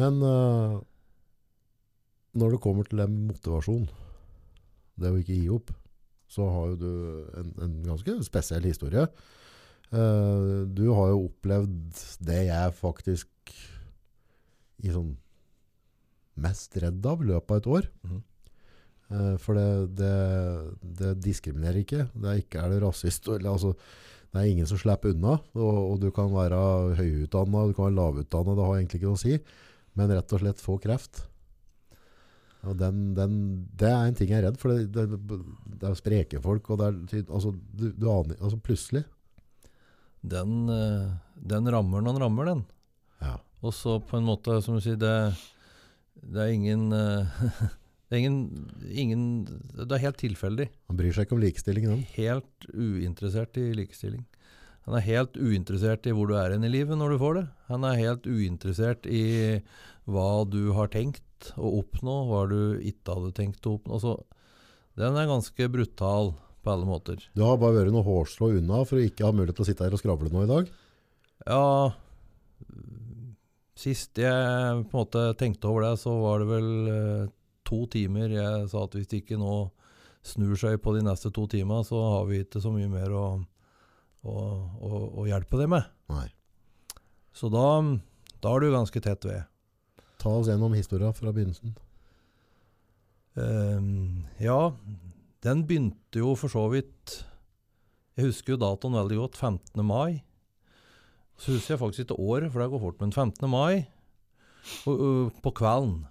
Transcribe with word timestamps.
Men 0.00 0.18
uh, 0.22 0.80
når 2.34 2.56
det 2.56 2.62
kommer 2.64 2.88
til 2.88 3.02
med 3.04 3.30
motivasjon, 3.30 3.86
det 4.98 5.10
å 5.10 5.20
ikke 5.20 5.38
gi 5.38 5.48
opp, 5.54 5.72
så 6.30 6.46
har 6.50 6.72
jo 6.72 6.78
du 6.80 6.92
en, 7.38 7.50
en 7.62 7.74
ganske 7.86 8.16
spesiell 8.26 8.66
historie. 8.66 9.06
Uh, 9.94 10.64
du 10.66 10.88
har 10.90 11.12
jo 11.12 11.26
opplevd 11.28 12.00
det 12.26 12.40
jeg 12.48 12.78
faktisk 12.80 13.54
i 14.84 14.92
sånn 14.92 15.12
mest 16.42 16.74
redd 16.82 17.04
av 17.06 17.22
i 17.22 17.28
løpet 17.30 17.52
av 17.52 17.60
et 17.60 17.68
år. 17.78 17.90
Mhm. 18.06 18.22
uh, 19.14 19.34
for 19.38 19.60
det, 19.60 19.68
det, 20.00 20.16
det 21.02 21.12
diskriminerer 21.22 21.84
ikke. 21.84 22.08
Det 22.10 22.32
er 22.32 22.42
ikke 22.42 22.64
er 22.64 22.74
det 22.74 22.82
rasist. 22.82 23.30
Eller, 23.30 23.52
altså, 23.52 23.76
det 24.34 24.42
er 24.42 24.50
ingen 24.50 24.66
som 24.66 24.80
slipper 24.80 25.14
unna. 25.14 25.36
Og, 25.54 25.76
og 25.92 26.00
du 26.02 26.08
kan 26.14 26.32
være 26.34 26.58
høyutdanna, 26.98 27.68
du 27.70 27.76
kan 27.76 27.86
være 27.86 27.98
lavutdanna, 28.00 28.56
det 28.58 28.66
har 28.66 28.80
egentlig 28.80 28.98
ikke 28.98 29.12
noe 29.12 29.20
å 29.20 29.22
si. 29.22 29.38
Men 29.98 30.10
rett 30.10 30.34
og 30.34 30.42
slett 30.42 30.62
få 30.62 30.76
kreft. 30.82 31.24
Og 32.64 32.76
den, 32.80 33.12
den, 33.16 33.34
det 33.76 33.90
er 33.90 34.06
en 34.08 34.16
ting 34.16 34.30
jeg 34.32 34.40
er 34.40 34.48
redd 34.48 34.60
for. 34.60 34.72
Det, 34.72 35.04
det, 35.12 35.38
det 35.80 35.88
er 35.88 35.98
spreke 35.98 36.40
folk, 36.44 36.70
og 36.72 36.84
er 36.86 36.96
altså, 37.26 37.52
du, 37.52 37.90
du 37.92 38.08
aner 38.10 38.38
altså 38.40 38.58
Plutselig. 38.64 39.04
Den, 40.24 40.70
eh, 40.72 41.10
den 41.36 41.68
rammer 41.68 42.00
når 42.00 42.16
den 42.16 42.24
rammer, 42.24 42.48
den. 42.48 42.62
Ja. 43.20 43.36
Og 43.64 43.74
så 43.76 43.98
på 44.00 44.16
en 44.16 44.28
måte, 44.28 44.56
som 44.64 44.78
du 44.78 44.84
sier, 44.84 44.96
det, 45.00 45.12
det 46.24 46.46
er 46.46 46.54
ingen 46.54 46.92
eh, 46.96 47.40
Det 48.04 48.18
er 48.18 48.20
ingen, 48.20 48.66
ingen 48.92 49.22
Det 49.74 49.96
er 49.96 50.02
helt 50.04 50.18
tilfeldig. 50.20 50.66
Han 50.90 50.98
bryr 50.98 51.14
seg 51.16 51.26
ikke 51.26 51.34
om 51.34 51.40
likestilling, 51.42 51.86
den. 51.88 52.02
Helt 52.14 52.66
uinteressert 52.70 53.56
i 53.58 53.70
likestilling. 53.74 54.22
Han 54.84 54.98
er 54.98 55.06
helt 55.06 55.36
uinteressert 55.40 56.06
i 56.06 56.12
hvor 56.12 56.28
du 56.28 56.36
er 56.36 56.52
hen 56.52 56.66
i 56.66 56.72
livet 56.72 56.98
når 57.00 57.14
du 57.14 57.20
får 57.22 57.38
det. 57.38 57.44
Han 57.70 57.86
er 57.88 58.00
helt 58.02 58.26
uinteressert 58.28 59.08
i 59.08 59.24
hva 60.04 60.44
du 60.44 60.74
har 60.76 60.90
tenkt 60.92 61.52
å 61.56 61.78
oppnå, 61.80 62.16
hva 62.28 62.44
du 62.50 62.58
ikke 62.84 63.16
hadde 63.16 63.34
tenkt 63.36 63.64
å 63.68 63.78
oppnå. 63.78 63.96
Altså, 63.96 64.16
den 65.00 65.16
er 65.16 65.30
ganske 65.30 65.68
brutal 65.72 66.34
på 66.64 66.72
alle 66.72 66.88
måter. 66.88 67.20
Du 67.36 67.44
har 67.44 67.60
bare 67.60 67.80
vært 67.80 67.94
noe 67.94 68.04
hårstrå 68.06 68.52
unna 68.58 68.84
for 68.88 69.00
å 69.00 69.04
ikke 69.04 69.26
ha 69.26 69.32
mulighet 69.34 69.58
til 69.58 69.66
å 69.66 69.68
sitte 69.68 69.86
her 69.86 69.96
og 69.96 70.00
skravle 70.00 70.32
nå 70.32 70.44
i 70.44 70.50
dag. 70.50 70.72
Ja 71.44 71.92
Sist 73.74 74.16
jeg 74.16 74.84
på 74.86 74.94
en 74.94 75.00
måte 75.00 75.22
tenkte 75.36 75.66
over 75.66 75.82
det, 75.82 75.96
så 75.98 76.12
var 76.22 76.40
det 76.40 76.46
vel 76.46 76.68
eh, 76.92 77.24
to 77.66 77.80
timer. 77.90 78.30
Jeg 78.30 78.68
sa 78.70 78.84
at 78.86 78.94
hvis 78.94 79.08
det 79.10 79.24
ikke 79.24 79.40
nå 79.40 79.56
snur 80.24 80.54
seg 80.56 80.78
på 80.80 80.94
de 80.94 81.02
neste 81.04 81.32
to 81.34 81.48
timene, 81.50 81.82
så 81.84 81.98
har 82.14 82.28
vi 82.28 82.44
ikke 82.44 82.62
så 82.62 82.70
mye 82.72 82.88
mer 82.88 83.12
å, 83.12 83.24
å, 84.24 84.34
å, 84.80 85.00
å 85.20 85.26
hjelpe 85.28 85.60
det 85.60 85.68
med. 85.70 85.86
Nei. 86.12 86.26
Så 87.34 87.50
da, 87.52 87.66
da 88.42 88.54
er 88.54 88.64
du 88.64 88.72
ganske 88.72 89.02
tett 89.04 89.26
ved. 89.28 89.44
Ta 90.22 90.32
oss 90.38 90.48
gjennom 90.48 90.74
historia 90.76 91.12
fra 91.12 91.32
begynnelsen. 91.34 91.74
Ehm, 93.40 94.24
ja, 94.38 94.72
den 95.44 95.64
begynte 95.66 96.22
jo 96.22 96.36
for 96.38 96.52
så 96.52 96.68
vidt 96.70 97.24
Jeg 98.14 98.28
husker 98.28 98.54
jo 98.54 98.62
datoen 98.62 98.94
veldig 98.94 99.16
godt. 99.18 99.36
15. 99.36 99.82
mai. 99.82 100.22
Så 101.34 101.56
husker 101.56 101.74
jeg 101.74 101.80
faktisk 101.80 102.04
ikke 102.04 102.20
året, 102.22 102.52
for 102.52 102.62
det 102.62 102.70
går 102.70 102.82
fort. 102.84 103.00
Men 103.02 103.10
15. 103.12 103.50
mai 103.50 103.84
og, 104.86 104.94
og, 104.94 105.32
på 105.42 105.50
kvelden. 105.58 106.04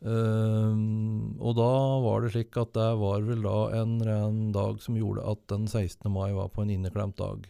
Ehm, 0.00 1.36
og 1.36 1.56
da 1.58 1.72
var 2.00 2.24
det 2.24 2.32
slik 2.32 2.56
at 2.60 2.72
det 2.76 2.88
var 3.02 3.24
vel 3.26 3.44
da 3.44 3.56
en, 3.82 3.98
ren 4.06 4.38
dag 4.54 4.80
som 4.80 4.96
gjorde 4.96 5.26
at 5.28 5.42
den 5.52 5.66
16. 5.68 6.08
mai 6.12 6.30
var 6.36 6.48
på 6.54 6.64
en 6.64 6.72
inneklemt 6.72 7.18
dag. 7.20 7.44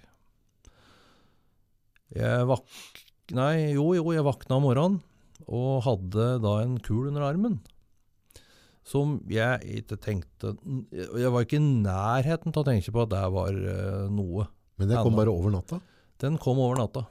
Jeg 2.16 2.48
vak... 2.50 2.66
Nei, 3.38 3.70
jo, 3.76 3.92
jo, 3.94 4.08
jeg 4.10 4.26
vakna 4.26 4.58
om 4.58 4.64
morgenen 4.66 4.98
og 5.46 5.84
hadde 5.86 6.32
da 6.42 6.56
en 6.64 6.74
kul 6.82 7.06
under 7.12 7.28
armen. 7.28 7.60
Som 8.86 9.20
jeg 9.30 9.60
ikke 9.78 9.98
tenkte 10.02 10.54
Jeg 10.90 11.30
var 11.30 11.44
ikke 11.44 11.60
i 11.60 11.62
nærheten 11.62 12.50
til 12.50 12.62
å 12.62 12.66
tenke 12.66 12.92
på 12.94 13.04
at 13.04 13.12
det 13.12 13.22
var 13.30 13.54
eh, 13.54 14.10
noe. 14.10 14.48
Men 14.80 14.90
det 14.90 14.98
kom 14.98 15.12
Enda. 15.12 15.20
bare 15.20 15.34
over 15.34 15.54
natta. 15.54 15.78
Den 16.20 16.38
kom 16.42 16.58
over 16.58 16.80
natta. 16.80 17.04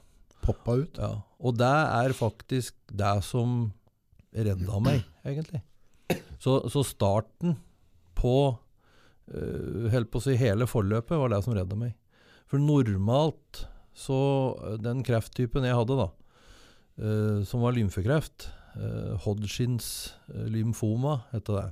Poppa 0.44 0.76
ut. 0.82 1.00
Ja. 1.00 1.14
Og 1.40 1.56
det 1.56 1.70
er 1.70 2.16
faktisk 2.16 2.76
det 2.92 3.14
som 3.24 3.70
redda 4.34 4.80
meg, 4.82 5.02
egentlig. 5.26 5.62
Så, 6.40 6.56
så 6.72 6.82
starten 6.86 7.56
på 8.18 8.36
uh, 9.30 10.06
på 10.10 10.20
å 10.20 10.24
si 10.24 10.36
hele 10.40 10.68
forløpet 10.70 11.18
var 11.20 11.32
det 11.32 11.42
som 11.44 11.54
redda 11.56 11.78
meg. 11.78 11.94
For 12.50 12.62
normalt 12.62 13.66
så 13.94 14.16
eh, 14.64 14.78
Den 14.82 15.04
krefttypen 15.06 15.66
jeg 15.66 15.76
hadde, 15.76 15.98
da, 15.98 16.06
uh, 17.02 17.38
som 17.46 17.62
var 17.62 17.74
lymfekreft, 17.76 18.48
uh, 18.78 19.18
Hodgins 19.26 20.14
lymfoma, 20.30 21.20
heter 21.34 21.58
det. 21.58 21.66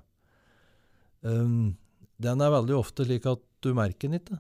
Um, 1.26 1.78
den 2.22 2.42
er 2.42 2.52
veldig 2.52 2.76
ofte 2.78 3.06
slik 3.06 3.26
at 3.30 3.42
du 3.64 3.72
merker 3.74 4.10
den 4.10 4.20
ikke. 4.20 4.38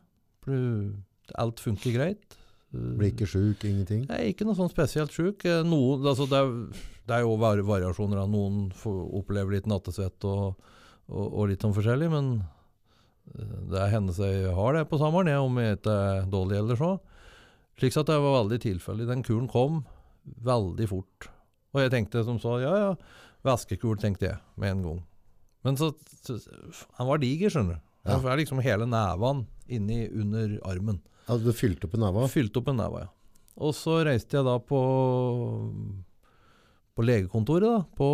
Alt 1.38 1.62
funker 1.62 1.94
greit. 1.94 2.36
Uh, 2.74 2.92
Blir 3.00 3.12
ikke 3.14 3.28
sjuk, 3.28 3.64
ingenting. 3.64 4.04
er 4.12 4.28
ikke 4.28 4.44
noe 4.44 4.58
sånn 4.58 4.70
spesielt 4.72 5.14
sjuk. 5.14 5.44
Eh, 5.48 5.62
Noen, 5.64 6.04
altså 6.04 6.26
det, 6.28 6.40
er, 6.42 6.88
det 7.08 7.16
er 7.16 7.24
jo 7.24 7.36
variasjoner. 7.40 8.20
av 8.20 8.28
Noen 8.32 8.68
opplever 9.16 9.56
litt 9.56 9.68
nattesvett 9.70 10.26
og, 10.28 10.58
og, 11.08 11.26
og 11.26 11.48
litt 11.48 11.64
sånn 11.64 11.76
forskjellig, 11.76 12.10
men 12.12 12.30
eh, 13.32 13.54
det 13.72 13.88
hender 13.94 14.16
seg 14.16 14.34
jeg 14.42 14.56
har 14.58 14.76
det 14.76 14.84
på 14.90 15.00
sommeren, 15.00 15.32
jeg, 15.32 15.40
om 15.40 15.62
jeg 15.62 15.80
ikke 15.80 15.96
er 16.10 16.28
dårlig 16.34 16.60
eller 16.60 16.80
så. 16.80 16.92
Slik 17.78 17.96
at 17.96 18.10
det 18.10 18.20
var 18.20 18.40
veldig 18.42 18.60
tilfeldig. 18.66 19.08
Den 19.08 19.24
kuren 19.24 19.48
kom 19.48 19.82
veldig 20.44 20.88
fort. 20.90 21.28
Og 21.72 21.84
jeg 21.84 21.92
tenkte 21.94 22.24
som 22.26 22.40
så, 22.42 22.58
ja 22.60 22.72
ja, 22.82 22.94
væskekul, 23.46 23.96
tenkte 24.02 24.32
jeg 24.32 24.40
med 24.60 24.74
en 24.74 24.86
gang. 24.86 25.04
Men 25.66 25.78
så, 25.78 25.92
så 26.24 26.38
Han 26.98 27.08
var 27.08 27.20
diger, 27.22 27.52
skjønner 27.52 27.78
du. 27.78 27.84
Ja. 28.04 28.16
Han 28.16 28.24
var 28.24 28.40
liksom 28.40 28.60
hele 28.64 28.86
neven 28.88 29.46
inni 29.68 30.04
under 30.08 30.58
armen. 30.68 31.00
Ja, 31.28 31.36
du 31.38 31.52
fylte 31.52 31.86
opp 31.88 31.94
i 31.94 32.02
neva. 32.02 32.26
Fylte 32.32 32.62
opp 32.62 32.70
en 32.72 32.80
neva, 32.80 33.06
ja. 33.06 33.10
Og 33.58 33.74
så 33.74 33.98
reiste 34.06 34.38
jeg 34.38 34.46
da 34.46 34.56
på 34.62 34.80
på 36.98 37.04
legekontoret, 37.06 37.66
da. 37.68 37.82
På 37.98 38.08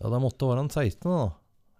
Ja, 0.00 0.10
det 0.10 0.20
måtte 0.20 0.48
være 0.48 0.64
den 0.64 0.72
16., 0.72 1.06
da. 1.06 1.28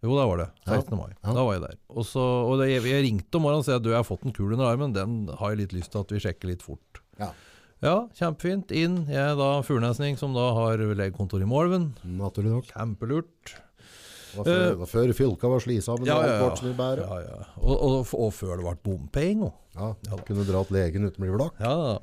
Jo, 0.05 0.13
det 0.15 0.27
var 0.29 0.39
det. 0.39 0.47
16. 0.69 0.95
mai. 0.97 1.11
Ja. 1.25 1.33
Da 1.35 1.43
var 1.43 1.57
jeg 1.57 1.63
der. 1.65 1.75
Og, 1.91 2.05
så, 2.07 2.23
og 2.23 2.61
det, 2.61 2.69
jeg 2.71 3.03
ringte 3.03 3.39
om 3.39 3.47
morgenen 3.47 3.65
og 3.65 3.67
sa 3.67 3.79
at 3.81 3.85
du, 3.85 3.91
jeg 3.91 3.99
har 3.99 4.07
fått 4.07 4.25
en 4.29 4.35
kul 4.37 4.53
under 4.55 4.69
armen. 4.69 4.95
Den 4.95 5.17
har 5.41 5.53
jeg 5.53 5.65
litt 5.65 5.75
lyst 5.75 5.93
til 5.95 6.05
at 6.05 6.15
vi 6.15 6.21
sjekker 6.23 6.53
litt 6.53 6.63
fort. 6.65 7.01
Ja. 7.19 7.33
Ja, 7.85 7.97
kjempefint. 8.17 8.71
Inn. 8.73 9.03
Jeg 9.11 9.33
er 9.33 9.35
da 9.37 9.49
furnesning 9.67 10.17
som 10.21 10.37
da 10.37 10.47
har 10.57 10.81
legekontor 10.81 11.43
i 11.45 11.49
Målven. 11.49 11.91
Naturlig 12.21 12.55
nok. 12.55 12.71
Kjempelurt. 12.71 13.57
Det 14.37 14.45
var 14.47 14.49
før, 14.53 14.81
uh, 14.83 14.87
før 14.93 15.13
fylka 15.17 15.51
var 15.53 15.63
slisa 15.65 15.97
med 15.97 16.07
Eh, 16.07 16.09
Ja, 16.13 16.17
ja, 16.21 16.33
ja. 16.37 16.41
ja. 17.25 17.37
Ja. 17.37 17.47
Og, 17.63 17.77
og, 17.77 18.15
og 18.27 18.33
før 18.37 18.57
det 18.57 18.67
ble 18.67 18.75
bompenger. 18.85 19.53
Ja, 19.77 19.93
Ja 20.09 20.19
kunne 20.27 20.45
dra 20.49 20.65
til 20.65 20.77
legen 20.79 21.09
uten 21.09 21.23
å 21.23 21.27
bli 21.27 21.37
blakk. 21.37 21.61
Ja 21.61 21.73
da. 21.81 21.95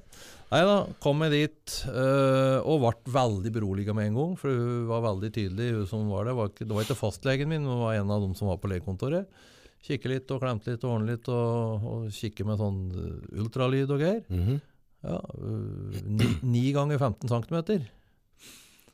Nei 0.54 0.60
da, 0.70 0.74
kom 1.02 1.24
jeg 1.26 1.32
dit 1.34 1.72
uh, 1.90 2.60
og 2.70 2.84
ble 2.84 3.14
veldig 3.16 3.52
beroliga 3.56 3.96
med 3.98 4.12
en 4.12 4.18
gang. 4.20 4.36
For 4.38 4.54
hun 4.54 4.84
var 4.92 5.02
veldig 5.08 5.32
tydelig, 5.34 5.72
hun 5.80 5.88
som 5.90 6.12
var 6.14 6.28
der. 6.30 6.36
Var 6.38 6.52
ikke, 6.52 6.68
det 6.70 6.76
var 6.78 6.86
ikke 6.86 7.00
fastlegen 7.00 7.50
min, 7.50 7.66
men 7.66 7.82
var 7.82 7.96
en 7.98 8.12
av 8.14 8.22
dem 8.22 8.36
som 8.38 8.52
var 8.52 8.60
på 8.62 8.70
legekontoret. 8.70 9.26
Kikke 9.84 10.12
litt 10.12 10.30
og 10.32 10.44
klemte 10.44 10.72
litt 10.72 10.86
og 10.86 10.94
ordne 10.94 11.16
litt, 11.16 11.26
og, 11.28 11.88
og 11.90 12.06
kikke 12.14 12.46
med 12.48 12.62
sånn 12.62 12.78
øh, 12.94 13.42
ultralyd 13.44 13.90
og 13.92 14.00
greier. 14.00 14.22
Mhm. 14.30 14.62
Ja, 15.04 15.18
uh, 15.20 15.98
ni, 16.08 16.30
ni 16.48 16.62
ganger 16.72 17.02
15 17.02 17.28
cm. 17.28 17.82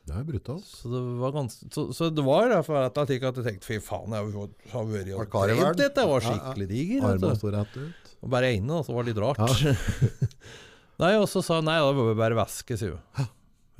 Det 0.08 0.16
er 0.16 0.24
brutalt. 0.26 0.64
Så 0.66 0.90
det 0.90 1.00
var 1.20 1.32
ganske 1.36 1.68
Så, 1.74 1.82
så 1.94 2.08
det 2.10 2.22
var 2.26 2.48
derfor 2.50 2.80
at 2.88 2.96
jeg 3.12 3.20
tenkte 3.20 3.66
fy 3.66 3.76
faen, 3.84 4.10
jeg 4.10 4.16
har 4.16 4.26
vært 4.26 4.38
og 4.40 5.30
trent 5.30 5.82
litt. 5.84 6.00
Jeg 6.00 6.08
var 6.10 6.24
Ja, 6.24 6.30
ja. 6.30 6.38
skikkelig 6.38 6.68
diger. 6.70 7.04
Armene 7.10 7.52
rett 7.56 7.76
ut. 7.76 8.10
Og 8.20 8.30
bare 8.34 8.50
inne, 8.56 8.74
da, 8.74 8.82
så 8.84 8.96
var 8.96 9.04
det 9.06 9.12
litt 9.14 9.22
rart. 9.22 10.18
nei, 11.02 11.12
og 11.16 11.28
så 11.30 11.42
sa 11.44 11.60
hun 11.60 11.68
nei, 11.70 11.78
da 11.80 11.92
må 11.96 12.08
vi 12.10 12.16
bare 12.18 12.36
væske, 12.38 12.76
sier 12.80 12.96
hun. 12.96 13.28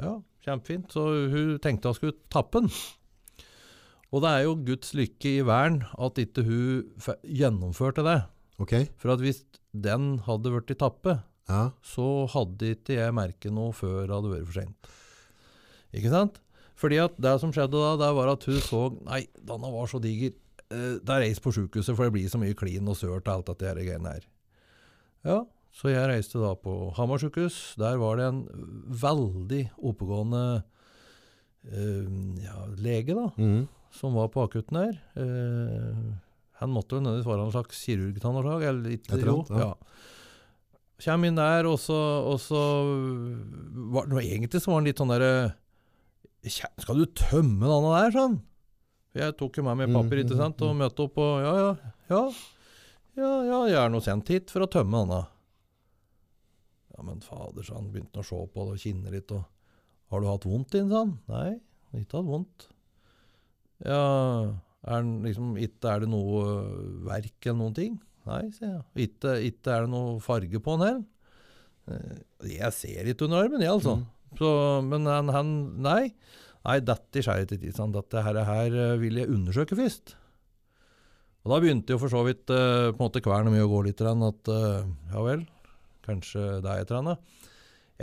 Ja, 0.00 0.12
kjempefint. 0.46 0.92
Så 0.94 1.02
hun 1.32 1.56
tenkte 1.64 1.90
hun 1.92 1.98
skulle 1.98 2.16
tappe 2.32 2.62
den. 2.64 2.70
Og 4.10 4.24
det 4.24 4.30
er 4.34 4.44
jo 4.46 4.54
Guds 4.66 4.94
lykke 4.98 5.34
i 5.38 5.42
verden 5.46 5.82
at 6.02 6.18
ikke 6.18 6.42
hun 6.46 7.10
gjennomførte 7.26 8.02
det. 8.06 8.16
Ok. 8.60 8.72
For 9.00 9.12
at 9.14 9.22
hvis 9.24 9.42
den 9.70 10.16
hadde 10.26 10.50
vært 10.54 10.72
i 10.74 10.78
tappe, 10.80 11.18
Ja. 11.50 11.70
så 11.82 12.26
hadde 12.30 12.74
ikke 12.76 12.96
jeg 12.96 13.14
merket 13.14 13.52
noe 13.54 13.72
før 13.74 14.06
det 14.06 14.14
hadde 14.16 14.32
vært 14.32 14.48
for 14.48 14.58
sent. 14.62 14.90
Ikke 15.96 16.12
sant? 16.12 16.40
Fordi 16.80 17.00
at 17.02 17.16
det 17.20 17.34
som 17.42 17.52
skjedde 17.52 17.76
da, 17.76 17.94
det 18.00 18.10
var 18.16 18.32
at 18.32 18.46
hun 18.48 18.60
så 18.64 18.82
Nei, 19.04 19.24
denne 19.36 19.72
var 19.74 19.90
så 19.90 20.00
diger. 20.02 20.32
Eh, 20.70 20.98
det 21.02 21.14
er 21.14 21.24
reist 21.26 21.42
på 21.44 21.52
sjukehuset, 21.54 21.94
for 21.96 22.06
det 22.06 22.14
blir 22.16 22.30
så 22.30 22.40
mye 22.40 22.56
klin 22.56 22.88
og 22.88 22.98
sørt 22.98 23.26
og 23.26 23.34
alt 23.34 23.50
dette 23.52 23.68
her 23.68 23.80
greiene 23.80 24.14
her. 24.14 24.28
Ja, 25.26 25.42
så 25.76 25.90
jeg 25.92 26.08
reiste 26.08 26.40
da 26.40 26.54
på 26.58 26.90
Hamar 26.96 27.20
sjukehus. 27.22 27.58
Der 27.80 28.00
var 28.00 28.16
det 28.18 28.30
en 28.30 28.40
veldig 29.02 29.64
oppegående 29.76 30.44
uh, 30.62 32.08
ja, 32.40 32.56
lege, 32.80 33.14
da, 33.14 33.28
mm. 33.36 33.68
som 33.94 34.16
var 34.16 34.32
på 34.32 34.46
akutten 34.48 34.80
der. 34.80 34.96
Uh, 35.18 36.16
han 36.60 36.72
måtte 36.72 36.96
jo 36.96 37.04
nødvendigvis 37.04 37.28
være 37.28 37.44
en 37.46 37.54
slags 37.54 37.84
kirurg 37.84 38.24
av 38.24 38.34
noe. 38.36 38.56
Eller 38.60 38.82
litt, 38.96 39.12
jo, 39.12 39.38
ja. 39.52 39.70
Kjem 41.00 41.28
inn 41.28 41.38
der, 41.38 41.68
og 41.68 41.78
så, 41.80 41.96
og 42.28 42.36
så 42.42 42.60
var, 43.94 44.10
Egentlig 44.20 44.60
så 44.60 44.72
var 44.72 44.82
han 44.82 44.88
litt 44.90 45.00
sånn 45.00 45.12
derre 45.12 45.32
«Kjæ- 45.32 45.59
Skal 46.46 47.02
du 47.02 47.04
tømme 47.18 47.68
denne 47.68 47.90
der, 47.98 48.14
sånn? 48.14 48.38
Jeg 49.18 49.34
tok 49.36 49.58
jo 49.58 49.64
med 49.66 49.80
meg 49.80 49.90
papir, 49.92 50.22
ikke 50.22 50.38
sant, 50.38 50.60
og 50.62 50.76
møtte 50.78 51.04
opp 51.04 51.18
og 51.20 51.40
Ja, 51.42 51.52
ja, 51.58 51.70
ja. 52.12 52.22
Ja, 53.18 53.30
ja, 53.44 53.58
jeg 53.68 53.76
er 53.82 53.90
nå 53.92 53.98
sendt 54.04 54.30
hit 54.30 54.52
for 54.54 54.64
å 54.64 54.68
tømme 54.70 55.02
denne. 55.02 55.18
Ja, 56.94 57.02
men 57.04 57.18
fader, 57.24 57.64
sa 57.66 57.74
han. 57.76 57.90
Begynte 57.92 58.22
å 58.22 58.26
se 58.26 58.38
på 58.54 58.66
det 58.68 58.76
og 58.78 58.82
kinne 58.84 59.12
litt. 59.12 59.32
og 59.34 59.42
Har 60.14 60.22
du 60.22 60.28
hatt 60.30 60.46
vondt 60.48 60.76
inn, 60.78 60.88
sa 60.92 61.02
han. 61.02 61.16
Nei, 61.28 61.50
har 61.90 62.04
ikke 62.04 62.20
hatt 62.20 62.30
vondt. 62.30 62.68
Ja, 63.84 64.00
er, 64.86 65.02
den 65.02 65.12
liksom, 65.26 65.52
ikke, 65.60 65.90
er 65.90 66.04
det 66.04 66.10
noe 66.12 66.40
øh, 66.46 66.70
verk 67.08 67.46
eller 67.50 67.58
noen 67.64 67.76
ting? 67.76 67.98
Nei, 68.30 68.42
sier 68.54 68.70
jeg. 68.76 68.82
Ikke, 69.08 69.34
ikke 69.50 69.74
er 69.74 69.86
det 69.86 69.92
noe 69.92 70.16
farge 70.24 70.60
på 70.62 70.76
den 70.78 70.86
heller? 70.86 71.04
Eh, 71.90 72.18
Jeg 72.54 72.72
ser 72.78 73.08
ikke 73.10 73.26
under 73.26 73.42
armen, 73.44 73.64
jeg, 73.64 73.72
altså. 73.74 73.98
Så, 74.38 74.48
men 74.86 75.06
han, 75.10 75.28
han 75.34 75.50
Nei. 75.82 76.12
Nei, 76.60 76.76
dette 76.84 77.22
skjer 77.24 77.46
ikke 77.46 77.72
sånn. 77.72 77.92
Dette 77.94 78.20
her, 78.22 78.36
her 78.44 78.74
eh, 78.76 78.96
vil 79.00 79.16
jeg 79.22 79.30
undersøke 79.32 79.78
først. 79.78 80.14
Og 81.40 81.54
da 81.54 81.60
begynte 81.62 81.94
jo 81.94 82.00
for 82.02 82.12
så 82.12 82.20
vidt 82.26 82.50
uh, 82.52 82.90
på 82.92 82.98
en 82.98 83.06
måte 83.06 83.22
kvernet 83.24 83.54
mye 83.54 83.64
å 83.64 83.70
gå 83.72 83.78
litt. 83.86 84.02
At 84.04 84.50
uh, 84.52 84.82
ja 85.14 85.22
vel, 85.24 85.46
kanskje 86.04 86.42
det 86.60 86.68
er 86.68 86.82
et 86.82 86.90
eller 86.92 87.00
annet. 87.00 87.46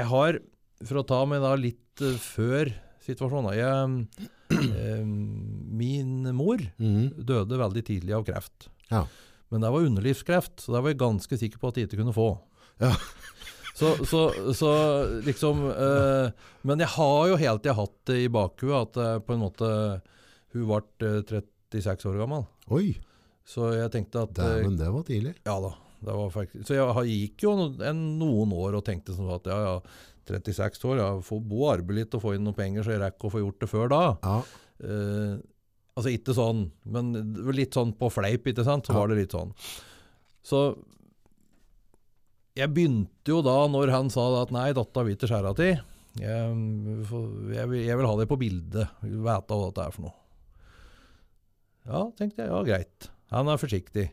Jeg 0.01 0.09
har, 0.09 0.39
for 0.89 1.01
å 1.03 1.05
ta 1.05 1.19
meg 1.29 1.43
da 1.45 1.51
litt 1.61 2.01
uh, 2.01 2.15
før 2.17 2.73
situasjonen 3.05 3.53
jeg, 3.53 4.25
Min 5.77 6.23
mor 6.33 6.57
Mhm. 6.79 7.23
døde 7.27 7.57
veldig 7.61 7.83
tidlig 7.85 8.15
av 8.15 8.25
kreft. 8.25 8.69
Ja. 8.89 9.05
Men 9.51 9.61
det 9.61 9.69
var 9.71 9.85
underlivskreft, 9.85 10.59
så 10.63 10.73
det 10.73 10.81
var 10.81 10.91
jeg 10.91 10.99
ganske 11.03 11.37
sikker 11.39 11.61
på 11.61 11.69
at 11.69 11.77
jeg 11.77 11.87
ikke 11.87 12.01
kunne 12.01 12.15
få. 12.15 12.29
Ja. 12.81 12.93
Så, 13.77 13.91
så, 14.09 14.21
så 14.57 14.69
liksom 15.21 15.59
eh, 15.69 16.31
Men 16.65 16.81
jeg 16.81 16.89
har 16.95 17.27
jo 17.29 17.35
helt 17.37 17.61
tida 17.61 17.75
hatt 17.77 17.93
det 18.09 18.15
i 18.23 18.29
bakhuet 18.33 18.87
at 18.87 18.97
eh, 19.03 19.17
på 19.21 19.35
en 19.35 19.43
måte 19.43 19.67
Hun 20.55 20.63
ble 20.65 20.79
eh, 21.05 21.41
36 21.75 22.07
år 22.09 22.17
gammel. 22.23 22.47
Oi, 22.73 22.95
Så 23.45 23.69
jeg 23.75 23.91
tenkte 23.93 24.23
at 24.25 24.39
eh, 24.41 24.55
dæven, 24.63 24.79
det 24.79 24.89
var 24.95 25.05
tidlig. 25.05 25.35
Ja 25.45 25.59
da. 25.61 25.73
Det 25.97 26.13
var 26.13 26.29
faktisk, 26.33 26.65
så 26.67 26.75
jeg 26.77 27.09
gikk 27.09 27.43
jo 27.47 27.51
en, 27.81 28.01
noen 28.19 28.51
år 28.53 28.75
og 28.77 28.83
tenkte 28.85 29.15
sånn 29.17 29.31
at 29.33 29.47
ja, 29.49 29.57
ja, 29.65 29.75
36 30.29 30.83
år, 30.85 30.99
ja, 31.01 31.07
få 31.25 31.39
bo 31.41 31.63
og 31.65 31.71
arbeide 31.77 31.97
litt 32.03 32.13
og 32.17 32.21
få 32.21 32.33
inn 32.37 32.43
noen 32.45 32.53
penger, 32.57 32.85
så 32.85 32.93
jeg 32.93 33.01
rekker 33.01 33.29
å 33.29 33.33
få 33.33 33.41
gjort 33.41 33.61
det 33.63 33.69
før 33.71 33.93
da. 33.93 34.01
Ja, 34.25 34.39
Eh, 34.77 35.39
altså 35.97 36.11
ikke 36.13 36.35
sånn, 36.37 36.67
men 36.85 37.07
litt 37.57 37.73
sånn 37.73 37.95
på 37.97 38.11
fleip, 38.13 38.45
ikke 38.51 38.61
sant? 38.67 38.85
Så 38.85 38.93
Ja. 38.93 38.99
var 38.99 39.07
det 39.09 39.15
litt 39.23 39.33
sånn. 39.33 39.55
Så 40.45 40.59
jeg 42.57 42.71
begynte 42.73 43.31
jo 43.31 43.41
da, 43.45 43.55
når 43.71 43.91
han 43.93 44.09
sa 44.13 44.25
at 44.41 44.51
nei, 44.55 44.71
datta 44.75 45.03
vil 45.07 45.17
til 45.19 45.29
skjæra 45.31 45.53
ti, 45.57 45.69
Jeg, 46.17 46.53
jeg, 47.53 47.67
vil- 47.69 48.07
ha 48.09 48.15
det 48.17 48.25
på 48.31 48.39
bildet, 48.41 48.87
vite 49.03 49.21
hva 49.21 49.37
dette 49.45 49.83
er 49.85 49.91
for 49.93 50.07
noe. 50.07 50.15
Ja, 51.87 52.01
tenkte 52.17 52.41
jeg. 52.43 52.49
Ja, 52.51 52.63
greit. 52.67 53.09
Han 53.31 53.47
er 53.51 53.59
forsiktig. 53.61 54.07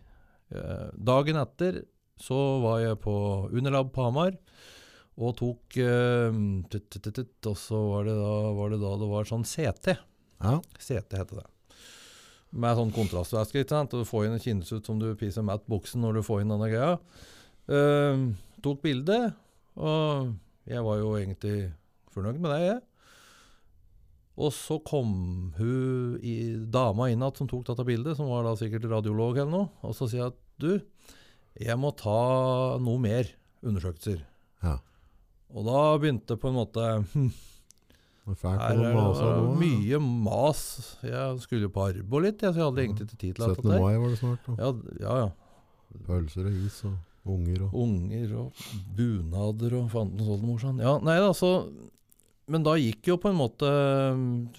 Eh, 0.54 0.88
dagen 0.94 1.38
etter 1.40 1.80
så 2.20 2.36
var 2.62 2.82
jeg 2.84 3.00
på 3.02 3.14
Underlab 3.50 3.88
på 3.94 4.04
Hamar 4.06 4.36
og 5.18 5.32
tok 5.40 5.78
eh, 5.82 6.36
tut, 6.70 6.86
tut, 6.90 7.00
tut, 7.08 7.14
tut, 7.16 7.48
Og 7.50 7.56
så 7.58 7.80
var 7.88 8.04
det, 8.06 8.14
da, 8.18 8.34
var 8.54 8.70
det 8.74 8.80
da 8.82 8.92
det 9.00 9.08
var 9.10 9.26
sånn 9.30 9.46
CT. 9.48 9.94
ja, 10.44 10.58
CT 10.78 11.16
heter 11.18 11.40
det. 11.40 11.46
Med 12.54 12.76
sånn 12.78 12.92
kontrastvæske. 12.94 13.64
ikke 13.64 13.74
sant? 13.74 13.90
Du 13.96 14.04
får 14.06 14.26
inn, 14.28 14.36
en 14.36 14.42
kinnsut 14.44 14.86
som 14.86 15.00
du 15.00 15.08
pisser 15.18 15.42
matt 15.42 15.64
buksen 15.66 16.04
når 16.04 16.20
du 16.20 16.26
får 16.26 16.44
inn 16.44 16.52
denne 16.54 16.68
greia. 16.70 16.98
Eh, 17.64 18.24
tok 18.64 18.82
bilde, 18.84 19.18
og 19.80 20.34
jeg 20.68 20.84
var 20.84 20.98
jo 21.00 21.14
egentlig 21.16 21.58
fornøyd 22.12 22.40
med 22.40 22.52
det, 22.52 22.60
jeg. 22.66 22.82
Og 24.34 24.50
så 24.50 24.80
kom 24.82 25.10
hun 25.56 26.18
i, 26.18 26.34
dama 26.74 27.06
inn 27.10 27.22
igjen 27.22 27.38
som 27.38 27.50
tok 27.50 27.68
dette 27.68 27.86
bildet, 27.86 28.18
som 28.18 28.28
var 28.32 28.44
da 28.46 28.56
sikkert 28.58 28.88
radiolog 28.90 29.38
eller 29.38 29.52
noe, 29.52 29.70
og 29.86 29.94
så 29.96 30.08
sier 30.10 30.24
jeg 30.24 30.32
at 30.32 30.40
du, 30.60 30.72
jeg 31.62 31.78
må 31.78 31.92
ta 31.96 32.18
noe 32.82 33.00
mer 33.02 33.30
undersøkelser. 33.64 34.24
ja. 34.64 34.78
Og 35.54 35.62
da 35.68 35.80
begynte 36.02 36.34
på 36.40 36.50
en 36.50 36.56
måte 36.56 36.84
hm, 37.12 37.28
Og 38.26 38.40
her 38.42 38.56
er 38.64 38.80
det 38.80 39.58
mye 39.60 39.98
mas. 40.02 40.62
Jeg 41.04 41.36
skulle 41.44 41.68
på 41.70 41.84
Arbo 41.84 42.22
litt, 42.24 42.42
jeg, 42.42 42.56
så 42.56 42.58
jeg 42.58 42.66
hadde 42.72 42.82
egentlig 42.82 43.06
ikke 43.06 43.20
tid 43.20 43.36
til 43.36 43.44
alt 43.46 43.60
17. 43.60 43.62
det 43.62 43.70
der. 43.70 43.84
mai 43.84 43.98
var 44.00 44.08
det 44.08 44.18
snart. 44.18 44.48
Da. 44.48 44.54
Ja, 44.58 44.70
ja, 45.04 45.16
ja. 45.20 46.00
Pølser 46.08 46.48
og 46.48 46.56
is 46.64 46.80
og 46.88 46.96
unger 47.24 47.66
og 47.66 47.76
Unger 47.84 48.32
og 48.42 48.62
bunader 48.96 49.76
og 49.78 49.90
fanden 49.92 50.24
sånn 50.26 50.46
morsan. 50.46 50.80
Ja, 50.82 50.96
nei 51.04 51.16
da, 51.22 51.32
så 51.36 51.52
Men 52.50 52.64
da 52.66 52.74
gikk 52.76 53.08
jo 53.08 53.16
på 53.20 53.30
en 53.30 53.38
måte 53.38 53.68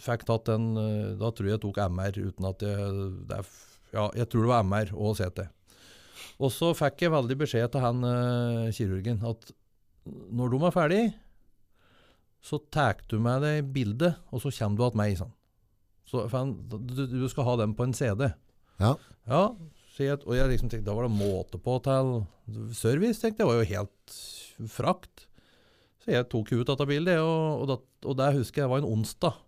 Fikk 0.02 0.26
tatt 0.26 0.48
den 0.50 0.72
eh, 0.82 1.12
Da 1.20 1.30
tror 1.30 1.50
jeg 1.50 1.58
jeg 1.58 1.64
tok 1.68 1.82
MR 1.86 2.18
uten 2.18 2.48
at 2.50 2.66
jeg 2.66 3.04
det 3.30 3.38
er, 3.38 3.52
Ja, 3.94 4.08
jeg 4.18 4.30
tror 4.32 4.48
det 4.48 4.54
var 4.54 4.66
MR 4.66 4.96
og 4.96 5.20
CT. 5.20 5.46
Og 6.44 6.52
så 6.52 6.74
fikk 6.76 7.06
jeg 7.06 7.14
veldig 7.14 7.38
beskjed 7.40 7.70
til 7.72 7.84
han 7.84 8.02
uh, 8.04 8.74
kirurgen 8.76 9.22
at 9.24 9.54
når 10.06 10.52
de 10.52 10.58
er 10.68 10.74
ferdig, 10.76 11.04
så 12.46 12.60
tar 12.74 13.00
du 13.10 13.16
med 13.24 13.42
deg 13.42 13.70
bildet, 13.74 14.20
og 14.30 14.44
så 14.44 14.52
kommer 14.54 14.78
du 14.78 14.84
til 14.84 15.00
meg. 15.00 15.16
Sånn. 15.18 15.32
Så, 16.06 16.26
han, 16.30 16.52
du, 16.70 17.06
du 17.10 17.26
skal 17.32 17.48
ha 17.48 17.56
dem 17.64 17.74
på 17.78 17.88
en 17.88 17.96
CD. 17.98 18.28
Ja. 18.84 18.92
Ja, 19.26 19.46
jeg, 20.04 20.20
og 20.26 20.36
jeg 20.36 20.52
liksom 20.52 20.70
tenkte, 20.72 20.90
da 20.90 20.96
var 20.98 21.08
det 21.08 21.16
måte 21.16 21.60
på 21.62 21.78
til 21.86 22.10
service, 22.76 23.22
tenkte 23.22 23.42
jeg. 23.42 23.46
Det 23.46 23.50
var 23.52 23.62
jo 23.62 23.72
helt 23.72 24.18
frakt. 24.72 25.26
Så 26.04 26.14
jeg 26.14 26.28
tok 26.30 26.52
ut 26.54 26.68
dette 26.68 26.88
bildet, 26.90 27.22
og, 27.24 27.62
og, 27.62 27.66
da, 27.72 27.78
og 28.10 28.18
det 28.20 28.34
husker 28.36 28.66
jeg 28.66 28.72
var 28.74 28.84
en 28.84 28.92
onsdag. 28.92 29.40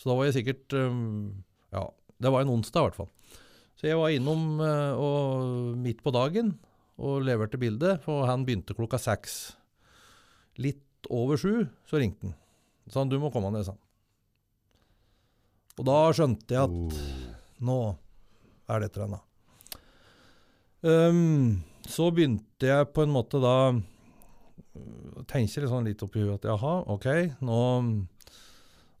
Så 0.00 0.08
da 0.08 0.16
var 0.16 0.28
jeg 0.28 0.38
sikkert 0.40 0.74
um, 0.76 1.44
Ja, 1.72 1.86
det 2.20 2.32
var 2.32 2.44
en 2.44 2.52
onsdag 2.56 2.82
i 2.82 2.88
hvert 2.88 2.98
fall. 2.98 3.10
Så 3.80 3.88
jeg 3.88 4.00
var 4.00 4.12
innom 4.12 4.60
uh, 4.60 4.92
og, 5.00 5.78
midt 5.80 6.02
på 6.04 6.12
dagen 6.12 6.54
og 7.00 7.22
leverte 7.24 7.60
bildet, 7.60 8.02
for 8.04 8.26
han 8.28 8.44
begynte 8.44 8.76
klokka 8.76 9.00
seks. 9.00 9.38
Litt 10.60 11.08
over 11.08 11.40
sju 11.40 11.64
så 11.88 12.00
ringte 12.00 12.28
han. 12.28 12.36
Så 12.90 13.00
han, 13.00 13.08
du 13.08 13.16
må 13.22 13.30
komme 13.32 13.52
ned, 13.54 13.64
sa 13.64 13.72
han. 13.72 13.80
Og 15.80 15.86
da 15.88 15.98
skjønte 16.12 16.58
jeg 16.58 16.66
at 16.66 16.76
Oh. 16.76 17.34
nå 17.64 17.80
er 18.68 18.80
det 18.82 18.90
et 18.90 18.96
eller 18.98 19.06
annet. 19.06 19.29
Ehm, 20.80 21.60
så 21.84 22.08
begynte 22.14 22.68
jeg 22.68 22.88
på 22.94 23.04
en 23.04 23.12
måte 23.12 23.40
da 23.42 23.56
øh, 23.72 25.20
å 25.20 25.24
tenke 25.28 25.60
litt, 25.60 25.68
sånn 25.72 25.88
litt 25.88 26.04
opp 26.06 26.16
i 26.16 26.24
huet 26.24 26.38
at 26.38 26.48
jaha, 26.48 26.72
ok, 26.94 27.08
nå, 27.44 27.60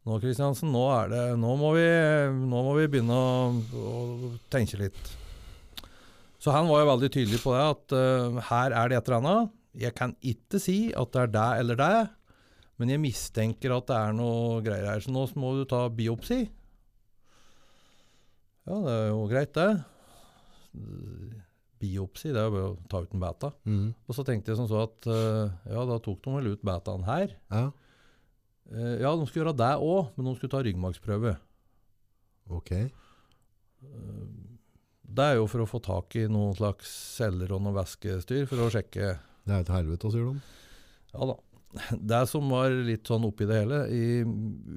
nå 0.04 0.18
Kristiansen, 0.20 0.72
nå, 0.74 0.84
er 0.98 1.12
det, 1.12 1.24
nå, 1.40 1.54
må 1.60 1.72
vi, 1.78 1.88
nå 2.36 2.62
må 2.66 2.76
vi 2.76 2.88
begynne 2.92 3.16
å, 3.16 3.32
å 3.80 4.34
tenke 4.52 4.80
litt. 4.80 5.00
Så 6.40 6.52
han 6.56 6.68
var 6.68 6.84
jo 6.84 6.92
veldig 6.92 7.12
tydelig 7.12 7.42
på 7.42 7.52
det, 7.52 7.64
at 7.74 7.96
uh, 7.96 8.38
her 8.48 8.72
er 8.72 8.88
det 8.88 8.96
et 8.96 9.10
eller 9.10 9.18
annet. 9.20 9.50
Jeg 9.80 9.92
kan 9.96 10.14
ikke 10.24 10.60
si 10.60 10.78
at 10.96 11.12
det 11.12 11.26
er 11.26 11.34
det 11.34 11.48
eller 11.60 11.76
det, 11.76 11.96
men 12.80 12.92
jeg 12.94 13.02
mistenker 13.02 13.74
at 13.76 13.90
det 13.90 13.98
er 13.98 14.16
noe 14.16 14.62
greier 14.64 14.88
her. 14.88 15.04
Så 15.04 15.12
nå 15.12 15.26
må 15.36 15.52
du 15.58 15.66
ta 15.68 15.84
biopsi. 15.92 16.40
Ja, 18.64 18.80
det 18.86 18.96
er 18.96 19.06
jo 19.12 19.28
greit, 19.28 19.52
det. 19.52 19.68
Biopsi, 21.80 22.30
det 22.34 22.40
er 22.42 22.50
jo 22.52 22.64
å 22.70 22.78
ta 22.92 23.00
ut 23.02 23.14
en 23.16 23.22
beta. 23.22 23.50
Mm. 23.64 23.86
Og 24.06 24.14
så 24.16 24.24
tenkte 24.28 24.52
jeg 24.52 24.58
som 24.60 24.68
så 24.68 24.82
at 24.84 25.06
eh, 25.08 25.52
ja, 25.72 25.84
da 25.88 25.96
tok 26.04 26.20
de 26.26 26.34
vel 26.36 26.50
ut 26.54 26.66
betaen 26.66 27.06
her. 27.08 27.36
Ja, 27.50 27.70
Eh, 28.70 29.00
ja, 29.02 29.10
de 29.18 29.24
skulle 29.26 29.48
gjøre 29.48 29.56
det 29.58 29.70
òg, 29.82 30.12
men 30.14 30.26
de 30.28 30.32
skulle 30.36 30.52
ta 30.52 30.60
ryggmargsprøve. 30.62 31.32
ok. 32.54 32.68
Eh, 32.70 34.26
det 35.10 35.24
er 35.26 35.38
jo 35.40 35.48
for 35.50 35.64
å 35.64 35.66
få 35.66 35.80
tak 35.82 36.14
i 36.20 36.26
noen 36.30 36.54
slags 36.54 36.86
celler 37.16 37.50
og 37.56 37.64
noe 37.64 37.74
væskestyr, 37.80 38.44
for 38.46 38.62
å 38.62 38.68
sjekke 38.70 39.16
Det 39.42 39.54
er 39.56 39.64
et 39.64 39.72
helvete, 39.74 40.10
sier 40.14 40.28
de. 40.28 40.42
Ja 41.16 41.26
da. 41.32 41.36
Det 41.98 42.20
som 42.30 42.46
var 42.50 42.70
litt 42.86 43.06
sånn 43.10 43.26
oppi 43.26 43.46
det 43.46 43.58
hele 43.64 43.80
i, 43.94 44.22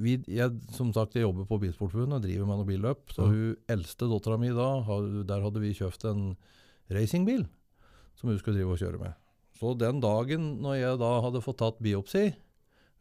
vi, 0.02 0.16
jeg, 0.30 0.58
Som 0.74 0.90
sagt, 0.94 1.14
jeg 1.18 1.28
jobber 1.28 1.46
på 1.50 1.58
Bilsportforbundet 1.62 2.18
og 2.18 2.26
driver 2.26 2.50
med 2.50 2.60
noe 2.64 2.70
billøp. 2.70 3.14
Så 3.14 3.26
Ja. 3.26 3.30
hun 3.30 3.56
eldste 3.78 4.10
dattera 4.10 4.40
mi 4.42 4.50
da, 4.50 4.72
der 5.30 5.42
hadde 5.46 5.62
vi 5.62 5.74
kjøpt 5.78 6.06
en 6.10 6.36
racingbil 6.96 7.46
som 8.18 8.30
hun 8.30 8.40
skulle 8.40 8.60
drive 8.60 8.76
og 8.76 8.82
kjøre 8.82 9.02
med. 9.02 9.18
Så 9.58 9.74
den 9.78 10.02
dagen 10.04 10.48
når 10.64 10.80
jeg 10.80 11.02
da 11.02 11.12
hadde 11.26 11.44
fått 11.44 11.60
tatt 11.62 11.82
biopsi 11.84 12.32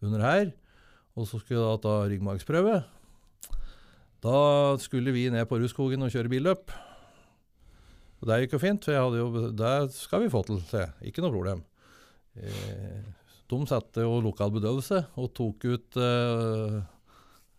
under 0.03 0.25
her, 0.25 0.53
og 1.17 1.29
så 1.29 1.39
skulle 1.41 1.61
jeg 1.61 1.67
da 1.67 1.81
ta 1.83 1.95
ryggmargsprøve, 2.09 2.77
da 4.23 4.39
skulle 4.79 5.13
vi 5.15 5.27
ned 5.35 5.49
på 5.51 5.59
Rudskogen 5.59 6.05
og 6.07 6.13
kjøre 6.15 6.31
billøp. 6.31 6.73
Og 8.23 8.29
det 8.31 8.45
gikk 8.45 8.55
jo 8.55 8.63
fint, 8.63 8.85
for 8.87 8.95
jeg 8.95 9.03
hadde 9.03 9.19
jo, 9.19 9.49
det 9.59 9.73
skal 9.97 10.23
vi 10.23 10.31
få 10.31 10.45
til, 10.47 10.61
se. 10.71 10.85
Ikke 11.03 11.25
noe 11.25 11.35
problem. 11.35 11.65
Eh, 12.39 13.03
de 13.51 13.59
satte 13.69 14.05
jo 14.05 14.21
lokal 14.23 14.55
bedøvelse 14.55 15.03
og 15.19 15.33
tok 15.37 15.67
ut 15.67 15.99
eh, 15.99 16.79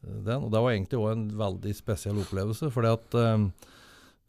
den. 0.01 0.39
Og 0.39 0.49
det 0.53 0.63
var 0.63 0.71
egentlig 0.71 1.01
også 1.01 1.17
en 1.17 1.27
veldig 1.43 1.75
spesiell 1.75 2.23
opplevelse, 2.23 2.71
fordi 2.73 2.93
at 2.95 3.19
eh, 3.19 3.45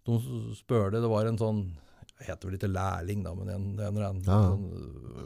de 0.04 0.18
spurte 0.58 1.00
Det 1.00 1.08
var 1.08 1.30
en 1.30 1.40
sånn 1.40 1.62
heter 2.22 2.46
vel 2.48 2.56
ikke 2.58 2.70
lærling, 2.70 3.22
da, 3.26 3.32
men 3.34 3.48
en, 3.50 3.64
en 3.82 3.96
annen 3.98 4.20
Ja, 4.22 4.36
ja. 4.38 4.50
sånn, 4.52 4.66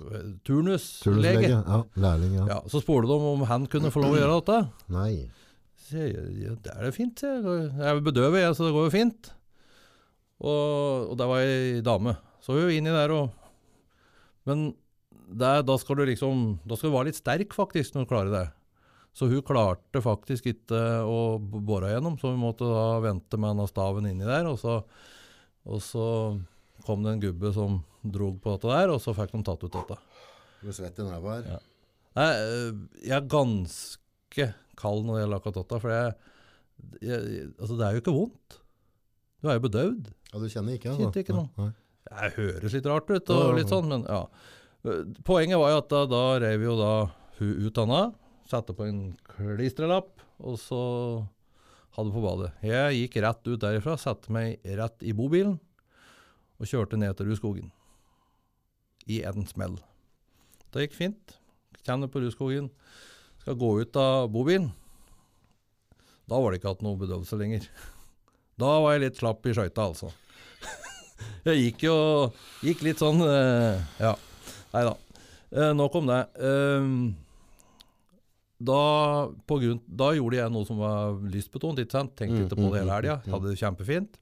øh, 0.09 0.31
turnuslege. 0.49 1.05
Turnuslege. 1.05 1.51
Ja, 1.53 1.81
lærling, 2.01 2.33
ja. 2.39 2.47
Ja, 2.55 2.59
så 2.73 2.81
spurte 2.83 3.11
de 3.11 3.19
om 3.35 3.45
han 3.51 3.67
kunne 3.71 3.91
få 3.93 4.01
lov 4.03 4.17
å 4.17 4.21
gjøre 4.23 4.39
dette. 4.41 4.59
Nei. 4.95 5.13
Så 5.89 6.01
jeg, 6.07 6.25
ja, 6.43 6.55
det 6.65 6.73
er 6.75 6.89
det 6.89 6.95
fint. 6.97 7.23
Jeg 7.23 7.45
Jeg 7.45 7.87
er 7.93 8.01
bedøvet, 8.05 8.41
jeg, 8.43 8.57
så 8.57 8.67
det 8.67 8.75
går 8.77 8.89
jo 8.89 8.95
fint. 8.97 9.31
Og, 10.39 11.13
og 11.13 11.15
der 11.21 11.31
var 11.31 11.43
ei 11.45 11.81
dame. 11.85 12.17
Så 12.45 12.55
vi 12.57 12.63
jo 12.65 12.75
inni 12.79 12.93
der 12.95 13.11
og 13.13 13.31
Men 14.49 14.71
der, 15.29 15.61
da 15.67 15.75
skal 15.77 15.99
du 15.99 16.05
liksom 16.09 16.61
Da 16.65 16.77
skal 16.79 16.89
du 16.89 16.95
være 16.97 17.11
litt 17.11 17.19
sterk, 17.19 17.53
faktisk, 17.53 17.95
når 17.95 18.07
du 18.07 18.11
klarer 18.13 18.33
det. 18.33 18.45
Så 19.19 19.27
hun 19.29 19.43
klarte 19.43 20.01
faktisk 20.01 20.47
ikke 20.47 20.79
å 21.03 21.39
bore 21.43 21.91
gjennom, 21.91 22.15
så 22.21 22.31
vi 22.31 22.39
måtte 22.39 22.69
da 22.69 23.01
vente 23.03 23.37
med 23.41 23.51
denne 23.51 23.67
staven 23.69 24.07
inni 24.07 24.25
der. 24.29 24.47
Og 24.47 24.61
så, 24.63 24.77
og 25.67 25.83
så 25.83 26.05
kom 26.89 27.05
det 27.05 27.15
en 27.15 27.23
gubbe 27.23 27.53
som 27.55 27.83
drog 28.03 28.39
på 28.43 28.55
dette 28.55 28.71
der, 28.73 28.93
og 28.95 29.03
så 29.05 29.15
fikk 29.17 29.35
de 29.37 29.43
tatt 29.47 29.65
ut 29.67 29.75
dette. 29.75 29.99
Du 30.63 30.71
er 30.73 30.77
svett 30.77 30.99
i 30.99 31.07
neven 31.07 31.35
her. 31.35 31.51
Ja. 31.53 31.59
Nei, 32.19 32.31
øh, 32.43 32.79
jeg 33.05 33.15
er 33.19 33.29
ganske 33.31 34.49
kald 34.79 35.05
når 35.07 35.19
det 35.19 35.23
gjelder 35.23 35.41
akkurat 35.41 35.59
dette, 35.61 35.81
for 35.85 35.95
jeg, 35.95 36.15
jeg, 37.05 37.51
altså 37.59 37.79
det 37.79 37.87
er 37.87 37.97
jo 37.97 38.03
ikke 38.03 38.17
vondt. 38.17 38.59
Du 39.39 39.51
er 39.51 39.59
jo 39.59 39.67
bedøvd. 39.69 40.09
Ja, 40.33 40.41
du 40.43 40.49
kjenner 40.51 40.79
ikke? 40.79 40.97
Kjente 40.99 41.23
ikke 41.23 41.37
noe. 41.37 41.51
Nei. 41.61 41.71
Det 42.09 42.31
høres 42.39 42.75
litt 42.75 42.89
rart 42.89 43.11
ut, 43.13 43.31
og 43.35 43.59
litt 43.59 43.71
sånn, 43.71 43.91
men 43.91 44.07
ja. 44.09 44.23
Øh, 44.89 45.05
Poenget 45.27 45.61
var 45.61 45.75
jo 45.75 45.83
at 45.83 45.91
da, 45.93 46.05
da 46.11 46.23
rev 46.43 46.65
jo 46.65 46.77
da 46.81 46.93
hun 47.39 47.67
ut 47.69 47.83
Anna, 47.85 48.03
satte 48.49 48.75
på 48.75 48.87
en 48.89 49.03
klistrelapp, 49.37 50.15
og 50.39 50.57
så 50.63 50.81
hadde 51.99 52.15
på 52.15 52.23
badet. 52.25 52.51
Jeg 52.65 53.03
gikk 53.03 53.19
rett 53.25 53.51
ut 53.51 53.61
derifra, 53.63 53.99
satte 54.01 54.33
meg 54.35 54.63
rett 54.79 55.05
i 55.07 55.15
bobilen, 55.17 55.59
og 56.59 56.67
kjørte 56.71 56.99
ned 56.99 57.15
til 57.19 57.29
Rudskogen. 57.31 57.71
I 59.09 59.23
en 59.29 59.47
smell. 59.49 59.79
Det 60.75 60.85
gikk 60.89 60.97
fint. 60.99 61.37
Kjenner 61.87 62.11
på 62.13 62.21
Rudskogen. 62.21 62.69
Skal 63.41 63.57
gå 63.61 63.71
ut 63.81 63.97
av 63.97 64.29
bobilen. 64.35 64.71
Da 66.29 66.37
var 66.43 66.53
det 66.53 66.61
ikke 66.61 66.75
hatt 66.75 66.85
noe 66.85 66.99
bedøvelse 67.01 67.39
lenger. 67.41 67.69
Da 68.59 68.73
var 68.83 68.97
jeg 68.97 69.05
litt 69.05 69.19
slapp 69.21 69.45
i 69.47 69.53
skøyta, 69.55 69.85
altså. 69.87 70.09
Jeg 71.47 71.61
gikk 71.61 71.85
jo 71.87 71.93
Gikk 72.67 72.81
litt 72.83 72.99
sånn 72.99 73.21
eh, 73.23 73.79
Ja. 74.03 74.17
Nei 74.73 74.83
da. 74.89 74.97
Eh, 75.55 75.71
nok 75.79 75.95
om 76.01 76.09
det. 76.11 76.17
Ehm, 76.43 76.97
da, 78.59 78.81
på 79.47 79.61
grunn, 79.63 79.79
da 79.87 80.11
gjorde 80.17 80.41
jeg 80.41 80.51
noe 80.53 80.67
som 80.67 80.83
var 80.83 81.15
lystbetont. 81.31 81.79
Ikke 81.79 81.95
sant? 82.01 82.17
Tenkte 82.19 82.41
Mm, 82.41 82.49
ikke 82.49 82.59
på 82.59 82.65
det 82.65 82.73
mm, 82.73 82.79
hele 82.81 82.91
mm, 82.91 82.97
helga. 82.97 83.17
Hadde 83.31 83.53
det 83.53 83.61
kjempefint. 83.63 84.19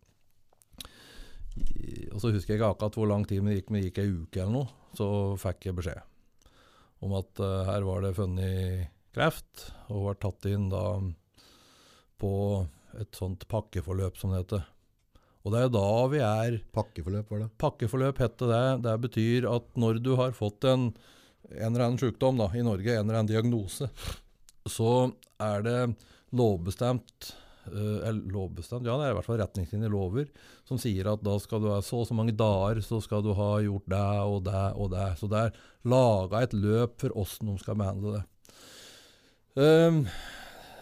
Og 2.17 2.23
så 2.23 2.33
husker 2.33 2.55
jeg 2.55 2.63
ikke 2.63 2.73
akkurat 2.73 2.95
hvor 2.97 3.11
lang 3.11 3.27
tid 3.29 3.45
det 3.45 3.59
gikk, 3.59 3.71
men 3.71 3.83
det 3.83 3.91
gikk 3.91 3.99
ei 4.01 4.13
uke 4.15 4.41
eller 4.41 4.55
noe. 4.55 4.69
Så 4.97 5.09
fikk 5.41 5.69
jeg 5.69 5.77
beskjed 5.77 6.01
om 7.05 7.13
at 7.19 7.43
uh, 7.45 7.67
her 7.69 7.85
var 7.85 8.01
det 8.01 8.15
funnet 8.17 8.87
kreft, 9.13 9.67
og 9.93 10.07
var 10.09 10.17
tatt 10.21 10.49
inn 10.49 10.71
da 10.73 10.97
på 12.17 12.33
et 12.97 13.19
sånt 13.21 13.45
pakkeforløp, 13.53 14.17
som 14.17 14.33
det 14.33 14.41
heter. 14.41 14.65
Og 15.45 15.53
det 15.55 15.61
er 15.63 15.71
da 15.71 15.89
vi 16.11 16.21
er 16.25 16.57
Pakkeforløp 16.75 17.29
var 17.31 17.45
det. 17.45 17.51
Pakkeforløp 17.61 18.19
heter 18.19 18.51
det. 18.51 18.65
Det 18.89 18.95
betyr 19.05 19.47
at 19.47 19.69
når 19.79 20.01
du 20.03 20.17
har 20.19 20.33
fått 20.35 20.67
en, 20.67 20.89
en 21.53 21.69
eller 21.69 21.85
annen 21.85 22.01
sykdom 22.01 22.41
da, 22.41 22.49
i 22.51 22.65
Norge, 22.67 22.97
en 22.97 23.05
eller 23.05 23.21
annen 23.21 23.31
diagnose, 23.31 23.87
så 24.67 24.95
er 25.39 25.63
det 25.63 25.81
lovbestemt 26.35 27.31
lovbestemt, 27.67 28.87
ja 28.87 28.95
det 29.01 29.07
er 29.09 29.13
i 29.13 29.17
hvert 29.19 29.27
fall 29.27 29.41
retningslinjer, 29.41 29.91
lover, 29.93 30.29
som 30.69 30.79
sier 30.79 31.09
at 31.13 31.23
da 31.27 31.37
skal 31.43 31.61
du 31.61 31.69
ha 31.73 31.81
så 31.83 32.01
og 32.03 32.07
så 32.09 32.15
mange 32.15 32.33
dager, 32.37 32.81
så 32.87 33.01
skal 33.03 33.23
du 33.27 33.33
ha 33.35 33.51
gjort 33.65 33.87
det 33.89 34.05
og 34.27 34.41
det 34.45 34.65
og 34.77 34.91
det. 34.95 35.07
Så 35.19 35.29
det 35.29 35.43
er 35.49 35.61
laga 35.85 36.43
et 36.47 36.53
løp 36.55 36.99
for 37.01 37.11
åssen 37.17 37.51
de 37.53 37.59
skal 37.63 37.77
behandle 37.83 38.19
det. 38.19 38.25
Um, 39.57 40.07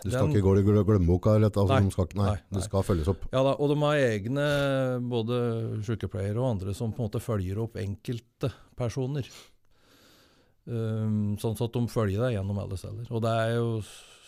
Du 0.05 0.11
skal 0.11 0.27
Den- 0.27 0.35
ikke 0.37 0.43
gå 0.45 0.59
i 0.59 0.63
glem- 0.63 0.85
glemmeboka? 0.85 1.31
Altså, 1.41 1.65
Nei, 1.67 1.81
de 1.81 1.91
skal, 1.91 2.07
nei, 2.15 2.25
nei, 2.27 2.33
nei. 2.35 2.41
det 2.59 2.63
skal 2.67 2.83
følges 2.85 3.09
opp. 3.09 3.23
Ja 3.33 3.43
da, 3.43 3.55
og 3.57 3.71
de 3.71 3.77
har 3.81 3.97
egne 3.97 5.01
både 5.09 5.81
sykepleiere 5.83 6.37
og 6.37 6.51
andre 6.61 6.75
som 6.75 6.93
på 6.93 7.01
en 7.01 7.09
måte 7.09 7.23
følger 7.25 7.57
opp 7.63 7.79
enkelte 7.81 8.53
personer. 8.77 9.25
Um, 10.67 11.37
sånn 11.41 11.57
at 11.61 11.73
de 11.73 11.83
følger 11.93 12.21
deg 12.25 12.37
gjennom 12.39 12.59
alle 12.61 12.77
steder. 12.77 13.09
Og 13.13 13.21
det 13.25 13.33
er 13.33 13.55
jo, 13.57 13.83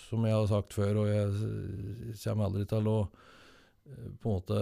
som 0.06 0.24
jeg 0.26 0.34
har 0.36 0.46
sagt 0.50 0.72
før, 0.76 1.00
og 1.02 1.08
jeg 1.10 2.16
kommer 2.22 2.46
aldri 2.46 2.66
til 2.70 2.86
å 2.90 2.98
eh, 3.06 4.10
på 4.22 4.30
en 4.30 4.36
måte, 4.36 4.60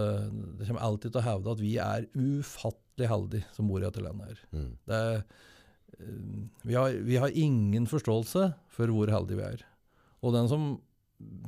Det 0.57 0.67
kommer 0.69 0.81
alltid 0.87 1.11
til 1.13 1.21
å 1.21 1.25
hevde 1.29 1.51
at 1.55 1.61
vi 1.63 1.73
er 1.81 2.07
ufattelig 2.15 3.09
heldige 3.11 3.45
som 3.55 3.67
bor 3.69 3.81
i 3.81 3.85
dette 3.85 4.01
landet. 4.05 4.27
her. 4.33 4.41
Mm. 4.57 4.71
Det 4.89 4.99
er, 5.01 5.23
eh, 5.99 6.19
vi, 6.65 6.73
har, 6.79 6.97
vi 7.11 7.17
har 7.21 7.29
ingen 7.45 7.85
forståelse 7.91 8.47
for 8.75 8.87
hvor 8.95 9.11
heldige 9.13 9.37
vi 9.41 9.47
er. 9.53 9.65
Og 10.25 10.33
den 10.33 10.47
som 10.49 10.67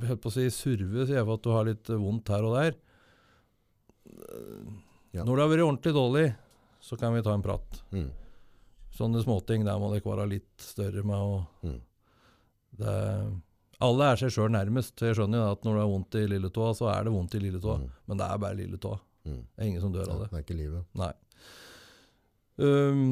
holdt 0.04 0.22
på 0.24 0.30
å 0.30 0.36
si, 0.38 0.46
surver, 0.54 1.06
sier 1.10 1.26
for 1.26 1.36
at 1.40 1.44
du 1.44 1.50
har 1.52 1.66
litt 1.68 1.90
vondt 1.90 2.30
her 2.32 2.46
og 2.48 2.54
der. 2.56 2.76
Ja. 5.16 5.24
Når 5.26 5.34
det 5.36 5.44
har 5.44 5.52
vært 5.52 5.66
ordentlig 5.66 5.94
dårlig, 5.96 6.26
så 6.84 6.98
kan 7.00 7.16
vi 7.16 7.24
ta 7.26 7.34
en 7.36 7.44
prat. 7.44 7.80
Mm. 7.92 8.10
Sånne 8.98 9.22
småting 9.24 9.66
der 9.68 9.80
må 9.82 9.90
dere 9.92 10.06
være 10.08 10.30
litt 10.32 10.64
større 10.64 11.04
med. 11.06 11.18
Og 11.18 11.68
Mm. 11.68 11.82
det, 12.78 12.96
alle 13.84 14.10
er 14.12 14.20
seg 14.20 14.34
sjøl 14.34 14.50
nærmest. 14.54 14.96
Jeg 15.02 15.18
skjønner 15.18 15.42
jo 15.42 15.50
at 15.54 15.66
når 15.66 15.76
det 15.78 15.82
er 15.84 15.92
vondt 15.92 16.18
i 16.18 16.24
lilletåa, 16.32 16.70
så 16.78 16.90
er 16.94 17.06
det 17.06 17.14
vondt 17.14 17.36
i 17.38 17.42
lilletåa. 17.44 17.78
Mm. 17.84 17.90
Men 18.10 18.22
det 18.22 18.28
er 18.28 18.42
bare 18.42 18.58
lilletåa. 18.58 19.00
Mm. 19.28 19.42
Det 19.44 19.62
er 19.62 19.70
ingen 19.70 19.84
som 19.84 19.94
dør 19.94 20.14
av 20.14 20.24
det. 20.24 20.30
Det 20.32 20.40
er 20.40 20.46
ikke 20.46 20.58
livet. 20.58 20.88
Nei. 20.98 21.12
Um, 22.58 23.04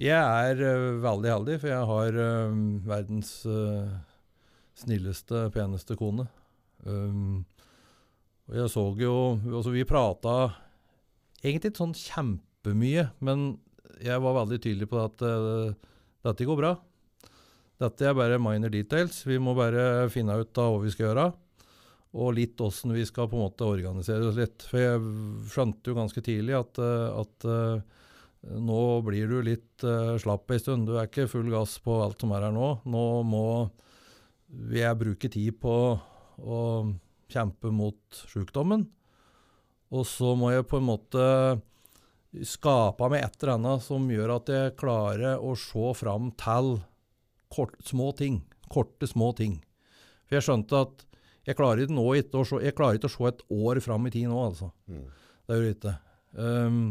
jeg 0.00 0.18
er 0.18 0.60
uh, 0.60 1.00
veldig 1.04 1.32
heldig, 1.32 1.56
for 1.62 1.72
jeg 1.72 1.88
har 1.92 2.18
øhm, 2.26 2.66
verdens 2.88 3.32
uh, 3.48 3.88
snilleste, 4.82 5.46
peneste 5.54 5.96
kone. 5.96 6.26
Um, 6.84 7.44
og 8.50 8.58
jeg 8.58 8.70
så 8.72 8.82
jo 8.98 9.16
altså 9.38 9.70
Vi 9.70 9.84
prata 9.86 10.32
egentlig 11.44 11.70
ikke 11.70 11.84
sånn 11.84 11.94
kjempemye, 11.96 13.06
men 13.22 13.52
jeg 14.02 14.18
var 14.24 14.40
veldig 14.40 14.58
tydelig 14.60 14.88
på 14.90 14.98
at 15.00 15.24
uh, 15.24 15.72
dette 16.26 16.48
går 16.48 16.58
bra. 16.58 16.76
Dette 17.82 18.06
er 18.06 18.14
bare 18.14 18.38
minor 18.38 18.70
details. 18.70 19.24
Vi 19.26 19.40
må 19.42 19.56
bare 19.58 20.06
finne 20.12 20.36
ut 20.38 20.58
av 20.60 20.74
hva 20.74 20.82
vi 20.84 20.92
skal 20.92 21.08
gjøre. 21.08 21.26
Og 22.12 22.34
litt 22.36 22.60
åssen 22.60 22.92
vi 22.92 23.04
skal 23.08 23.28
på 23.30 23.38
en 23.38 23.46
måte 23.46 23.66
organisere 23.66 24.28
oss 24.28 24.38
litt. 24.38 24.62
For 24.68 24.78
jeg 24.82 25.00
skjønte 25.50 25.90
jo 25.90 25.96
ganske 25.96 26.22
tidlig 26.24 26.54
at, 26.58 26.78
øh, 26.82 27.06
at 27.22 27.46
øh, 27.48 28.02
nå 28.62 28.82
blir 29.06 29.30
du 29.30 29.38
litt 29.46 29.84
uh, 29.86 30.18
slapp 30.20 30.50
en 30.50 30.60
stund. 30.60 30.88
Du 30.88 30.96
er 30.98 31.08
ikke 31.08 31.30
full 31.30 31.48
gass 31.52 31.76
på 31.82 32.00
alt 32.02 32.20
som 32.20 32.34
er 32.34 32.48
her 32.48 32.54
nå. 32.54 32.72
Nå 32.90 33.04
må 33.26 33.46
jeg 34.74 34.98
bruke 35.00 35.30
tid 35.32 35.60
på 35.62 35.76
å 36.42 36.60
kjempe 37.32 37.70
mot 37.72 38.22
sykdommen. 38.28 38.84
Og 39.94 40.08
så 40.08 40.34
må 40.36 40.50
jeg 40.52 40.66
på 40.68 40.80
en 40.80 40.88
måte 40.88 41.26
skape 42.48 43.08
meg 43.12 43.26
et 43.26 43.38
eller 43.42 43.54
annet 43.58 43.84
som 43.84 44.08
gjør 44.10 44.36
at 44.38 44.50
jeg 44.52 44.76
klarer 44.80 45.40
å 45.40 45.54
se 45.58 45.92
fram 45.96 46.32
til 46.40 46.74
kort, 47.52 47.76
små 47.86 48.10
ting. 48.16 48.40
Korte, 48.72 49.08
små 49.10 49.32
ting. 49.36 49.58
For 50.26 50.38
jeg 50.38 50.48
skjønte 50.48 50.84
at 50.86 51.06
jeg 51.48 51.58
klarer 51.58 51.82
ikke, 51.82 51.96
nå 51.96 52.04
ikke, 52.20 52.38
å, 52.38 52.46
se, 52.46 52.60
jeg 52.62 52.76
klarer 52.78 52.98
ikke 52.98 53.10
å 53.10 53.16
se 53.16 53.30
et 53.32 53.42
år 53.52 53.80
fram 53.82 54.06
i 54.06 54.12
tid 54.14 54.28
nå, 54.30 54.38
altså. 54.46 54.70
Mm. 54.86 55.06
Det 55.42 55.56
gjør 55.56 55.66
jeg 55.66 55.76
ikke. 55.76 55.94
Um, 56.38 56.84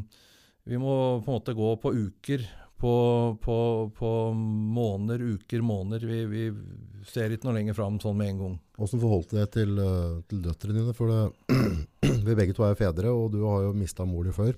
vi 0.68 0.80
må 0.82 0.96
på 1.24 1.32
en 1.32 1.38
måte 1.38 1.56
gå 1.58 1.70
på 1.82 1.94
uker, 1.96 2.44
på, 2.82 2.94
på, 3.41 3.56
på 3.98 4.12
måneder, 4.34 5.24
uker, 5.38 5.62
måneder. 5.65 6.06
Vi, 6.10 6.20
vi 6.30 7.06
ser 7.08 7.34
ikke 7.34 7.48
noe 7.48 7.60
lenger 7.60 7.77
fram 7.77 8.00
sånn 8.01 8.18
med 8.18 8.34
en 8.34 8.41
gang. 8.41 8.56
Hvordan 8.77 9.03
forholdt 9.03 9.34
du 9.34 9.38
deg 9.38 9.51
til, 9.53 9.75
eh, 9.84 10.15
til 10.30 10.41
døtrene 10.48 10.77
dine? 10.80 10.96
For 10.98 11.12
det, 11.13 11.60
vi 12.27 12.38
begge 12.39 12.56
to 12.58 12.65
er 12.65 12.80
fedre, 12.80 13.13
og 13.13 13.30
du 13.36 13.44
har 13.46 13.68
jo 13.68 13.75
mista 13.77 14.08
mor 14.10 14.25
di 14.25 14.34
før. 14.34 14.58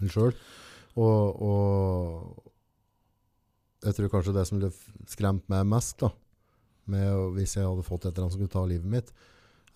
Selv. 0.00 0.38
Og, 0.94 1.42
og 1.42 2.49
jeg 3.84 3.96
tror 3.96 4.12
kanskje 4.12 4.34
det 4.36 4.46
som 4.48 4.58
ville 4.58 4.72
skremt 5.08 5.46
meg 5.52 5.68
mest, 5.68 5.98
da, 6.02 6.10
med, 6.90 7.36
hvis 7.36 7.56
jeg 7.56 7.68
hadde 7.68 7.86
fått 7.86 8.06
et 8.06 8.12
eller 8.12 8.26
annet 8.26 8.34
som 8.34 8.42
kunne 8.42 8.54
ta 8.54 8.64
livet 8.68 8.90
mitt, 8.90 9.12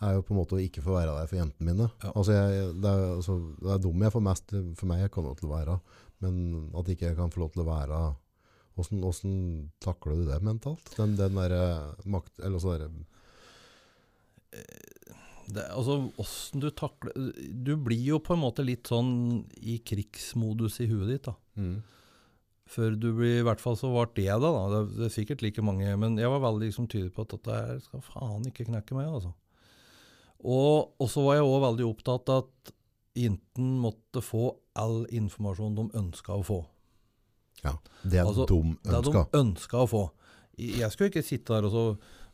er 0.05 0.17
jo 0.17 0.25
på 0.27 0.35
en 0.35 0.41
måte 0.41 0.57
å 0.57 0.63
ikke 0.63 0.83
få 0.85 0.97
være 0.97 1.15
der 1.15 1.31
for 1.31 1.39
jentene 1.39 1.71
mine. 1.71 1.87
Ja. 2.03 2.11
Altså 2.13 2.35
jeg, 2.35 2.67
det, 2.83 2.91
er, 2.91 3.07
altså, 3.15 3.39
det 3.63 3.73
er 3.73 3.81
dum 3.85 4.05
jeg 4.05 4.15
får 4.15 4.27
mest 4.27 4.55
for 4.81 4.91
meg, 4.91 5.05
jeg 5.05 5.15
kan 5.15 5.29
lov 5.29 5.39
til 5.39 5.49
å 5.49 5.55
være, 5.55 5.79
men 6.25 6.37
at 6.77 6.91
ikke 6.93 7.09
jeg 7.11 7.19
kan 7.19 7.33
få 7.33 7.45
lov 7.45 7.55
til 7.55 7.65
å 7.65 7.71
være 7.71 8.05
Åssen, 8.75 8.99
hvordan 8.99 9.35
takler 9.79 10.17
du 10.19 10.25
det 10.27 10.41
mentalt? 10.43 10.89
Den, 10.97 11.13
den 11.15 11.37
der 11.39 11.53
makt, 12.11 12.41
eller 12.43 12.59
så 12.59 12.73
der, 12.75 12.89
Det, 15.47 15.63
altså, 15.71 16.09
hvordan 16.17 16.65
du 16.65 16.67
takler 16.75 17.13
Du 17.55 17.77
blir 17.79 18.03
jo 18.03 18.19
på 18.19 18.35
en 18.35 18.43
måte 18.43 18.65
litt 18.67 18.91
sånn 18.91 19.45
i 19.63 19.77
krigsmodus 19.87 20.81
i 20.83 20.89
huet 20.91 21.13
ditt, 21.13 21.29
da. 21.29 21.37
mm. 21.55 21.77
Før 22.71 22.95
du 22.97 23.11
blir, 23.13 23.41
I 23.43 23.45
hvert 23.45 23.61
fall 23.61 23.77
så 23.77 23.91
ble 23.93 24.07
det 24.17 24.29
da. 24.33 24.39
da. 24.41 24.63
Det, 24.73 24.97
det 24.97 25.09
er 25.09 25.13
sikkert 25.13 25.43
like 25.45 25.63
mange, 25.65 25.91
men 26.01 26.17
jeg 26.21 26.31
var 26.33 26.41
veldig 26.47 26.71
liksom, 26.71 26.89
tydelig 26.89 27.13
på 27.13 27.27
at 27.27 27.35
dette 27.37 27.59
her 27.59 27.83
skal 27.85 28.05
faen 28.07 28.47
ikke 28.49 28.69
knekke 28.71 28.97
meg. 28.97 29.11
altså. 29.11 29.35
Og, 30.45 31.09
så 31.09 31.25
var 31.25 31.39
jeg 31.39 31.47
òg 31.49 31.61
veldig 31.69 31.87
opptatt 31.89 32.33
av 32.33 32.45
at 32.47 32.75
Inten 33.15 33.77
måtte 33.79 34.19
få 34.27 34.49
all 34.75 35.05
informasjon 35.15 35.77
de 35.79 35.85
ønska 36.01 36.35
å 36.35 36.43
få. 36.43 36.57
Ja, 37.63 37.77
det 38.03 38.19
er 38.19 38.27
Altså, 38.27 38.47
de 38.51 38.57
Det 38.83 38.91
de 38.91 38.99
ønska. 38.99 39.23
ønska 39.39 39.83
å 39.85 39.87
få. 39.89 40.03
Jeg 40.59 40.91
skulle 40.91 41.13
ikke 41.13 41.23
sitte 41.23 41.55
der 41.55 41.69
og 41.69 41.73
så 41.73 41.85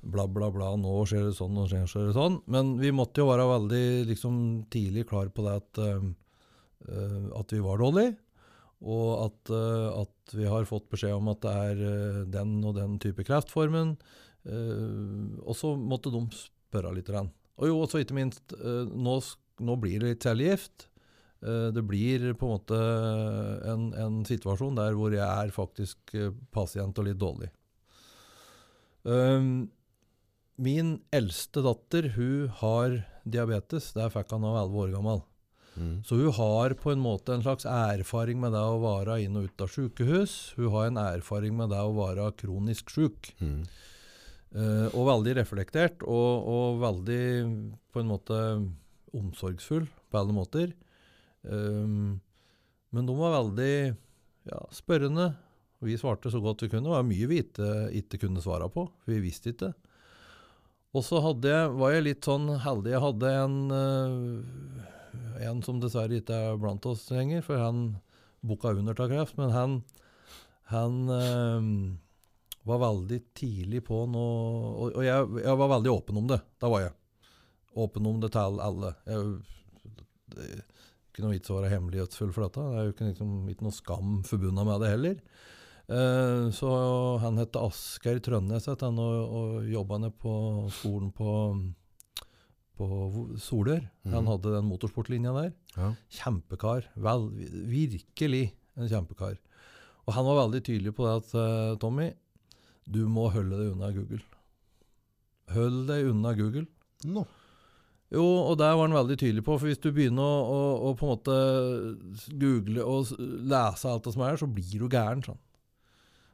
bla, 0.01 0.25
bla, 0.27 0.49
bla, 0.51 0.71
nå 0.81 0.95
skjer 1.05 1.27
det 1.29 1.35
sånn, 1.37 1.53
nå 1.53 1.67
skjer 1.69 2.09
det 2.09 2.17
sånn. 2.17 2.41
Men 2.49 2.79
vi 2.81 2.91
måtte 2.97 3.21
jo 3.21 3.29
være 3.29 3.45
veldig 3.51 3.85
liksom, 4.09 4.65
tidlig 4.73 5.07
klar 5.11 5.29
på 5.29 5.45
det 5.45 5.55
at, 5.61 5.83
eh, 5.85 7.29
at 7.37 7.53
vi 7.53 7.61
var 7.61 7.79
dårlige. 7.85 8.17
Og 8.81 9.09
at, 9.27 9.53
eh, 9.53 9.89
at 10.01 10.35
vi 10.37 10.47
har 10.49 10.69
fått 10.69 10.89
beskjed 10.93 11.19
om 11.19 11.29
at 11.33 11.43
det 11.45 11.53
er 11.53 11.83
eh, 11.85 12.21
den 12.33 12.59
og 12.65 12.79
den 12.79 12.97
type 13.03 13.25
kreftformen. 13.29 13.97
Eh, 14.49 15.41
og 15.45 15.57
så 15.59 15.75
måtte 15.77 16.13
de 16.15 16.23
spørre 16.37 16.95
litt. 16.97 17.11
Den. 17.13 17.29
Og 17.61 17.69
jo, 17.69 17.81
også 17.85 18.01
ikke 18.01 18.17
minst, 18.17 18.55
nå, 18.57 19.19
nå 19.61 19.77
blir 19.83 20.01
det 20.01 20.15
litt 20.15 20.25
cellegift. 20.25 20.87
Det 21.41 21.81
blir 21.89 22.35
på 22.37 22.47
en 22.47 22.53
måte 22.53 22.79
en, 23.69 23.85
en 23.97 24.19
situasjon 24.29 24.77
der 24.77 24.93
hvor 24.97 25.13
jeg 25.13 25.25
er 25.25 25.53
faktisk 25.55 26.13
pasient 26.53 27.01
og 27.01 27.07
litt 27.07 27.21
dårlig. 27.21 27.49
Um, 29.09 29.71
min 30.61 30.99
eldste 31.17 31.65
datter 31.65 32.11
hun 32.19 32.51
har 32.61 32.99
diabetes. 33.25 33.95
Der 33.97 34.13
fikk 34.13 34.35
han 34.37 34.45
da 34.45 34.53
11 34.67 34.83
år 34.85 34.93
gammel. 34.99 35.23
Mm. 35.77 36.01
Så 36.07 36.19
hun 36.19 36.35
har 36.35 36.75
på 36.81 36.91
en 36.93 37.03
måte 37.03 37.35
en 37.35 37.45
slags 37.45 37.67
erfaring 37.69 38.41
med 38.43 38.53
det 38.57 38.63
å 38.63 38.81
være 38.83 39.21
inn 39.25 39.39
og 39.39 39.49
ut 39.49 39.65
av 39.65 39.71
sykehus. 39.73 40.35
Hun 40.59 40.73
har 40.75 40.91
en 40.91 41.01
erfaring 41.03 41.55
med 41.57 41.71
det 41.73 41.81
å 41.81 41.95
være 41.97 42.31
kronisk 42.41 42.91
syk. 42.95 43.33
Mm. 43.41 43.63
Eh, 44.51 44.87
og 44.91 45.07
veldig 45.07 45.37
reflektert, 45.39 46.03
og, 46.03 46.49
og 46.51 46.81
veldig 46.83 47.25
på 47.95 48.03
en 48.03 48.11
måte 48.11 48.39
omsorgsfull 49.17 49.87
på 50.11 50.19
alle 50.19 50.35
måter. 50.35 50.75
Um, 51.43 52.19
men 52.91 53.07
de 53.07 53.15
var 53.17 53.37
veldig 53.39 53.75
ja, 54.51 54.59
spørrende. 54.75 55.31
Vi 55.81 55.97
svarte 55.99 56.33
så 56.33 56.43
godt 56.43 56.65
vi 56.65 56.71
kunne. 56.73 56.89
Det 56.89 56.97
var 56.97 57.07
mye 57.07 57.29
vi 57.31 57.41
ikke, 57.45 57.71
ikke 58.03 58.21
kunne 58.27 58.43
svare 58.45 58.69
på, 58.73 58.85
vi 59.09 59.21
visste 59.23 59.55
ikke. 59.55 59.71
Og 60.91 61.07
så 61.07 61.21
var 61.23 61.93
jeg 61.95 62.07
litt 62.09 62.27
sånn 62.27 62.49
heldig. 62.65 62.97
Jeg 62.97 63.05
hadde 63.05 63.35
en, 63.45 63.59
eh, 63.71 64.89
en 65.47 65.63
som 65.65 65.81
dessverre 65.83 66.21
ikke 66.21 66.37
er 66.37 66.61
blant 66.61 66.87
oss 66.91 67.07
lenger, 67.13 67.43
for 67.47 67.61
han 67.61 67.85
bukka 68.47 68.75
under 68.77 68.97
av 69.01 69.11
kreft. 69.13 69.37
Men 69.41 69.55
han, 69.55 69.77
han 70.73 70.97
eh, 71.17 71.69
var 72.69 72.83
veldig 72.85 73.21
tidlig 73.37 73.85
på 73.87 74.05
noe 74.11 74.33
Og, 74.71 74.97
og 74.97 75.05
jeg, 75.05 75.29
jeg 75.45 75.61
var 75.63 75.75
veldig 75.77 75.95
åpen 75.95 76.23
om 76.23 76.31
det. 76.31 76.41
Da 76.61 76.73
var 76.73 76.87
jeg. 76.87 76.97
Åpen 77.81 78.11
om 78.11 78.21
det 78.23 78.33
til 78.35 78.61
alle. 78.61 78.95
Jeg, 79.07 79.39
det 80.35 80.51
ikke 81.11 81.25
noe 81.25 81.35
vits 81.35 81.51
å 81.51 81.59
være 81.59 81.73
hemmelighetsfull 81.75 82.35
for 82.35 82.47
dette. 82.47 82.65
Det 82.65 82.79
er 82.81 82.87
jo 82.87 82.95
ikke, 82.95 83.09
liksom, 83.11 83.33
ikke 83.51 83.67
noe 83.67 83.77
skam 83.77 84.13
forbundet 84.27 84.69
med 84.69 84.85
det 84.85 84.93
heller. 84.95 85.17
Eh, 85.91 86.45
så 86.55 86.71
han 87.23 87.41
het 87.41 87.59
Asgeir 87.59 88.21
Trønnes 88.23 88.69
og, 88.71 88.85
og 89.03 89.67
jobba 89.67 89.99
ned 90.05 90.15
på 90.23 90.35
skolen 90.75 91.11
på, 91.15 91.33
på 92.81 92.89
Solør. 93.45 93.85
Han 94.09 94.25
Mhm. 94.25 94.31
hadde 94.33 94.55
den 94.57 94.69
motorsportlinja 94.71 95.35
der. 95.37 95.53
Ja. 95.77 95.93
Kjempekar. 96.19 96.89
Vel, 96.97 97.29
virkelig 97.69 98.47
en 98.77 98.89
kjempekar. 98.89 99.37
Og 100.09 100.15
han 100.17 100.25
var 100.27 100.41
veldig 100.49 100.63
tydelig 100.65 100.95
på 100.97 101.05
det 101.07 101.15
at 101.21 101.35
eh, 101.37 101.77
Tommy, 101.79 102.09
du 102.91 103.05
må 103.07 103.29
holde 103.31 103.59
deg 103.61 103.75
unna 103.77 103.93
Google. 103.95 104.23
Hold 105.55 105.85
deg 105.91 106.09
unna 106.11 106.33
Google. 106.39 106.67
Nå. 107.05 107.27
Jo, 108.11 108.25
og 108.51 108.57
der 108.59 108.75
var 108.75 108.89
han 108.89 108.97
veldig 108.97 109.17
tydelig 109.21 109.45
på, 109.47 109.55
for 109.59 109.69
hvis 109.71 109.79
du 109.79 109.93
begynner 109.95 110.25
å, 110.25 110.41
å, 110.51 110.63
å 110.89 110.95
på 110.99 111.07
en 111.07 111.13
måte 111.13 111.37
google 112.41 112.83
og 112.83 113.13
lese 113.47 113.87
alt 113.87 114.09
det 114.09 114.15
som 114.17 114.25
er, 114.27 114.39
så 114.41 114.49
blir 114.51 114.83
du 114.83 114.89
gæren. 114.91 115.23
sånn. 115.23 115.39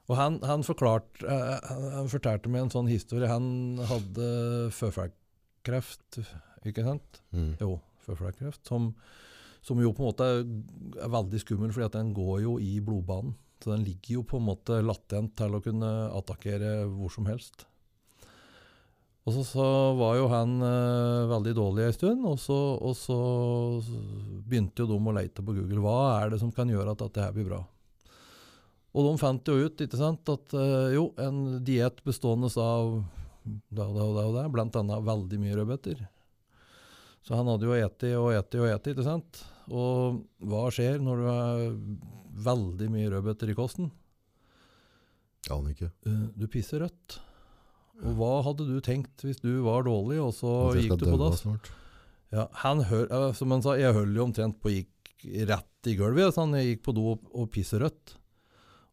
Og 0.09 0.17
han, 0.17 0.39
han, 0.47 0.63
forklart, 0.65 1.21
eh, 1.27 1.61
han, 1.69 1.85
han 1.99 2.09
fortalte 2.09 2.49
meg 2.49 2.63
en 2.65 2.73
sånn 2.73 2.89
historie. 2.89 3.29
Han 3.29 3.77
hadde 3.91 4.71
føflekkreft, 5.67 6.21
ikke 6.67 6.85
sant? 6.85 7.23
Mm. 7.35 7.57
Jo, 7.61 7.79
føflekkreft, 8.07 8.63
som, 8.67 8.93
som 9.63 9.81
jo 9.83 9.93
på 9.93 10.05
en 10.05 10.11
måte 10.11 10.29
er 11.03 11.11
veldig 11.11 11.41
skummel, 11.43 11.73
fordi 11.75 11.89
at 11.89 11.99
den 11.99 12.15
går 12.15 12.43
jo 12.45 12.59
i 12.63 12.79
blodbanen. 12.81 13.35
Så 13.63 13.73
den 13.73 13.87
ligger 13.87 14.19
jo 14.19 14.27
på 14.29 14.39
en 14.39 14.47
måte 14.51 14.83
latent 14.85 15.33
til 15.39 15.57
å 15.57 15.63
kunne 15.65 15.89
attakkere 16.13 16.85
hvor 16.93 17.11
som 17.11 17.27
helst. 17.27 17.65
Og 19.27 19.33
så, 19.35 19.43
så 19.49 19.69
var 19.99 20.19
jo 20.21 20.27
han 20.31 20.61
eh, 20.63 21.31
veldig 21.33 21.55
dårlig 21.57 21.87
en 21.87 21.97
stund, 21.97 22.27
og 22.29 22.37
så, 22.39 22.59
og 22.79 22.93
så 22.95 23.17
begynte 24.47 24.85
jo 24.85 24.91
de 24.93 25.01
å 25.01 25.17
lete 25.17 25.43
på 25.43 25.57
Google. 25.57 25.83
Hva 25.83 25.97
er 26.21 26.31
det 26.31 26.43
som 26.45 26.53
kan 26.55 26.71
gjøre 26.71 26.93
at 26.93 27.03
dette 27.03 27.25
her 27.25 27.35
blir 27.35 27.49
bra? 27.49 27.65
Og 28.97 29.09
de 29.09 29.17
fant 29.21 29.51
jo 29.51 29.57
ut 29.67 29.83
ikke 29.83 29.99
sant, 29.99 30.31
at 30.31 30.55
eh, 30.55 30.95
jo, 30.95 31.09
en 31.19 31.65
diett 31.67 32.05
bestående 32.07 32.53
av 32.61 33.01
da 33.47 33.87
og 33.87 33.97
da 33.97 34.05
og 34.05 34.15
da, 34.17 34.25
og 34.29 34.37
da, 34.37 34.47
blant 34.53 34.79
annet 34.79 35.07
veldig 35.07 35.41
mye 35.43 35.59
rødbeter. 35.61 36.03
Så 37.27 37.35
han 37.35 37.49
hadde 37.51 37.67
jo 37.67 37.75
eti 37.75 38.13
og 38.15 38.33
eti 38.37 38.63
og 38.63 38.71
eti, 38.71 38.95
ikke 38.95 39.07
sant? 39.07 39.43
Og 39.67 40.21
hva 40.47 40.67
skjer 40.75 41.01
når 41.03 41.23
du 41.23 41.29
har 41.31 41.63
veldig 42.47 42.91
mye 42.93 43.13
rødbeter 43.15 43.51
i 43.51 43.57
kosten? 43.59 43.89
Aner 45.51 45.73
ikke. 45.73 45.91
Eh, 46.07 46.27
du 46.35 46.47
pisser 46.51 46.85
rødt. 46.85 47.19
Og 48.05 48.19
hva 48.19 48.31
hadde 48.45 48.67
du 48.69 48.77
tenkt 48.85 49.25
hvis 49.25 49.41
du 49.41 49.65
var 49.65 49.87
dårlig, 49.87 50.21
og 50.21 50.35
så 50.37 50.53
gikk 50.77 50.99
du 51.01 51.09
på 51.09 51.19
dass? 51.21 51.43
Ja, 52.35 52.47
han 52.63 52.83
hør, 52.91 53.09
som 53.39 53.55
han 53.55 53.65
sa, 53.65 53.77
jeg 53.79 53.95
høll 53.97 54.15
jo 54.19 54.27
omtrent 54.27 54.59
på 54.61 54.75
gikk 54.75 55.27
rett 55.49 55.91
i 55.91 55.97
gulvet. 55.99 56.35
Så 56.35 56.45
han 56.45 56.55
gikk 56.61 56.85
på 56.87 56.95
do 56.97 57.13
og, 57.15 57.27
og 57.33 57.51
pisset 57.55 57.81
rødt. 57.83 58.17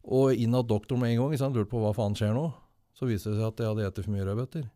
Og 0.04 0.36
inn 0.36 0.56
at 0.56 0.68
doktoren 0.68 1.02
med 1.02 1.14
en 1.14 1.24
gang, 1.24 1.38
så 1.38 1.48
han 1.48 1.56
lurte 1.56 1.72
på 1.72 1.82
hva 1.82 1.94
faen 1.96 2.16
skjer 2.16 2.34
nå. 2.36 2.48
Så 2.94 3.08
viste 3.08 3.32
det 3.32 3.40
seg 3.40 3.48
at 3.48 3.62
jeg 3.62 3.70
hadde 3.72 3.90
spist 3.90 4.08
for 4.08 4.14
mye 4.14 4.26
rødbeter. 4.28 4.66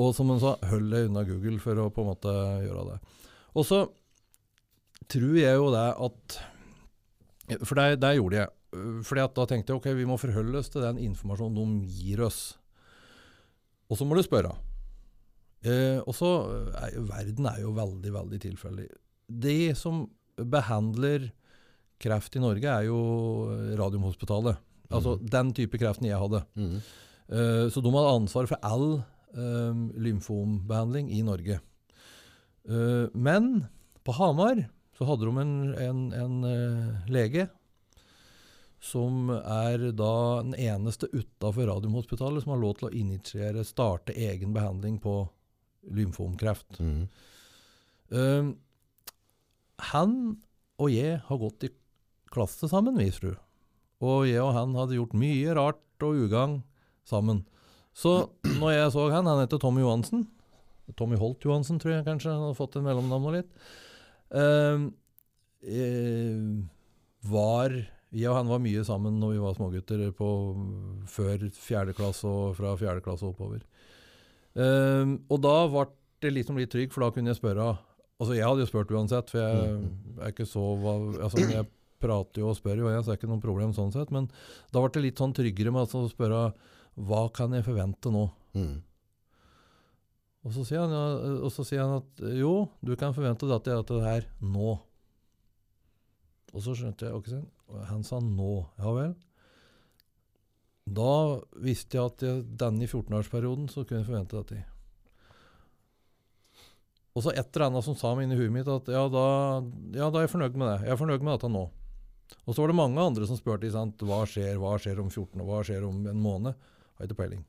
Og 0.00 0.14
som 0.16 0.30
han 0.32 0.40
sa, 0.42 0.54
hold 0.70 0.86
deg 0.92 1.10
unna 1.10 1.24
Google 1.28 1.58
for 1.62 1.80
å 1.82 1.90
på 1.92 2.04
en 2.04 2.12
måte 2.12 2.36
gjøre 2.64 2.86
det. 2.92 3.18
Og 3.58 3.66
så 3.66 3.82
tror 5.10 5.36
jeg 5.40 5.58
jo 5.58 5.68
det 5.74 5.88
at 6.06 6.40
For 7.66 7.74
det, 7.74 7.98
det 7.98 8.14
gjorde 8.14 8.38
jeg. 8.38 8.50
Fordi 9.02 9.26
da 9.34 9.44
tenkte 9.50 9.72
jeg 9.72 9.80
ok, 9.80 9.88
vi 9.98 10.06
må 10.06 10.16
forholde 10.20 10.60
oss 10.60 10.70
til 10.70 10.84
den 10.84 11.00
informasjonen 11.02 11.80
de 11.82 11.88
gir 11.90 12.22
oss. 12.22 12.40
Og 13.90 13.98
så 13.98 14.06
må 14.06 14.14
du 14.14 14.22
spørre. 14.22 14.52
Eh, 15.66 15.98
og 16.06 16.14
så 16.16 16.30
er 16.78 16.94
jo 16.94 17.02
Verden 17.08 17.48
er 17.50 17.58
jo 17.64 17.74
veldig, 17.76 18.12
veldig 18.14 18.40
tilfeldig. 18.46 18.86
De 19.42 19.58
som 19.76 20.04
behandler 20.38 21.32
kreft 22.00 22.38
i 22.38 22.42
Norge, 22.42 22.70
er 22.70 22.86
jo 22.86 23.00
Radiumhospitalet. 23.76 24.62
Altså 24.90 25.18
mm. 25.18 25.26
den 25.34 25.52
type 25.58 25.78
kreften 25.82 26.08
jeg 26.08 26.22
hadde. 26.22 26.44
Mm. 26.54 26.78
Eh, 27.30 27.66
så 27.70 27.82
de 27.82 27.92
hadde 27.94 28.16
ansvar 28.18 28.48
for 28.50 28.58
all 28.66 28.88
eh, 29.34 29.82
lymfombehandling 30.02 31.12
i 31.14 31.22
Norge. 31.26 31.60
Eh, 32.68 33.06
men 33.14 33.52
på 34.04 34.16
Hamar 34.18 34.64
så 34.98 35.06
hadde 35.08 35.28
de 35.28 35.40
en, 35.40 35.54
en, 35.80 36.00
en 36.12 36.36
lege 37.08 37.46
som 38.80 39.28
er 39.30 39.90
da 39.92 40.14
den 40.40 40.56
eneste 40.56 41.08
utafor 41.12 41.68
Radiumhospitalet 41.68 42.42
som 42.42 42.54
har 42.54 42.62
lov 42.62 42.78
til 42.78 42.88
å 42.88 42.94
initiere, 42.96 43.64
starte 43.68 44.16
egen 44.16 44.54
behandling 44.56 44.96
på 45.04 45.14
lymfomkreft. 45.96 46.80
Mm. 46.80 47.04
Eh, 48.10 48.50
han 49.92 50.16
og 50.80 50.88
jeg 50.92 51.20
har 51.26 51.40
gått 51.40 51.68
i 51.68 51.72
klasse 52.32 52.70
sammen, 52.72 52.96
vi, 52.96 53.10
fru. 53.12 53.34
Og 54.00 54.24
jeg 54.30 54.40
og 54.40 54.54
han 54.56 54.76
hadde 54.78 54.96
gjort 54.96 55.16
mye 55.18 55.56
rart 55.56 56.06
og 56.06 56.24
ugagn 56.24 56.60
sammen. 57.08 57.44
Så 57.96 58.30
når 58.58 58.74
jeg 58.76 58.92
så 58.94 59.06
han, 59.12 59.28
han 59.28 59.42
heter 59.42 59.60
Tommy 59.62 59.82
Johansen. 59.84 60.26
Tommy 60.98 61.18
Holt 61.20 61.44
Johansen, 61.44 61.78
tror 61.80 61.96
jeg 61.96 62.06
kanskje. 62.06 62.32
Han 62.32 62.48
hadde 62.48 62.58
fått 62.58 62.76
en 62.78 62.86
mellomnavn 62.86 63.30
og 63.30 63.36
litt. 63.38 63.50
Uh, 64.30 64.90
var 67.26 67.74
Jeg 68.10 68.30
og 68.30 68.36
han 68.38 68.48
var 68.50 68.62
mye 68.62 68.82
sammen 68.86 69.18
når 69.20 69.34
vi 69.34 69.42
var 69.42 69.56
smågutter 69.58 70.04
på, 70.16 70.28
før 71.10 71.44
fjerde 71.54 71.94
klasse 71.98 72.26
og 72.26 72.56
fra 72.58 72.72
fjerde 72.78 73.04
klasse 73.04 73.26
og 73.26 73.34
oppover. 73.34 73.62
Uh, 74.58 75.18
og 75.30 75.38
da 75.44 75.56
ble 75.70 75.86
det 76.20 76.34
liksom 76.34 76.58
litt 76.58 76.72
trygg, 76.72 76.90
for 76.92 77.04
da 77.04 77.12
kunne 77.14 77.32
jeg 77.32 77.40
spørre 77.40 77.76
Altså, 78.20 78.34
jeg 78.36 78.44
hadde 78.44 78.60
jo 78.60 78.68
spurt 78.68 78.90
uansett, 78.92 79.30
for 79.32 79.40
jeg 79.40 79.76
er 80.20 80.32
ikke 80.34 80.44
så 80.44 80.60
altså, 81.24 81.40
Jeg 81.40 81.64
prater 82.04 82.42
jo 82.42 82.50
og 82.50 82.58
spør 82.58 82.82
jo, 82.82 82.90
jeg, 82.92 83.00
så 83.00 83.08
det 83.08 83.14
er 83.14 83.20
ikke 83.20 83.30
noe 83.30 83.40
problem 83.40 83.72
sånn 83.76 83.94
sett. 83.94 84.10
Men 84.12 84.26
da 84.74 84.82
ble 84.82 84.90
det 84.92 85.04
litt 85.06 85.22
sånn 85.22 85.32
tryggere 85.36 85.72
med 85.72 85.86
altså, 85.86 86.02
å 86.04 86.10
spørre 86.10 86.42
hva 87.08 87.24
kan 87.34 87.54
jeg 87.56 87.66
forvente 87.66 88.12
nå? 88.12 88.26
Mm. 88.56 88.78
Og 90.40 90.54
så 90.54 90.64
han, 90.72 90.92
og 91.44 91.50
så 91.52 91.64
sier 91.68 91.84
han 91.84 91.98
at 92.00 92.22
jo, 92.38 92.70
du 92.80 92.94
kan 92.96 93.16
forvente 93.16 93.48
dette, 93.48 93.74
dette 93.76 94.04
her 94.04 94.28
nå. 94.40 94.78
Og 96.50 96.64
så 96.64 96.74
skjønte 96.74 97.06
jeg 97.06 97.14
okay, 97.14 97.42
Han 97.90 98.02
sa 98.06 98.18
nå. 98.24 98.54
Ja 98.80 98.94
vel. 98.96 99.12
Da 100.90 101.12
visste 101.62 101.98
jeg 101.98 102.08
at 102.08 102.24
jeg, 102.24 102.44
denne 102.58 102.88
14-årsperioden 102.88 103.68
så 103.70 103.84
kunne 103.84 104.00
jeg 104.00 104.08
forvente 104.08 104.40
dette. 104.40 104.64
Og 107.14 107.24
så 107.24 107.34
et 107.34 107.44
eller 107.44 107.66
annet 107.68 107.84
som 107.84 107.98
sa 107.98 108.14
meg 108.14 108.26
inni 108.26 108.38
huet 108.38 108.54
mitt 108.54 108.68
at 108.70 108.88
ja 108.90 109.04
da, 109.10 109.26
ja, 109.92 110.08
da 110.08 110.20
er 110.20 110.26
jeg 110.26 110.32
fornøyd 110.32 110.56
med 110.56 110.68
det. 110.70 110.78
Jeg 110.86 110.94
er 110.94 111.00
fornøyd 111.00 111.22
med 111.26 111.36
dette 111.36 111.52
nå. 111.52 111.66
Og 112.46 112.54
så 112.54 112.62
var 112.62 112.70
det 112.70 112.78
mange 112.78 113.02
andre 113.02 113.26
som 113.26 113.38
spurte 113.38 113.70
sant, 113.74 114.02
hva 114.06 114.22
skjer 114.28 114.58
hva 114.62 114.76
skjer 114.80 115.02
om 115.02 115.10
14 115.10 115.42
hva 115.46 115.62
skjer 115.66 115.86
om 115.86 116.04
en 116.10 116.22
måned. 116.22 116.68
Har 117.00 117.08
ikke 117.08 117.22
peiling. 117.22 117.46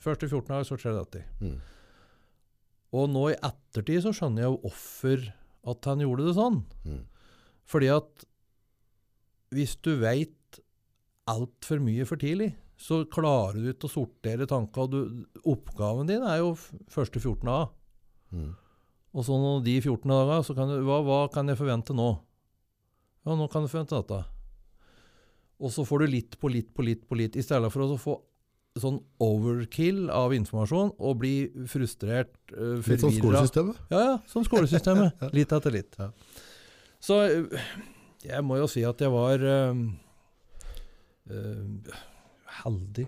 Første 0.00 0.24
14 0.30 0.48
dager, 0.48 0.64
så 0.64 0.78
skjer 0.80 0.94
dette. 0.96 1.20
Mm. 1.44 1.58
Og 2.96 3.10
nå 3.12 3.26
i 3.28 3.36
ettertid 3.36 4.00
så 4.06 4.14
skjønner 4.16 4.46
jeg 4.46 4.54
hvorfor 4.62 5.26
at 5.68 5.88
han 5.90 6.00
gjorde 6.00 6.24
det 6.24 6.36
sånn. 6.38 6.62
Mm. 6.88 7.02
Fordi 7.68 7.90
at 7.92 8.24
hvis 9.52 9.74
du 9.84 9.90
veit 10.00 10.60
altfor 11.28 11.82
mye 11.84 12.06
for 12.08 12.20
tidlig, 12.20 12.54
så 12.80 13.02
klarer 13.10 13.58
du 13.58 13.68
ikke 13.74 13.90
å 13.90 13.92
sortere 13.92 14.46
tanker. 14.48 14.88
og 14.88 15.44
Oppgaven 15.52 16.08
din 16.08 16.24
er 16.24 16.40
jo 16.40 16.54
første 16.56 17.20
14 17.20 17.44
dager. 17.44 17.68
Mm. 18.32 18.54
Og 19.18 19.26
så 19.26 19.36
når 19.36 19.60
de 19.66 19.76
14 19.82 20.08
dagene, 20.08 20.40
så 20.46 20.56
kan 20.56 20.72
du 20.72 20.80
hva, 20.86 21.02
hva 21.04 21.20
kan 21.34 21.48
jeg 21.50 21.60
forvente 21.60 21.96
nå? 21.96 22.08
Ja, 23.26 23.36
nå 23.36 23.48
kan 23.52 23.66
du 23.66 23.68
forvente 23.68 23.98
dette. 23.98 24.22
Og 25.58 25.74
så 25.74 25.84
får 25.84 26.04
du 26.04 26.12
litt 26.14 26.38
på 26.40 26.48
litt 26.54 26.70
på 26.72 26.86
litt 26.86 27.04
på 27.08 27.18
litt, 27.18 27.36
i 27.36 27.44
stedet 27.44 27.68
for 27.74 27.84
å 27.84 28.00
få 28.00 28.14
sånn 28.82 28.98
overkill 29.22 30.08
av 30.14 30.34
informasjon 30.36 30.94
og 30.96 31.20
bli 31.22 31.34
frustrert, 31.70 32.34
uh, 32.54 32.78
Litt 32.84 33.04
som 33.04 33.14
skolesystemet. 33.14 33.80
Ja, 33.92 34.02
ja, 34.04 34.16
som 34.30 34.46
skolesystemet. 34.46 35.24
Litt 35.36 35.54
etter 35.54 35.74
litt. 35.74 35.98
Ja. 36.00 36.10
Så 37.02 37.20
øh, 37.26 37.68
jeg 38.26 38.42
må 38.46 38.58
jo 38.58 38.66
si 38.70 38.82
at 38.86 39.00
jeg 39.02 39.12
var 39.14 39.44
uh, 39.44 39.84
uh, 41.30 41.94
heldig. 42.64 43.06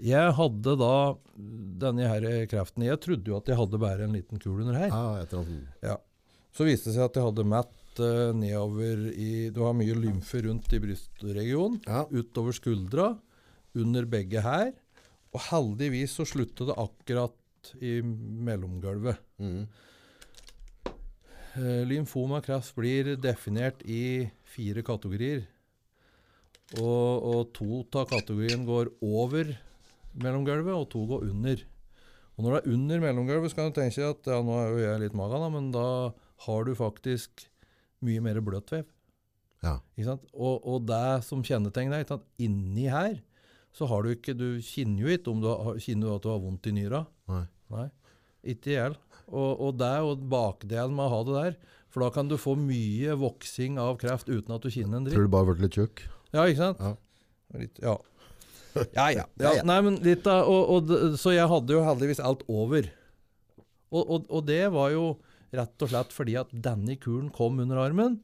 Jeg 0.00 0.36
hadde 0.36 0.76
da 0.80 0.94
denne 1.80 2.06
her 2.08 2.24
kreften 2.48 2.84
Jeg 2.86 3.00
trodde 3.02 3.32
jo 3.32 3.34
at 3.36 3.48
jeg 3.50 3.58
hadde 3.58 3.80
bare 3.80 4.06
en 4.06 4.14
liten 4.16 4.40
kul 4.40 4.62
under 4.62 4.76
her. 4.76 4.92
Ah, 4.94 5.18
jeg 5.20 5.32
annet. 5.40 6.06
Så 6.56 6.66
viste 6.66 6.90
det 6.90 6.96
seg 6.96 7.06
at 7.06 7.18
jeg 7.18 7.26
hadde 7.26 7.46
mett 7.48 8.02
uh, 8.02 8.30
nedover 8.36 9.04
i 9.14 9.32
Du 9.54 9.62
har 9.64 9.76
mye 9.76 9.96
lymfe 9.96 10.42
rundt 10.46 10.72
i 10.74 10.80
brystregionen. 10.82 11.80
Ja. 11.86 12.04
Utover 12.10 12.56
skuldra, 12.56 13.12
under 13.78 14.08
begge 14.10 14.42
her. 14.44 14.72
Og 15.30 15.44
heldigvis 15.50 16.16
så 16.18 16.26
sluttet 16.26 16.70
det 16.70 16.78
akkurat 16.80 17.72
i 17.84 18.00
mellomgulvet. 18.02 19.20
Mm. 19.38 19.68
Eh, 21.60 21.82
Lymfoma 21.86 22.40
kreft 22.44 22.74
blir 22.78 23.16
definert 23.20 23.82
i 23.86 24.28
fire 24.48 24.82
kategorier. 24.86 25.44
Og, 26.78 27.26
og 27.26 27.50
to 27.56 27.82
av 27.98 28.06
kategorien 28.12 28.62
går 28.66 28.92
over 29.02 29.50
mellomgulvet, 30.20 30.74
og 30.74 30.88
to 30.92 31.02
går 31.10 31.26
under. 31.30 31.64
Og 32.36 32.44
når 32.44 32.54
det 32.54 32.60
er 32.60 32.74
under 32.76 33.02
mellomgulvet, 33.04 33.50
så 33.50 33.58
kan 33.58 33.70
du 33.70 33.78
tenke 33.78 34.06
at 34.06 34.30
ja, 34.30 34.38
nå 34.46 34.54
er 34.56 34.70
jo 34.70 34.84
jeg 34.84 35.02
litt 35.04 35.16
maga, 35.18 35.42
da, 35.42 35.50
men 35.52 35.70
da 35.74 35.86
har 36.46 36.66
du 36.66 36.72
faktisk 36.78 37.44
mye 38.06 38.22
mer 38.24 38.38
bløtvev. 38.44 38.86
Ja. 39.60 39.76
Ikke? 39.98 40.16
Og, 40.32 40.62
og 40.64 40.86
det 40.88 41.20
som 41.26 41.42
kjennetegner 41.44 42.06
deg, 42.06 42.22
inni 42.40 42.86
her, 42.88 43.18
så 43.74 43.86
har 43.90 44.02
du 44.02 44.12
ikke 44.12 44.34
Du 44.34 44.48
kjenner 44.64 45.04
jo 45.04 45.14
ikke 45.14 45.32
om 45.32 45.42
du 45.42 45.48
har, 45.50 45.78
kjenner 45.82 46.16
at 46.16 46.24
du 46.24 46.30
har 46.32 46.40
vondt 46.42 46.68
i 46.70 46.74
nyra. 46.74 47.04
Nei. 47.30 47.44
Nei, 47.70 47.86
ikke 48.54 48.72
i. 48.74 48.78
Og, 49.30 49.50
og 49.62 49.76
det 49.78 49.86
er 49.86 50.02
jo 50.02 50.16
bakdelen 50.32 50.96
med 50.96 51.06
å 51.06 51.12
ha 51.12 51.20
det 51.26 51.36
der. 51.36 51.58
For 51.90 52.04
da 52.04 52.10
kan 52.14 52.30
du 52.30 52.36
få 52.38 52.54
mye 52.58 53.16
voksing 53.18 53.78
av 53.82 53.96
kreft 54.02 54.30
uten 54.30 54.54
at 54.54 54.62
du 54.62 54.70
kjenner 54.70 55.00
en 55.00 55.10
Tror 55.10 55.26
du 55.26 55.32
bare 55.32 55.46
har 55.46 55.54
blitt 55.54 55.66
litt 55.66 55.78
tjukk? 55.78 56.04
Ja, 56.34 56.46
ikke 56.46 56.62
sant? 56.62 56.82
Ja. 56.82 57.58
Litt, 57.58 57.80
ja. 57.86 57.96
Ja, 58.94 59.06
ja. 59.10 59.24
Ja. 59.42 59.52
Nei, 59.66 59.80
men 59.82 59.98
litt 60.04 60.22
da, 60.26 60.40
og, 60.46 60.70
og, 60.70 60.92
så 61.18 61.34
jeg 61.34 61.50
hadde 61.50 61.74
jo 61.74 61.82
heldigvis 61.82 62.22
alt 62.22 62.44
over. 62.50 62.86
Og, 63.90 64.02
og, 64.04 64.26
og 64.30 64.44
det 64.46 64.62
var 64.70 64.92
jo 64.94 65.04
rett 65.50 65.82
og 65.82 65.90
slett 65.90 66.12
fordi 66.14 66.36
at 66.38 66.52
denne 66.54 66.94
kuren 67.02 67.30
kom 67.34 67.58
under 67.62 67.80
armen, 67.82 68.20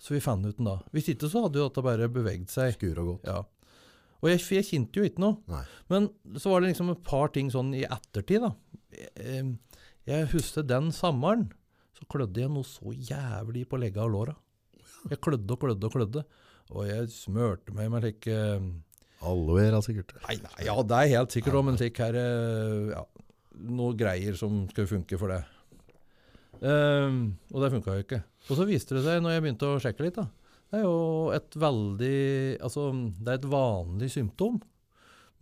så 0.00 0.16
vi 0.16 0.22
fant 0.24 0.46
ut 0.48 0.56
den 0.56 0.70
da. 0.70 0.78
Hvis 0.96 1.12
ikke 1.12 1.28
så 1.30 1.44
hadde 1.44 1.60
jo 1.60 1.68
dette 1.68 1.84
bare 1.84 2.08
beveget 2.10 2.50
seg. 2.50 2.72
Skura 2.78 3.04
godt. 3.06 3.28
Ja. 3.28 3.42
Og 4.22 4.30
jeg, 4.30 4.42
jeg 4.54 4.68
kjente 4.68 5.00
jo 5.00 5.08
ikke 5.08 5.22
noe. 5.24 5.38
Nei. 5.50 5.64
Men 5.90 6.06
så 6.38 6.52
var 6.52 6.62
det 6.62 6.70
liksom 6.70 6.92
et 6.92 7.02
par 7.06 7.32
ting 7.34 7.50
sånn 7.50 7.72
i 7.74 7.82
ettertid, 7.82 8.44
da. 8.44 8.52
Jeg, 9.18 9.56
jeg 10.06 10.28
husker 10.30 10.66
den 10.66 10.92
sommeren, 10.94 11.48
så 11.98 12.06
klødde 12.10 12.44
jeg 12.44 12.52
noe 12.52 12.66
så 12.66 12.94
jævlig 12.94 13.66
på 13.70 13.80
legga 13.82 14.04
og 14.06 14.14
låra. 14.14 14.36
Jeg 15.10 15.18
klødde 15.22 15.56
og 15.56 15.64
klødde 15.64 15.88
og 15.88 15.96
klødde. 15.96 16.24
Og 16.72 16.86
jeg 16.86 17.10
smørte 17.12 17.74
meg 17.74 17.90
med 17.92 18.04
slik 18.04 18.28
eh, 18.30 18.68
Aloe 19.26 19.82
sikkert. 19.84 20.14
Nei, 20.24 20.36
nei, 20.42 20.54
ja, 20.68 20.76
det 20.86 20.98
er 20.98 21.10
helt 21.16 21.34
sikkert 21.34 21.58
òg, 21.58 21.66
men 21.66 21.80
slik 21.80 21.98
her 22.02 22.16
eh, 22.18 22.92
ja, 22.94 23.02
Noe 23.72 23.96
greier 23.98 24.38
som 24.38 24.62
skal 24.70 24.86
funke 24.88 25.18
for 25.20 25.34
det. 25.34 25.42
Um, 26.62 27.34
og 27.52 27.58
det 27.60 27.72
funka 27.74 27.96
jo 27.98 28.04
ikke. 28.06 28.20
Og 28.48 28.56
så 28.56 28.64
viste 28.66 28.96
det 28.96 29.02
seg, 29.04 29.18
når 29.22 29.34
jeg 29.34 29.44
begynte 29.44 29.68
å 29.68 29.82
sjekke 29.82 30.06
litt, 30.06 30.16
da 30.16 30.30
Det 30.72 30.80
er 30.80 30.86
jo 30.86 31.32
et 31.36 31.56
veldig 31.60 32.18
Altså, 32.64 32.86
det 33.20 33.28
er 33.28 33.40
et 33.40 33.50
vanlig 33.52 34.08
symptom, 34.14 34.60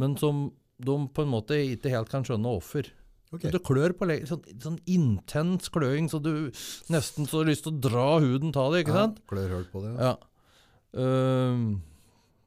men 0.02 0.16
som 0.18 0.48
de 0.80 0.96
på 1.14 1.22
en 1.22 1.30
måte 1.30 1.58
ikke 1.74 1.92
helt 1.92 2.10
kan 2.10 2.24
skjønne 2.24 2.50
hvorfor. 2.50 2.88
Okay. 3.30 3.52
Du 3.54 3.60
klør 3.62 3.92
på 3.94 4.08
legen, 4.10 4.26
sånn, 4.26 4.40
sånn 4.58 4.78
intens 4.90 5.70
kløing, 5.70 6.08
så 6.10 6.18
du 6.18 6.50
nesten 6.90 7.28
så 7.30 7.42
har 7.42 7.50
lyst 7.50 7.62
til 7.66 7.76
å 7.76 7.82
dra 7.84 8.06
huden 8.24 8.50
av 8.58 8.72
det, 8.74 8.80
ikke 8.82 8.96
sant? 8.96 9.20
Ja, 9.20 9.28
klør 9.30 9.52
høl 9.54 9.66
på 9.70 9.82
det. 9.84 9.92
Ja. 9.94 10.08
Ja. 10.08 10.16
Um, 10.90 11.60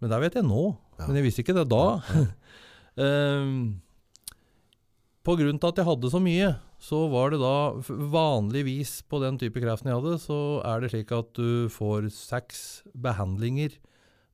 men 0.03 0.11
det 0.11 0.19
vet 0.25 0.35
jeg 0.41 0.47
nå. 0.49 0.65
Ja. 0.97 1.05
Men 1.05 1.21
jeg 1.21 1.27
visste 1.29 1.45
ikke 1.45 1.55
det 1.55 1.69
da. 1.71 1.85
um, 2.99 3.53
på 5.23 5.37
grunn 5.39 5.61
til 5.61 5.71
at 5.71 5.79
jeg 5.79 5.87
hadde 5.87 6.11
så 6.11 6.19
mye, 6.19 6.51
så 6.83 7.05
var 7.07 7.31
det 7.31 7.39
da 7.39 7.53
Vanligvis 8.11 8.97
på 9.07 9.21
den 9.23 9.37
type 9.39 9.61
kreften 9.63 9.87
jeg 9.91 9.99
hadde, 10.01 10.17
så 10.19 10.37
er 10.67 10.83
det 10.83 10.91
slik 10.91 11.13
at 11.15 11.29
du 11.37 11.69
får 11.71 12.09
seks 12.11 12.59
behandlinger 12.91 13.77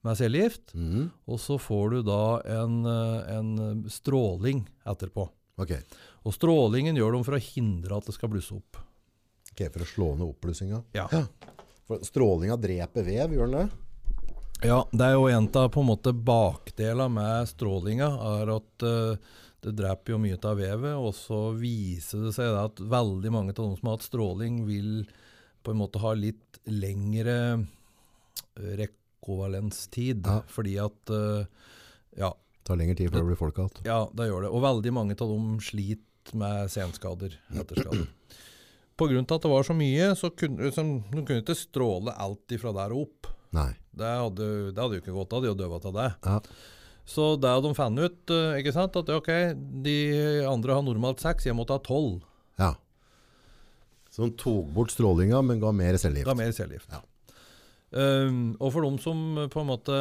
med 0.08 0.16
cellegift, 0.18 0.74
Mm. 0.74 1.10
og 1.28 1.38
så 1.44 1.58
får 1.60 1.90
du 1.92 2.00
da 2.08 2.22
en, 2.48 2.86
eh, 2.88 3.38
en 3.38 3.84
stråling 3.92 4.64
etterpå. 4.88 5.28
Ok. 5.60 5.74
Og 6.26 6.34
strålingen 6.34 6.96
gjør 6.96 7.18
de 7.18 7.24
for 7.28 7.36
å 7.36 7.44
hindre 7.44 7.98
at 7.98 8.06
det 8.08 8.16
skal 8.16 8.30
blusse 8.32 8.56
opp. 8.56 8.78
ok, 9.52 9.66
for 9.74 9.84
å 9.84 9.90
slå 9.92 10.10
ned 10.18 10.28
oppblussinga. 10.30 10.84
Ja. 10.96 11.08
For 11.86 12.00
strålinga 12.06 12.56
dreper 12.62 13.04
vev, 13.04 13.34
gjør 13.36 13.52
den 13.52 13.68
det? 13.68 13.70
Ja, 14.70 14.84
det 14.92 15.02
er 15.02 15.14
jo 15.18 15.28
en 15.28 15.48
av 15.56 15.70
på 15.72 15.82
en 15.82 15.88
måte 15.90 16.14
bakdela 16.14 17.10
med 17.12 17.48
strålinga, 17.48 18.08
er 18.40 18.56
at 18.56 18.84
eh, 18.84 19.18
det 19.66 19.74
dreper 19.76 20.14
jo 20.16 20.20
mye 20.24 20.38
av 20.48 20.58
vevet, 20.60 20.96
og 20.96 21.12
så 21.18 21.40
viser 21.60 22.22
det 22.28 22.34
seg 22.38 22.56
at 22.60 22.80
veldig 22.80 23.32
mange 23.36 23.52
av 23.56 23.60
de 23.66 23.78
som 23.80 23.90
har 23.90 23.98
hatt 23.98 24.06
stråling, 24.08 24.62
vil 24.68 25.04
på 25.64 25.74
en 25.74 25.82
måte 25.82 26.00
ha 26.00 26.14
litt 26.16 26.60
lengre 26.70 27.36
eh, 28.58 28.74
rekovalenstid, 28.84 30.26
Ja. 30.28 30.42
fordi 30.48 30.78
at 30.80 31.12
ja. 31.12 31.46
ja, 32.18 32.32
Tar 32.64 32.78
lengre 32.80 32.96
tid 32.96 33.12
før 33.12 33.20
det 33.24 33.30
blir 33.32 33.40
folk 33.40 33.58
igjen. 33.60 33.84
ja, 33.88 34.00
det 34.14 34.30
gjør 34.30 34.46
det. 34.46 34.50
Og 34.54 34.62
veldig 34.64 34.94
mange 34.94 35.18
av 35.20 35.28
dem 35.34 35.60
sliter 35.64 36.36
med 36.38 36.70
senskader, 36.70 37.36
etterskader. 37.58 38.08
Til 39.00 39.16
at 39.24 39.42
det 39.46 39.50
var 39.50 39.64
så 39.64 39.74
mye, 39.74 40.10
så 40.20 40.28
kunne 40.36 40.68
liksom, 40.68 40.90
de 41.10 41.22
kunne 41.24 41.40
ikke 41.42 41.56
stråle 41.56 42.12
alt 42.20 42.52
ifra 42.52 42.74
der 42.76 42.92
og 42.92 43.06
opp. 43.08 43.30
Nei. 43.56 43.72
Det 43.96 44.06
hadde, 44.06 44.48
det 44.76 44.78
hadde 44.84 44.98
jo 45.00 45.02
ikke 45.02 45.16
gått, 45.16 45.30
da 45.32 45.40
hadde 45.40 45.50
jo 45.54 45.56
døva 45.58 45.80
av 45.80 45.96
det. 45.96 46.10
Ja. 46.28 46.40
Så 47.10 47.34
det 47.42 47.56
de 47.66 47.72
fant 47.74 47.98
ut, 48.00 48.20
eh, 48.36 48.60
ikke 48.62 48.76
sant, 48.76 48.96
at 49.00 49.10
ok, 49.10 49.32
de 49.86 49.98
andre 50.46 50.78
har 50.78 50.86
normalt 50.86 51.24
seks, 51.24 51.48
jeg 51.50 51.58
måtte 51.58 51.74
ha 51.74 51.82
tolv. 51.82 52.22
ja. 52.60 52.76
Så 54.10 54.26
de 54.26 54.34
tok 54.42 54.72
bort 54.74 54.90
strålinga, 54.90 55.38
men 55.46 55.60
ga 55.62 55.70
mer 55.72 55.96
cellegift. 56.02 56.28
Ga 56.28 56.34
mer 56.36 56.50
cellegift. 56.52 56.90
Ja. 56.92 57.04
Um, 57.90 58.52
og 58.62 58.74
for 58.76 58.86
de 58.86 59.02
som 59.02 59.22
på 59.50 59.62
en 59.64 59.70
måte 59.72 59.96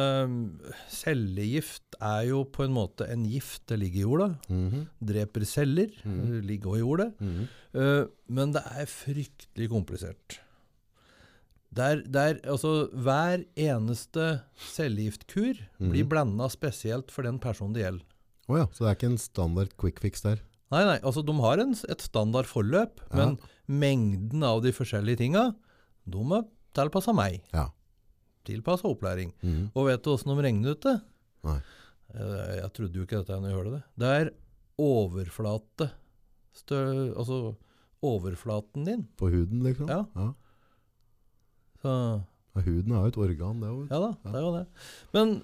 Cellegift 0.93 1.95
er 1.97 2.27
jo 2.27 2.43
på 2.45 2.67
en 2.67 2.75
måte 2.75 3.07
en 3.09 3.23
gift. 3.25 3.63
Det 3.69 3.79
ligger 3.81 3.97
i 3.97 4.03
jorda. 4.03 4.27
Mhm. 4.49 4.83
Dreper 5.01 5.45
celler. 5.45 5.89
Mm 6.05 6.19
det 6.25 6.45
Ligger 6.45 6.69
òg 6.69 6.77
i 6.77 6.83
jorda. 6.83 7.11
Mm 7.19 7.33
-hmm. 7.33 7.47
Uh, 7.73 8.07
men 8.27 8.51
det 8.51 8.61
er 8.65 8.85
fryktelig 8.85 9.69
komplisert. 9.69 10.39
Der, 11.75 12.01
er, 12.17 12.39
altså, 12.49 12.89
hver 12.97 13.43
eneste 13.55 14.41
cellegiftkur 14.73 15.59
mm. 15.77 15.91
blir 15.91 16.07
blanda 16.09 16.47
spesielt 16.49 17.11
for 17.13 17.27
den 17.27 17.37
personen 17.41 17.75
det 17.75 17.83
gjelder. 17.85 18.05
Oh 18.49 18.57
ja, 18.57 18.65
så 18.73 18.83
det 18.83 18.89
er 18.89 18.97
ikke 18.97 19.11
en 19.11 19.19
standard 19.21 19.75
quick 19.77 19.99
fix 20.01 20.23
der? 20.25 20.39
Nei, 20.73 20.81
nei, 20.85 20.97
altså 21.05 21.21
de 21.25 21.33
har 21.41 21.61
en, 21.61 21.75
et 21.89 22.01
standard 22.05 22.49
forløp, 22.49 23.01
Ja. 23.09 23.15
men 23.19 23.37
mengden 23.69 24.43
av 24.45 24.63
de 24.65 24.73
forskjellige 24.73 25.21
tinga, 25.21 25.43
de 26.09 26.23
er 26.37 26.47
tilpassa 26.77 27.13
meg. 27.13 27.39
Ja. 27.53 27.67
Tilpassa 28.49 28.89
opplæring. 28.89 29.31
Mm. 29.45 29.69
Og 29.77 29.89
vet 29.89 30.01
du 30.05 30.11
åssen 30.13 30.33
de 30.33 30.41
regner 30.45 30.73
ut 30.73 30.81
det? 30.85 30.95
Nei. 31.45 31.59
Eh, 32.15 32.55
Jeg 32.63 32.73
trodde 32.73 32.97
jo 32.97 33.05
ikke 33.05 33.21
dette 33.21 33.37
når 33.37 33.49
jeg 33.51 33.57
hørte 33.59 33.73
det. 33.77 33.83
Det 34.01 34.13
er 34.19 34.31
overflate. 34.81 35.89
Stø, 36.57 36.79
altså 37.13 37.55
overflaten 38.05 38.85
din. 38.87 39.07
På 39.19 39.29
huden, 39.29 39.61
liksom? 39.65 39.89
Ja. 39.91 40.05
ja. 40.15 40.31
Så 41.83 41.93
Ja, 42.57 42.63
huden 42.65 42.91
er 42.91 43.03
jo 43.05 43.11
et 43.13 43.17
organ, 43.23 43.59
det 43.61 43.69
òg. 43.69 43.87
ja 43.91 43.99
da, 44.03 44.11
det 44.25 44.35
er 44.35 44.43
jo 44.43 44.51
det. 44.55 44.65
Men 45.13 45.35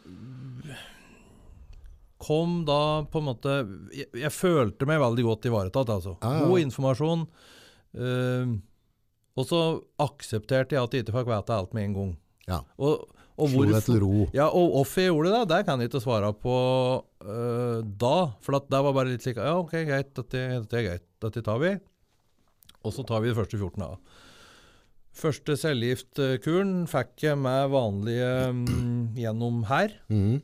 kom 2.26 2.62
da 2.68 3.06
på 3.12 3.20
en 3.22 3.28
måte 3.28 3.56
Jeg, 3.94 4.08
jeg 4.18 4.32
følte 4.34 4.88
meg 4.90 5.02
veldig 5.04 5.26
godt 5.28 5.48
ivaretatt, 5.50 5.92
altså. 5.98 6.16
Ja, 6.24 6.32
ja. 6.40 6.46
God 6.48 6.64
informasjon. 6.64 7.26
Uh, 7.96 8.56
og 9.36 9.48
så 9.48 9.60
aksepterte 10.00 10.76
jeg 10.76 10.84
at 10.84 10.96
jeg 10.96 11.06
ikke 11.06 11.18
fikk 11.20 11.30
vite 11.32 11.56
alt 11.56 11.76
med 11.76 11.90
en 11.90 11.96
gang. 11.98 12.12
Ja. 12.48 12.60
Og, 12.80 13.06
og 13.36 13.52
Slo 13.52 13.66
deg 13.68 13.84
til 13.84 13.98
ro. 14.00 14.28
ja, 14.36 14.46
og 14.48 14.78
hvorfor 14.78 15.04
jeg 15.04 15.12
gjorde 15.12 15.34
det, 15.34 15.42
det 15.52 15.62
kan 15.68 15.82
jeg 15.82 15.92
ikke 15.92 16.04
svare 16.04 16.32
på 16.40 16.56
uh, 17.04 17.80
da. 17.84 18.16
For 18.46 18.60
at 18.60 18.70
det 18.72 18.84
var 18.88 18.96
bare 18.96 19.12
litt 19.12 19.26
slik 19.26 19.42
Ja, 19.42 19.58
ok, 19.60 19.76
greit, 19.90 20.14
dette, 20.16 20.46
dette 20.64 20.80
er 20.80 20.88
greit. 20.90 21.08
Dette 21.26 21.44
tar 21.44 21.60
vi. 21.64 21.74
Og 22.86 22.94
så 22.96 23.04
tar 23.08 23.24
vi 23.24 23.32
de 23.32 23.38
første 23.38 23.60
14 23.60 23.82
dager. 23.82 24.24
Første 25.16 25.56
cellegiftkuren 25.60 26.84
fikk 26.92 27.24
jeg 27.30 27.40
med 27.40 27.70
vanlige 27.72 28.32
mm, 28.52 29.16
gjennom 29.20 29.62
her. 29.72 29.94
Mhm. 30.12 30.42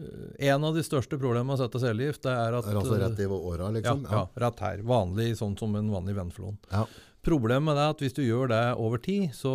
Eh, 0.00 0.48
En 0.50 0.64
av 0.64 0.74
de 0.74 0.82
største 0.82 1.18
problemene 1.20 1.44
med 1.50 1.58
å 1.58 1.62
sette 1.62 1.82
cellegift, 1.82 2.22
det 2.24 2.32
er 2.32 2.56
at 2.56 2.66
Er 2.66 2.78
altså 2.80 2.98
rett 2.98 3.20
i 3.20 3.26
åra, 3.28 3.68
ja, 3.68 3.70
liksom? 3.76 4.02
ja, 4.10 4.24
rett 4.46 4.60
her. 4.64 4.82
Vanlig, 4.88 5.30
sånn 5.38 5.56
som 5.60 5.74
en 5.76 5.90
vanlig 5.92 6.16
venflon. 6.16 6.56
Ja. 6.72 6.86
Problemet 7.22 7.76
er 7.76 7.92
at 7.92 8.00
hvis 8.00 8.16
du 8.16 8.22
gjør 8.24 8.48
det 8.48 8.62
over 8.80 8.98
tid, 9.04 9.28
så, 9.36 9.52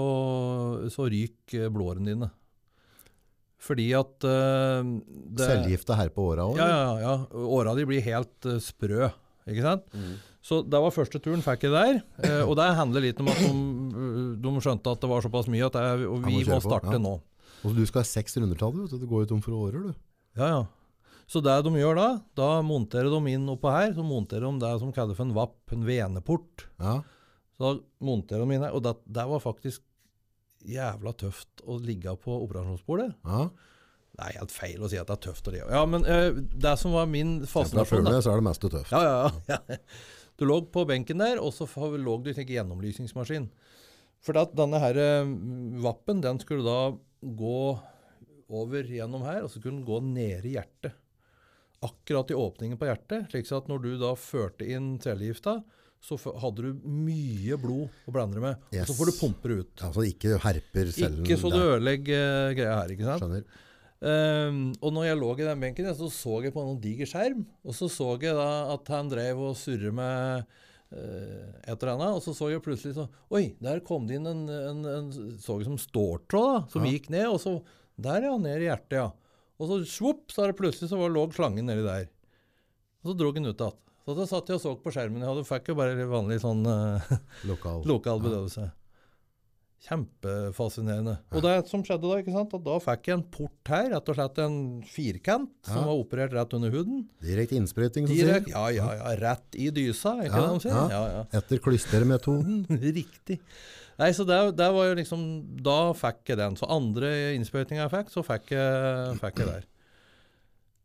så 0.94 1.08
ryker 1.10 1.72
blårene 1.74 2.12
dine. 2.14 2.30
Fordi 3.66 3.88
at 3.98 4.28
uh, 4.28 4.86
Cellegifta 5.40 5.98
her 5.98 6.12
på 6.14 6.28
åra 6.30 6.46
òg? 6.46 6.60
Ja, 6.62 6.68
ja, 6.70 6.96
ja. 7.02 7.16
Åra 7.34 7.74
de 7.74 7.88
blir 7.90 8.04
helt 8.06 8.46
uh, 8.46 8.60
sprø. 8.62 9.10
Ikke 9.50 9.66
sant? 9.66 9.90
Så 10.46 10.62
det 10.62 10.78
var 10.78 10.94
første 10.94 11.20
turen 11.24 11.42
fikk 11.42 11.66
jeg 11.66 11.74
der. 11.74 12.02
eh, 12.22 12.44
og 12.46 12.54
det 12.60 12.68
handler 12.78 13.08
litt 13.08 13.22
om 13.22 13.32
at 13.34 13.40
de, 13.42 13.50
eh, 13.50 14.34
de 14.44 14.54
skjønte 14.62 14.94
at 14.94 15.02
det 15.02 15.10
var 15.10 15.26
såpass 15.26 15.50
mye 15.50 15.66
at 15.66 15.78
jeg, 15.82 16.06
må 16.06 16.20
vi 16.28 16.44
må 16.46 16.60
på, 16.60 16.66
starte 16.68 16.94
ja. 16.94 17.02
nå. 17.02 17.16
Og 17.66 17.74
du 17.74 17.82
skal 17.90 18.04
ha 18.04 18.08
seks 18.08 18.38
rundertall, 18.38 18.76
du. 18.76 18.84
Det 18.92 19.02
du. 19.02 19.08
Går 19.10 19.26
jo 19.26 19.32
tom 19.34 19.42
for 19.42 19.58
årer, 19.58 19.88
du. 19.90 19.96
Ja, 20.38 20.52
ja. 20.52 20.64
Så 21.26 21.42
det 21.42 21.56
de 21.66 21.72
gjør 21.80 21.98
da, 21.98 22.08
da 22.38 22.50
monterer 22.62 23.10
de 23.10 23.34
inn 23.34 23.50
oppå 23.50 23.72
her, 23.74 23.90
så 23.98 24.06
monterer 24.06 24.46
de 24.46 24.62
det 24.62 24.74
som 24.84 24.92
kalles 24.94 25.18
for 25.18 25.26
en 25.26 25.34
VAP, 25.34 25.56
en 25.74 25.86
veneport. 25.88 26.68
Ja. 26.78 27.00
Så 27.58 27.66
da 27.66 28.06
monterer 28.06 28.46
de 28.46 28.58
inn 28.60 28.66
her, 28.68 28.76
og 28.78 28.86
det, 28.86 28.94
det 29.10 29.26
var 29.32 29.42
faktisk 29.42 29.82
jævla 30.66 31.14
tøft 31.18 31.66
å 31.66 31.80
ligge 31.82 32.14
på 32.22 32.38
operasjonsbordet. 32.46 33.16
ja. 33.26 33.48
Det 34.16 34.24
er 34.24 34.38
helt 34.40 34.54
feil 34.56 34.80
å 34.80 34.88
si 34.88 34.96
at 34.96 35.10
det 35.10 35.16
er 35.18 35.24
tøft 35.26 35.48
å 35.50 35.52
ligge. 35.52 35.66
Ja, 35.76 35.82
men 35.92 36.06
uh, 36.08 36.38
det 36.40 36.72
som 36.80 36.94
var 36.96 37.10
min 37.12 37.42
Fra 37.44 37.66
fascinasjon 37.66 38.06
da, 38.06 38.14
før 38.14 38.22
så 38.24 38.32
er 38.32 38.40
det 38.40 38.46
meste 38.48 38.70
tøft. 38.72 38.94
Ja, 38.96 39.02
ja, 39.04 39.58
ja. 39.58 39.90
Du 40.36 40.46
lå 40.48 40.60
på 40.72 40.84
benken 40.88 41.22
der, 41.24 41.40
og 41.40 41.54
så 41.56 41.68
lå 41.98 42.18
du 42.24 42.32
i 42.32 42.36
en 42.36 42.54
gjennomlysningsmaskin. 42.56 43.50
For 44.26 44.38
at 44.42 44.56
denne 44.58 44.82
her 44.82 44.98
eh, 45.00 45.32
vappen, 45.84 46.22
den 46.24 46.42
skulle 46.42 46.66
da 46.66 46.96
gå 47.22 47.60
over 48.50 48.90
gjennom 48.90 49.26
her, 49.26 49.44
og 49.46 49.52
så 49.52 49.62
kunne 49.62 49.80
den 49.82 49.88
gå 49.88 50.02
ned 50.06 50.46
i 50.46 50.56
hjertet. 50.58 50.98
Akkurat 51.86 52.32
i 52.32 52.38
åpningen 52.38 52.80
på 52.82 52.88
hjertet, 52.90 53.30
slik 53.32 53.50
at 53.54 53.70
når 53.70 53.84
du 53.84 53.92
da 54.02 54.14
førte 54.18 54.68
inn 54.68 54.96
cellegifta, 55.04 55.60
så 56.06 56.18
hadde 56.42 56.62
du 56.68 56.82
mye 56.86 57.58
blod 57.58 57.94
å 58.06 58.14
blande 58.14 58.38
det 58.38 58.44
med. 58.44 58.66
Og 58.82 58.90
så 58.90 58.96
får 58.98 59.10
du 59.10 59.16
pumpe 59.18 59.50
det 59.50 59.56
ut. 59.62 59.86
Altså 59.88 60.04
ikke 60.06 60.40
herper 60.44 60.92
cellen 60.94 61.24
Ikke 61.26 61.38
så 61.42 61.50
du 61.54 61.62
ødelegger 61.62 62.26
eh, 62.26 62.58
greia 62.60 62.76
her, 62.82 62.94
ikke 62.94 63.08
sant? 63.08 63.24
Skjønner. 63.24 63.64
Ehm, 64.04 64.74
og 64.84 64.92
når 64.94 65.08
jeg 65.08 65.18
lå 65.22 65.32
i 65.40 65.48
den 65.48 65.62
benken, 65.64 65.88
så 65.96 66.10
så 66.12 66.42
jeg 66.44 66.54
på 66.56 66.64
en 66.64 66.80
diger 66.82 67.08
skjerm. 67.10 67.46
Og 67.64 67.76
så 67.78 67.88
så 67.92 68.12
jeg 68.22 68.36
da 68.36 68.74
at 68.74 68.92
han 68.92 69.10
drev 69.12 69.40
og 69.52 69.56
surret 69.60 69.96
med 69.96 70.44
uh, 70.92 71.48
et 71.64 71.72
eller 71.78 71.94
annet. 71.96 72.18
Og 72.18 72.24
så 72.26 72.36
så 72.36 72.52
jeg 72.52 72.64
plutselig 72.66 72.98
så 72.98 73.08
Oi, 73.32 73.56
der 73.64 73.80
kom 73.86 74.08
det 74.10 74.20
inn 74.20 74.28
en, 74.30 74.44
en, 74.50 74.84
en 74.86 75.12
så 75.40 75.60
jeg 75.62 75.70
som 75.70 75.80
ståltråd 75.80 76.70
som 76.74 76.86
Ja. 76.86 76.92
gikk 76.92 77.10
ned. 77.14 77.30
Og 77.32 77.40
så 77.44 77.62
Der, 77.96 78.26
ja. 78.28 78.36
Ned 78.36 78.60
i 78.60 78.68
hjertet, 78.68 78.98
ja. 79.00 79.12
Og 79.56 79.70
så 79.70 79.76
svopp, 79.88 80.28
så 80.36 80.44
er 80.44 80.52
det 80.52 80.60
plutselig 80.60 80.90
så 80.92 80.98
var, 81.00 81.14
lå 81.16 81.22
slangen 81.32 81.64
nedi 81.64 81.86
der. 81.86 82.10
Og 83.06 83.14
så 83.14 83.16
dro 83.16 83.32
den 83.32 83.48
ut 83.48 83.56
igjen. 83.56 83.78
Så 84.06 84.14
da 84.18 84.26
satt 84.28 84.50
jeg 84.52 84.60
og 84.60 84.62
så 84.62 84.74
på 84.84 84.92
skjermen. 84.92 85.24
Jeg 85.24 85.30
hadde, 85.32 85.46
fikk 85.48 85.70
jo 85.72 85.76
bare 85.80 85.96
vanlig 86.12 86.42
sånn 86.44 86.66
uh, 86.68 87.14
Lokal. 87.48 87.86
lokal 87.90 88.20
bedøvelse. 88.20 88.68
Kjempefascinerende. 89.86 91.14
Og 91.36 91.44
det 91.46 91.54
som 91.70 91.84
skjedde 91.86 92.10
da, 92.10 92.18
ikke 92.22 92.34
sant, 92.34 92.54
at 92.58 92.64
da 92.66 92.78
fikk 92.82 93.10
jeg 93.12 93.18
en 93.20 93.24
port 93.36 93.70
her, 93.70 93.92
rett 93.94 94.10
og 94.10 94.18
slett 94.18 94.40
en 94.42 94.56
firkant, 94.90 95.52
som 95.68 95.86
var 95.86 96.00
operert 96.00 96.34
rett 96.34 96.56
under 96.58 96.74
huden. 96.74 97.04
Direkte 97.22 97.60
innsprøyting, 97.60 98.08
som 98.10 98.18
Direkt, 98.18 98.50
sier. 98.50 98.56
ja, 98.56 98.64
ja, 98.74 98.88
ja, 98.98 99.12
rett 99.22 99.58
i 99.62 99.70
dysa, 99.76 100.16
er 100.18 100.32
ikke 100.32 100.42
Ja, 100.42 100.48
det 100.48 100.56
de 100.56 100.64
sier? 100.66 100.74
ja. 100.76 100.88
Ja, 100.96 101.04
ja. 101.20 101.24
Etter 101.38 101.62
klystermetoden. 101.68 102.64
Riktig. 102.98 103.40
Nei, 104.02 104.10
så 104.18 104.26
det, 104.28 104.40
det 104.58 104.72
var 104.76 104.90
jo 104.90 104.98
liksom, 104.98 105.22
da 105.64 105.78
fikk 105.96 106.34
jeg 106.34 106.42
den. 106.42 106.58
Så 106.60 106.68
andre 106.74 107.14
innsprøytinga 107.38 107.86
jeg 107.86 107.94
fikk, 107.94 108.12
så 108.12 108.26
fikk 108.28 108.52
jeg, 108.58 109.16
fikk 109.22 109.44
jeg 109.44 109.52
der. 109.54 109.70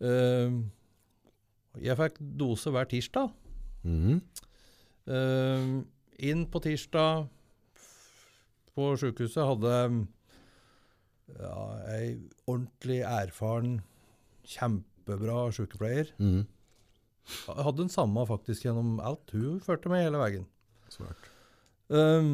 Uh, 0.05 0.61
jeg 1.81 1.97
fikk 1.99 2.21
dose 2.39 2.71
hver 2.75 2.87
tirsdag. 2.93 3.33
Mm. 3.83 4.21
Uh, 5.09 5.81
inn 6.21 6.45
på 6.53 6.61
tirsdag 6.63 7.27
på 8.81 8.89
sjukehuset 9.05 9.45
hadde 9.45 9.75
ja, 11.39 11.59
ei 11.95 12.15
ordentlig 12.51 13.03
erfaren, 13.07 13.77
kjempebra 14.51 15.45
sykepleier. 15.55 16.09
Mm. 16.19 16.41
Hadde 17.47 17.77
den 17.85 17.93
samme 17.93 18.25
faktisk 18.27 18.65
gjennom 18.67 18.97
alt. 19.05 19.31
Hun 19.37 19.61
førte 19.63 19.93
meg 19.93 20.07
hele 20.09 20.19
veien. 20.19 20.47
Svært. 20.91 21.29
Ehm, 21.95 22.33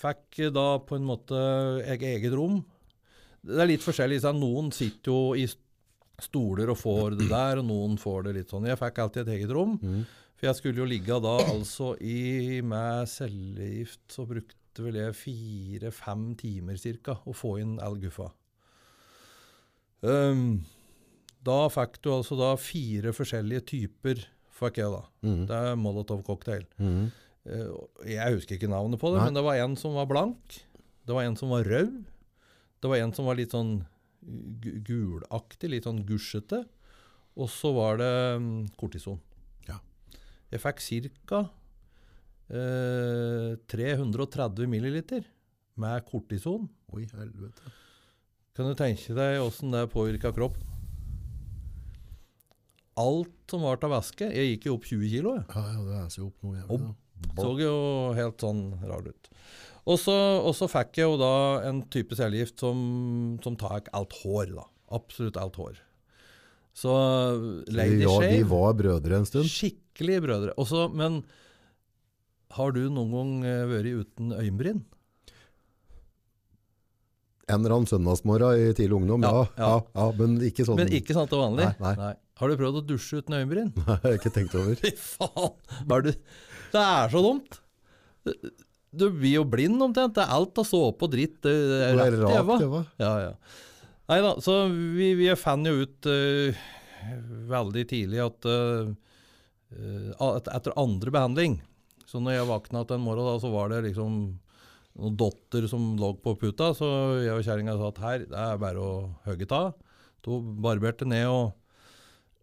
fikk 0.00 0.42
da 0.56 0.66
på 0.84 0.98
en 0.98 1.06
måte 1.08 1.40
eg- 1.88 2.04
eget 2.10 2.36
rom. 2.36 2.60
Det 3.44 3.56
er 3.64 3.70
litt 3.70 3.84
forskjellig. 3.84 4.20
sant? 4.20 4.40
Noen 4.42 4.68
sitter 4.72 5.12
jo 5.12 5.34
i 5.34 5.46
stoler 6.20 6.68
og 6.68 6.76
får 6.76 7.16
det 7.16 7.30
der, 7.30 7.62
og 7.62 7.64
noen 7.70 7.96
får 7.96 8.24
det 8.28 8.34
litt 8.36 8.50
sånn. 8.52 8.66
Jeg 8.68 8.76
fikk 8.80 8.98
alltid 9.00 9.22
et 9.28 9.34
eget 9.38 9.54
rom. 9.56 9.78
Mm. 9.80 10.02
For 10.36 10.46
jeg 10.50 10.56
skulle 10.56 10.80
jo 10.82 10.88
ligge 10.88 11.16
da 11.24 11.38
altså 11.52 11.94
i 12.00 12.60
med 12.64 13.08
cellegift, 13.08 14.00
så 14.12 14.26
brukte 14.28 14.59
vel 14.78 14.94
jeg 15.00 15.16
fire-fem 15.18 16.34
timer 16.38 16.76
ca. 17.02 17.16
å 17.26 17.32
få 17.34 17.56
inn 17.60 17.78
all 17.82 17.98
guffa. 17.98 18.30
Um, 20.00 20.62
da 21.44 21.66
fikk 21.72 21.98
du 22.04 22.10
altså 22.14 22.36
da 22.38 22.54
fire 22.60 23.12
forskjellige 23.16 23.64
typer, 23.74 24.22
fikk 24.60 24.80
jeg 24.80 24.92
da. 24.94 25.02
Mm. 25.26 25.42
Det 25.48 25.58
er 25.58 25.76
Molotov 25.80 26.22
cocktail. 26.26 26.64
Mm. 26.80 27.10
Uh, 27.48 27.76
jeg 28.06 28.36
husker 28.36 28.56
ikke 28.56 28.70
navnet 28.70 29.00
på 29.00 29.10
det, 29.12 29.20
Nei. 29.20 29.28
men 29.30 29.38
det 29.40 29.44
var 29.44 29.60
en 29.60 29.76
som 29.80 29.96
var 29.96 30.08
blank. 30.10 30.60
Det 31.08 31.16
var 31.16 31.26
en 31.26 31.36
som 31.40 31.52
var 31.52 31.64
rød. 31.66 32.02
Det 32.80 32.88
var 32.88 33.02
en 33.02 33.12
som 33.16 33.26
var 33.28 33.36
litt 33.40 33.52
sånn 33.52 33.80
gu- 34.22 34.78
gulaktig, 34.86 35.72
litt 35.72 35.88
sånn 35.88 36.04
gusjete. 36.08 36.62
Og 37.40 37.48
så 37.52 37.70
var 37.76 37.98
det 38.00 38.12
mm, 38.40 38.52
kortison. 38.80 39.18
Ja. 39.68 39.78
Jeg 40.52 40.62
fikk 40.64 40.80
ca. 41.28 41.44
Eh, 42.50 43.56
330 43.70 44.66
milliliter 44.66 45.22
med 45.78 46.02
kortison. 46.08 46.66
Oi, 46.90 47.04
helvete. 47.14 47.74
Kan 48.56 48.66
du 48.66 48.74
tenke 48.74 49.14
deg 49.14 49.38
åssen 49.44 49.70
det 49.70 49.84
påvirka 49.92 50.32
kroppen? 50.34 50.66
Alt 52.98 53.30
som 53.48 53.62
var 53.64 53.78
av 53.86 53.92
væske 53.94 54.26
Jeg 54.28 54.48
gikk 54.48 54.66
jo 54.66 54.74
opp 54.76 54.88
20 54.88 55.12
kilo. 55.12 55.36
Jeg. 55.38 55.46
Ja, 55.54 55.62
ja, 55.70 55.84
det 55.86 56.00
er 56.00 56.16
jo 56.18 56.26
opp 56.26 56.42
noe 56.44 56.58
jævlig. 56.58 56.90
Så 57.38 57.52
jo 57.60 57.76
helt 58.16 58.42
sånn 58.42 58.62
rar 58.82 59.06
ut. 59.06 59.30
Og 59.90 60.00
så, 60.00 60.16
så 60.56 60.68
fikk 60.70 61.00
jeg 61.00 61.08
jo 61.08 61.20
da 61.20 61.34
en 61.68 61.84
type 61.92 62.16
cellegift 62.18 62.60
som, 62.60 63.38
som 63.44 63.56
tar 63.60 63.86
alt 63.96 64.16
hår, 64.24 64.56
da. 64.56 64.66
Absolutt 64.96 65.38
alt 65.40 65.56
hår. 65.60 65.78
Så 66.76 66.92
Lady 67.70 68.02
ja, 68.04 68.16
vi 68.24 68.42
var 68.48 68.74
brødre 68.78 69.20
en 69.20 69.28
stund. 69.28 69.48
Skikkelig 69.50 70.18
brødre. 70.26 70.56
Også, 70.60 70.88
men 70.92 71.22
har 72.56 72.72
du 72.76 72.80
noen 72.90 73.12
gang 73.14 73.34
eh, 73.46 73.66
vært 73.70 74.04
uten 74.04 74.32
øyenbryn? 74.36 74.80
En 77.50 77.60
eller 77.64 77.74
annen 77.74 77.90
søndagsmorgen 77.90 78.60
i 78.62 78.74
tidlig 78.78 79.00
ungdom, 79.00 79.24
ja. 79.26 79.44
Ja, 79.58 79.70
Ja, 79.96 80.08
men 80.18 80.36
ikke 80.46 80.66
sånn. 80.66 80.78
Men 80.78 80.92
ikke 80.94 81.16
sånn 81.16 81.30
til 81.30 81.40
vanlig? 81.42 81.70
Nei, 81.82 81.94
nei. 81.98 82.12
Har 82.40 82.48
du 82.48 82.56
prøvd 82.56 82.78
å 82.78 82.84
dusje 82.92 83.20
uten 83.20 83.36
øyenbryn? 83.40 83.72
Nei, 83.76 83.96
jeg 83.96 84.06
har 84.06 84.18
ikke 84.20 84.34
tenkt 84.36 84.54
over. 84.56 84.78
Fy 84.84 84.92
faen! 84.96 86.12
Det 86.70 86.84
er 86.84 87.10
så 87.12 87.22
dumt! 87.26 87.58
Du 88.90 89.06
blir 89.14 89.36
jo 89.40 89.46
blind 89.46 89.82
omtrent. 89.82 90.14
Det 90.16 90.22
er 90.22 90.32
alt 90.34 90.58
av 90.58 90.66
såpe 90.66 91.06
og 91.06 91.12
dritt. 91.12 91.40
Det 91.44 91.50
er 91.52 91.94
Det 91.94 91.98
rett 91.98 92.14
er 92.14 92.30
i 92.30 92.64
øva. 92.66 92.84
Ja, 93.02 93.12
ja. 93.28 93.34
Nei 94.10 94.18
da, 94.24 94.32
så 94.42 94.64
vi, 94.70 95.12
vi 95.18 95.28
fant 95.38 95.68
jo 95.70 95.84
ut 95.84 96.08
uh, 96.10 96.62
veldig 97.50 97.84
tidlig 97.92 98.18
at 98.24 98.48
eh, 98.50 98.88
eh, 99.70 100.08
at 100.18 100.50
etter 100.50 100.74
andre 100.80 101.12
behandling 101.14 101.60
Så 102.10 102.18
når 102.18 102.34
jeg 102.40 102.48
våkna 102.48 102.82
den 102.88 102.98
en 102.98 103.04
morgen, 103.06 103.28
da, 103.28 103.36
så 103.38 103.50
var 103.52 103.70
det 103.70 103.84
liksom 103.86 104.14
noen 104.98 105.18
dotter 105.18 105.68
som 105.70 105.92
lå 106.00 106.10
på 106.18 106.34
puta, 106.40 106.72
så 106.74 106.88
jeg 107.22 107.36
og 107.36 107.44
kjerringa 107.46 107.76
sa 107.78 107.90
at 107.92 108.00
her, 108.02 108.24
det 108.26 108.40
er 108.42 108.58
bare 108.58 108.82
å 108.82 108.94
hogge 109.28 109.46
av. 109.54 109.76
To 110.26 110.40
barberte 110.64 111.06
ned 111.08 111.30
og 111.30 111.54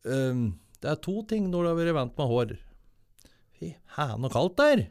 um, 0.07 0.47
Det 0.81 0.89
er 0.89 1.01
to 1.03 1.19
ting 1.29 1.51
når 1.51 1.65
du 1.65 1.69
har 1.69 1.77
vært 1.81 1.97
vant 1.97 2.15
med 2.17 2.31
hår. 2.31 2.55
Fy 3.57 3.73
hæen 3.97 4.25
og 4.25 4.33
kaldt 4.33 4.63
er! 4.63 4.85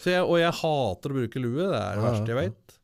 Så 0.00 0.14
jeg, 0.14 0.24
og 0.24 0.38
jeg 0.40 0.56
hater 0.62 1.12
å 1.12 1.18
bruke 1.18 1.42
lue, 1.44 1.66
det 1.68 1.76
er 1.76 1.98
det 1.98 2.06
verste 2.06 2.32
jeg 2.32 2.38
veit. 2.38 2.76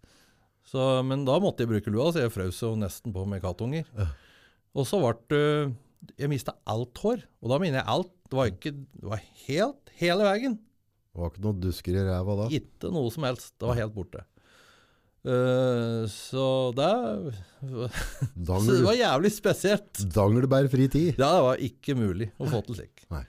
Men 1.08 1.22
da 1.24 1.38
måtte 1.40 1.64
jeg 1.64 1.70
bruke 1.70 1.92
lua, 1.94 2.10
så 2.12 2.26
jeg 2.26 2.34
frøs 2.34 2.58
jo 2.60 2.74
nesten 2.76 3.14
på 3.14 3.22
med 3.24 3.40
kattunger. 3.40 3.88
Og 4.76 4.84
så 4.84 5.00
ble 5.00 5.14
det 5.32 6.20
Jeg 6.20 6.28
mista 6.28 6.52
alt 6.68 7.00
hår. 7.00 7.22
Og 7.40 7.48
da 7.50 7.56
mener 7.62 7.80
jeg 7.80 7.88
alt. 7.88 8.12
Det 8.28 8.36
var 8.36 8.50
ikke 8.50 8.72
Det 8.76 9.08
var 9.08 9.22
helt 9.46 9.85
hele 10.00 10.26
veien. 10.26 10.56
Det 10.56 11.22
var 11.22 11.32
ikke 11.32 11.44
noen 11.46 11.60
dusker 11.62 11.96
i 11.96 12.06
ræva 12.06 12.34
da? 12.42 12.46
Ikke 12.58 12.90
noe 12.92 13.12
som 13.14 13.24
helst. 13.24 13.54
Det 13.56 13.68
var 13.70 13.78
helt 13.78 13.94
borte. 13.94 14.24
Uh, 15.26 16.04
så 16.12 16.70
det 16.76 16.90
Så 18.46 18.58
det 18.68 18.84
var 18.84 18.94
jævlig 18.94 19.32
spesielt. 19.34 20.04
dangelbærfri 20.14 20.86
tid. 20.92 21.08
Ja, 21.18 21.32
det 21.34 21.42
var 21.48 21.64
ikke 21.70 21.96
mulig 21.98 22.30
å 22.38 22.46
få 22.52 22.60
til 22.68 22.78
slik. 22.78 23.02
Nei. 23.10 23.24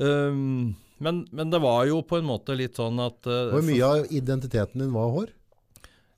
Um, 0.00 0.74
men, 1.04 1.22
men 1.30 1.52
det 1.52 1.60
var 1.62 1.84
jo 1.86 2.00
på 2.02 2.18
en 2.18 2.26
måte 2.26 2.56
litt 2.58 2.80
sånn 2.80 2.98
at 3.02 3.28
uh, 3.30 3.52
Hvor 3.52 3.62
mye 3.66 3.86
av 3.86 4.10
identiteten 4.10 4.82
din 4.82 4.94
var 4.94 5.12
hår? 5.14 5.30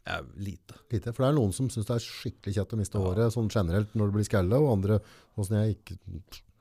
Ja, 0.06 0.20
lite. 0.38 0.78
Lite. 0.94 1.12
For 1.12 1.24
det 1.24 1.28
er 1.32 1.38
noen 1.40 1.52
som 1.56 1.68
syns 1.72 1.88
det 1.88 1.96
er 1.98 2.04
skikkelig 2.06 2.56
kjett 2.56 2.72
å 2.72 2.78
miste 2.78 3.02
håret 3.02 3.34
sånn 3.34 3.50
generelt 3.52 3.92
når 3.98 4.12
det 4.12 4.16
blir 4.20 4.28
skalla, 4.28 4.60
og 4.62 4.76
andre 4.78 5.00
sånn 5.34 5.48
som 5.50 5.58
jeg 5.60 5.76
ikke 5.80 5.98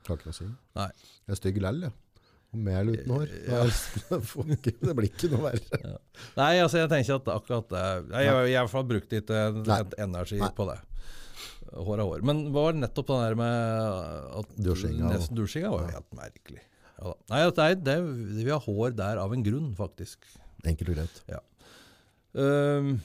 Klarer 0.05 0.21
ikke 0.21 0.33
å 0.35 0.37
si. 0.37 0.45
Nei. 0.77 0.91
Jeg 1.25 1.33
er 1.33 1.37
stygg 1.39 1.55
lell, 1.65 1.79
jeg. 1.87 1.93
Og 2.55 2.63
mel 2.67 2.91
uten 2.95 3.11
hår. 3.11 3.31
Det, 4.65 4.73
det, 4.79 4.93
blir 4.95 5.09
ikke 5.09 5.29
noe 5.33 5.49
verre. 5.49 5.95
Nei, 6.37 6.51
altså 6.63 6.79
jeg 6.79 6.89
tenker 6.91 7.17
at 7.19 7.29
akkurat 7.33 7.67
det 7.71 7.83
Nei, 8.09 8.21
Jeg 8.23 8.31
har 8.31 8.47
i 8.47 8.53
hvert 8.55 8.71
fall 8.71 8.85
brukt 8.87 9.11
litt 9.13 9.31
eh, 9.33 9.57
energi 10.01 10.39
Nei. 10.39 10.51
på 10.55 10.67
det. 10.69 10.77
Hår 11.75 11.99
er 11.99 12.07
hår. 12.07 12.23
Men 12.27 12.45
det 12.47 12.53
var 12.55 12.77
nettopp 12.77 13.09
det 13.09 13.17
der 13.23 13.37
med 13.39 14.29
at 14.39 14.55
Dusjinga 14.67 15.17
dusjinga 15.35 15.73
var 15.73 15.85
jo 15.85 15.97
helt 15.97 16.17
merkelig. 16.17 16.63
Ja. 16.95 17.11
Nei, 17.31 17.41
det 17.51 17.67
det, 17.83 17.97
vi 18.39 18.51
har 18.51 18.63
hår 18.63 18.95
der 18.95 19.19
av 19.19 19.35
en 19.35 19.43
grunn, 19.43 19.73
faktisk. 19.77 20.23
Enkelt 20.65 20.93
og 20.93 20.99
greit. 21.01 21.19
Ehm, 22.35 22.95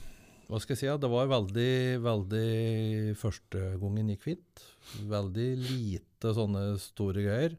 hva 0.51 0.61
skal 0.63 0.75
jeg 0.75 0.81
si? 0.81 0.89
ja, 0.89 0.97
Det 0.99 1.11
var 1.11 1.31
veldig, 1.31 1.73
veldig 2.03 3.17
Første 3.19 3.65
gangen 3.83 4.11
gikk 4.15 4.25
fint. 4.29 4.65
Veldig 5.11 5.51
lite 5.67 6.35
sånne 6.37 6.65
store 6.83 7.27
greier. 7.27 7.57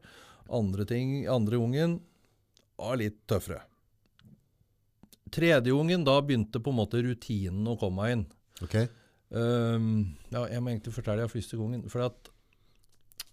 Andre 0.50 0.86
ting, 0.90 1.28
andre 1.30 1.60
ungen 1.62 2.00
var 2.80 2.98
litt 3.00 3.20
tøffere. 3.30 3.62
Tredje 5.32 5.72
ungen, 5.72 6.04
da 6.04 6.18
begynte 6.26 6.60
på 6.60 6.74
en 6.74 6.80
måte 6.82 7.02
rutinen 7.06 7.68
å 7.72 7.78
komme 7.80 8.10
inn. 8.12 8.26
Okay. 8.66 8.90
Um, 9.32 10.18
ja, 10.34 10.44
jeg 10.52 10.60
må 10.60 10.74
egentlig 10.74 10.94
fortelle 10.96 11.24
det 11.24 11.32
første 11.32 11.60
gangen. 11.60 11.86
For 11.92 12.04
at 12.04 12.32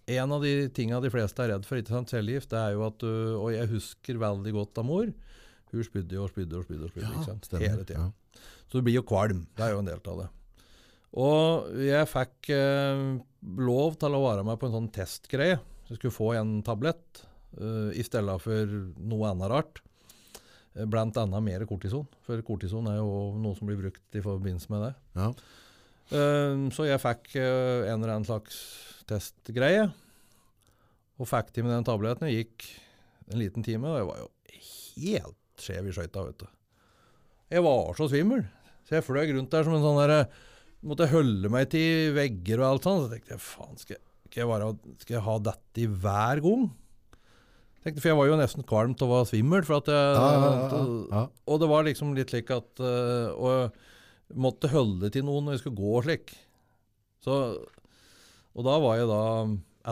en 0.09 0.35
av 0.35 0.45
de 0.45 0.53
tingene 0.73 1.01
de 1.03 1.11
fleste 1.13 1.43
er 1.43 1.53
redd 1.53 1.67
for, 1.67 1.81
ikke 1.81 1.97
sant, 1.97 2.13
cellegift, 2.13 2.49
det 2.53 2.61
er 2.61 2.77
jo 2.77 2.85
at 2.87 2.97
du 3.03 3.11
Og 3.35 3.51
jeg 3.53 3.69
husker 3.73 4.21
veldig 4.21 4.55
godt 4.55 4.81
av 4.81 4.87
mor. 4.87 5.11
Hun 5.69 5.85
spydde 5.85 6.17
og 6.17 6.31
spydde 6.31 6.57
og 6.57 6.65
spydde, 6.65 6.87
og 6.87 6.93
spydde 6.93 7.11
ikke 7.11 7.27
sant? 7.27 7.49
hele 7.59 7.85
tida. 7.85 8.07
Ja. 8.07 8.43
Så 8.69 8.79
du 8.79 8.85
blir 8.85 8.95
jo 8.95 9.05
kvalm. 9.05 9.43
Det 9.57 9.65
er 9.65 9.75
jo 9.75 9.81
en 9.83 9.89
del 9.89 9.99
av 9.99 10.21
det. 10.23 10.29
Og 11.19 11.69
jeg 11.81 12.09
fikk 12.09 12.51
eh, 12.53 13.03
lov 13.65 13.97
til 14.01 14.15
å 14.15 14.23
være 14.23 14.45
med 14.45 14.59
på 14.61 14.69
en 14.69 14.75
sånn 14.77 14.89
testgreie. 14.93 15.59
Jeg 15.89 15.97
skulle 15.97 16.13
få 16.13 16.33
en 16.37 16.59
tablett 16.65 17.23
uh, 17.57 17.89
i 17.97 18.05
stedet 18.05 18.35
for 18.43 18.73
noe 18.99 19.31
annet 19.31 19.49
rart. 19.49 19.81
Eh, 20.77 20.85
annet 20.85 21.43
mer 21.43 21.65
kortison, 21.65 22.05
for 22.25 22.41
kortison 22.45 22.87
er 22.87 22.99
jo 22.99 23.33
noe 23.41 23.57
som 23.57 23.67
blir 23.67 23.79
brukt 23.79 24.15
i 24.15 24.21
forbindelse 24.21 24.69
med 24.69 24.85
det. 24.85 24.91
Ja. 25.17 25.29
Eh, 26.19 26.67
så 26.75 26.85
jeg 26.85 27.01
fikk 27.01 27.33
uh, 27.37 27.89
en 27.89 27.97
eller 27.97 28.13
annen 28.13 28.27
slags 28.27 28.59
testgreie, 29.09 29.89
og 31.19 31.27
fikk 31.27 31.49
til 31.53 31.65
med 31.65 31.73
den 31.73 31.87
tabletten. 31.87 32.29
Jeg 32.29 32.45
gikk 32.45 32.69
en 33.33 33.41
liten 33.41 33.65
time, 33.65 33.89
og 33.89 33.97
jeg 33.99 34.09
var 34.11 34.21
jo 34.21 34.29
helt 34.99 35.65
skjev 35.65 35.89
i 35.89 35.95
skøyta, 35.95 36.27
vet 36.29 36.45
du. 36.45 36.47
Jeg 37.49 37.65
var 37.65 37.97
så 37.97 38.07
svimmel, 38.11 38.45
så 38.85 38.99
jeg 38.99 39.07
fløy 39.09 39.33
rundt 39.33 39.51
der 39.51 39.65
som 39.65 39.75
en 39.75 39.85
sånn 39.85 39.99
derre 40.03 40.21
Måtte 40.79 41.09
holde 41.11 41.49
meg 41.51 41.65
til 41.73 42.13
vegger 42.15 42.61
og 42.61 42.65
alt 42.69 42.85
sånt. 42.87 43.01
Så 43.03 43.11
tenkte 43.11 43.33
jeg 43.33 43.41
faen, 43.43 43.79
skal 43.81 43.97
jeg, 43.97 44.03
skal 44.29 44.43
jeg, 44.43 44.49
bare, 44.51 44.69
skal 45.01 45.17
jeg 45.17 45.25
ha 45.25 45.35
dette 45.49 45.81
i 45.81 45.87
hver 45.89 46.41
gang? 46.45 46.69
Tenkte, 47.79 48.01
for 48.03 48.11
jeg 48.11 48.19
var 48.19 48.27
jo 48.27 48.37
nesten 48.39 48.65
kvalm 48.67 48.93
av 48.97 49.07
å 49.07 49.13
være 49.13 49.29
svimmel. 49.31 49.63
For 49.65 49.79
at 49.79 49.89
jeg, 49.89 50.17
Ja, 50.19 50.27
ja, 50.35 50.81
ja, 51.15 51.23
og 51.47 51.61
det 51.61 51.69
var 51.71 51.87
liksom 51.87 52.13
litt 52.17 52.33
slik 52.33 52.51
at 52.51 52.81
uh, 52.83 53.31
Og 53.39 54.35
måtte 54.37 54.69
holde 54.69 55.09
til 55.13 55.25
noen 55.25 55.47
når 55.47 55.57
jeg 55.57 55.63
skulle 55.63 55.79
gå 55.79 55.93
og 55.95 56.05
slik. 56.05 56.35
Så, 57.23 57.35
og 58.53 58.67
da 58.67 58.75
var 58.83 58.99
jeg 58.99 59.07
da 59.09 59.23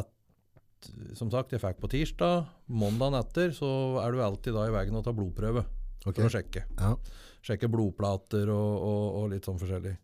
et, 0.02 0.92
Som 1.18 1.32
sagt, 1.34 1.56
jeg 1.56 1.64
fikk 1.64 1.80
på 1.82 1.92
tirsdag. 1.96 2.52
Mandagen 2.68 3.18
etter 3.22 3.56
så 3.56 3.70
er 4.04 4.14
du 4.14 4.22
alltid 4.24 4.58
da 4.58 4.68
i 4.68 4.76
veien 4.76 5.00
og 5.00 5.08
tar 5.08 5.16
blodprøve 5.18 5.64
okay. 6.04 6.20
for 6.20 6.28
å 6.28 6.34
sjekke. 6.36 6.68
Ja. 6.76 6.94
Sjekke 7.48 7.72
blodplater 7.72 8.52
og, 8.52 8.74
og, 8.84 9.04
og 9.22 9.32
litt 9.32 9.48
sånn 9.48 9.60
forskjellig. 9.62 9.96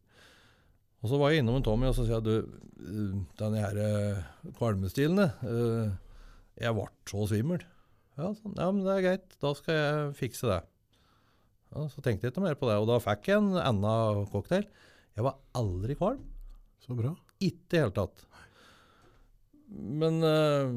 Og 1.03 1.11
så 1.11 1.19
var 1.19 1.33
jeg 1.33 1.43
innom 1.43 1.59
en 1.59 1.65
Tommy 1.65 1.89
og 1.89 1.97
så 1.97 2.05
sier 2.07 2.21
jeg, 2.21 2.25
du, 2.25 2.59
uh, 2.87 3.15
denne 3.39 3.59
her 3.59 3.79
uh, 3.83 4.51
kvalmestilene 4.55 5.27
uh, 5.43 5.91
Jeg 6.61 6.75
ble 6.77 6.87
så 7.09 7.27
svimmel. 7.27 7.65
Ja, 8.15 8.29
sånn, 8.37 8.55
ja, 8.55 8.69
men 8.69 8.85
det 8.85 8.93
er 8.93 9.05
greit. 9.07 9.35
Da 9.41 9.51
skal 9.57 9.77
jeg 9.79 10.13
fikse 10.19 10.47
det. 10.47 10.61
Ja, 11.73 11.87
så 11.89 12.03
tenkte 12.05 12.27
jeg 12.27 12.35
ikke 12.35 12.43
mer 12.45 12.57
på 12.59 12.69
det, 12.69 12.77
og 12.77 12.85
da 12.87 12.99
fikk 13.01 13.31
jeg 13.31 13.41
en 13.41 13.57
annen 13.57 14.27
cocktail. 14.31 14.67
Jeg 15.17 15.25
var 15.25 15.39
aldri 15.57 15.97
kvalm. 15.97 16.21
Så 16.83 16.95
bra. 16.97 17.13
Ikke 17.41 17.57
i 17.57 17.71
det 17.73 17.81
hele 17.81 17.95
tatt. 17.95 18.23
Men 19.73 20.21
øh, 20.23 20.75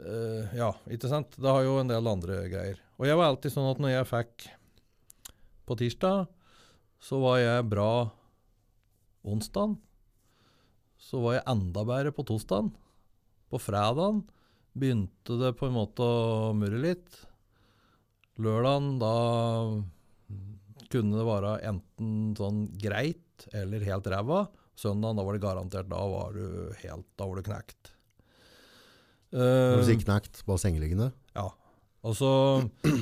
øh, 0.00 0.56
Ja, 0.56 0.72
ikke 0.90 1.10
sant. 1.10 1.36
Det 1.38 1.50
har 1.50 1.62
jo 1.62 1.78
en 1.78 1.90
del 1.90 2.10
andre 2.10 2.42
greier. 2.50 2.80
Og 2.98 3.06
jeg 3.06 3.18
var 3.20 3.30
alltid 3.30 3.54
sånn 3.54 3.70
at 3.70 3.82
når 3.82 3.94
jeg 3.94 4.10
fikk 4.10 4.48
på 5.64 5.78
tirsdag, 5.80 6.26
så 7.04 7.20
var 7.22 7.38
jeg 7.38 7.68
bra 7.70 7.90
onsdag. 9.24 9.76
Så 11.00 11.20
var 11.24 11.38
jeg 11.38 11.46
enda 11.50 11.84
bedre 11.88 12.12
på 12.14 12.24
torsdag. 12.28 12.70
På 13.50 13.60
fredagen 13.60 14.22
begynte 14.74 15.36
det 15.40 15.52
på 15.58 15.68
en 15.68 15.76
måte 15.76 16.02
å 16.06 16.52
murre 16.56 16.80
litt. 16.82 17.18
Lørdagen, 18.42 18.96
da 18.98 19.14
kunne 20.90 21.18
det 21.18 21.26
være 21.26 21.52
enten 21.70 22.34
sånn 22.38 22.64
greit 22.82 23.46
eller 23.54 23.84
helt 23.86 24.06
ræva. 24.10 24.44
Søndagen, 24.78 25.18
da 25.20 25.22
var 25.26 25.36
det 25.36 25.42
garantert 25.44 25.86
Da 25.86 26.00
var 26.10 26.32
du 26.34 26.72
helt 26.80 27.04
Da 27.14 27.26
var 27.30 27.38
du 27.38 27.44
knekt. 27.46 27.92
Uh, 29.34 29.78
du 29.78 29.80
Eh, 29.82 29.84
sier 29.86 30.00
knekt, 30.02 30.40
bare 30.46 30.58
sengeliggende? 30.62 31.12
ja. 31.34 31.48
Altså 32.04 32.28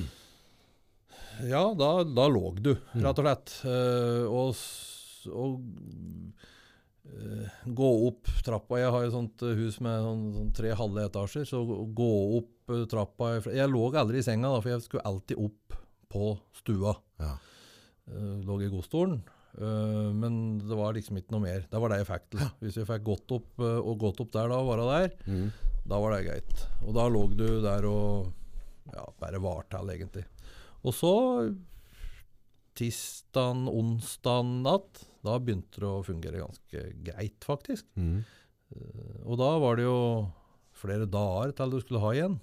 Ja, 1.48 1.62
da, 1.74 1.88
da 2.06 2.26
lå 2.30 2.52
du, 2.61 2.74
rett 2.92 3.18
og 3.18 3.24
slett. 3.24 3.54
Uh, 3.64 4.28
og 4.30 4.52
s- 5.22 5.30
og 5.32 5.61
eh, 7.06 7.46
gå 7.66 7.88
opp 8.08 8.30
trappa 8.46 8.78
Jeg 8.82 8.92
har 8.94 9.04
et 9.06 9.14
sånt 9.14 9.42
hus 9.58 9.78
med 9.85 10.02
sånn, 10.04 10.24
sånn 10.37 10.52
tre 10.56 10.72
halve 10.78 11.06
etasjer, 11.08 11.46
så 11.48 11.62
å 11.62 11.87
gå 11.94 12.11
opp 12.40 12.74
eh, 12.76 12.85
trappa 12.90 13.35
Jeg 13.50 13.70
lå 13.72 13.87
aldri 13.98 14.20
i 14.22 14.26
senga, 14.26 14.50
da, 14.52 14.61
for 14.62 14.74
jeg 14.74 14.85
skulle 14.87 15.06
alltid 15.08 15.38
opp 15.42 15.78
på 16.12 16.35
stua. 16.58 16.92
Ja. 17.22 17.37
Eh, 18.12 18.35
lå 18.44 18.58
i 18.61 18.68
godstolen. 18.68 19.22
Eh, 19.56 20.11
men 20.12 20.58
det 20.61 20.76
var 20.76 20.92
liksom 20.96 21.16
ikke 21.20 21.32
noe 21.32 21.44
mer. 21.46 21.64
Det 21.72 21.80
var 21.80 21.88
det 21.92 22.02
jeg 22.02 22.08
fikk 22.11 22.26
til. 22.35 22.42
Hvis 22.61 22.76
jeg 22.82 22.88
fikk 22.90 23.06
gått 23.06 23.32
opp, 23.38 23.50
eh, 23.64 23.78
og 23.80 23.98
gått 24.02 24.20
opp 24.20 24.32
der 24.37 24.48
da, 24.52 24.58
og 24.61 24.68
være 24.74 24.87
der, 24.92 25.16
Mm. 25.26 25.50
da 25.88 25.98
var 26.04 26.12
det 26.16 26.26
greit. 26.28 26.66
Og 26.87 26.92
da 26.94 27.06
lå 27.08 27.24
du 27.37 27.46
der 27.64 27.87
og 27.88 28.32
ja, 28.92 29.06
bare 29.20 29.40
var 29.40 29.64
til, 29.72 29.88
egentlig. 29.96 30.26
Og 30.85 30.92
så 30.92 31.14
tirsdag, 32.78 33.66
onsdag 33.68 34.44
natt, 34.64 35.02
da 35.22 35.38
begynte 35.38 35.80
det 35.82 35.88
å 35.88 36.04
fungere 36.06 36.42
ganske 36.42 36.87
greit, 37.06 37.38
faktisk. 37.46 37.87
Mm. 37.94 38.22
Og 39.26 39.38
da 39.38 39.50
var 39.62 39.78
det 39.78 39.87
jo 39.87 39.98
flere 40.82 41.06
dager 41.06 41.52
til 41.54 41.74
du 41.74 41.78
skulle 41.82 42.02
ha 42.02 42.12
igjen. 42.16 42.40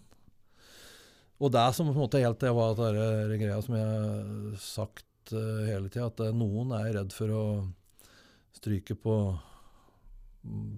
Og 1.40 1.52
det 1.56 1.66
som 1.76 1.88
på 1.88 1.96
en 1.96 2.04
måte 2.04 2.22
helt 2.22 2.42
det 2.44 2.52
var 2.56 2.80
er 2.90 3.36
greia 3.40 3.60
som 3.64 3.76
jeg 3.78 3.86
har 3.88 4.58
sagt 4.64 5.34
uh, 5.34 5.68
hele 5.68 5.92
tida, 5.92 6.10
at 6.10 6.24
eh, 6.26 6.36
noen 6.36 6.74
er 6.76 6.92
redd 6.98 7.16
for 7.16 7.32
å 7.32 7.44
stryke 8.56 8.98
på 9.00 9.16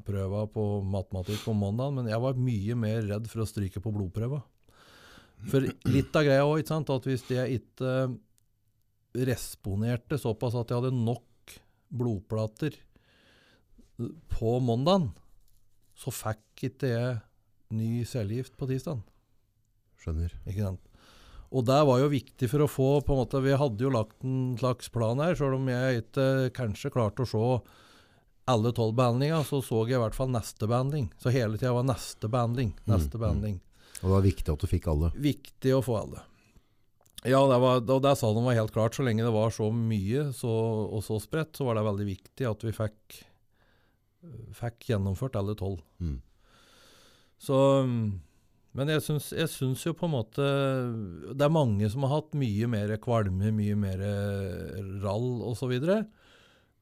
prøva 0.05 0.45
på 0.49 0.63
matematikk 0.85 1.43
på 1.45 1.53
mandag, 1.57 1.93
men 1.95 2.09
jeg 2.09 2.21
var 2.21 2.37
mye 2.37 2.77
mer 2.77 3.05
redd 3.09 3.29
for 3.29 3.43
å 3.43 3.49
stryke 3.49 3.81
på 3.81 3.93
blodprøva. 3.93 4.41
For 5.49 5.65
litt 5.89 6.17
av 6.17 6.25
greia 6.27 6.45
òg, 6.45 6.61
at 6.65 7.07
hvis 7.07 7.23
jeg 7.29 7.61
ikke 7.61 7.93
responerte 9.31 10.19
såpass 10.21 10.57
at 10.57 10.69
jeg 10.69 10.81
hadde 10.81 10.97
nok 10.97 11.23
blodplater 11.91 12.77
på 14.31 14.53
mandagen, 14.63 15.11
så 15.97 16.13
fikk 16.13 16.65
ikke 16.71 16.89
jeg 16.89 17.17
ny 17.75 18.05
cellegift 18.07 18.55
på 18.57 18.67
tirsdag. 18.69 19.03
Skjønner. 20.01 20.33
Ikke 20.47 20.65
sant? 20.65 20.87
Og 21.51 21.65
det 21.67 21.81
var 21.83 21.99
jo 21.99 22.11
viktig 22.11 22.47
for 22.47 22.63
å 22.63 22.71
få 22.71 22.89
på 23.03 23.13
en 23.13 23.21
måte, 23.25 23.41
Vi 23.43 23.51
hadde 23.59 23.83
jo 23.83 23.91
lagt 23.91 24.23
en 24.23 24.55
slags 24.57 24.87
plan 24.89 25.19
her, 25.19 25.35
selv 25.35 25.59
om 25.59 25.67
jeg 25.67 26.05
ikke 26.05 26.27
kanskje 26.55 26.93
klarte 26.93 27.25
å 27.25 27.29
se 27.29 27.45
alle 28.51 28.71
tolv 28.75 28.95
behandlinger, 28.97 29.43
så 29.43 29.61
så 29.63 29.83
jeg 29.85 29.99
i 29.99 30.01
hvert 30.01 30.15
fall 30.15 30.31
neste 30.31 30.67
behandling. 30.67 31.11
Så 31.21 31.29
hele 31.29 31.59
tida 31.59 31.75
var 31.75 31.85
neste 31.87 32.27
behandling, 32.31 32.73
neste 32.87 33.19
Mm, 33.19 33.59
mm. 33.59 33.59
Og 34.01 34.07
det 34.07 34.15
var 34.15 34.25
viktig 34.25 34.53
at 34.53 34.63
du 34.63 34.67
fikk 34.67 34.87
alle. 34.87 35.11
Viktig 35.13 35.75
å 35.75 35.83
få 35.85 35.97
alle. 35.99 36.23
Ja, 37.21 37.41
det 37.45 37.57
var, 37.61 37.83
og 37.85 38.01
det 38.01 38.15
sa 38.17 38.31
de 38.33 38.41
var 38.41 38.57
helt 38.57 38.73
klart. 38.73 38.95
Så 38.97 39.05
lenge 39.05 39.25
det 39.25 39.33
var 39.33 39.53
så 39.53 39.69
mye 39.73 40.31
så, 40.33 40.51
og 40.89 41.03
så 41.05 41.19
spredt, 41.21 41.53
så 41.57 41.67
var 41.67 41.77
det 41.77 41.85
veldig 41.85 42.07
viktig 42.07 42.47
at 42.49 42.65
vi 42.65 42.73
fikk 42.73 43.19
eh, 44.25 44.47
fikk 44.57 44.89
gjennomført 44.89 45.37
alle 45.37 45.53
tolv. 45.59 45.83
Mm. 46.01 46.19
Så 47.41 47.57
Men 48.77 48.89
jeg 48.93 49.03
syns, 49.03 49.31
jeg 49.35 49.49
syns 49.51 49.81
jo 49.83 49.95
på 49.97 50.05
en 50.05 50.13
måte 50.13 50.45
Det 51.33 51.43
er 51.43 51.51
mange 51.51 51.89
som 51.89 52.05
har 52.05 52.21
hatt 52.21 52.37
mye 52.37 52.69
mer 52.69 52.93
kvalme, 53.01 53.51
mye 53.57 53.75
mer 53.75 54.03
rall 55.03 55.41
osv. 55.49 55.73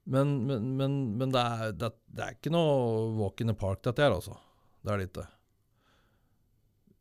Men, 0.09 0.35
men, 0.45 0.69
men, 0.77 0.99
men 1.17 1.33
det, 1.33 1.41
er, 1.41 1.73
det, 1.75 1.91
det 2.07 2.25
er 2.25 2.37
ikke 2.37 2.53
noe 2.53 3.09
walk 3.19 3.41
in 3.41 3.51
the 3.51 3.57
park, 3.57 3.83
dette 3.85 4.03
her, 4.03 4.15
altså. 4.15 4.37
Det 4.83 4.93
er 4.93 5.01
det 5.01 5.09
ikke. 5.09 5.27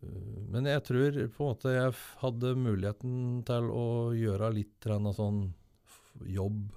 Uh, 0.03 0.45
Men 0.53 0.69
jeg 0.71 0.85
tror 0.87 1.17
på 1.35 1.45
en 1.45 1.51
måte 1.53 1.73
jeg 1.75 1.95
hadde 2.23 2.55
muligheten 2.57 3.43
til 3.49 3.71
å 3.75 3.87
gjøre 4.17 4.53
litt 4.55 4.89
sånn 5.17 5.43
jobb 6.27 6.71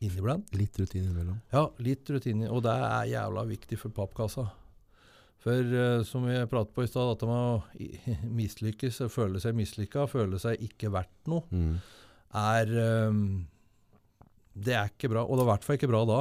inniblant. 0.00 0.54
Litt 0.54 0.78
rutine 0.78 1.08
innimellom. 1.08 1.40
Ja, 1.52 1.66
litt 1.82 2.08
rutine, 2.10 2.48
og 2.50 2.62
det 2.66 2.72
er 2.72 3.12
jævla 3.12 3.44
viktig 3.48 3.78
for 3.80 3.90
pappkassa. 3.94 4.46
For 5.42 5.74
uh, 5.74 6.02
som 6.06 6.24
vi 6.26 6.38
pratet 6.50 6.74
på 6.74 6.82
i 6.86 6.90
stad, 6.90 7.12
dette 7.12 7.26
med 7.26 7.38
å 7.38 8.26
mislykkes, 8.40 9.02
føle 9.14 9.42
seg 9.42 9.54
mislykka, 9.58 10.06
føle 10.10 10.38
seg 10.42 10.62
ikke 10.66 10.90
verdt 10.94 11.30
noe, 11.30 11.46
Mm. 11.50 11.78
er 12.38 12.72
eh, 12.78 13.22
Det 14.54 14.74
er 14.74 14.90
ikke 14.90 15.10
bra. 15.12 15.22
Og 15.24 15.36
det 15.36 15.42
er 15.42 15.46
i 15.46 15.50
hvert 15.52 15.66
fall 15.66 15.78
ikke 15.78 15.90
bra 15.90 16.00
da. 16.08 16.18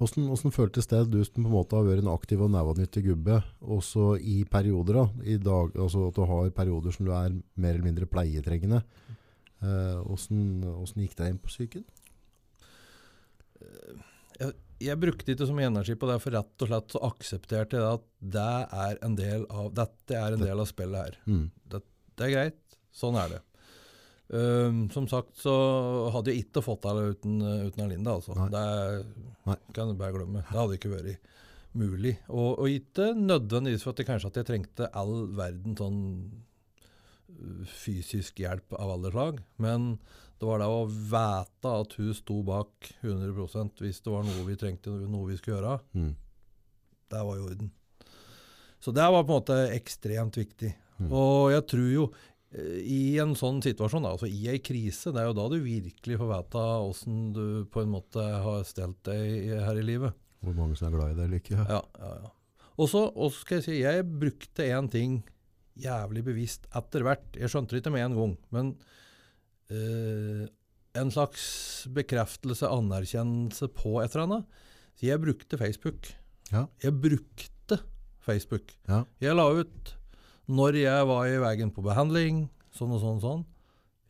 Hvordan, 0.00 0.26
hvordan 0.30 0.54
føltes 0.54 0.90
det 0.90 1.02
du 1.12 1.18
som 1.24 1.40
på 1.40 1.46
en 1.46 1.54
måte 1.54 1.78
har 1.78 1.86
vært 1.86 2.04
en 2.04 2.12
aktiv 2.12 2.42
og 2.44 2.52
nævanyttig 2.52 3.04
gubbe, 3.06 3.38
også 3.60 4.10
i 4.20 4.42
perioder 4.50 5.00
da, 5.00 5.06
i 5.24 5.38
dag, 5.40 5.72
altså 5.76 6.08
at 6.10 6.18
du 6.18 6.26
har 6.28 6.50
perioder 6.56 6.94
som 6.94 7.08
du 7.08 7.14
er 7.16 7.38
mer 7.56 7.76
eller 7.76 7.86
mindre 7.86 8.10
pleietrengende. 8.10 8.82
Eh, 9.62 9.96
hvordan, 10.04 10.44
hvordan 10.66 11.06
gikk 11.06 11.16
det 11.18 11.32
inn 11.32 11.40
på 11.42 11.52
psyken? 11.54 11.88
Jeg 14.78 15.00
brukte 15.02 15.34
ikke 15.34 15.48
så 15.48 15.56
mye 15.56 15.70
energi 15.72 15.96
på 15.98 16.06
det, 16.10 16.20
for 16.22 16.36
rett 16.36 16.62
og 16.62 16.70
slett 16.70 16.94
så 16.94 17.02
aksepterte 17.08 17.80
jeg 17.80 17.98
at 17.98 18.06
det 18.36 18.52
er 18.84 19.00
en 19.06 19.16
del 19.18 19.48
av, 19.50 19.72
dette 19.74 20.14
er 20.14 20.36
en 20.36 20.44
del 20.44 20.62
av 20.62 20.68
spillet 20.70 21.08
her. 21.08 21.18
Mm. 21.26 21.48
Det 21.66 22.26
er 22.26 22.34
greit. 22.36 22.60
Sånn 22.94 23.18
er 23.18 23.32
det. 23.32 23.40
Ehm, 24.28 24.90
som 24.92 25.06
sagt 25.08 25.38
så 25.40 25.54
hadde 26.12 26.34
jeg 26.34 26.44
ikke 26.44 26.64
fått 26.64 26.82
til 26.84 26.98
det 26.98 27.16
uten, 27.16 27.38
uten 27.70 27.92
Linda, 27.92 28.18
altså. 28.18 28.36
Nei. 28.36 28.48
Det 28.52 29.24
Nei. 29.48 29.58
kan 29.76 29.88
du 29.88 29.96
bare 30.00 30.16
glemme. 30.16 30.44
Det 30.44 30.58
hadde 30.58 30.76
ikke 30.76 30.92
vært 30.92 31.30
mulig. 31.78 32.14
Og, 32.28 32.58
og 32.58 32.68
ikke 32.72 33.12
nødvendigvis 33.16 33.86
for 33.86 33.94
at 33.94 34.02
jeg 34.02 34.10
kanskje 34.10 34.32
at 34.32 34.40
jeg 34.40 34.48
trengte 34.50 34.90
all 34.96 35.14
verden 35.36 35.76
sånn 35.78 36.00
uh, 36.28 37.64
fysisk 37.72 38.40
hjelp 38.42 38.76
av 38.76 38.96
alle 38.96 39.12
slag, 39.14 39.42
men 39.62 39.94
det 40.38 40.46
var 40.46 40.62
det 40.62 40.68
å 40.70 40.84
vite 40.86 41.70
at 41.82 41.96
hun 41.98 42.12
sto 42.14 42.42
bak 42.46 42.92
100% 43.02 43.82
hvis 43.82 44.02
det 44.04 44.12
var 44.12 44.26
noe 44.26 44.44
vi 44.46 44.58
trengte, 44.60 44.92
noe 45.10 45.32
vi 45.32 45.38
skulle 45.38 45.56
gjøre. 45.56 45.78
Mm. 45.98 46.12
Det 47.08 47.22
var 47.26 47.38
i 47.38 47.46
orden. 47.48 47.72
Så 48.78 48.94
det 48.94 49.02
var 49.02 49.24
på 49.24 49.32
en 49.32 49.40
måte 49.40 49.56
ekstremt 49.74 50.38
viktig. 50.38 50.70
Mm. 50.98 51.10
Og 51.14 51.52
jeg 51.54 51.64
tror 51.70 51.88
jo 51.90 52.04
eh, 52.10 52.27
i 52.56 53.18
en 53.20 53.34
sånn 53.36 53.58
situasjon, 53.60 54.06
altså 54.08 54.28
i 54.30 54.46
ei 54.48 54.60
krise, 54.64 55.12
det 55.12 55.20
er 55.20 55.28
jo 55.28 55.36
da 55.36 55.48
du 55.52 55.58
virkelig 55.60 56.16
får 56.16 56.30
vite 56.30 56.62
åssen 56.80 57.18
du 57.36 57.44
på 57.68 57.82
en 57.84 57.92
måte 57.92 58.24
har 58.24 58.64
stelt 58.64 59.02
deg 59.04 59.52
her 59.66 59.76
i 59.76 59.84
livet. 59.84 60.16
Hvor 60.40 60.56
mange 60.56 60.78
som 60.78 60.88
er 60.88 60.96
glad 60.96 61.12
i 61.12 61.18
deg 61.18 61.26
eller 61.26 61.42
ikke. 61.42 61.58
Ja, 61.58 61.82
ja, 62.00 62.12
ja. 62.22 62.30
Og 62.78 62.88
så 62.88 63.02
skal 63.34 63.58
jeg 63.58 63.66
si, 63.66 63.80
jeg 63.82 64.06
brukte 64.06 64.68
én 64.70 64.88
ting 64.90 65.18
jævlig 65.78 66.22
bevisst 66.26 66.68
etter 66.78 67.04
hvert. 67.06 67.26
Jeg 67.36 67.50
skjønte 67.50 67.74
det 67.74 67.82
ikke 67.82 67.92
med 67.94 68.06
en 68.06 68.16
gang, 68.16 68.34
men 68.54 68.70
øh, 69.74 70.46
en 70.98 71.12
slags 71.14 71.44
bekreftelse, 71.94 72.70
anerkjennelse 72.70 73.68
på 73.74 73.98
et 74.02 74.14
eller 74.14 74.26
annet. 74.28 74.64
Så 74.98 75.10
jeg 75.10 75.22
brukte 75.22 75.60
Facebook. 75.60 76.10
Ja. 76.52 76.64
Jeg 76.82 76.96
brukte 77.02 77.80
Facebook. 78.24 78.72
Ja. 78.88 79.04
Jeg 79.22 79.36
la 79.36 79.50
ut 79.60 79.94
når 80.48 80.78
jeg 80.80 81.06
var 81.10 81.28
i 81.28 81.38
veien 81.42 81.70
på 81.74 81.84
behandling, 81.84 82.46
sånn 82.74 82.94
og 82.96 83.02
sånn 83.02 83.18
og 83.20 83.24
sånn. 83.24 83.42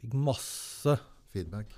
Fikk 0.03 0.15
masse. 0.15 0.95
Feedback. 1.35 1.73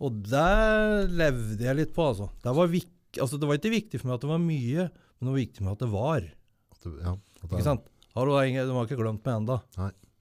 Og 0.00 0.20
der 0.24 1.08
levde 1.10 1.66
jeg 1.66 1.76
litt 1.76 1.94
på, 1.96 2.06
altså. 2.12 2.30
Det 2.40 2.52
var, 2.56 2.70
altså, 2.70 3.40
det 3.40 3.48
var 3.50 3.58
ikke 3.58 3.74
viktig 3.74 4.00
for 4.00 4.08
meg 4.10 4.16
at 4.16 4.24
det 4.24 4.30
var 4.30 4.44
mye, 4.44 4.86
men 4.86 5.26
det 5.26 5.32
var 5.34 5.40
viktig 5.42 5.60
for 5.60 5.66
meg 5.68 5.74
at 5.76 5.82
det 5.84 5.90
var. 5.92 6.28
At 6.70 6.86
det, 6.86 6.94
ja, 7.02 7.16
at 7.18 7.42
det, 7.42 7.50
Ikke 7.50 7.66
sant? 7.66 7.90
Har 8.14 8.26
du, 8.26 8.32
de 8.34 8.64
har 8.74 8.88
ikke 8.88 8.98
glemt 9.02 9.26
meg 9.28 9.50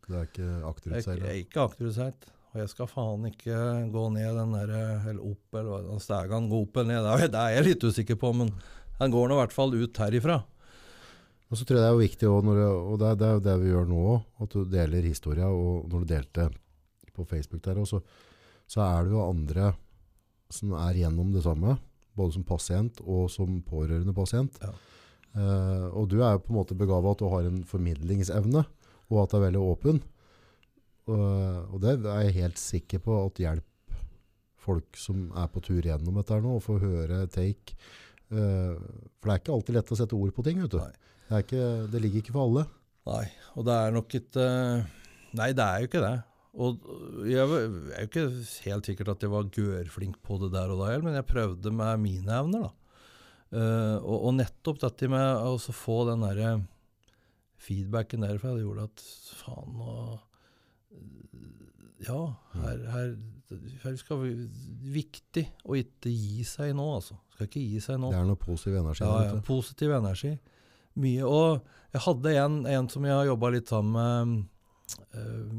det 0.09 0.17
er 0.17 0.26
ikke 0.26 0.41
Jeg, 0.41 0.59
er 0.59 0.59
ikke- 0.59 0.70
akterutseilet. 0.70 1.24
jeg 1.24 1.30
er 1.30 1.43
ikke 1.45 1.63
akterutseilt. 1.70 2.28
Og 2.49 2.59
jeg 2.63 2.70
skal 2.72 2.88
faen 2.89 3.26
ikke 3.30 3.57
gå 3.93 4.03
ned 4.11 4.36
den 4.39 4.53
der, 4.57 4.72
eller 5.05 5.22
opp, 5.22 5.53
eller 5.53 5.70
hva 5.70 5.82
den 5.86 5.99
stegen 6.01 6.49
går 6.49 6.63
opp 6.65 6.78
eller 6.82 6.89
ned. 7.03 7.32
Det 7.32 7.38
er 7.39 7.49
jeg 7.55 7.65
litt 7.67 7.84
usikker 7.86 8.17
på, 8.17 8.32
men 8.34 8.49
den 8.99 9.11
går 9.13 9.30
nå 9.30 9.38
i 9.38 9.41
hvert 9.45 9.53
fall 9.53 9.76
ut 9.78 10.01
herifra. 10.01 10.39
Og 11.50 11.58
så 11.58 11.66
tror 11.66 11.80
jeg 11.80 11.86
det 11.86 11.91
er 11.91 12.02
viktig, 12.04 12.28
også 12.30 12.45
når 12.45 12.58
det, 12.60 12.66
og 12.70 12.97
det, 13.02 13.08
er- 13.10 13.16
det 13.20 13.28
er 13.28 13.34
jo 13.38 13.43
det 13.47 13.56
vi 13.64 13.70
gjør 13.72 13.88
nå 13.89 14.02
òg, 14.14 14.20
at 14.45 14.50
du 14.54 14.60
deler 14.70 15.08
historia. 15.10 15.47
Og 15.50 15.88
når 15.89 16.04
du 16.04 16.10
delte 16.14 16.50
på 17.16 17.26
Facebook 17.26 17.64
der, 17.66 17.80
også, 17.82 18.00
så 18.70 18.84
er 18.86 19.04
det 19.08 19.16
jo 19.16 19.24
andre 19.26 19.72
som 20.54 20.74
er 20.78 21.00
gjennom 21.02 21.32
det 21.34 21.41
samme. 21.45 21.78
Både 22.20 22.36
som 22.36 22.43
pasient 22.45 23.00
og 23.06 23.30
som 23.34 23.62
pårørende 23.66 24.14
pasient. 24.14 24.60
Ja. 24.62 24.70
Eh, 25.39 25.88
og 25.95 26.08
du 26.12 26.20
er 26.22 26.36
jo 26.36 26.41
på 26.45 26.54
en 26.54 26.58
måte 26.60 26.78
begava 26.78 27.12
at 27.16 27.22
du 27.22 27.28
har 27.32 27.45
en 27.47 27.64
formidlingsevne, 27.70 28.64
og 29.10 29.22
at 29.24 29.32
det 29.34 29.38
er 29.39 29.45
veldig 29.47 29.62
åpen. 29.66 30.02
Og, 31.10 31.74
og 31.74 31.80
det 31.82 31.95
er 32.06 32.24
jeg 32.28 32.36
helt 32.43 32.60
sikker 32.62 33.02
på 33.02 33.16
at 33.26 33.41
hjelper 33.41 33.66
folk 34.60 34.97
som 35.00 35.30
er 35.39 35.47
på 35.50 35.62
tur 35.66 35.82
gjennom 35.82 36.18
dette 36.20 36.36
her 36.36 36.43
nå, 36.45 36.58
å 36.60 36.62
få 36.62 36.76
høre 36.82 37.24
take. 37.34 37.74
Eh, 38.30 38.73
for 39.17 39.30
det 39.30 39.36
er 39.36 39.41
ikke 39.41 39.55
alltid 39.55 39.77
lett 39.77 39.93
å 39.93 39.99
sette 39.99 40.17
ord 40.17 40.34
på 40.36 40.45
ting, 40.45 40.61
vet 40.61 40.73
du. 40.73 40.80
Det, 40.80 41.30
er 41.34 41.45
ikke, 41.45 41.67
det 41.93 42.01
ligger 42.03 42.23
ikke 42.23 42.36
for 42.36 42.45
alle. 42.45 42.65
Nei, 43.09 43.25
og 43.57 43.65
det 43.65 43.75
er 43.75 43.93
nok 43.95 44.15
ikke 44.19 44.47
Nei, 45.39 45.53
det 45.53 45.63
er 45.63 45.82
jo 45.82 45.88
ikke 45.89 46.01
det. 46.03 46.15
Og 46.59 46.89
jeg 47.30 47.38
er 47.38 47.51
jo 47.53 48.07
ikke 48.07 48.25
helt 48.65 48.89
sikkert 48.89 49.11
at 49.13 49.23
jeg 49.23 49.32
var 49.32 49.51
gørflink 49.53 50.17
på 50.25 50.39
det 50.41 50.49
der 50.55 50.73
og 50.73 50.82
da, 50.82 50.95
men 51.03 51.17
jeg 51.17 51.27
prøvde 51.30 51.73
med 51.73 52.01
mine 52.01 52.34
evner, 52.34 52.65
da. 52.65 52.71
Eh, 53.49 53.95
og, 54.01 54.17
og 54.30 54.36
nettopp 54.38 54.82
dette 54.82 55.09
med 55.09 55.45
å 55.45 55.55
få 55.57 56.01
den 56.09 56.25
derre 56.25 56.51
feedbacken 57.61 58.25
derfra, 58.25 58.55
det 58.55 58.65
gjorde 58.65 58.89
at 58.89 59.05
faen 59.41 59.77
nå 59.77 59.93
Ja, 62.05 62.19
her, 62.55 62.84
her, 62.93 63.09
her 63.84 63.97
skal 63.99 64.21
vi 64.21 64.30
Viktig 64.93 65.43
å 65.65 65.75
ikke 65.77 66.13
gi 66.13 66.45
seg 66.47 66.71
nå, 66.77 66.86
altså. 66.99 67.17
Skal 67.39 67.47
ikke 67.47 67.61
gi 67.63 67.79
seg 67.79 67.99
nå. 68.03 68.09
Det 68.11 68.17
er 68.19 68.25
noe 68.27 68.39
positiv 68.39 68.73
energi. 68.75 69.05
Ja, 69.07 69.19
ja, 69.29 69.35
positiv 69.47 69.93
energi. 69.95 70.33
Mye. 70.99 71.23
Og 71.23 71.93
jeg 71.93 72.01
hadde 72.03 72.33
en, 72.41 72.57
en 72.67 72.89
som 72.91 73.05
jeg 73.07 73.15
har 73.15 73.29
jobba 73.29 73.51
litt 73.53 73.71
sammen 73.71 73.93
med 73.95 75.05
øh, 75.15 75.53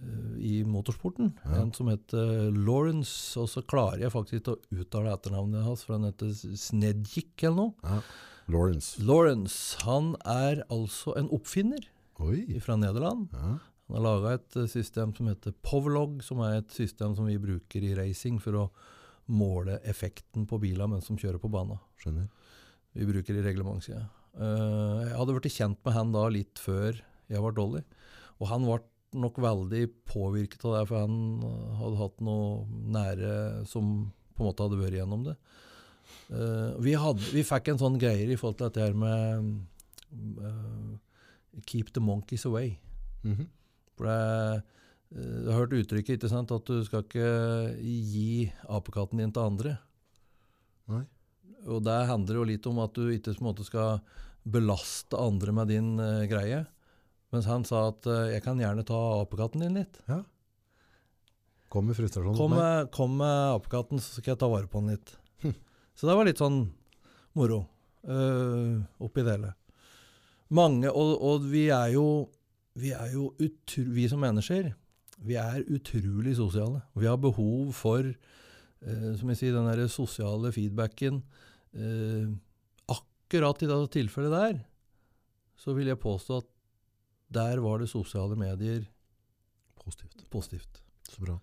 øh, 0.00 0.38
i 0.40 0.54
motorsporten. 0.64 1.34
Ja. 1.44 1.58
En 1.60 1.74
som 1.76 1.92
heter 1.92 2.48
Lawrence. 2.56 3.36
Og 3.36 3.50
så 3.52 3.60
klarer 3.68 4.06
jeg 4.06 4.14
faktisk 4.16 4.40
ikke 4.40 4.56
å 4.56 4.80
uttale 4.80 5.12
etternavnet 5.12 5.68
hans, 5.68 5.84
for 5.84 5.98
han 5.98 6.08
heter 6.08 6.32
Snedjik 6.32 7.44
eller 7.44 7.58
noe. 7.60 7.76
Ja. 7.84 8.00
Lawrence. 8.48 8.96
Lawrence 9.04 9.84
han 9.84 10.14
er 10.24 10.64
altså 10.72 11.12
en 11.20 11.28
oppfinner 11.36 11.84
Oi. 12.24 12.46
fra 12.64 12.80
Nederland. 12.80 13.28
Ja. 13.36 13.58
Han 13.90 13.98
har 13.98 14.08
laga 14.08 14.38
et 14.38 14.56
eh, 14.56 14.72
system 14.72 15.12
som 15.16 15.28
heter 15.28 15.52
Povlog, 15.60 16.22
som 16.24 16.40
er 16.48 16.62
et 16.62 16.72
system 16.72 17.12
som 17.16 17.28
vi 17.28 17.36
bruker 17.40 17.84
i 17.84 17.92
racing 18.00 18.40
for 18.40 18.56
å 18.56 18.70
måle 19.28 19.78
effekten 19.88 20.46
på 20.48 20.58
bilene 20.62 20.94
mens 20.94 21.08
de 21.10 21.16
kjører 21.20 21.40
på 21.42 21.50
banen. 21.52 21.80
Skjønner. 22.00 22.28
Vi 22.96 23.06
bruker 23.08 23.36
i 23.36 23.44
reglementssida. 23.44 24.06
Uh, 24.38 25.04
jeg 25.04 25.16
hadde 25.16 25.34
blitt 25.36 25.54
kjent 25.54 25.80
med 25.84 25.96
han 25.96 26.14
da 26.14 26.28
litt 26.32 26.62
før 26.62 27.00
jeg 27.28 27.42
ble 27.44 27.54
Dolly. 27.56 27.82
Og 28.38 28.50
han 28.50 28.64
ble 28.66 28.78
nok 29.18 29.40
veldig 29.40 29.82
påvirket 30.08 30.64
av 30.68 30.76
det, 30.76 30.84
for 30.90 31.04
han 31.04 31.18
uh, 31.42 31.80
hadde 31.80 32.00
hatt 32.02 32.22
noe 32.24 32.64
nære 32.96 33.32
som 33.68 34.08
på 34.36 34.44
en 34.44 34.50
måte 34.50 34.64
hadde 34.66 34.80
vært 34.80 35.00
gjennom 35.00 35.26
det. 35.26 35.36
Uh, 36.28 36.76
vi, 36.84 36.94
hadde, 36.96 37.24
vi 37.34 37.44
fikk 37.46 37.72
en 37.72 37.80
sånn 37.80 38.00
greier 38.00 38.30
i 38.30 38.36
forhold 38.38 38.60
til 38.60 38.70
dette 38.70 38.84
her 38.84 38.96
med 38.96 39.52
uh, 40.44 40.96
Keep 41.66 41.92
the 41.96 42.00
monkeys 42.04 42.46
away. 42.48 42.76
Mhm. 43.24 43.48
For 43.98 44.06
det, 44.06 44.14
eh, 44.14 44.60
du 45.08 45.48
har 45.48 45.62
hørt 45.62 45.72
uttrykket, 45.72 46.18
ikke 46.18 46.30
sant, 46.30 46.52
at 46.52 46.68
du 46.68 46.82
skal 46.84 47.04
ikke 47.06 47.28
gi 47.80 48.48
apekatten 48.68 49.22
din 49.22 49.32
til 49.32 49.46
andre. 49.46 49.76
Nei. 50.92 51.04
Og 51.68 51.82
det 51.84 51.96
handler 52.08 52.38
jo 52.38 52.48
litt 52.48 52.66
om 52.70 52.80
at 52.84 52.96
du 52.96 53.08
ikke 53.12 53.34
måte 53.44 53.64
skal 53.66 54.02
belaste 54.48 55.18
andre 55.18 55.54
med 55.54 55.72
din 55.72 55.94
uh, 56.00 56.24
greie. 56.30 56.62
Mens 57.34 57.48
han 57.50 57.64
sa 57.68 57.88
at 57.90 58.08
uh, 58.08 58.28
jeg 58.32 58.44
kan 58.44 58.60
gjerne 58.60 58.86
ta 58.88 58.98
apekatten 59.22 59.64
din 59.64 59.80
litt. 59.80 59.98
Kom 61.68 61.88
med 61.88 61.98
frustrasjonen. 61.98 62.38
Kom 62.38 62.54
med, 62.56 62.90
kom 62.94 63.18
med 63.20 63.56
apekatten, 63.58 64.00
så 64.00 64.20
skal 64.20 64.34
jeg 64.34 64.40
ta 64.40 64.48
vare 64.48 64.70
på 64.70 64.80
den 64.80 64.96
litt. 64.96 65.12
Hm. 65.44 65.56
Så 65.98 66.06
det 66.06 66.14
var 66.14 66.28
litt 66.28 66.40
sånn 66.40 66.62
moro 67.36 67.64
uh, 68.08 68.78
oppi 69.02 69.24
det 69.24 69.34
hele. 69.34 69.54
Mange, 70.54 70.88
og, 70.88 71.16
og 71.20 71.48
vi 71.50 71.66
er 71.74 71.90
jo, 71.92 72.06
vi 72.78 72.94
er 72.96 73.10
jo 73.12 73.32
utro, 73.36 73.82
vi 73.92 74.06
som 74.08 74.22
mennesker, 74.22 74.70
vi 75.24 75.34
er 75.40 75.64
utrolig 75.74 76.36
sosiale. 76.38 76.82
Vi 76.94 77.06
har 77.08 77.18
behov 77.20 77.72
for, 77.76 78.04
eh, 78.06 79.08
som 79.18 79.28
jeg 79.32 79.40
sier, 79.40 79.52
den 79.56 79.66
der 79.70 79.88
sosiale 79.88 80.52
feedbacken. 80.54 81.22
eh, 81.74 82.28
akkurat 82.88 83.62
i 83.62 83.66
det 83.66 83.90
tilfellet 83.92 84.32
der, 84.32 84.64
så 85.56 85.74
vil 85.76 85.86
jeg 85.90 85.98
påstå 86.00 86.38
at 86.38 86.46
der 87.30 87.60
var 87.60 87.78
det 87.78 87.88
sosiale 87.90 88.34
medier 88.36 88.86
Positivt. 89.76 90.24
positivt. 90.30 90.80
Så 91.08 91.20
bra. 91.20 91.38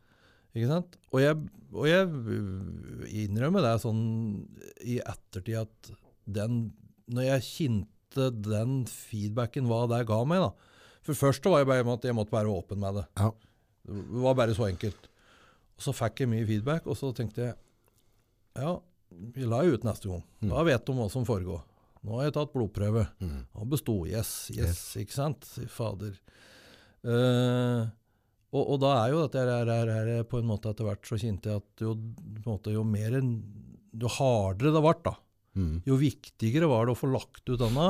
Ikke 0.55 0.67
sant? 0.67 0.97
Og 1.11 1.19
jeg, 1.21 1.36
og 1.73 1.88
jeg 1.88 2.07
øh, 2.07 3.05
innrømmer 3.11 3.61
det 3.61 3.82
sånn 3.84 4.01
i 4.88 4.99
ettertid 5.03 5.57
at 5.65 5.91
den 6.26 6.73
Når 7.07 7.21
jeg 7.28 7.41
kjente 7.45 8.30
den 8.41 8.86
feedbacken, 8.89 9.67
hva 9.69 9.84
det 9.91 10.07
ga 10.07 10.23
meg 10.26 10.39
da 10.41 10.49
For 11.05 11.13
først 11.13 11.45
var 11.45 11.59
jeg 11.61 11.67
bare 11.67 11.93
at 11.93 12.07
jeg 12.07 12.15
måtte 12.15 12.34
være 12.34 12.49
åpen 12.49 12.80
med 12.82 12.95
det. 12.95 13.05
Ja. 13.19 13.30
Det 13.86 14.23
var 14.25 14.36
bare 14.39 14.55
så 14.57 14.65
enkelt. 14.69 15.07
Og 15.75 15.83
så 15.86 15.93
fikk 15.93 16.23
jeg 16.23 16.31
mye 16.31 16.45
feedback, 16.47 16.86
og 16.88 16.97
så 16.97 17.11
tenkte 17.15 17.43
jeg 17.49 17.55
ja, 18.55 18.77
vi 19.36 19.43
la 19.47 19.59
ut 19.67 19.83
neste 19.83 20.07
gang. 20.07 20.21
Mm. 20.41 20.49
Da 20.53 20.61
vet 20.63 20.86
de 20.88 20.93
hva 20.95 21.09
som 21.11 21.25
foregår. 21.27 21.61
Nå 22.05 22.15
har 22.19 22.27
jeg 22.29 22.36
tatt 22.38 22.53
blodprøve. 22.53 23.03
Mm. 23.19 23.41
Han 23.57 23.69
besto. 23.71 23.95
Yes, 24.07 24.31
yes, 24.53 24.69
Yes. 24.69 24.81
ikke 25.03 25.15
sant? 25.17 25.45
Fader. 25.73 26.13
Uh, 27.05 27.86
og, 28.55 28.61
og 28.73 28.79
da 28.81 28.91
er 29.03 29.11
jo 29.13 29.19
dette 29.25 29.41
her, 29.43 29.69
her, 29.69 29.91
her, 29.91 30.23
på 30.29 30.39
en 30.39 30.47
måte 30.49 30.71
etter 30.71 30.88
hvert 30.88 31.05
så 31.09 31.17
kjente 31.21 31.51
jeg 31.51 31.61
at 31.61 31.83
jo, 31.83 31.93
på 31.97 32.45
en 32.45 32.53
måte, 32.55 32.73
jo 32.73 32.86
mer 32.88 33.17
Jo 33.95 34.11
hardere 34.17 34.73
det 34.75 34.83
ble, 34.86 34.95
da, 35.05 35.15
Mm. 35.55 35.77
jo 35.88 35.95
viktigere 35.95 36.67
var 36.67 36.83
det 36.83 36.91
å 36.91 36.99
få 36.99 37.07
lagt 37.13 37.47
ut 37.47 37.61
denne, 37.61 37.86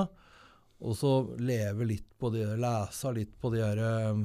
og 0.85 0.91
så 0.99 1.13
leve 1.41 1.87
litt 1.89 2.11
på 2.21 2.29
det, 2.29 2.43
Lese 2.61 3.09
litt 3.15 3.31
på 3.41 3.49
de 3.49 3.63
her 3.63 3.79
eh, 3.81 4.19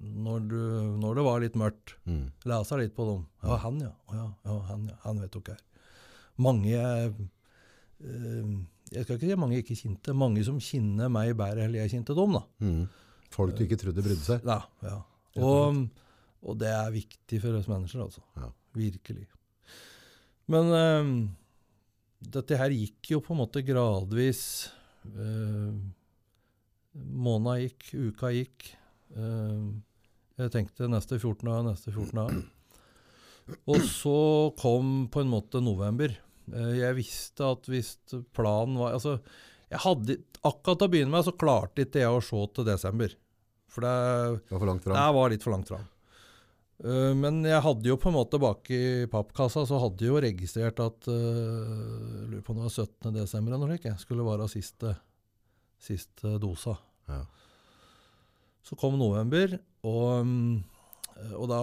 når, 0.00 0.48
du, 0.48 0.58
når 1.02 1.18
det 1.18 1.24
var 1.26 1.42
litt 1.42 1.58
mørkt. 1.58 1.94
Mm. 2.08 2.24
Lese 2.48 2.78
litt 2.80 2.94
på 2.96 3.06
dem. 3.08 3.22
Ja, 3.44 3.58
han, 3.64 3.80
ja. 3.82 3.92
Ja, 4.14 4.26
ja 4.48 4.58
han, 4.70 4.88
ja. 4.90 4.98
Han 5.06 5.22
vet 5.22 5.36
dere 5.36 5.56
er. 5.56 5.62
Mange 6.42 6.78
eh, 6.78 7.10
Jeg 8.92 9.04
skal 9.04 9.18
ikke 9.18 9.28
si 9.28 9.38
mange 9.38 9.60
ikke 9.60 9.76
kjente. 9.78 10.16
Mange 10.16 10.44
som 10.46 10.60
kjenner 10.62 11.12
meg 11.12 11.34
bedre 11.38 11.66
enn 11.66 11.76
jeg 11.76 11.92
kjente 11.94 12.16
dem. 12.18 12.38
da. 12.38 12.44
Mm. 12.64 12.82
Folk 13.32 13.56
du 13.56 13.64
ikke 13.66 13.80
trodde 13.80 14.04
brydde 14.04 14.26
seg. 14.26 14.48
Ja, 14.48 14.60
ja. 14.84 14.98
Og, 15.40 15.84
og 16.44 16.58
det 16.60 16.72
er 16.72 16.92
viktig 16.92 17.40
for 17.40 17.56
oss 17.56 17.70
mennesker, 17.70 18.04
altså. 18.04 18.24
Ja. 18.36 18.50
Virkelig. 18.76 19.26
Men 20.52 20.74
eh, 20.76 21.10
dette 22.32 22.58
her 22.60 22.72
gikk 22.74 23.14
jo 23.14 23.22
på 23.24 23.34
en 23.34 23.42
måte 23.42 23.64
gradvis. 23.64 24.44
Eh, 25.08 25.72
Måneda 26.92 27.56
gikk, 27.62 27.86
uka 28.10 28.32
gikk. 28.34 28.72
Eh, 29.16 29.62
jeg 30.42 30.52
tenkte 30.54 30.90
neste 30.90 31.18
14 31.20 31.46
dager, 31.46 31.64
neste 31.68 31.92
14 31.92 32.18
dager. 32.18 32.42
Og 33.68 33.86
så 33.90 34.18
kom 34.60 35.08
på 35.12 35.22
en 35.22 35.32
måte 35.32 35.62
november. 35.64 36.14
Eh, 36.52 36.74
jeg 36.80 36.98
visste 36.98 37.46
at 37.54 37.68
hvis 37.70 37.94
planen 38.34 38.78
var 38.80 38.96
Altså, 38.96 39.18
jeg 39.70 39.78
hadde 39.84 40.16
Akkurat 40.42 40.80
til 40.80 40.88
å 40.88 40.90
begynne 40.90 41.14
med 41.14 41.22
så 41.22 41.36
klarte 41.38 41.84
ikke 41.84 42.00
jeg 42.02 42.10
å 42.10 42.22
se 42.24 42.40
til 42.50 42.66
desember. 42.66 43.12
For 43.70 43.84
det, 43.86 43.92
Det 44.48 44.56
var 44.56 44.62
for 44.82 44.92
det 44.96 45.04
var 45.16 45.30
litt 45.30 45.44
for 45.44 45.54
langt 45.54 45.70
fram. 45.70 45.84
Eh, 46.82 47.12
men 47.14 47.44
jeg 47.46 47.62
hadde 47.62 47.86
jo 47.86 47.98
på 48.00 48.10
en 48.10 48.16
måte 48.16 48.40
bak 48.42 48.66
i 48.74 49.06
pappkassa 49.10 49.62
så 49.68 49.78
hadde 49.84 50.02
jeg 50.02 50.10
jo 50.10 50.22
registrert 50.24 50.82
at 50.82 51.06
uh, 51.06 52.26
lurer 52.26 52.42
på 52.42 52.56
om 52.56 52.58
det 52.58 52.66
var 52.66 52.74
17. 52.74 53.14
desember 53.20 53.54
eller 53.54 53.70
noe 53.70 53.78
slikt, 53.78 54.02
skulle 54.02 54.26
være 54.26 54.48
siste, 54.50 54.96
siste 55.78 56.34
dosa. 56.42 56.74
Ja. 57.06 57.22
Så 58.66 58.76
kom 58.78 58.94
november, 59.00 59.56
og, 59.82 60.26
mm, 60.26 60.62
og 61.36 61.48
da 61.50 61.58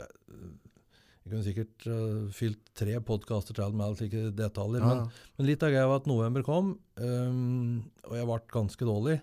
Jeg 0.00 1.32
kunne 1.34 1.44
sikkert 1.46 1.84
uh, 1.90 2.28
fylt 2.34 2.70
tre 2.78 2.94
podkaster 3.06 3.54
til 3.54 3.74
med 3.76 3.84
alle 3.86 3.98
slike 3.98 4.30
detaljer, 4.34 4.80
Ja. 4.82 5.02
men 5.36 5.46
litt 5.46 5.62
av 5.62 5.70
greia 5.70 5.86
var 5.90 6.00
at 6.00 6.08
november 6.10 6.42
kom, 6.46 6.72
um, 6.96 7.82
og 8.08 8.14
jeg 8.16 8.26
ble 8.30 8.38
ganske 8.54 8.88
dårlig. 8.88 9.18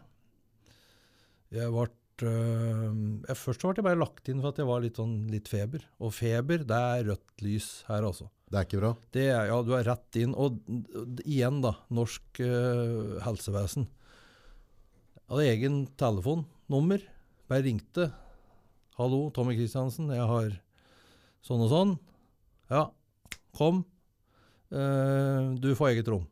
Jeg 1.52 1.72
ble 1.74 1.88
uh, 1.88 3.34
Først 3.36 3.64
ble 3.66 3.74
jeg 3.80 3.88
bare 3.88 4.00
lagt 4.00 4.30
inn 4.32 4.40
for 4.44 4.54
at 4.54 4.62
jeg 4.62 4.70
var 4.70 4.84
litt, 4.86 5.00
sånn, 5.02 5.18
litt 5.32 5.50
feber. 5.52 5.84
Og 6.00 6.14
feber, 6.16 6.64
det 6.70 6.80
er 6.94 7.10
rødt 7.12 7.44
lys 7.44 7.68
her, 7.90 8.04
altså. 8.08 8.30
Det 8.48 8.56
er 8.62 8.68
ikke 8.70 8.80
bra. 8.80 8.94
Det 9.12 9.26
er, 9.28 9.50
ja, 9.50 9.58
du 9.66 9.74
er 9.76 9.88
rett 9.90 10.22
inn. 10.22 10.32
Og 10.40 10.62
igjen, 11.26 11.60
da. 11.66 11.74
Norsk 11.92 12.40
uh, 12.46 13.18
helsevesen. 13.26 13.88
Hadde 15.28 15.48
egen 15.52 15.82
telefonnummer. 16.00 17.02
Bare 17.50 17.64
ringte. 17.66 18.12
'Hallo, 18.98 19.30
Tommy 19.30 19.56
Kristiansen. 19.58 20.10
Jeg 20.10 20.26
har 20.26 20.54
sånn 21.46 21.64
og 21.66 21.70
sånn.' 21.72 21.98
'Ja, 22.72 22.88
kom. 23.56 23.84
Uh, 24.72 25.54
du 25.60 25.74
får 25.76 25.94
eget 25.94 26.08
rom.' 26.12 26.28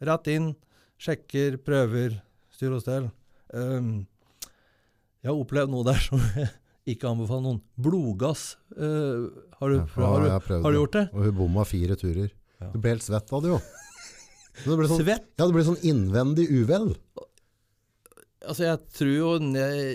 Rett 0.00 0.28
inn. 0.32 0.54
Sjekker, 0.98 1.58
prøver, 1.60 2.22
styr 2.54 2.72
og 2.76 2.82
stell. 2.82 3.10
Um, 3.52 4.06
jeg 5.22 5.28
har 5.30 5.36
opplevd 5.42 5.72
noe 5.72 5.84
der 5.86 6.00
som 6.00 6.20
jeg 6.36 6.48
ikke 6.96 7.10
anbefaler 7.10 7.44
noen. 7.48 7.60
Blodgass. 7.76 8.56
Uh, 8.72 9.28
har, 9.58 9.72
du, 9.72 9.76
Ja, 9.76 10.06
har, 10.06 10.22
du, 10.22 10.60
har 10.62 10.72
du 10.72 10.78
gjort 10.78 10.96
det? 10.96 11.06
Og 11.12 11.26
hun 11.26 11.36
bomma 11.40 11.64
fire 11.68 11.96
turer. 12.00 12.30
Ja. 12.60 12.70
Du 12.72 12.78
ble 12.80 12.94
helt 12.94 13.04
svett 13.04 13.32
av 13.32 13.42
det 13.44 13.52
jo. 13.56 13.60
Det 14.56 14.72
ble 14.72 14.86
sånn, 14.88 15.02
Svett? 15.02 15.26
ja, 15.36 15.44
det 15.44 15.52
ble 15.52 15.62
sånn 15.66 15.82
innvendig 15.84 16.46
uvel. 16.48 16.94
Altså, 18.46 18.64
jeg 18.66 18.78
tror 18.96 19.16
jo 19.16 19.30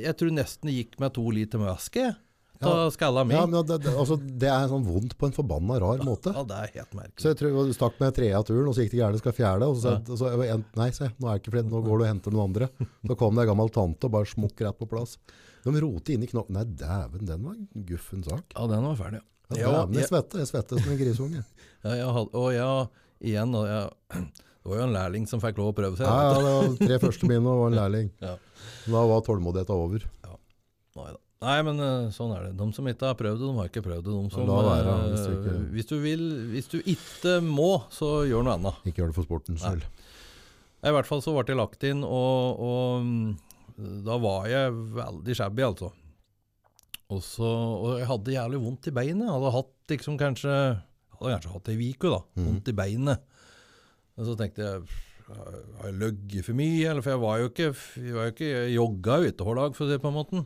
Jeg 0.03 0.17
tror 0.19 0.31
nesten 0.35 0.69
det 0.69 0.75
gikk 0.79 0.99
med 0.99 1.13
to 1.15 1.23
liter 1.31 1.59
væske. 1.63 2.11
Ta 2.61 2.91
skalla 2.93 3.23
mi. 3.25 3.33
Ja, 3.33 3.39
Ja, 3.41 3.45
men 3.49 3.65
det, 3.65 3.79
det, 3.81 3.89
altså, 3.97 4.19
det 4.21 4.49
er 4.53 4.67
sånn 4.69 4.83
vondt 4.85 5.15
på 5.17 5.25
en 5.25 5.33
forbanna 5.33 5.79
rar 5.81 5.97
måte. 6.05 6.29
det 6.45 6.57
er 6.59 6.67
helt 6.75 6.91
Så 6.91 6.97
merkelig. 6.99 7.23
jeg 7.31 7.37
tror 7.39 7.65
du 7.65 7.73
stakk 7.73 7.95
med 8.03 8.13
trea 8.13 8.41
turen, 8.45 8.67
og 8.69 8.75
så 8.77 8.83
gikk 8.85 8.91
det 8.93 8.99
gærent, 9.01 9.17
skal 9.23 9.33
fjerde. 9.33 9.65
Og 9.71 9.79
så, 9.81 9.95
ja. 9.97 10.17
så 10.19 10.29
jeg 10.45 10.59
nei, 10.77 10.89
se, 10.93 11.09
nå 11.17 11.25
er 11.31 11.39
det 11.39 11.41
ikke 11.41 11.53
flere, 11.55 11.65
nå 11.71 11.81
går 11.87 11.97
du 11.97 12.03
og 12.05 12.11
henter 12.11 12.35
noen 12.35 12.45
andre. 12.51 12.69
Så 13.09 13.17
kom 13.17 13.33
det 13.39 13.47
en 13.47 13.49
gammel 13.55 13.73
tante 13.73 14.05
og 14.05 14.13
bare 14.13 14.29
smukk 14.29 14.61
rett 14.61 14.77
på 14.77 14.89
plass. 14.93 15.17
De 15.65 15.73
roter 15.81 16.13
inn 16.13 16.23
i 16.23 16.29
knoppen. 16.29 16.53
Nei, 16.59 16.65
dæven, 16.65 17.25
den 17.25 17.43
var 17.49 17.57
en 17.57 17.85
guffen 17.89 18.21
sak. 18.29 18.45
Ja, 18.53 18.67
den 18.69 18.85
var 18.85 18.95
ferdig. 19.01 19.23
Ja, 19.51 19.57
Ja, 19.57 19.71
dæven, 19.81 19.93
jeg 19.97 20.03
jeg- 20.05 20.09
svette, 20.13 20.37
jeg 20.37 20.47
svette 20.53 20.77
som 20.83 20.91
en 20.93 21.01
grisunge. 21.01 21.43
Ja, 21.83 21.95
jeg 21.97 22.27
og 22.37 22.53
ja, 22.53 22.69
igjen 23.25 23.55
og 23.57 23.65
jeg, 23.65 23.89
Det 24.61 24.69
var 24.69 24.77
jo 24.77 24.83
en 24.85 24.93
lærling 24.93 25.23
som 25.29 25.41
fikk 25.41 25.57
lov 25.57 25.71
å 25.71 25.75
prøve 25.77 25.97
seg. 25.97 26.05
Ja, 26.05 26.21
ja, 26.21 26.37
det 26.37 26.51
var 26.53 26.75
tre 26.87 26.97
første 27.01 27.27
mine 27.29 27.49
og 27.49 27.67
en 27.71 27.77
lærling. 27.79 28.11
Ja. 28.27 28.35
Da 28.85 29.01
var 29.09 29.21
tålmodigheten 29.25 29.73
over. 29.73 30.03
Nei, 30.25 31.07
da. 31.11 31.19
Nei, 31.41 31.55
men 31.65 31.79
eh, 31.81 32.09
sånn 32.13 32.31
er 32.35 32.43
det. 32.45 32.51
De 32.59 32.65
som 32.77 32.85
ikke 32.91 33.07
har 33.09 33.15
prøvd 33.17 33.39
det, 33.41 33.47
de 33.49 33.55
har 33.57 33.69
ikke 33.71 33.81
prøvd 33.87 34.03
det. 34.05 34.13
De 34.13 34.33
som, 34.35 34.45
være, 34.45 34.91
eh, 34.93 35.07
hvis 35.09 35.23
du 35.25 35.31
ikke- 35.33 35.61
hvis, 35.73 35.87
du 35.89 35.95
vil, 36.03 36.25
hvis 36.51 36.67
du 36.69 36.77
ikke 36.93 37.33
må, 37.41 37.69
så 37.89 38.11
gjør 38.29 38.45
noe 38.45 38.57
annet. 38.59 38.77
Ikke 38.85 39.01
gjør 39.01 39.09
det 39.09 39.17
for 39.17 39.25
sportens 39.25 39.63
Nei. 39.65 39.71
skyld. 39.71 39.87
I 40.85 40.93
hvert 40.93 41.09
fall 41.09 41.21
så 41.25 41.33
ble 41.33 41.45
jeg 41.49 41.57
lagt 41.57 41.83
inn, 41.89 42.03
og, 42.05 42.61
og 42.61 43.01
mm, 43.05 44.05
da 44.05 44.17
var 44.21 44.45
jeg 44.49 44.77
veldig 44.99 45.35
shabby, 45.41 45.65
altså. 45.65 45.89
Og, 47.11 47.19
så, 47.25 47.49
og 47.49 47.97
jeg 47.99 48.07
hadde 48.07 48.33
jævlig 48.37 48.61
vondt 48.61 48.87
i 48.87 48.95
beinet. 48.95 49.25
Jeg 49.25 49.33
hadde 49.35 49.55
hatt 49.57 49.73
liksom 49.95 50.17
kanskje 50.21 50.53
hadde 51.17 51.33
kanskje 51.35 51.51
hatt 51.57 51.65
det 51.67 51.75
i 51.81 51.89
uke, 51.93 52.09
da. 52.13 52.21
Mhm. 52.37 52.45
Vondt 52.51 52.69
i 52.71 52.77
beinet. 52.77 53.25
Og 54.21 54.27
så 54.29 54.35
tenkte 54.39 54.61
jeg 54.65 54.83
Har 55.31 55.87
jeg 55.89 55.97
løyet 55.97 56.45
for 56.45 56.57
mye? 56.57 56.85
Eller, 56.85 57.01
for 57.01 57.15
jeg 57.15 57.23
var 57.23 57.41
jo 57.41 57.49
ikke 57.49 57.69
Jeg 57.71 58.15
var 58.17 58.29
jo 58.29 58.35
ikke 58.35 58.51
jeg 58.51 58.75
jogga 58.77 59.17
jo 59.17 59.31
ikke 59.31 59.47
hver 59.47 59.59
dag, 59.61 59.75
for 59.77 59.85
å 59.85 59.89
si 59.89 59.95
det 59.95 60.03
på 60.03 60.11
en 60.11 60.17
måte. 60.19 60.43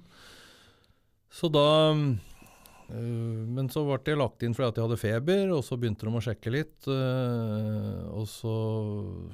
Så 1.35 1.49
da 1.51 1.67
øh, 1.91 3.39
Men 3.57 3.71
så 3.73 3.83
ble 3.87 3.99
jeg 4.07 4.21
lagt 4.21 4.45
inn 4.45 4.55
fordi 4.55 4.69
at 4.71 4.79
jeg 4.79 4.87
hadde 4.87 5.01
feber, 5.01 5.55
og 5.57 5.63
så 5.67 5.77
begynte 5.79 6.07
de 6.07 6.13
å 6.15 6.23
sjekke 6.23 6.53
litt. 6.53 6.77
øh, 6.87 8.03
og 8.15 8.29
så 8.31 8.53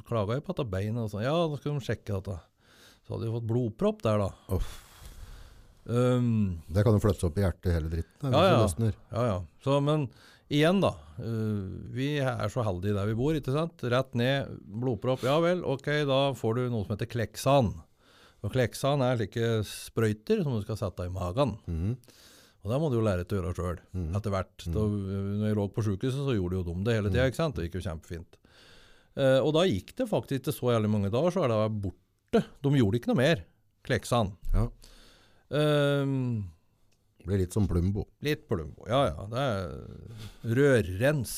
klaga 0.07 0.39
jeg 0.39 0.47
på 0.47 0.55
dette 0.55 0.71
beinet. 0.71 1.03
Og 1.05 1.11
sånn, 1.13 1.27
ja, 1.27 1.35
da 1.35 1.59
skal 1.59 1.77
de 1.77 1.89
sjekke 1.89 2.15
dette. 2.17 2.39
Så 3.05 3.13
hadde 3.13 3.27
jeg 3.27 3.35
fått 3.35 3.49
blodpropp 3.51 4.01
der, 4.05 4.25
da. 4.25 4.61
Um, 5.91 6.61
Det 6.69 6.83
kan 6.85 6.93
jo 6.93 7.01
flyttes 7.01 7.25
opp 7.25 7.39
i 7.39 7.43
hjertet 7.43 7.73
hele 7.73 7.89
dritten. 7.89 8.33
Ja, 8.33 8.41
ja. 8.53 8.89
ja, 9.11 9.23
ja. 9.25 9.37
Så, 9.65 9.79
men 9.83 10.05
igjen, 10.51 10.81
da. 10.83 10.91
øh, 11.23 11.69
vi 11.95 12.13
er 12.19 12.51
så 12.51 12.65
heldige 12.67 12.97
der 12.97 13.07
vi 13.09 13.17
bor, 13.17 13.37
ikke 13.37 13.53
sant? 13.55 13.83
Rett 13.91 14.17
ned, 14.19 14.51
blodpropp. 14.81 15.23
Ja 15.27 15.37
vel, 15.43 15.63
ok, 15.63 15.87
da 16.09 16.19
får 16.37 16.57
du 16.57 16.65
noe 16.69 16.85
som 16.85 16.95
heter 16.95 17.09
Kleksan. 17.11 17.71
Og 18.41 18.53
Kleksan 18.53 19.03
er 19.05 19.19
slike 19.19 19.61
sprøyter 19.69 20.41
som 20.43 20.57
du 20.57 20.65
skal 20.65 20.79
sette 20.79 21.07
i 21.07 21.13
magen. 21.13 21.55
Mm. 21.69 21.95
Og 22.61 22.69
det 22.69 22.77
må 22.81 22.91
du 22.91 22.99
jo 22.99 23.05
lære 23.05 23.25
til 23.25 23.39
å 23.39 23.41
gjøre 23.41 23.57
sjøl, 23.57 23.81
mm. 23.97 24.11
etter 24.17 24.33
hvert. 24.33 24.65
Da, 24.67 24.85
når 24.85 25.47
jeg 25.47 25.57
lå 25.57 25.65
på 25.73 25.85
sjukehuset, 25.85 26.21
så 26.27 26.37
gjorde 26.37 26.59
jo 26.59 26.65
de 26.67 26.77
det 26.85 26.97
hele 26.97 27.11
tida, 27.13 27.27
sant? 27.37 27.57
Det 27.57 27.67
gikk 27.67 27.79
jo 27.79 27.87
kjempefint. 27.87 28.37
Uh, 29.17 29.39
og 29.41 29.51
da 29.57 29.65
gikk 29.67 29.95
det 29.97 30.07
faktisk 30.07 30.43
ikke 30.43 30.55
så 30.55 30.75
jævlig 30.75 30.91
mange 30.93 31.11
dager, 31.13 31.33
så 31.33 31.45
er 31.45 31.51
det 31.51 31.59
borte. 31.83 32.43
De 32.63 32.73
gjorde 32.77 33.01
ikke 33.01 33.11
noe 33.11 33.19
mer. 33.19 33.41
Kleksan. 33.85 34.35
Ja. 34.53 34.67
Um, 35.51 36.51
Blir 37.25 37.41
litt 37.43 37.53
som 37.53 37.67
Plumbo. 37.69 38.07
Litt 38.25 38.47
Plumbo. 38.49 38.85
Ja 38.89 39.01
ja. 39.09 39.25
Det 39.31 39.43
er 39.47 40.55
rørrens. 40.57 41.35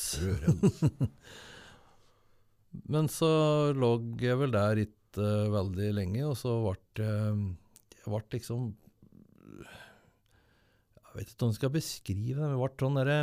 Men 2.90 3.08
så 3.12 3.28
lå 3.76 3.90
jeg 4.20 4.38
vel 4.40 4.54
der 4.54 4.80
ikke 4.82 5.28
veldig 5.54 5.92
lenge, 5.94 6.24
og 6.26 6.34
så 6.38 6.56
ble 6.64 6.74
jeg 6.98 7.36
Jeg 7.94 8.10
ble 8.10 8.22
liksom 8.34 8.64
Jeg 11.04 11.14
vet 11.14 11.30
ikke 11.30 11.46
om 11.46 11.52
jeg 11.52 11.60
skal 11.60 11.72
beskrive 11.76 12.40
det, 12.40 12.48
men 12.48 12.56
jeg 12.56 12.62
ble 12.64 12.82
sånn 12.82 12.98
derre 12.98 13.18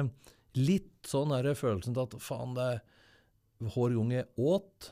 Litt 0.62 1.08
sånn 1.08 1.34
derre 1.36 1.54
følelsen 1.60 1.96
til 1.96 2.06
at 2.06 2.16
faen, 2.24 2.56
det 2.56 2.72
hver 3.62 3.94
gang 3.98 4.16
jeg 4.16 4.28
åt 4.42 4.90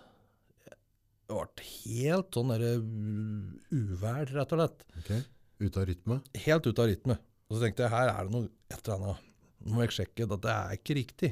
Det 0.67 1.39
ble 1.39 1.65
helt 1.69 2.35
sånn 2.35 2.53
derre 2.53 2.75
uvær, 2.79 4.29
rett 4.35 4.53
og 4.55 4.59
slett. 4.59 4.85
Ok. 4.99 5.11
Ut 5.59 5.77
av 5.79 5.87
rytme? 5.89 6.19
Helt 6.45 6.67
ut 6.67 6.79
av 6.79 6.87
rytme. 6.89 7.17
Og 7.49 7.57
så 7.57 7.63
tenkte 7.65 7.85
jeg 7.87 7.93
her 7.93 8.11
er 8.13 8.27
det 8.27 8.33
noe 8.35 8.49
et 8.69 8.79
eller 8.83 8.95
annet. 8.99 9.27
Nå 9.65 9.75
må 9.75 9.81
jeg 9.83 9.95
sjekke 9.97 10.27
Dette 10.29 10.53
er 10.53 10.75
ikke 10.77 10.95
riktig. 10.99 11.31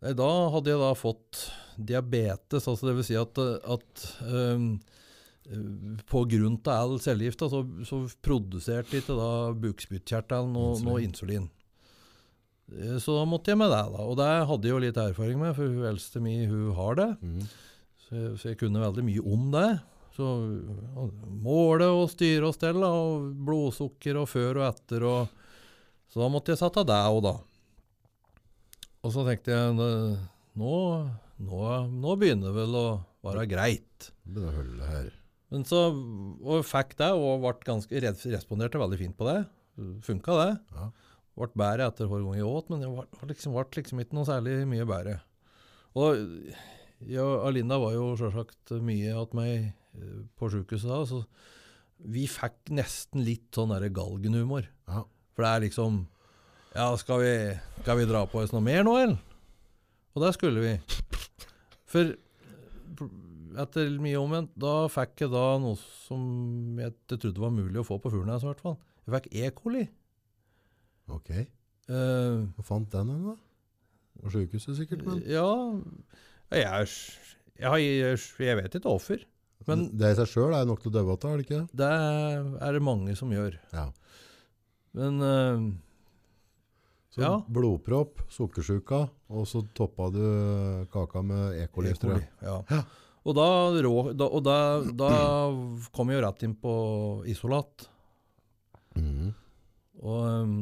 Nei, 0.00 0.12
Da 0.16 0.28
hadde 0.54 0.70
jeg 0.72 0.80
da 0.80 0.90
fått 0.96 1.40
diabetes, 1.80 2.66
altså 2.68 2.88
det 2.88 2.94
vil 2.98 3.06
si 3.08 3.16
at, 3.20 3.38
at 3.40 4.04
um, 4.30 4.66
på 6.08 6.22
grunn 6.30 6.58
av 6.68 6.74
all 6.76 6.98
cellegifta 7.02 7.48
så, 7.52 7.62
så 7.88 8.02
produserte 8.24 9.00
ikke 9.00 9.16
da 9.18 9.30
bukspyttkjertelen 9.64 10.52
noe, 10.54 10.74
Insulin. 10.76 10.86
noe 10.88 11.02
insulin. 11.04 11.48
Eh, 12.76 12.96
Så 13.02 13.16
da 13.18 13.24
måtte 13.28 13.50
jeg 13.52 13.58
med 13.60 13.72
det, 13.72 13.82
da. 13.96 14.04
Og 14.06 14.16
det 14.20 14.28
hadde 14.52 14.68
jeg 14.70 14.76
jo 14.76 14.82
litt 14.86 15.00
erfaring 15.02 15.40
med, 15.42 15.56
for 15.58 15.66
hun 15.72 15.88
eldste 15.90 16.22
mi 16.22 16.36
hun 16.46 16.70
har 16.78 17.00
det. 17.00 17.08
Mm. 17.24 17.40
Så 18.06 18.14
jeg, 18.20 18.36
så 18.40 18.52
jeg 18.52 18.60
kunne 18.62 18.84
veldig 18.84 19.04
mye 19.08 19.24
om 19.36 19.48
det. 19.56 19.68
Så 20.16 20.26
måle 21.44 21.86
og 21.94 22.08
styre 22.12 22.48
og 22.50 22.56
stelle, 22.56 22.86
og 22.86 23.30
blodsukker 23.46 24.18
og 24.20 24.28
før 24.30 24.60
og 24.60 24.66
etter. 24.70 25.06
Og, 25.06 25.46
så 26.10 26.22
da 26.24 26.28
måtte 26.32 26.52
jeg 26.54 26.60
sette 26.60 26.84
det 26.88 26.98
òg, 27.10 27.20
da. 27.28 27.36
Og 29.00 29.14
så 29.14 29.24
tenkte 29.24 29.54
jeg 29.54 29.76
«Nå- 29.78 31.08
nå, 31.40 31.60
nå, 31.88 32.16
begynner 32.20 32.52
vel 32.52 32.74
å 32.76 32.86
være 33.24 33.46
greit. 33.48 34.10
Begynner 34.26 34.50
å 34.52 34.58
holde 34.58 34.90
her. 34.90 35.08
Men 35.50 35.64
så, 35.66 35.86
og 35.90 36.66
fikk 36.68 36.92
det, 37.00 37.08
og 37.16 37.40
ble 37.42 37.54
ganske, 37.66 38.02
responderte 38.34 38.78
veldig 38.82 38.98
fint 39.00 39.16
på 39.18 39.26
det. 39.30 39.38
Funka 40.06 40.36
det. 40.42 40.50
Ja. 40.76 40.90
Ble 41.40 41.48
bedre 41.56 41.86
etter 41.88 42.10
hver 42.10 42.26
gang 42.26 42.36
jeg 42.36 42.50
åt, 42.50 42.68
men 42.70 42.82
det 42.84 42.90
ble, 42.92 43.06
liksom, 43.30 43.56
liksom 43.78 44.02
ikke 44.02 44.18
noe 44.18 44.28
særlig 44.28 44.58
mye 44.68 44.86
bedre. 44.90 45.16
Og 45.98 46.20
jeg 47.00 47.24
og 47.24 47.46
Alinda 47.48 47.78
var 47.80 47.96
jo 47.96 48.10
selvsagt 48.20 48.74
mye 48.84 49.14
at 49.16 49.32
meg 49.38 49.70
på 50.38 50.50
sykehuset 50.52 50.90
da, 50.90 51.00
så 51.08 51.22
vi 52.10 52.24
fikk 52.30 52.72
nesten 52.72 53.24
litt 53.26 53.50
sånn 53.54 53.72
der 53.74 53.90
galgenhumor. 53.92 54.68
Ja. 54.88 55.04
For 55.34 55.44
det 55.44 55.50
er 55.50 55.64
liksom 55.66 56.04
Ja, 56.74 56.86
skal 57.00 57.22
vi, 57.24 57.34
skal 57.82 57.98
vi 57.98 58.08
dra 58.08 58.24
på 58.30 58.40
oss 58.42 58.52
noe 58.54 58.62
mer 58.64 58.84
nå, 58.86 58.94
eller? 59.00 59.18
Og 60.14 60.24
det 60.24 60.30
skulle 60.36 60.62
vi. 60.62 60.72
For 61.90 62.14
etter 63.60 63.90
mye 64.02 64.18
omvendt, 64.20 64.52
da 64.58 64.86
fikk 64.90 65.24
jeg 65.24 65.32
da 65.32 65.44
noe 65.62 65.78
som 66.06 66.78
jeg 66.78 66.94
trodde 67.10 67.42
var 67.42 67.54
mulig 67.54 67.82
å 67.82 67.86
få 67.86 67.98
på 68.02 68.12
Furnes, 68.12 68.44
i 68.44 68.50
hvert 68.50 68.62
fall. 68.62 68.76
Jeg 69.06 69.16
fikk 69.16 69.28
E. 69.34 69.50
coli. 69.56 69.84
Ok. 71.10 71.30
Uh, 71.90 72.46
Hva 72.54 72.66
fant 72.66 72.90
den 72.92 73.10
hen, 73.10 73.24
da? 73.32 73.36
På 74.20 74.30
sykehuset 74.34 74.76
sikkert, 74.78 75.02
men 75.06 75.22
ja 75.24 75.46
jeg, 76.52 76.86
jeg, 77.56 77.84
jeg, 77.86 78.18
jeg 78.44 78.58
vet 78.58 78.74
ikke 78.76 78.90
hvorfor. 78.90 79.22
Men 79.68 79.90
Det 79.96 80.12
i 80.12 80.16
seg 80.18 80.28
sjøl 80.30 80.54
er 80.56 80.64
nok 80.66 80.80
til 80.82 80.90
å 80.90 80.94
døve 80.94 81.14
av, 81.16 81.24
er 81.30 81.36
det 81.40 81.46
ikke? 81.46 81.60
det 81.76 81.90
er 82.64 82.72
det 82.76 82.82
mange 82.82 83.16
som 83.18 83.30
gjør. 83.34 83.58
Ja. 83.76 83.86
Men 84.96 85.20
uh, 85.20 85.68
Så 87.14 87.20
Ja. 87.22 87.32
blodpropp, 87.50 88.22
sukkersjuka, 88.30 89.02
og 89.30 89.46
så 89.46 89.64
toppa 89.74 90.08
du 90.14 90.22
kaka 90.92 91.22
med 91.22 91.58
E. 91.60 91.66
coli. 91.68 91.90
E. 91.90 91.94
coli, 92.00 92.22
ja. 92.42 92.60
Ja. 92.70 92.82
Og, 93.26 93.34
da, 93.36 93.44
og 94.24 94.42
da, 94.46 94.56
da 94.96 95.08
kom 95.92 96.08
jeg 96.08 96.20
jo 96.20 96.24
rett 96.24 96.42
inn 96.46 96.54
på 96.56 96.72
isolat. 97.28 97.84
Mm. 98.96 99.34
Og 100.00 100.22
um, 100.24 100.54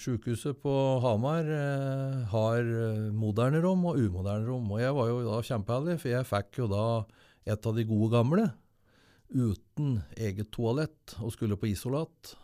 sykehuset 0.00 0.58
på 0.62 0.72
Hamar 1.02 1.48
eh, 1.52 2.24
har 2.32 2.58
eh, 2.62 3.08
moderne 3.14 3.60
rom 3.64 3.84
og 3.90 4.00
umoderne 4.00 4.46
rom. 4.48 4.70
Og 4.72 4.82
jeg 4.82 4.96
var 4.96 5.10
jo 5.10 5.20
da 5.26 5.40
kjempeheldig, 5.50 5.96
for 6.02 6.12
jeg 6.12 6.28
fikk 6.28 6.60
jo 6.62 6.68
da 6.72 6.84
et 7.48 7.68
av 7.68 7.76
de 7.76 7.86
gode 7.88 8.10
gamle. 8.14 8.48
Uten 9.28 9.98
eget 10.16 10.50
toalett, 10.54 11.16
og 11.20 11.34
skulle 11.34 11.58
på 11.60 11.68
isolat. 11.70 12.34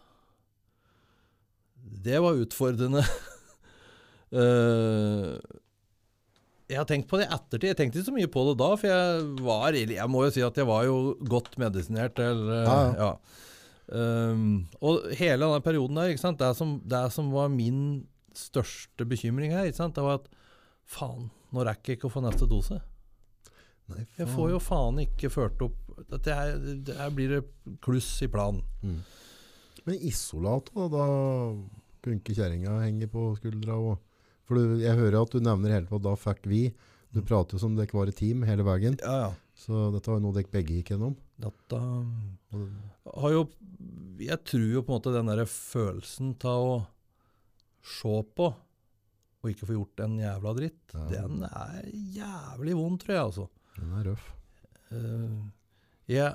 Det 2.04 2.20
var 2.20 2.40
utfordrende. 2.40 3.04
uh, 4.32 5.32
jeg 6.68 6.80
har 6.80 6.88
tenkt 6.88 7.08
på 7.08 7.20
det 7.20 7.28
i 7.28 7.32
ettertid. 7.32 7.70
Jeg 7.70 7.78
tenkte 7.80 8.00
ikke 8.00 8.10
så 8.10 8.16
mye 8.18 8.32
på 8.36 8.44
det 8.50 8.58
da, 8.60 8.70
for 8.80 8.92
jeg 8.92 9.24
var 9.44 9.80
Jeg 9.80 10.12
må 10.12 10.26
jo 10.26 10.36
si 10.36 10.44
at 10.44 10.60
jeg 10.60 10.68
var 10.68 10.84
jo 10.88 11.16
godt 11.24 11.56
medisinert. 11.60 12.20
Eller, 12.20 12.64
Ja, 12.68 12.78
ja. 12.84 12.94
ja. 13.00 13.42
Um, 13.84 14.64
og 14.80 15.10
hele 15.18 15.44
denne 15.44 15.60
perioden 15.64 16.00
der? 16.00 16.14
Det, 16.40 16.50
som, 16.56 16.78
det 16.84 17.04
som 17.12 17.30
var 17.34 17.52
min 17.52 18.06
største 18.34 19.06
bekymring 19.08 19.52
her, 19.54 19.68
det 19.70 20.04
var 20.04 20.22
at 20.22 20.28
faen, 20.88 21.28
nå 21.54 21.64
rekker 21.66 21.94
jeg 21.94 22.00
ikke 22.00 22.10
å 22.10 22.14
få 22.16 22.24
neste 22.24 22.48
dose. 22.50 22.80
Nei, 23.92 24.06
Jeg 24.16 24.30
får 24.32 24.54
jo 24.54 24.60
faen 24.64 25.02
ikke 25.02 25.28
ført 25.28 25.60
opp 25.60 25.80
Dette 26.08 26.32
her, 26.32 26.54
det 26.56 26.94
her 26.96 27.10
blir 27.14 27.34
det 27.34 27.42
kluss 27.84 28.08
i 28.24 28.28
planen. 28.32 28.64
Mm. 28.82 29.02
Men 29.84 30.00
isolat, 30.08 30.70
da? 30.74 30.86
Da 30.90 31.04
kunne 32.02 32.18
ikke 32.18 32.34
kjerringa 32.34 32.80
henge 32.82 33.06
på 33.12 33.28
skuldra? 33.38 33.76
Og, 33.78 34.00
for 34.48 34.58
du, 34.58 34.80
jeg 34.82 34.98
hører 34.98 35.20
at 35.20 35.36
du 35.36 35.44
nevner 35.44 35.76
hele 35.76 35.86
på 35.86 36.00
da 36.02 36.16
fikk 36.18 36.48
vi. 36.50 36.64
Du 37.14 37.20
prater 37.22 37.54
jo 37.54 37.62
som 37.62 37.76
dere 37.78 37.94
var 37.94 38.10
et 38.10 38.18
team 38.18 38.42
hele 38.48 38.66
veien. 38.66 38.98
Ja, 39.04 39.28
ja. 39.28 39.30
Så 39.54 39.86
dette 39.94 40.10
var 40.10 40.18
jo 40.18 40.24
noe 40.26 40.34
dere 40.34 40.50
begge 40.50 40.80
gikk 40.80 40.94
gjennom. 40.94 41.14
Dette 41.42 41.78
har 43.16 43.32
jo 43.34 43.40
Jeg 44.22 44.38
tror 44.46 44.68
jo 44.70 44.82
på 44.86 44.92
en 44.92 44.98
måte 45.00 45.14
den 45.14 45.26
der 45.32 45.42
følelsen 45.50 46.34
av 46.46 46.66
å 46.68 46.76
se 47.84 48.14
på 48.38 48.52
og 49.44 49.50
ikke 49.52 49.66
få 49.68 49.74
gjort 49.76 50.00
en 50.00 50.14
jævla 50.22 50.52
dritt, 50.56 50.94
Ja. 50.94 51.02
den 51.10 51.42
er 51.44 51.82
jævlig 52.16 52.76
vond, 52.78 52.96
tror 53.02 53.12
jeg, 53.12 53.24
altså. 53.26 53.44
Den 53.76 53.90
er 53.98 54.06
røff. 54.08 54.30
Uh, 54.88 55.50
jeg, 56.08 56.30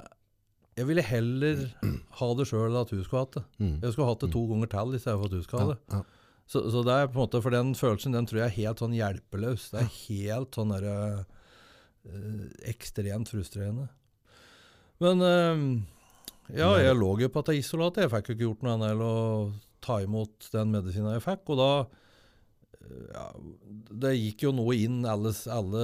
jeg 0.77 0.85
ville 0.85 1.01
heller 1.07 1.63
ha 2.19 2.27
det 2.37 2.45
sjøl 2.51 2.67
enn 2.69 2.77
at 2.83 2.93
hun 2.93 3.01
skulle 3.01 3.23
hatt 3.23 3.39
det. 3.39 3.43
Mm. 3.57 3.73
Jeg 3.81 3.95
skulle 3.95 4.11
hatt 4.11 4.21
det 4.27 4.29
to 4.35 4.43
ganger 4.51 4.69
til 4.75 4.93
i 4.93 5.01
stedet 5.01 5.17
for 5.17 5.25
at 5.25 5.37
hun 5.39 5.43
skulle 5.47 5.63
ha 5.65 5.73
det. 5.73 5.79
Ja, 5.89 6.03
ja. 6.03 6.03
Så, 6.49 6.61
så 6.73 6.81
det 6.85 6.93
er 6.99 7.09
på 7.09 7.17
en 7.17 7.23
måte, 7.25 7.41
for 7.45 7.53
den 7.53 7.73
følelsen 7.77 8.13
den 8.13 8.25
tror 8.29 8.39
jeg 8.43 8.47
er 8.51 8.57
helt 8.59 8.81
sånn 8.81 8.93
hjelpeløs. 8.97 9.67
Det 9.73 9.81
er 9.83 9.89
helt 9.95 10.57
sånn 10.57 10.71
derre 10.73 10.95
eh, 12.05 12.45
ekstremt 12.71 13.29
frustrerende. 13.29 13.89
Men 15.03 15.23
eh, 15.23 15.63
ja, 16.59 16.73
jeg 16.81 16.97
lå 16.97 17.13
jo 17.21 17.31
på 17.31 17.43
dette 17.43 17.57
isolatet. 17.59 18.05
Jeg 18.05 18.13
fikk 18.13 18.31
jo 18.31 18.35
ikke 18.35 18.47
gjort 18.47 18.65
noe 18.65 18.75
annet 18.77 18.93
enn 18.95 19.05
å 19.05 19.15
ta 19.85 19.99
imot 20.03 20.49
den 20.53 20.73
medisinen 20.75 21.15
jeg 21.15 21.25
fikk. 21.25 21.51
Og 21.53 21.59
da 21.59 21.71
eh, 21.85 23.07
ja, 23.13 23.25
Det 24.03 24.13
gikk 24.17 24.47
jo 24.47 24.53
noe 24.57 24.75
inn 24.75 25.01
alle, 25.07 25.33
alle 25.53 25.83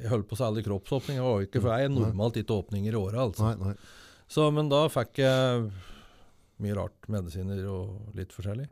Jeg 0.00 0.12
holdt 0.12 0.30
på 0.30 0.38
å 0.38 0.40
si 0.40 0.46
alle 0.46 0.66
kroppsåpninger. 0.66 1.22
Det 1.22 1.32
var 1.32 1.46
ikke, 1.48 1.62
for 1.64 1.74
jeg 1.74 1.88
er 1.88 1.94
normalt 1.96 2.40
ikke 2.42 2.60
åpninger 2.60 2.92
i 2.92 3.00
året. 3.00 3.20
altså. 3.28 3.50
Nei, 3.50 3.72
nei. 3.72 3.76
Så, 4.26 4.48
men 4.50 4.70
da 4.70 4.86
fikk 4.90 5.22
jeg 5.22 5.66
mye 6.62 6.76
rart, 6.76 7.08
medisiner 7.12 7.60
og 7.70 8.16
litt 8.16 8.32
forskjellig. 8.34 8.66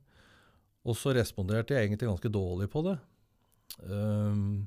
Og 0.85 0.97
så 0.99 1.15
responderte 1.17 1.77
jeg 1.77 1.89
egentlig 1.89 2.11
ganske 2.11 2.31
dårlig 2.33 2.69
på 2.73 2.83
det. 2.85 2.97
Um, 3.89 4.67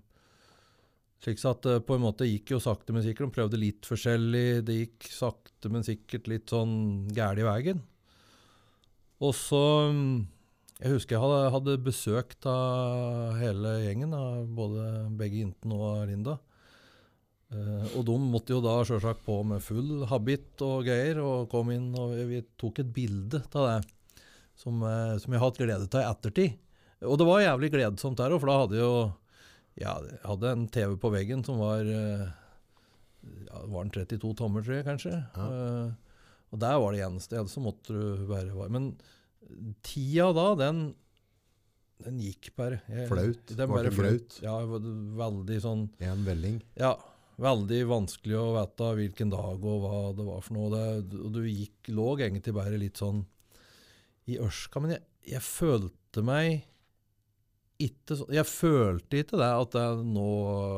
slik 1.23 1.43
at 1.49 1.65
det 1.65 1.75
på 1.87 1.97
en 1.97 2.05
måte 2.05 2.27
gikk 2.29 2.55
jo 2.55 2.61
sakte, 2.63 2.93
men 2.93 3.05
sikkert. 3.05 3.29
De 3.29 3.37
prøvde 3.39 3.59
litt 3.61 3.87
forskjellig. 3.89 4.63
Det 4.67 4.79
gikk 4.81 5.11
sakte, 5.11 5.71
men 5.73 5.85
sikkert 5.85 6.29
litt 6.31 6.53
sånn 6.53 6.75
gæli 7.15 7.43
i 7.43 7.47
veien. 7.47 7.85
Og 9.25 9.33
så 9.33 9.61
um, 9.89 10.27
Jeg 10.77 10.93
husker 10.93 11.15
jeg 11.15 11.23
hadde, 11.23 11.53
hadde 11.55 11.79
besøk 11.81 12.35
av 12.45 13.39
hele 13.41 13.79
gjengen, 13.87 14.13
av 14.13 14.45
både 14.59 15.07
begge 15.17 15.41
jentene 15.41 15.79
og 15.81 16.03
Linda. 16.05 16.37
Eh, 17.47 17.85
og 17.95 18.03
de 18.07 18.15
måtte 18.19 18.51
jo 18.51 18.59
da 18.63 18.75
selvsagt 18.85 19.23
på 19.23 19.39
med 19.47 19.63
full 19.63 20.03
habit 20.09 20.61
og 20.65 20.83
greier, 20.87 21.21
og 21.23 21.47
kom 21.51 21.71
inn, 21.71 21.93
og 21.95 22.15
vi 22.29 22.41
tok 22.59 22.83
et 22.83 22.91
bilde 22.93 23.39
av 23.55 23.69
det, 23.69 24.23
som, 24.59 24.81
eh, 24.83 25.15
som 25.17 25.31
jeg 25.31 25.39
har 25.39 25.47
hatt 25.47 25.61
glede 25.61 25.87
av 25.87 26.03
i 26.03 26.09
ettertid. 26.11 26.57
Og 27.07 27.17
det 27.17 27.27
var 27.29 27.45
jævlig 27.45 27.71
gledsomt 27.71 28.17
der 28.19 28.35
òg, 28.35 28.41
for 28.41 28.51
da 28.51 28.59
hadde 28.63 28.81
jo 28.81 28.91
ja, 29.77 29.93
jeg 30.09 30.19
hadde 30.25 30.51
en 30.55 30.67
TV 30.73 30.95
på 31.01 31.11
veggen 31.13 31.43
som 31.45 31.59
var 31.61 31.85
eh, 31.85 32.27
ja, 33.47 33.63
var 33.69 33.85
den 33.87 33.93
32 33.93 34.33
tommer, 34.39 34.63
tror 34.65 34.79
jeg 34.79 34.87
kanskje. 34.87 35.15
Ja. 35.35 35.47
Uh, 35.47 35.91
og 36.53 36.61
der 36.63 36.77
var 36.79 36.95
det 36.95 37.03
eneste, 37.03 37.35
ellers 37.35 37.55
så 37.57 37.63
måtte 37.63 37.91
du 37.91 38.23
være 38.29 38.55
var. 38.55 38.69
Men 38.71 38.93
tida 39.83 40.29
da, 40.35 40.45
den, 40.61 40.79
den 42.05 42.21
gikk 42.23 42.53
bare. 42.55 42.79
Jeg- 42.87 43.09
Flaut. 43.11 43.51
Den 43.51 43.69
Var 43.73 43.83
det 43.83 43.93
flaut? 43.97 44.37
Ja, 44.43 44.55
veldig 44.63 45.59
sånn 45.63 45.89
En 45.99 46.23
velling. 46.27 46.61
ja, 46.79 46.93
veldig 47.37 47.81
vanskelig 47.89 48.37
å 48.39 48.53
vite 48.55 48.93
hvilken 49.01 49.29
dag 49.33 49.65
og 49.65 49.83
hva 49.83 49.99
det 50.15 50.25
var 50.29 50.41
for 50.45 50.55
noe. 50.57 50.71
Det, 50.71 51.19
og 51.19 51.33
du 51.35 51.41
gikk, 51.43 51.91
lå 51.91 52.07
egentlig 52.17 52.55
bare 52.55 52.79
litt 52.79 52.97
sånn 53.03 53.25
i 54.27 54.39
ørska. 54.39 54.81
Men 54.81 54.95
jeg, 54.95 55.03
jeg 55.35 55.43
følte 55.45 56.23
meg 56.23 56.63
ikke 57.83 58.17
så 58.17 58.25
Jeg 58.33 58.47
følte 58.49 59.21
ikke 59.21 59.39
det 59.39 59.49
at 59.49 59.77
jeg, 59.77 60.01
nå 60.15 60.27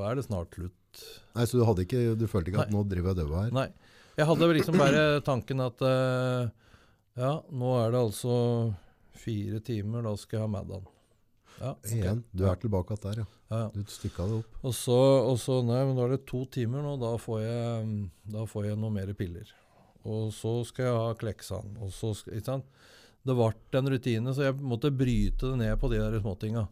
er 0.09 0.19
det 0.19 0.25
snart 0.27 0.57
slutt. 0.57 1.03
Nei, 1.35 1.45
Så 1.45 1.59
du, 1.59 1.63
hadde 1.67 1.85
ikke, 1.85 2.03
du 2.19 2.25
følte 2.27 2.51
ikke 2.51 2.65
at 2.65 2.71
Nei. 2.73 2.77
nå 2.77 2.83
driver 2.91 3.13
jeg 3.13 3.21
døva 3.21 3.45
her? 3.45 3.55
Nei. 3.55 3.67
Jeg 4.19 4.27
hadde 4.27 4.49
liksom 4.51 4.79
bare 4.81 5.03
tanken 5.23 5.63
at 5.63 5.83
uh, 5.85 6.49
ja, 7.19 7.33
nå 7.55 7.73
er 7.79 7.93
det 7.93 8.01
altså 8.01 8.33
fire 9.19 9.61
timer, 9.63 10.03
da 10.03 10.15
skal 10.19 10.39
jeg 10.39 10.47
ha 10.47 10.51
middag. 10.51 10.87
Ja, 11.59 11.71
okay. 11.75 11.99
Igjen, 11.99 12.23
du 12.31 12.45
er 12.47 12.59
tilbake 12.59 12.95
igjen 12.95 13.05
der, 13.05 13.21
ja. 13.23 13.27
Ja, 13.49 13.59
ja. 13.65 13.69
Du 13.73 13.91
stykka 13.91 14.27
det 14.29 14.41
opp. 14.41 14.59
Og 14.61 14.75
så, 14.77 14.97
og 15.25 15.39
så 15.41 15.59
Nei, 15.65 15.79
men 15.87 15.97
da 15.97 16.05
er 16.05 16.13
det 16.13 16.25
to 16.29 16.43
timer 16.53 16.83
nå. 16.85 16.93
Da 17.01 17.15
får 17.19 17.39
jeg, 17.41 17.87
da 18.29 18.45
får 18.47 18.69
jeg 18.69 18.79
noe 18.79 18.93
mer 18.93 19.09
piller. 19.17 19.49
Og 20.07 20.29
så 20.35 20.59
skal 20.67 20.85
jeg 20.85 20.99
ha 20.99 21.15
Kleksan. 21.19 21.73
Og 21.83 21.91
så 21.95 22.13
ikke 22.29 22.45
sant? 22.45 22.67
Det 23.25 23.35
ble 23.35 23.79
en 23.79 23.89
rutine, 23.91 24.33
så 24.35 24.45
jeg 24.47 24.57
måtte 24.63 24.93
bryte 24.95 25.49
det 25.51 25.57
ned 25.59 25.73
på 25.81 25.89
de 25.91 25.99
der 25.99 26.21
småtinga. 26.21 26.67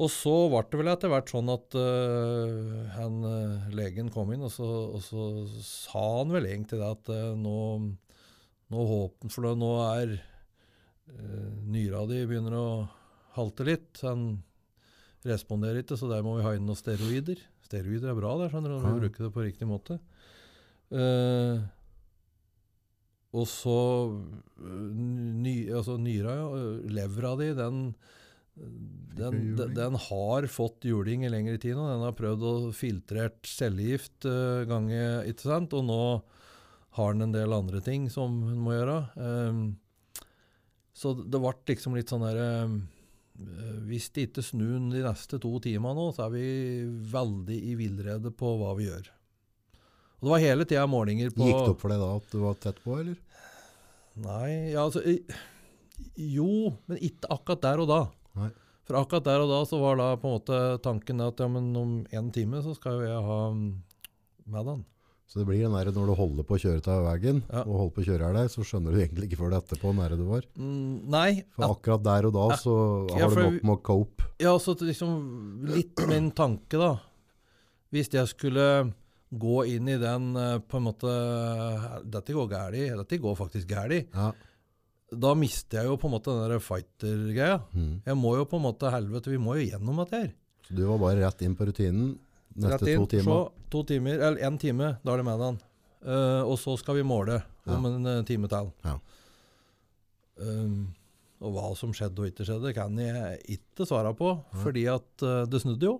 Og 0.00 0.08
så 0.08 0.32
ble 0.48 0.62
det 0.70 0.78
vel 0.80 0.88
etter 0.88 1.10
hvert 1.12 1.28
sånn 1.28 1.50
at 1.52 1.74
uh, 1.76 2.92
han, 2.94 3.18
øh, 3.28 3.66
legen 3.76 4.08
kom 4.12 4.30
inn, 4.32 4.44
og 4.46 4.52
så, 4.54 4.68
og 4.96 5.02
så 5.04 5.26
sa 5.66 6.04
han 6.22 6.32
vel 6.32 6.48
egentlig 6.48 6.78
det 6.80 6.88
at 6.88 7.10
uh, 7.12 7.34
nå, 7.36 7.58
nå 8.72 8.86
håpen, 8.88 9.32
For 9.32 9.44
det- 9.44 9.58
nå 9.60 9.72
er 9.84 10.14
uh, 10.16 11.50
nyra 11.68 12.06
di 12.08 12.22
begynner 12.24 12.56
å 12.56 12.70
halte 13.36 13.68
litt. 13.68 14.00
Han 14.06 14.40
responderer 15.28 15.82
ikke, 15.84 16.00
så 16.00 16.08
der 16.08 16.24
må 16.24 16.38
vi 16.38 16.46
ha 16.46 16.54
inn 16.56 16.64
noen 16.66 16.80
steroider. 16.80 17.44
Steroider 17.68 18.14
er 18.14 18.18
bra, 18.18 18.32
der, 18.40 18.48
skjønner 18.52 18.72
du, 18.72 18.80
når 18.80 18.96
du 18.96 19.04
bruker 19.04 19.28
det 19.28 19.32
på 19.36 19.44
riktig 19.44 19.68
måte. 19.68 20.00
Uh, 20.92 21.60
og 23.32 23.44
så 23.48 23.76
ny, 24.56 25.54
altså 25.72 26.00
nyra, 26.00 26.34
ja, 26.36 26.64
levra 26.96 27.36
di, 27.40 27.52
den 27.56 27.84
den, 28.54 29.56
den, 29.56 29.96
har 29.96 30.46
fått 30.46 30.84
juling 30.84 31.24
i 31.24 31.30
lengre 31.32 31.58
tid 31.60 31.76
nå. 31.76 31.86
Den 31.88 32.04
har 32.04 32.16
prøvd 32.16 32.44
å 32.44 32.54
filtrert 32.76 33.48
cellegift 33.48 34.26
uh, 34.28 34.64
gange, 34.68 35.00
ikke 35.30 35.48
sant? 35.48 35.76
Og 35.76 35.86
nå 35.88 36.02
har 36.98 37.14
den 37.14 37.28
en 37.28 37.34
del 37.34 37.56
andre 37.56 37.80
ting 37.84 38.10
som 38.12 38.42
hun 38.44 38.60
må 38.60 38.76
gjøre. 38.76 38.98
Um, 39.16 39.62
så 40.92 41.14
det 41.16 41.40
ble 41.40 41.54
liksom 41.72 41.96
litt 41.96 42.10
sånn 42.12 42.20
derre 42.20 42.48
eh, 42.68 43.78
Hvis 43.88 44.10
det 44.12 44.26
ikke 44.28 44.42
snur 44.44 44.74
de 44.92 45.00
neste 45.00 45.38
to 45.40 45.54
timene 45.64 45.96
nå, 45.96 46.10
så 46.12 46.26
er 46.26 46.34
vi 46.34 46.44
veldig 47.14 47.58
i 47.72 47.72
villrede 47.80 48.32
på 48.36 48.52
hva 48.60 48.74
vi 48.76 48.90
gjør. 48.90 49.08
Og 50.20 50.28
det 50.28 50.34
var 50.34 50.44
hele 50.44 50.66
tida 50.68 50.84
målinger 50.86 51.32
på 51.34 51.48
Gikk 51.48 51.62
det 51.62 51.72
opp 51.72 51.80
for 51.82 51.94
deg 51.94 52.04
da 52.04 52.10
at 52.20 52.28
du 52.28 52.38
var 52.44 52.60
tett 52.60 52.84
på, 52.84 52.98
eller? 53.00 53.16
Nei, 54.22 54.50
ja, 54.74 54.84
altså 54.84 55.00
Jo, 56.20 56.74
men 56.84 57.00
ikke 57.00 57.32
akkurat 57.32 57.64
der 57.64 57.82
og 57.82 57.88
da. 57.88 58.02
Nei. 58.38 58.50
For 58.88 58.98
akkurat 58.98 59.24
der 59.28 59.42
og 59.44 59.50
da 59.52 59.60
så 59.68 59.78
var 59.78 59.98
da 60.00 60.08
på 60.18 60.26
en 60.28 60.36
måte 60.40 60.62
tanken 60.82 61.20
at 61.22 61.38
ja, 61.38 61.46
men 61.48 61.68
om 61.78 61.92
en 62.10 62.30
time 62.34 62.62
så 62.64 62.74
skal 62.74 62.98
jo 62.98 63.04
jeg 63.06 63.26
ha 63.28 63.40
mm, 63.54 63.68
med 64.52 64.66
den. 64.66 64.80
Så 65.32 65.38
det 65.40 65.46
blir 65.48 65.62
den 65.62 65.72
der 65.72 65.88
når 65.94 66.10
du 66.10 66.14
holder 66.18 66.44
på 66.44 66.58
å 66.58 66.60
kjøre 66.60 66.82
av 66.92 67.06
veien, 67.06 67.38
Ja. 67.48 67.62
og 67.62 67.76
holder 67.78 67.92
på 67.96 68.02
å 68.02 68.06
kjøre 68.08 68.26
her 68.26 68.34
der, 68.36 68.48
så 68.52 68.64
skjønner 68.68 68.92
du 68.92 68.98
egentlig 69.00 69.30
ikke 69.30 69.38
før 69.40 69.54
det 69.54 69.60
etterpå 69.62 69.92
nære 69.96 70.18
du 70.20 70.24
var. 70.28 70.44
Mm, 70.58 71.08
nei, 71.14 71.44
For 71.54 71.72
akkurat 71.72 72.02
der 72.04 72.26
og 72.28 72.34
da 72.36 72.48
så 72.60 72.74
Ja, 73.14 73.22
har 73.22 73.30
du 73.38 73.42
nok 73.46 73.62
med 73.62 73.76
å 73.78 73.82
cope. 73.86 74.26
Ja, 74.42 74.52
så 74.60 74.74
liksom 74.76 75.64
litt 75.70 76.02
min 76.10 76.28
tanke, 76.36 76.76
da. 76.76 76.90
Hvis 77.92 78.10
jeg 78.12 78.28
skulle 78.28 78.66
gå 79.32 79.62
inn 79.72 79.88
i 79.88 79.96
den 79.96 80.36
eh, 80.36 80.58
på 80.60 80.76
en 80.76 80.84
måte 80.90 81.12
Dette 82.04 82.34
går 82.36 82.48
galt. 82.50 82.76
dette 83.00 83.18
går 83.22 83.36
faktisk 83.38 83.68
galt. 83.72 84.10
Ja. 84.12 84.32
Da 85.12 85.34
mister 85.36 85.82
jeg 85.82 85.90
jo 85.90 85.96
på 86.00 86.08
en 86.08 86.14
måte 86.14 86.34
den 86.48 86.62
fighter-greia. 86.62 87.58
Mm. 87.76 87.94
Jeg 88.06 88.16
må 88.16 88.36
jo 88.38 88.46
på 88.48 88.56
en 88.56 88.64
måte 88.64 88.92
Helvete, 88.94 89.32
vi 89.32 89.40
må 89.40 89.58
jo 89.58 89.66
gjennom 89.66 89.98
dette 90.00 90.20
her. 90.22 90.30
Så 90.64 90.76
du 90.78 90.84
var 90.88 91.00
bare 91.02 91.20
rett 91.20 91.42
inn 91.44 91.56
på 91.58 91.66
rutinen 91.68 92.14
neste 92.56 92.88
inn, 92.92 93.02
to 93.02 93.10
timer. 93.10 93.26
Så, 93.28 93.68
to 93.72 93.82
timer, 93.88 94.18
eller 94.18 94.44
én 94.48 94.58
time, 94.60 94.94
da 95.04 95.12
er 95.14 95.20
det 95.20 95.26
med 95.28 95.42
den. 95.42 95.60
Eh, 96.02 96.42
og 96.42 96.56
så 96.60 96.76
skal 96.80 96.98
vi 96.98 97.06
måle 97.06 97.40
om 97.70 97.86
en 97.90 98.08
uh, 98.08 98.22
time 98.26 98.48
til. 98.50 98.70
Ja. 98.86 98.96
Um, 100.42 100.92
og 101.42 101.54
hva 101.54 101.68
som 101.78 101.92
skjedde 101.94 102.22
og 102.22 102.30
ikke 102.30 102.46
skjedde, 102.46 102.72
kan 102.74 102.96
jeg 102.98 103.38
ikke 103.58 103.86
svare 103.86 104.14
på, 104.18 104.32
Ja. 104.40 104.62
fordi 104.64 104.86
at 104.90 105.26
uh, 105.26 105.42
det 105.46 105.60
snudde 105.62 105.90
jo. 105.90 105.98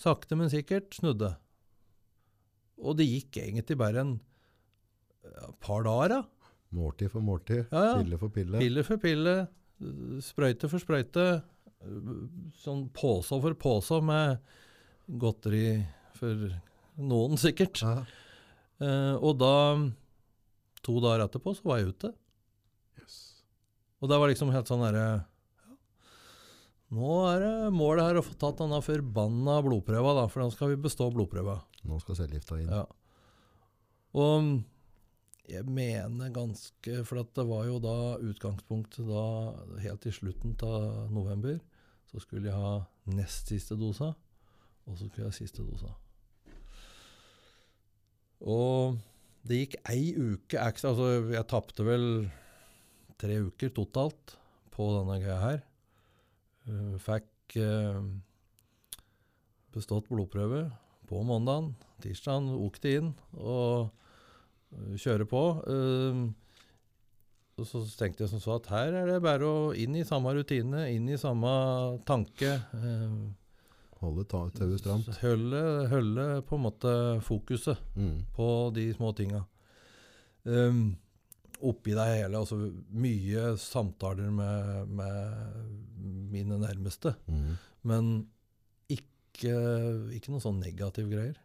Sakte, 0.00 0.36
men 0.36 0.50
sikkert 0.52 0.94
snudde. 0.96 1.34
Og 2.82 2.96
det 2.98 3.06
gikk 3.08 3.38
egentlig 3.40 3.78
bare 3.80 4.02
en 4.02 4.16
ja, 5.24 5.50
par 5.62 5.86
dager, 5.86 6.16
da. 6.16 6.22
Måltid 6.74 7.10
for 7.12 7.22
måltid, 7.22 7.66
Ja, 7.70 7.82
ja. 7.92 7.92
pille 8.02 8.18
for 8.18 8.32
pille. 8.34 8.58
Pille 8.58 8.82
for 8.84 8.98
pille, 9.02 9.34
sprøyte 10.24 10.68
for 10.68 10.82
sprøyte. 10.82 11.26
Sånn 12.58 12.86
pose 12.96 13.38
for 13.40 13.54
pose 13.60 14.00
med 14.02 14.40
godteri 15.20 15.84
for 16.18 16.48
noen, 16.98 17.36
sikkert. 17.38 17.82
Ja. 17.84 18.00
Eh, 18.82 19.14
og 19.20 19.38
da, 19.38 19.52
to 20.84 20.98
dager 21.04 21.26
etterpå, 21.28 21.54
så 21.56 21.68
var 21.70 21.78
jeg 21.80 21.92
ute. 21.94 22.10
Yes. 22.98 23.16
Og 24.02 24.10
det 24.10 24.18
var 24.20 24.32
liksom 24.32 24.50
helt 24.52 24.68
sånn 24.68 24.82
derre 24.84 25.06
ja, 25.06 25.76
Nå 26.96 27.12
er 27.30 27.40
det 27.44 27.54
målet 27.76 28.04
her 28.08 28.18
å 28.20 28.24
få 28.26 28.34
tatt 28.40 28.60
denne 28.60 28.82
forbanna 28.84 29.60
blodprøva, 29.64 30.12
da, 30.20 30.26
for 30.32 30.42
da 30.44 30.50
skal 30.54 30.74
vi 30.74 30.82
bestå 30.88 31.08
blodprøva. 31.14 31.60
Nå 31.86 32.00
skal 32.02 32.18
cellegifta 32.18 32.58
inn. 32.60 32.72
Ja. 32.72 32.84
Og 34.16 34.50
jeg 35.46 35.66
mener 35.70 36.32
ganske 36.34 37.02
For 37.06 37.22
det 37.22 37.44
var 37.46 37.66
jo 37.68 37.78
da 37.82 37.96
utgangspunktet 38.18 39.06
da 39.06 39.24
helt 39.84 40.06
i 40.06 40.14
slutten 40.14 40.56
av 40.66 41.12
november. 41.14 41.60
Så 42.10 42.22
skulle 42.22 42.50
jeg 42.50 42.58
ha 42.58 42.80
nest 43.10 43.50
siste 43.50 43.76
dosa, 43.78 44.12
og 44.86 44.98
så 44.98 45.06
skulle 45.06 45.26
jeg 45.26 45.32
ha 45.32 45.36
siste 45.36 45.62
dosa. 45.66 45.90
Og 48.46 48.98
det 49.46 49.60
gikk 49.62 49.76
ei 49.90 50.12
uke 50.14 50.60
ekstra. 50.60 50.92
Altså, 50.92 51.30
jeg 51.34 51.48
tapte 51.50 51.86
vel 51.86 52.06
tre 53.20 53.38
uker 53.46 53.72
totalt 53.74 54.36
på 54.74 54.88
denne 54.98 55.18
greia 55.22 55.38
her. 55.42 55.60
Eh, 56.66 56.96
fikk 57.02 57.58
eh, 57.62 58.00
bestått 59.74 60.10
blodprøve 60.10 60.66
på 61.06 61.22
mandagen. 61.26 61.74
Tirsdagen 62.02 62.50
åkte 62.58 62.96
inn 62.98 63.14
og 63.38 63.92
kjøre 65.00 65.26
på. 65.30 65.42
Ehm, 65.72 66.34
og 67.58 67.64
så 67.66 67.80
tenkte 67.96 68.24
jeg 68.26 68.30
som 68.34 68.40
så 68.44 68.56
at 68.60 68.66
her 68.72 68.92
er 69.02 69.06
det 69.14 69.22
bare 69.24 69.46
å 69.48 69.72
inn 69.76 69.94
i 69.96 70.04
samme 70.04 70.34
rutine, 70.36 70.86
inn 70.92 71.08
i 71.08 71.16
samme 71.20 71.48
tanke. 72.08 72.54
ehm, 72.76 73.34
Holde 73.96 74.26
ta- 74.28 74.50
tauet 74.52 74.78
stramt. 74.82 75.06
Holde, 75.22 75.60
holde 75.88 76.24
på 76.44 76.56
en 76.58 76.62
måte 76.66 76.90
fokuset 77.24 77.78
Mm. 77.96 78.18
på 78.36 78.70
de 78.74 78.92
små 78.92 79.14
tinga. 79.16 79.46
Um, 80.44 80.96
oppi 81.62 81.94
det 81.96 82.04
hele, 82.04 82.36
altså 82.36 82.58
mye 82.92 83.56
samtaler 83.56 84.30
med, 84.30 84.88
med 84.88 86.30
mine 86.30 86.58
nærmeste. 86.60 87.14
Mm. 87.26 87.56
Men 87.84 88.10
ikke, 88.92 89.56
ikke 90.12 90.28
noe 90.30 90.44
sånn 90.44 90.60
negative 90.60 91.08
greier. 91.10 91.36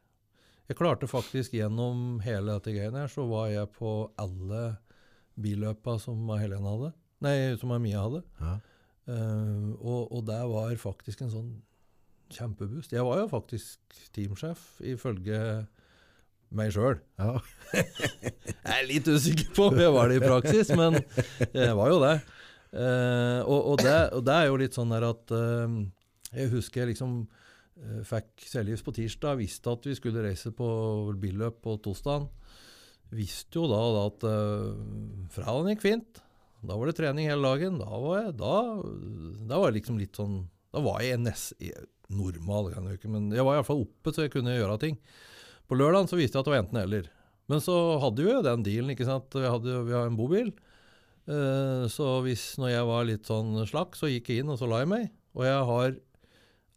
Jeg 0.70 0.78
klarte 0.80 1.10
faktisk 1.10 1.56
gjennom 1.58 2.22
hele 2.26 2.56
dette 2.56 2.74
greiene 2.76 3.04
her, 3.04 3.12
så 3.12 3.26
var 3.28 3.50
jeg 3.52 3.72
på 3.76 4.12
alle 4.22 4.62
billøpa 5.42 5.98
som 6.00 6.30
Helene 6.38 6.76
hadde. 6.76 6.92
Nei, 7.26 7.36
som 7.60 7.74
Mia 7.82 8.06
hadde. 8.06 8.22
Ja. 8.42 8.56
Uh, 9.10 9.74
og, 9.82 10.12
og 10.14 10.26
det 10.30 10.40
var 10.52 10.74
faktisk 10.80 11.24
en 11.26 11.34
sånn 11.34 11.52
kjempeboost. 12.32 12.94
Jeg 12.96 13.04
var 13.06 13.24
jo 13.24 13.30
faktisk 13.32 14.02
teamsjef, 14.16 14.62
ifølge 14.94 15.42
meg 16.56 16.72
sjøl. 16.76 17.00
ja. 17.20 17.36
Jeg 18.62 18.78
er 18.78 18.88
litt 18.88 19.08
usikker 19.08 19.52
på 19.56 19.66
om 19.72 19.78
jeg 19.80 19.92
var 19.92 20.12
det 20.12 20.18
i 20.20 20.24
praksis, 20.24 20.70
men 20.78 20.98
jeg 21.52 21.74
var 21.76 21.90
jo 21.92 21.98
det. 22.04 22.14
Uh, 22.72 23.40
og, 23.44 23.60
og 23.72 23.82
det. 23.82 23.96
Og 24.16 24.24
det 24.28 24.36
er 24.36 24.48
jo 24.48 24.60
litt 24.62 24.78
sånn 24.78 24.94
der 24.94 25.06
at 25.10 25.34
uh, 25.36 25.74
Jeg 26.32 26.52
husker 26.54 26.88
liksom 26.88 27.16
fikk 28.08 28.46
cellegift 28.46 28.86
på 28.86 28.94
tirsdag, 28.96 29.40
visste 29.40 29.74
at 29.74 29.88
vi 29.88 29.96
skulle 29.98 30.24
reise 30.26 30.52
på 30.56 30.68
billøp 31.22 31.62
på 31.66 31.78
torsdag. 31.84 32.28
Visste 33.12 33.60
jo 33.60 33.68
da, 33.68 33.80
da 33.96 34.04
at 34.08 34.26
uh, 34.28 35.24
fredagen 35.34 35.74
gikk 35.74 35.84
fint. 35.84 36.22
Da 36.62 36.78
var 36.78 36.88
det 36.88 36.96
trening 37.00 37.28
hele 37.28 37.44
dagen. 37.44 37.80
Da 37.82 38.02
var 38.04 38.20
jeg 38.22 38.36
da, 38.40 38.58
da 39.50 39.58
var 39.58 39.72
jeg 39.72 39.82
liksom 39.82 39.98
litt 40.00 40.20
sånn 40.20 40.44
Da 40.72 40.84
var 40.86 41.02
jeg 41.04 41.20
nest, 41.20 41.58
normal, 42.12 42.70
kan 42.72 42.88
jeg 42.88 43.00
ikke, 43.00 43.12
men 43.12 43.32
jeg 43.34 43.44
var 43.48 43.58
iallfall 43.58 43.84
oppe 43.84 44.14
så 44.14 44.26
jeg 44.26 44.34
kunne 44.36 44.56
gjøre 44.56 44.78
ting. 44.80 45.00
På 45.68 45.76
lørdagen 45.80 46.08
så 46.12 46.20
visste 46.20 46.38
jeg 46.38 46.44
at 46.44 46.48
det 46.48 46.54
var 46.54 46.64
enten-eller. 46.64 47.10
Men 47.52 47.64
så 47.64 47.76
hadde 48.00 48.24
vi 48.24 48.32
jo 48.32 48.44
den 48.46 48.64
dealen, 48.64 48.94
ikke 48.94 49.08
sant. 49.08 49.36
Vi, 49.36 49.44
hadde, 49.48 49.82
vi 49.88 49.96
har 49.96 50.08
en 50.08 50.20
bobil. 50.20 50.54
Uh, 51.28 51.88
så 51.92 52.22
hvis 52.24 52.54
når 52.62 52.74
jeg 52.76 52.88
var 52.88 53.10
litt 53.10 53.28
sånn 53.28 53.52
slakk, 53.68 54.00
så 54.00 54.12
gikk 54.12 54.32
jeg 54.32 54.44
inn 54.44 54.54
og 54.54 54.60
så 54.62 54.70
la 54.72 54.84
jeg 54.84 54.92
meg. 54.92 55.10
Og 55.36 55.44
jeg 55.48 55.68
har 55.72 56.00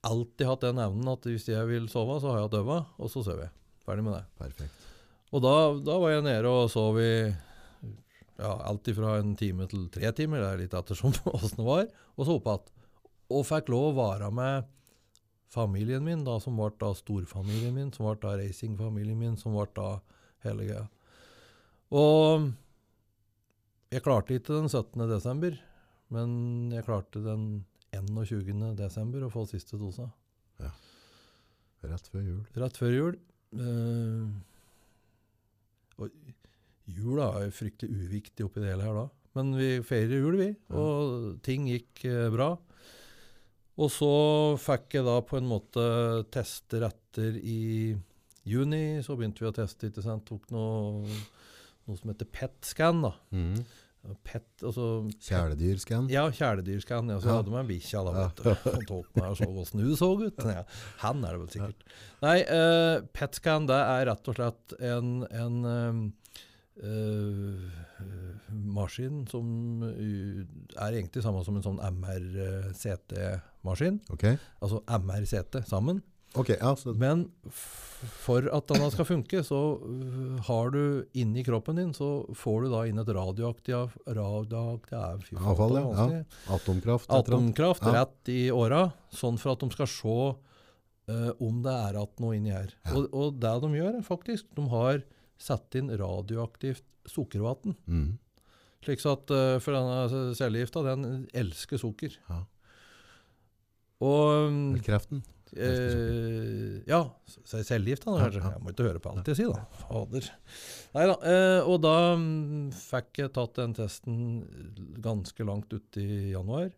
alltid 0.04 0.48
hatt 0.48 0.66
den 0.66 0.80
evnen 0.82 1.10
at 1.12 1.26
hvis 1.28 1.48
jeg 1.50 1.68
vil 1.70 1.88
sove, 1.92 2.18
så 2.22 2.32
har 2.32 2.44
jeg 2.44 2.54
døva, 2.56 2.82
og 2.98 3.10
så 3.12 3.24
sover 3.24 3.46
jeg. 3.46 3.54
Ferdig 3.84 4.04
med 4.06 4.16
det. 4.16 4.24
Perfekt. 4.40 4.86
Og 5.34 5.42
da, 5.42 5.54
da 5.82 5.98
var 6.00 6.14
jeg 6.14 6.24
nede 6.26 6.50
og 6.50 6.70
sov 6.72 7.00
i 7.02 7.14
ja, 8.38 8.52
alt 8.66 8.90
fra 8.96 9.16
en 9.20 9.34
time 9.38 9.66
til 9.70 9.88
tre 9.94 10.10
timer, 10.16 10.42
det 10.42 10.48
er 10.50 10.62
litt 10.64 10.76
ettersom 10.78 11.14
åssen 11.34 11.60
det 11.60 11.66
var, 11.66 11.88
og 12.14 12.26
så 12.26 12.38
opp 12.38 12.48
igjen. 12.50 12.70
Og 13.34 13.46
fikk 13.48 13.70
lov 13.72 13.86
å 13.88 13.98
være 13.98 14.30
med 14.34 14.70
familien 15.54 16.04
min, 16.04 16.24
da, 16.26 16.36
som 16.42 16.58
ble 16.58 16.70
da 16.80 16.90
storfamilien 16.96 17.74
min, 17.74 17.92
som 17.94 18.08
ble 18.08 18.18
da 18.22 18.34
racingfamilien 18.40 19.18
min, 19.18 19.38
som 19.40 19.54
ble 19.56 19.66
da 19.76 19.88
hele 20.44 20.66
greia. 20.68 20.86
Og 21.94 22.50
jeg 23.94 24.02
klarte 24.04 24.34
ikke 24.36 24.56
den 24.56 24.68
17. 24.68 25.06
desember, 25.10 25.56
men 26.14 26.72
jeg 26.74 26.86
klarte 26.86 27.22
den 27.24 27.64
21.12. 28.02 29.24
å 29.26 29.30
få 29.32 29.46
siste 29.46 29.78
dosa. 29.80 30.10
Rett 31.84 32.06
før 32.08 32.22
jul. 32.24 32.42
Rett 32.56 32.78
før 32.80 32.92
jul. 32.94 33.16
Eh, 33.60 34.24
og 36.00 36.10
jula 36.90 37.26
er 37.42 37.52
fryktelig 37.54 38.06
uviktig 38.06 38.46
oppi 38.46 38.62
det 38.62 38.72
hele 38.72 38.86
her 38.86 38.96
da. 39.02 39.04
Men 39.34 39.50
vi 39.58 39.68
feirer 39.84 40.22
jul, 40.22 40.38
vi. 40.38 40.48
Og 40.78 41.36
ting 41.44 41.68
gikk 41.70 42.04
eh, 42.08 42.30
bra. 42.32 42.54
Og 43.74 43.90
så 43.90 44.10
fikk 44.62 44.98
jeg 45.00 45.06
da 45.08 45.18
på 45.26 45.38
en 45.40 45.48
måte 45.50 45.84
tester 46.34 46.86
etter 46.86 47.36
i 47.42 47.94
juni. 48.46 49.02
Så 49.02 49.16
begynte 49.18 49.42
vi 49.42 49.50
å 49.50 49.56
teste, 49.56 49.90
ikke 49.90 50.04
sant. 50.04 50.24
Tok 50.28 50.46
noe, 50.54 51.02
noe 51.88 51.98
som 51.98 52.12
heter 52.12 52.30
PET-scan, 52.30 53.02
da. 53.08 53.14
Mhm. 53.34 53.64
PET, 54.24 54.46
altså 54.62 54.86
Kjæledyrscan. 55.24 56.08
ja, 56.12 56.26
kjæledyrscan. 56.30 57.08
Ja, 57.08 57.18
så 57.20 57.26
Ja. 57.30 57.36
hadde 57.38 57.50
man 57.54 57.60
en 57.64 57.70
bikkja, 57.70 58.02
da. 58.04 58.12
vet 58.26 58.36
du. 58.42 58.50
Han 58.70 58.84
tok 58.90 59.06
meg 59.16 59.30
og 59.30 59.36
så 59.38 59.48
åssen 59.48 59.80
hun 59.80 59.96
så 59.96 60.10
ut. 60.26 60.38
Ja, 60.44 60.62
han 61.04 61.24
er 61.24 61.30
det 61.32 61.40
vel 61.40 61.48
sikkert. 61.54 61.80
Nei, 62.22 62.38
uh, 62.44 63.00
PET-scan 63.16 63.66
det 63.70 63.80
er 63.80 64.06
rett 64.10 64.28
og 64.28 64.34
slett 64.36 64.66
en, 64.80 65.08
en 65.32 65.56
uh, 65.64 65.94
uh, 66.84 67.60
maskin 68.74 69.22
som 69.30 69.82
eh, 69.88 70.44
er 70.76 70.92
egentlig 70.98 71.22
samme 71.24 71.40
som 71.46 71.56
en 71.56 71.62
sånn 71.64 71.80
MR-CT-maskin. 72.84 74.00
Ok, 74.12 74.24
Altså 74.62 74.80
MR-CT 74.88 75.64
sammen. 75.68 76.02
Ok, 76.34 76.50
ja, 76.54 76.74
Men 76.98 77.28
for 78.24 78.46
at 78.52 78.66
denne 78.68 78.88
skal 78.92 79.06
funke, 79.08 79.40
så 79.46 79.58
øh, 79.78 80.38
har 80.48 80.72
du 80.74 81.04
inni 81.16 81.44
kroppen 81.46 81.78
din, 81.78 81.92
så 81.96 82.24
får 82.36 82.64
du 82.64 82.72
da 82.72 82.82
inn 82.88 83.00
et 83.00 83.12
radioaktivt 83.16 83.94
radioaktiv, 84.18 85.28
Avfall, 85.40 85.78
ja. 85.78 86.22
atomkraft. 86.56 87.10
Atomkraft 87.14 87.86
Ja. 87.86 87.94
rett 88.00 88.32
i 88.32 88.50
åra, 88.52 88.88
sånn 89.14 89.38
for 89.40 89.54
at 89.54 89.62
de 89.62 89.70
skal 89.72 89.90
se 89.90 90.18
uh, 91.10 91.30
om 91.40 91.62
det 91.64 91.74
er 91.74 92.00
igjen 92.00 92.24
noe 92.24 92.36
inni 92.36 92.52
her. 92.54 92.74
Ja. 92.84 92.96
Og, 92.98 93.08
og 93.12 93.38
det 93.40 93.54
de 93.64 93.72
gjør, 93.78 94.00
er 94.00 94.06
faktisk, 94.06 94.48
de 94.56 94.66
har 94.72 95.04
satt 95.40 95.78
inn 95.78 95.92
radioaktivt 95.92 96.84
sukkervann. 97.10 97.76
Mm. 97.86 98.18
Slik 98.84 99.00
så 99.00 99.14
at, 99.16 99.30
uh, 99.32 99.60
For 99.64 99.76
denne 99.76 100.34
cellegifta, 100.36 100.84
den 100.84 101.28
elsker 101.32 101.80
sukker. 101.80 102.18
Ja. 102.28 102.42
Og 104.04 104.82
kreften. 104.84 105.22
Eh, 105.56 106.82
ja, 106.90 107.00
så 107.26 107.60
cellegift 107.62 108.06
da, 108.06 108.16
kanskje. 108.18 108.42
Jeg 108.42 108.62
må 108.62 108.72
ikke 108.72 108.86
høre 108.88 109.02
på 109.02 109.12
alt 109.12 109.28
jeg 109.30 109.38
sier, 109.38 109.52
da. 109.54 109.82
Fader. 109.84 110.30
Nei 110.96 111.04
da. 111.10 111.16
Eh, 111.30 111.68
og 111.70 111.76
da 111.84 111.94
mm, 112.18 112.72
fikk 112.74 113.20
jeg 113.22 113.32
tatt 113.36 113.60
den 113.60 113.76
testen 113.78 114.16
ganske 115.04 115.46
langt 115.46 115.74
ut 115.74 116.00
i 116.02 116.08
januar. 116.32 116.72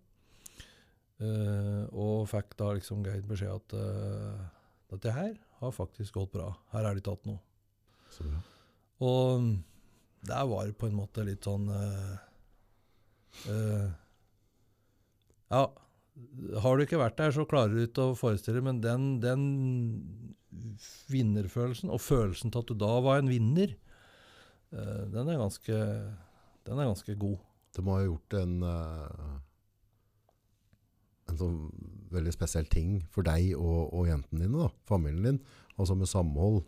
Eh, 1.16 1.84
og 1.96 2.26
fikk 2.28 2.52
da 2.60 2.74
liksom 2.76 3.00
greit 3.06 3.24
beskjed 3.28 3.54
at 3.54 3.76
uh, 3.80 4.42
dette 4.92 5.14
her 5.16 5.32
har 5.62 5.72
faktisk 5.72 6.18
gått 6.18 6.34
bra. 6.36 6.50
Her 6.74 6.90
er 6.90 6.98
det 6.98 7.06
tatt 7.08 7.24
noe. 7.28 7.40
Så 8.12 8.26
bra. 8.28 8.42
Og 9.06 9.40
mm, 9.40 9.56
der 10.28 10.44
var 10.52 10.68
det 10.68 10.76
på 10.76 10.90
en 10.90 11.00
måte 11.00 11.24
litt 11.24 11.44
sånn 11.44 11.68
Ja, 15.46 15.60
har 16.62 16.76
du 16.76 16.84
ikke 16.84 17.00
vært 17.00 17.18
der, 17.18 17.32
så 17.34 17.46
klarer 17.48 17.74
du 17.74 17.82
ikke 17.84 18.10
å 18.10 18.18
forestille 18.18 18.62
men 18.64 18.80
den, 18.84 19.16
den 19.22 19.42
vinnerfølelsen, 21.12 21.90
og 21.92 22.02
følelsen 22.04 22.52
til 22.52 22.62
at 22.62 22.70
du 22.70 22.78
da 22.80 22.92
var 23.04 23.20
en 23.20 23.30
vinner, 23.30 23.74
eh, 24.72 25.02
den, 25.12 25.28
er 25.28 25.40
ganske, 25.40 25.80
den 26.68 26.80
er 26.80 26.88
ganske 26.90 27.16
god. 27.20 27.36
Det 27.76 27.84
må 27.84 27.98
ha 27.98 28.06
gjort 28.06 28.38
en, 28.38 28.56
eh, 28.64 29.36
en 31.32 31.40
sånn 31.40 31.60
veldig 32.14 32.32
spesiell 32.32 32.68
ting 32.72 32.98
for 33.12 33.26
deg 33.26 33.52
og, 33.58 33.92
og 33.92 34.08
jentene 34.08 34.46
dine, 34.46 34.66
da, 34.66 34.70
familien 34.88 35.30
din, 35.30 35.42
altså 35.76 35.98
med 35.98 36.10
samhold. 36.10 36.62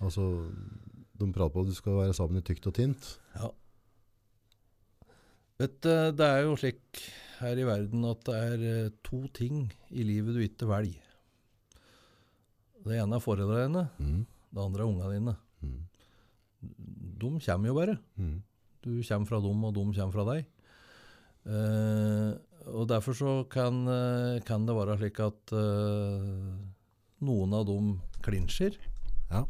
Altså, 0.00 0.24
de 1.16 1.30
prater 1.32 1.54
på 1.54 1.64
at 1.64 1.70
du 1.70 1.76
skal 1.76 2.02
være 2.02 2.16
sammen 2.16 2.40
i 2.40 2.44
tykt 2.44 2.68
og 2.68 2.76
tint. 2.76 3.12
Ja. 3.36 3.52
Vet 5.56 5.78
du, 5.84 5.92
det 6.12 6.26
er 6.26 6.42
jo 6.44 6.56
slik 6.60 7.00
her 7.40 7.58
i 7.60 7.66
verden 7.68 8.04
at 8.08 8.22
det 8.28 8.34
er 8.36 8.64
eh, 8.70 8.90
to 9.06 9.22
ting 9.36 9.66
i 9.90 10.04
livet 10.06 10.34
du 10.36 10.40
ikke 10.44 10.68
velger. 10.70 11.02
Det 12.86 12.98
ene 13.02 13.16
er 13.18 13.22
foreldrene 13.24 13.66
dine, 13.66 13.84
Mm. 13.98 14.26
det 14.54 14.62
andre 14.62 14.82
er 14.84 14.90
ungene 14.90 15.12
dine. 15.16 15.36
Mm. 15.62 15.80
De 17.18 17.30
kommer 17.46 17.68
jo 17.68 17.74
bare. 17.74 17.98
Mm. 18.16 18.36
Du 18.82 18.90
kommer 19.02 19.26
fra 19.26 19.40
dem, 19.42 19.64
og 19.64 19.74
de 19.74 19.84
kommer 19.96 20.14
fra 20.14 20.26
deg. 20.32 20.46
Eh, 21.46 22.32
og 22.66 22.88
derfor 22.90 23.14
så 23.14 23.32
kan, 23.50 23.82
eh, 23.88 24.40
kan 24.46 24.66
det 24.66 24.74
være 24.74 24.96
slik 24.98 25.20
at 25.22 25.52
eh, 25.52 26.56
noen 27.22 27.54
av 27.54 27.66
dem 27.68 28.00
klinsjer. 28.22 28.76
Ja. 29.30 29.44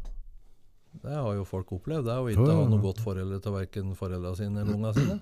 Det 0.97 1.13
har 1.13 1.33
jo 1.37 1.43
folk 1.45 1.69
opplevd, 1.77 2.05
det 2.05 2.13
å 2.17 2.25
Ja, 2.29 2.33
ikke 2.33 2.53
ha 2.57 2.67
noe 2.69 2.81
godt 2.81 3.01
forhold 3.05 3.37
til 3.43 3.53
verken 3.53 3.93
foreldrene 3.97 4.35
sine 4.37 4.61
eller 4.63 4.73
ungene 4.73 4.93
sine. 4.97 5.19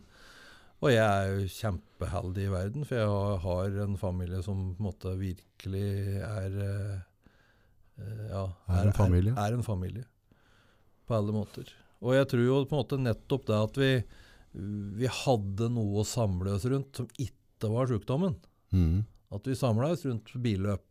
Og 0.84 0.91
jeg 0.91 1.05
er 1.05 1.30
jo 1.32 1.45
kjempeheldig 1.49 2.45
i 2.45 2.51
verden, 2.51 2.86
for 2.88 2.99
jeg 2.99 3.39
har, 3.45 3.78
en 3.86 3.95
familie 3.99 4.41
som 4.45 4.59
på 4.76 4.84
en 4.84 4.88
måte 4.89 5.13
virkelig 5.17 5.88
er 6.28 6.57
eh, 6.65 6.97
eh, 8.03 8.26
ja, 8.30 8.43
Er 8.76 8.91
en 8.91 8.97
familie. 8.97 9.34
Er, 9.34 9.53
er 9.53 9.57
en 9.57 9.65
familie. 9.65 10.05
På 11.07 11.17
alle 11.19 11.36
måter. 11.36 11.69
Og 12.03 12.15
jeg 12.17 12.28
tror 12.30 12.43
jo 12.43 12.59
på 12.65 12.76
en 12.76 12.82
måte 12.82 13.01
nettopp 13.01 13.47
det 13.47 13.57
at 13.57 13.80
vi, 13.80 13.91
vi 14.99 15.09
hadde 15.23 15.69
noe 15.73 16.03
å 16.03 16.07
samle 16.07 16.57
oss 16.57 16.67
rundt 16.69 16.99
som 17.01 17.07
ikke 17.21 17.71
var 17.71 17.89
sykdommen. 17.89 18.36
Mm. 18.76 19.05
At 19.34 19.47
vi 19.47 19.55
samla 19.57 19.93
oss 19.95 20.03
rundt 20.05 20.34
billøp. 20.43 20.86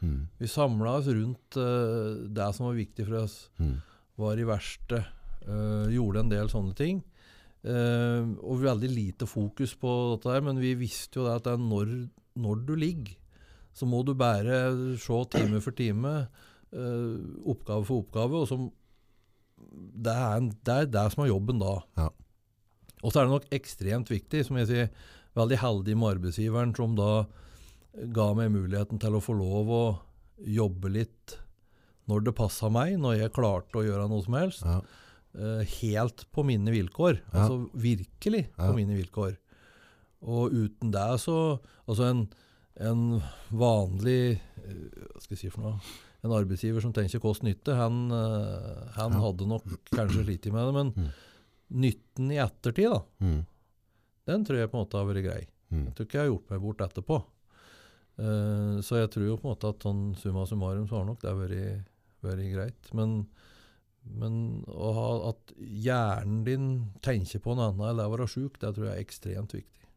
Mm. 0.00 0.28
Vi 0.38 0.48
samla 0.48 0.96
oss 1.00 1.10
rundt 1.10 1.58
uh, 1.58 2.24
det 2.30 2.48
som 2.56 2.68
var 2.68 2.78
viktig 2.78 3.08
for 3.08 3.24
oss 3.24 3.36
Mm. 3.58 3.76
var 4.20 4.40
i 4.40 4.48
verste, 4.48 5.04
Uh, 5.46 5.86
gjorde 5.94 6.24
en 6.24 6.30
del 6.32 6.48
sånne 6.50 6.72
ting. 6.74 6.96
Eh, 7.66 8.26
og 8.44 8.62
veldig 8.62 8.90
lite 8.92 9.26
fokus 9.26 9.74
på 9.80 9.92
dette 10.14 10.34
her, 10.34 10.44
men 10.44 10.60
vi 10.62 10.74
visste 10.78 11.20
jo 11.20 11.26
det 11.26 11.38
at 11.38 11.46
det 11.46 11.54
er 11.56 11.62
når, 11.62 11.94
når 12.38 12.60
du 12.68 12.74
ligger, 12.78 13.16
så 13.76 13.88
må 13.88 14.02
du 14.06 14.14
bare 14.16 14.60
se 15.00 15.16
time 15.32 15.60
for 15.60 15.76
time, 15.76 16.12
uh, 16.72 17.16
oppgave 17.44 17.84
for 17.84 18.00
oppgave, 18.00 18.38
og 18.40 18.46
som, 18.48 18.70
det, 19.92 20.14
er 20.14 20.38
en, 20.38 20.48
det 20.64 20.76
er 20.76 20.88
det 20.94 21.02
som 21.12 21.24
er 21.26 21.28
jobben 21.28 21.60
da. 21.60 21.74
Ja. 21.98 22.06
Og 23.02 23.12
så 23.12 23.20
er 23.20 23.26
det 23.26 23.34
nok 23.34 23.50
ekstremt 23.52 24.12
viktig, 24.12 24.46
som 24.46 24.56
jeg 24.62 24.70
sier, 24.70 24.88
veldig 25.36 25.58
heldig 25.60 25.96
med 26.00 26.14
arbeidsgiveren 26.14 26.72
som 26.78 26.94
da 26.96 27.10
ga 28.16 28.30
meg 28.38 28.54
muligheten 28.54 29.00
til 29.02 29.18
å 29.18 29.20
få 29.24 29.36
lov 29.36 29.72
å 29.72 29.84
jobbe 30.40 30.92
litt 30.94 31.36
når 32.08 32.28
det 32.28 32.36
passa 32.38 32.70
meg, 32.72 32.96
når 33.02 33.18
jeg 33.18 33.34
klarte 33.36 33.80
å 33.80 33.84
gjøre 33.84 34.08
noe 34.08 34.24
som 34.24 34.38
helst. 34.38 34.64
Ja. 34.64 34.80
Eh, 35.36 35.62
helt 35.82 36.24
på 36.32 36.44
mine 36.44 36.72
vilkår. 36.72 37.20
Ja. 37.32 37.44
Altså 37.44 37.70
virkelig 37.76 38.46
på 38.56 38.70
Ja. 38.70 38.72
mine 38.76 38.96
vilkår. 38.96 39.36
Og 40.26 40.50
uten 40.52 40.90
det 40.90 41.20
så 41.20 41.60
Altså 41.86 42.02
en, 42.10 42.28
en 42.80 43.22
vanlig 43.52 44.40
eh, 44.64 45.12
Hva 45.12 45.20
skal 45.22 45.36
jeg 45.36 45.38
si 45.44 45.50
for 45.50 45.62
noe? 45.62 45.80
En 46.24 46.32
arbeidsgiver 46.34 46.82
som 46.82 46.92
tenker 46.92 47.20
kost-nytte, 47.22 47.76
han, 47.76 48.10
eh, 48.10 48.88
han 48.96 49.12
Ja. 49.12 49.20
hadde 49.20 49.46
nok 49.46 49.62
kanskje 49.92 50.24
slitt 50.24 50.48
med 50.50 50.66
det. 50.66 50.74
Men 50.74 50.92
Mm. 50.96 51.12
nytten 51.70 52.32
i 52.32 52.40
ettertid, 52.42 52.90
da, 52.90 53.02
Mm. 53.22 53.46
den 54.26 54.44
tror 54.44 54.56
jeg 54.58 54.70
på 54.70 54.74
en 54.80 54.84
måte 54.86 54.98
har 54.98 55.06
vært 55.06 55.24
grei. 55.24 55.46
Mm. 55.70 55.84
Jeg 55.86 55.94
tror 55.94 56.06
ikke 56.06 56.18
jeg 56.18 56.24
har 56.26 56.32
gjort 56.32 56.50
meg 56.50 56.60
bort 56.60 56.78
etterpå. 56.78 57.24
Uh, 58.18 58.80
så 58.80 58.96
jeg 59.02 59.10
tror 59.12 59.26
jo 59.28 59.36
på 59.36 59.44
en 59.44 59.52
måte 59.54 59.68
at 59.68 59.78
sånn 59.84 60.16
summa 60.16 60.46
summarum 60.48 60.88
så 60.88 60.96
har 60.96 61.04
nok 61.04 61.20
det 61.20 61.34
vært, 61.36 61.84
vært 62.24 62.52
greit. 62.54 62.94
Men, 62.96 63.26
men 64.06 64.62
å 64.70 64.92
ha, 64.96 65.08
at 65.32 65.54
hjernen 65.58 66.44
din 66.46 66.68
tenker 67.04 67.42
på 67.42 67.56
noe 67.56 67.70
annet 67.70 67.90
enn 67.90 68.00
det 68.00 68.06
å 68.06 68.14
være 68.14 68.28
sjuk, 68.30 68.60
det 68.62 68.72
tror 68.76 68.88
jeg 68.88 68.94
er 68.94 69.02
ekstremt 69.04 69.56
viktig. 69.56 69.90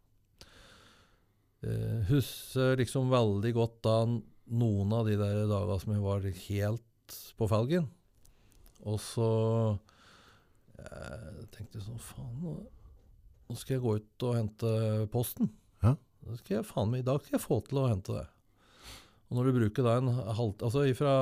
Uh, 1.59 2.07
husker 2.07 2.79
liksom 2.79 3.11
veldig 3.11 3.51
godt 3.57 3.79
da 3.83 3.95
noen 4.07 4.93
av 4.95 5.09
de 5.09 5.17
der 5.19 5.43
dagene 5.49 5.79
som 5.81 5.93
jeg 5.93 6.03
var 6.05 6.27
helt 6.47 7.17
på 7.37 7.49
felgen. 7.51 7.89
Og 8.87 8.99
så 9.03 9.29
jeg 10.79 11.47
tenkte 11.55 11.81
sånn 11.83 12.01
Faen, 12.01 12.43
nå 13.49 13.57
skal 13.57 13.75
jeg 13.75 13.83
gå 13.83 13.95
ut 13.99 14.25
og 14.27 14.37
hente 14.37 14.73
posten. 15.13 15.49
Ja. 15.83 15.95
Da 16.25 16.37
skal 16.39 16.59
jeg 16.59 16.67
faen 16.69 16.91
meg, 16.91 17.03
I 17.03 17.09
dag 17.09 17.23
skal 17.23 17.37
jeg 17.37 17.45
få 17.45 17.59
til 17.67 17.81
å 17.81 17.87
hente 17.89 18.15
det. 18.15 18.25
Og 19.29 19.37
når 19.37 19.45
du 19.49 19.57
bruker 19.59 19.85
da 19.85 19.97
en 20.01 20.07
halv... 20.09 20.55
Altså 20.65 20.83
fra 20.97 21.13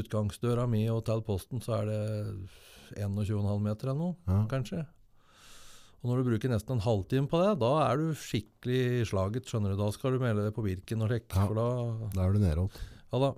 utgangsdøra 0.00 0.64
mi 0.70 0.84
og 0.90 1.04
til 1.06 1.20
posten, 1.26 1.60
så 1.62 1.76
er 1.82 1.84
det 1.86 2.00
21,5 2.98 3.60
meter 3.62 3.90
eller 3.92 4.00
noe, 4.00 4.16
Ja. 4.26 4.40
kanskje. 4.50 4.80
Og 6.02 6.10
når 6.10 6.20
du 6.22 6.28
bruker 6.30 6.50
nesten 6.50 6.76
en 6.76 6.82
halvtime 6.84 7.26
på 7.30 7.38
det, 7.42 7.52
da 7.62 7.70
er 7.88 7.96
du 7.98 8.10
skikkelig 8.14 8.80
i 9.00 9.06
slaget, 9.06 9.46
skjønner 9.50 9.74
du. 9.74 9.78
Da 9.80 9.88
skal 9.94 10.14
du 10.14 10.20
melde 10.22 10.44
deg 10.48 10.54
på 10.54 10.62
Birken 10.66 11.02
og 11.02 11.10
sjekke, 11.10 11.34
Ja. 11.34 11.46
For 11.46 11.54
da 11.58 11.68
Da 12.14 12.26
er 12.26 12.32
du 12.32 12.38
nede 12.38 12.54
igjen. 12.54 12.70
Ja 13.12 13.18
da. 13.22 13.30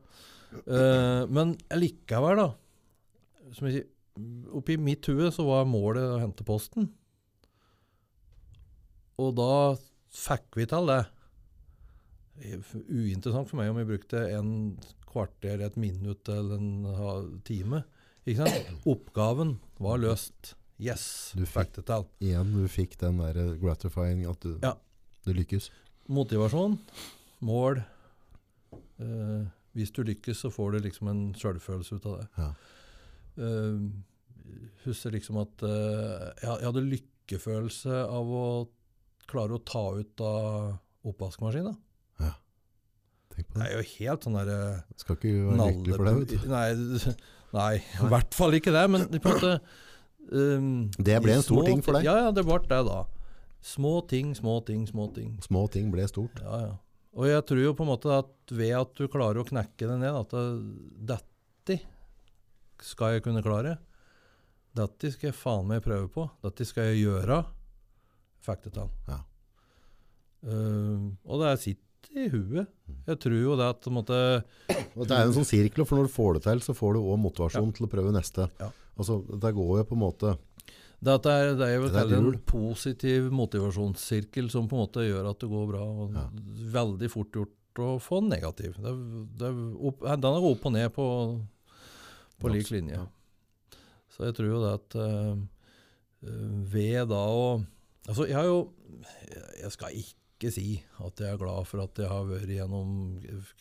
Uh, 0.66 1.22
men 1.30 1.54
likevel, 1.76 2.36
da. 2.40 2.48
Som 3.56 3.68
jeg 3.68 3.74
sier, 3.80 3.88
oppi 4.56 4.76
mitt 4.80 5.06
hue 5.08 5.28
så 5.32 5.44
var 5.46 5.64
målet 5.68 6.04
å 6.04 6.18
hente 6.20 6.44
posten. 6.44 6.88
Og 9.20 9.34
da 9.36 9.76
fikk 10.12 10.56
vi 10.56 10.66
til 10.68 10.88
det. 10.90 11.02
Uinteressant 12.40 13.48
for 13.50 13.60
meg 13.60 13.70
om 13.72 13.78
jeg 13.82 13.88
brukte 13.90 14.20
en 14.36 14.50
kvarter, 15.10 15.60
et 15.66 15.76
minutt 15.80 16.28
eller 16.32 16.56
en 16.60 17.40
time. 17.46 17.82
Ikke 18.28 18.46
sant? 18.46 18.82
Oppgaven 18.88 19.56
var 19.82 19.98
løst. 20.02 20.54
Yes, 20.80 21.32
Du 21.36 21.44
fikk 21.44 21.74
det 21.76 21.84
til. 21.90 22.06
Igjen, 22.24 22.52
du 22.56 22.64
fikk 22.72 22.94
den 23.02 23.18
der 23.20 23.56
gratifying 23.60 24.22
at 24.30 24.40
du, 24.40 24.54
Ja. 24.62 24.74
du 25.26 25.32
lykkes. 25.36 25.68
Motivasjon, 26.08 26.78
mål. 27.44 27.82
Eh, 28.98 29.44
hvis 29.76 29.92
du 29.92 30.02
lykkes, 30.02 30.40
så 30.40 30.50
får 30.50 30.72
du 30.72 30.78
liksom 30.88 31.08
en 31.08 31.34
sjølfølelse 31.34 31.98
ut 32.00 32.06
av 32.06 32.18
det. 32.20 32.28
Ja. 32.38 32.54
Eh, 33.44 33.78
husker 34.86 35.12
liksom 35.12 35.36
at 35.42 35.62
eh, 35.62 36.32
jeg 36.42 36.64
hadde 36.64 36.86
lykkefølelse 36.88 38.00
av 38.08 38.26
å 38.26 38.46
klare 39.30 39.58
å 39.58 39.64
ta 39.64 39.84
ut 40.00 40.20
av 40.24 40.78
oppvaskmaskina. 41.04 41.76
Tenk 43.40 43.48
på 43.50 43.58
Det 43.58 43.64
det. 43.64 43.68
er 43.70 43.76
jo 43.80 43.86
helt 43.96 44.26
sånn 44.26 44.36
derre 44.38 44.58
Skal 45.00 45.16
ikke 45.16 45.32
være 45.48 45.68
lykkelig 45.70 45.96
for 45.96 46.08
det. 46.10 46.14
vet 46.20 46.34
du. 46.34 46.48
Nei, 46.56 47.14
nei, 47.56 47.70
i 47.80 48.10
hvert 48.12 48.36
fall 48.36 48.58
ikke 48.60 48.74
det. 48.76 48.84
Men 48.92 49.06
på 49.10 49.20
en 49.20 49.34
måte 49.34 49.54
um, 50.30 50.68
Det 51.00 51.16
ble 51.24 51.34
en 51.38 51.42
stor 51.46 51.64
ting 51.66 51.82
for 51.82 51.96
deg. 51.98 52.06
Ja, 52.06 52.16
ja, 52.26 52.30
det 52.36 52.44
ble 52.46 52.60
det, 52.68 52.82
da. 52.86 53.00
Små 53.60 53.98
ting, 54.08 54.30
små 54.38 54.60
ting, 54.64 54.86
små 54.88 55.08
ting. 55.16 55.34
Små 55.44 55.66
ting 55.72 55.90
ble 55.92 56.06
stort. 56.08 56.38
Ja, 56.44 56.60
ja. 56.68 56.70
Og 57.18 57.26
jeg 57.26 57.42
tror 57.48 57.58
jo 57.64 57.72
på 57.74 57.82
en 57.82 57.90
måte 57.90 58.12
at 58.14 58.52
ved 58.54 58.70
at 58.78 58.92
du 58.94 59.08
klarer 59.10 59.40
å 59.42 59.46
knekke 59.48 59.88
det 59.90 59.96
ned, 59.98 60.14
at 60.14 60.30
det, 60.30 60.44
dette 61.10 61.80
skal 62.86 63.16
jeg 63.16 63.24
kunne 63.26 63.42
klare. 63.44 63.74
Dette 64.78 65.10
skal 65.10 65.32
jeg 65.32 65.36
faen 65.36 65.66
meg 65.66 65.82
prøve 65.82 66.06
på. 66.14 66.28
Dette 66.46 66.64
skal 66.68 66.92
jeg 66.92 67.02
gjøre. 67.08 67.40
Fikk 68.46 68.62
det 68.68 68.72
til. 68.78 68.92
Ja. 69.10 69.18
Uh, 70.46 71.10
og 71.28 71.42
det 71.42 71.50
sitter 71.60 71.89
i 72.10 72.26
huet. 72.32 72.70
Jeg 73.06 73.18
tror 73.22 73.36
jo 73.38 73.56
det 73.58 73.66
at 73.74 73.88
måtte, 73.92 74.18
det 74.66 75.14
er 75.14 75.24
en 75.24 75.34
sånn 75.36 75.48
sirkel, 75.48 75.84
for 75.86 75.98
når 76.00 76.08
du 76.08 76.14
får 76.14 76.38
det 76.38 76.44
til, 76.46 76.62
så 76.64 76.74
får 76.76 76.96
du 76.96 77.00
òg 77.02 77.20
motivasjon 77.22 77.74
til 77.76 77.86
å 77.86 77.90
prøve 77.92 78.14
neste. 78.14 78.48
Ja. 78.60 78.70
Altså, 79.00 79.20
det 79.30 79.52
går 79.56 79.74
jo 79.80 79.86
på 79.88 79.96
en 79.96 80.02
måte 80.02 80.36
det, 81.00 81.14
er, 81.16 81.54
det 81.56 81.64
er 81.64 81.78
jo 81.78 81.86
Det 81.88 82.00
er 82.02 82.10
en 82.18 82.34
positiv 82.44 83.30
motivasjonssirkel 83.32 84.50
som 84.52 84.66
på 84.68 84.76
en 84.76 84.82
måte 84.82 85.06
gjør 85.06 85.30
at 85.30 85.40
det 85.40 85.48
går 85.48 85.70
bra. 85.70 85.86
Og 85.88 86.18
Ja. 86.18 86.26
Veldig 86.74 87.08
fort 87.08 87.38
gjort 87.38 87.80
å 87.80 87.94
få 88.02 88.20
negativ. 88.26 88.76
Det, 88.76 88.92
det, 89.40 89.50
opp, 89.80 90.04
den 90.04 90.28
er 90.28 90.48
opp 90.50 90.66
og 90.68 90.74
ned 90.74 90.92
på, 90.92 91.06
på 92.42 92.52
lik 92.52 92.68
linje. 92.74 93.00
Ja. 93.00 93.78
Så 94.12 94.28
jeg 94.28 94.36
tror 94.36 94.50
jo 94.50 94.60
det 94.60 94.72
at 94.76 94.98
eh, 95.00 95.42
ved 96.76 97.12
da 97.12 97.26
å 97.32 97.44
Altså, 98.08 98.24
jeg 98.26 98.34
har 98.34 98.46
jo 98.48 98.72
Jeg 99.60 99.70
skal 99.74 99.96
ikke 100.00 100.19
si 100.48 100.78
at 101.04 101.20
jeg 101.20 101.34
er 101.34 101.40
glad 101.40 101.66
for 101.68 101.84
at 101.84 101.98
jeg 102.00 102.08
har 102.08 102.24
vært 102.24 102.48
gjennom 102.48 102.92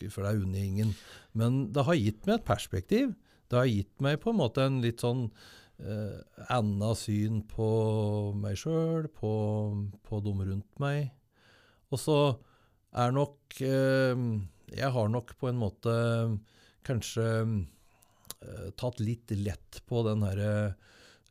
For 0.08 0.24
det 0.24 0.30
er 0.30 0.40
unner 0.40 0.62
ingen. 0.64 0.94
Men 1.36 1.66
det 1.74 1.84
har 1.84 1.98
gitt 1.98 2.24
meg 2.24 2.38
et 2.38 2.46
perspektiv. 2.48 3.12
Det 3.52 3.58
har 3.58 3.68
gitt 3.68 4.00
meg 4.00 4.20
på 4.22 4.32
en 4.32 4.40
måte 4.40 4.64
en 4.64 4.80
litt 4.80 5.04
sånn 5.04 5.26
eh, 5.84 6.16
anna 6.48 6.94
syn 6.96 7.42
på 7.50 7.68
meg 8.40 8.56
sjøl, 8.62 9.10
på, 9.12 9.32
på 10.06 10.20
dem 10.24 10.40
rundt 10.46 10.80
meg. 10.82 11.10
Og 11.90 12.00
så 12.00 12.18
er 12.96 13.12
nok 13.14 13.60
eh, 13.60 14.24
Jeg 14.78 14.94
har 14.96 15.12
nok 15.12 15.34
på 15.36 15.50
en 15.50 15.60
måte 15.60 15.94
kanskje 16.86 17.26
eh, 17.44 18.68
tatt 18.80 19.02
litt 19.02 19.34
lett 19.36 19.82
på 19.90 20.04
den 20.06 20.24
herre 20.24 20.52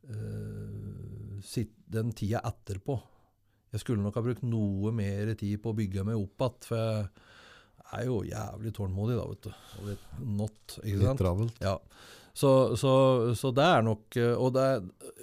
eh, 0.06 1.70
den 1.89 2.12
tida 2.14 2.43
etterpå. 2.45 3.00
Jeg 3.70 3.84
skulle 3.84 4.03
nok 4.03 4.15
ha 4.17 4.24
brukt 4.26 4.45
noe 4.45 4.93
mer 4.95 5.34
tid 5.38 5.59
på 5.61 5.74
å 5.74 5.78
bygge 5.78 6.05
meg 6.07 6.17
opp 6.17 6.45
igjen, 6.45 6.63
for 6.70 6.80
jeg 7.89 7.99
er 7.99 8.07
jo 8.07 8.22
jævlig 8.26 8.72
tålmodig, 8.78 9.17
da, 9.17 9.28
vet 9.30 9.45
du. 9.45 9.51
Og 9.80 9.91
litt 9.91 10.07
not, 10.26 10.80
ikke 10.80 10.95
sant? 10.95 11.03
litt 11.03 11.22
travelt. 11.22 11.61
Ja. 11.63 11.76
Så, 12.39 12.51
så, 12.80 12.91
så 13.36 13.49
det 13.51 13.63
er 13.65 13.82
nok 13.84 14.15
Og 14.15 14.51
det, 14.55 14.65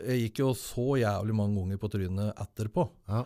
jeg 0.03 0.25
gikk 0.27 0.41
jo 0.43 0.49
så 0.59 0.99
jævlig 1.01 1.37
mange 1.39 1.63
ganger 1.63 1.79
på 1.81 1.91
trynet 1.95 2.43
etterpå. 2.43 2.85
Ja. 3.09 3.23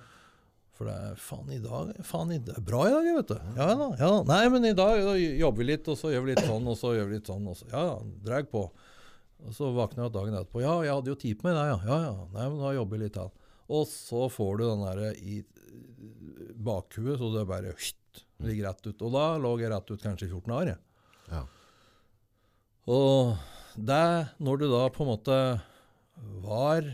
For 0.76 0.88
det 0.88 0.94
er 0.96 1.16
faen 1.20 1.50
i 1.52 1.58
dag 1.60 1.90
faen 2.06 2.30
i, 2.32 2.38
Det 2.40 2.54
er 2.56 2.62
bra 2.64 2.84
i 2.88 2.92
dag, 2.94 3.08
vet 3.18 3.32
du. 3.32 3.48
Ja 3.58 3.66
da. 3.74 3.88
ja 3.98 4.06
da. 4.14 4.20
Nei, 4.30 4.44
men 4.52 4.68
i 4.68 4.76
dag 4.76 5.02
da 5.04 5.16
jobber 5.18 5.60
vi 5.60 5.66
litt, 5.72 5.90
og 5.92 5.98
så 6.00 6.12
gjør 6.12 6.24
vi 6.24 6.32
litt 6.32 6.46
sånn, 6.46 6.70
og 6.72 6.78
så 6.80 6.94
gjør 6.96 7.10
vi 7.10 7.18
litt 7.18 7.28
sånn. 7.28 7.50
Og 7.50 7.58
så, 7.58 7.66
ja, 7.72 7.82
ja, 7.90 7.98
drag 8.24 8.48
på. 8.52 8.62
Og 9.44 9.56
så 9.56 9.68
våkner 9.76 10.06
jeg 10.06 10.14
dagen 10.14 10.38
etterpå. 10.38 10.62
Ja, 10.64 10.78
jeg 10.86 10.94
hadde 10.96 11.12
jo 11.12 11.18
tid 11.20 11.40
på 11.40 11.48
meg, 11.48 11.58
da, 11.58 11.66
ja. 11.68 11.76
Ja, 11.84 11.98
ja. 12.06 12.14
Nei, 12.36 12.46
men 12.46 12.62
da 12.64 12.72
jobber 12.78 12.96
jeg 12.96 13.10
litt 13.10 13.18
til. 13.18 13.28
Og 13.70 13.86
så 13.86 14.26
får 14.32 14.58
du 14.58 14.64
den 14.66 14.84
der 14.84 15.18
i 15.22 15.40
bakhuet, 16.60 17.18
så 17.20 17.30
det 17.34 17.46
bare 17.48 17.74
hytt, 17.78 18.24
ligger 18.42 18.70
rett 18.70 18.86
ut. 18.88 19.06
Og 19.06 19.14
da 19.14 19.24
lå 19.40 19.54
jeg 19.60 19.70
rett 19.72 19.92
ut 19.92 20.02
kanskje 20.02 20.26
i 20.26 20.32
14 20.32 20.54
år. 20.56 20.72
Ja. 21.30 21.44
Og 22.90 23.36
det, 23.78 24.04
når 24.42 24.60
du 24.60 24.66
da 24.72 24.84
på 24.90 25.04
en 25.04 25.12
måte 25.12 25.40
var 26.42 26.86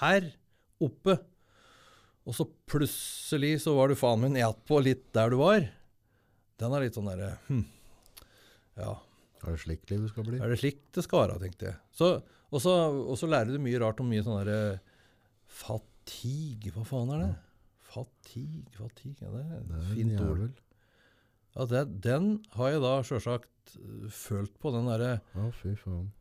her 0.00 0.30
oppe, 0.82 1.18
og 2.26 2.34
så 2.34 2.46
plutselig 2.66 3.60
så 3.62 3.76
var 3.76 3.90
du 3.90 3.98
faen 3.98 4.22
min 4.24 4.34
nedpå 4.34 4.80
litt 4.82 5.04
der 5.14 5.30
du 5.30 5.38
var, 5.40 5.68
den 6.56 6.72
er 6.72 6.86
litt 6.86 6.96
sånn 6.96 7.10
derre 7.10 7.34
hm, 7.50 7.66
Ja, 8.80 8.94
Er 9.44 9.52
det 9.52 9.60
slik 9.60 9.84
livet 9.90 10.08
skal 10.10 10.24
bli? 10.24 10.40
er 10.40 10.50
det 10.50 10.56
slik 10.62 10.80
det 10.96 11.04
skal 11.04 11.26
være, 11.26 11.36
tenkte 11.42 11.68
jeg. 11.68 11.76
Så, 11.92 12.08
og, 12.48 12.62
så, 12.64 13.28
lærer 13.28 13.52
du 13.52 13.60
mye 13.62 13.80
rart 13.82 14.00
om 14.00 14.08
mye 14.08 14.24
sånn 14.24 14.40
derre 14.40 14.80
Fatigue, 16.06 16.70
hva 16.70 16.84
faen 16.86 17.08
er 17.16 17.22
det? 17.24 17.32
Fatigue, 17.90 18.70
fatigue, 18.76 19.26
ja, 19.26 19.30
det 19.32 19.40
er 19.42 19.62
Det 19.66 19.78
er 19.80 19.88
fint 19.94 20.20
ord. 20.22 20.60
Ja, 21.56 21.64
det, 21.66 21.80
den 22.04 22.28
har 22.54 22.70
jeg 22.70 22.82
da 22.84 22.92
sjølsagt 23.02 23.72
øh, 23.80 24.10
følt 24.12 24.54
på, 24.60 24.70
den 24.74 24.86
derre 24.86 25.16
Ja, 25.34 25.46
fy 25.62 25.72
faen. 25.80 26.12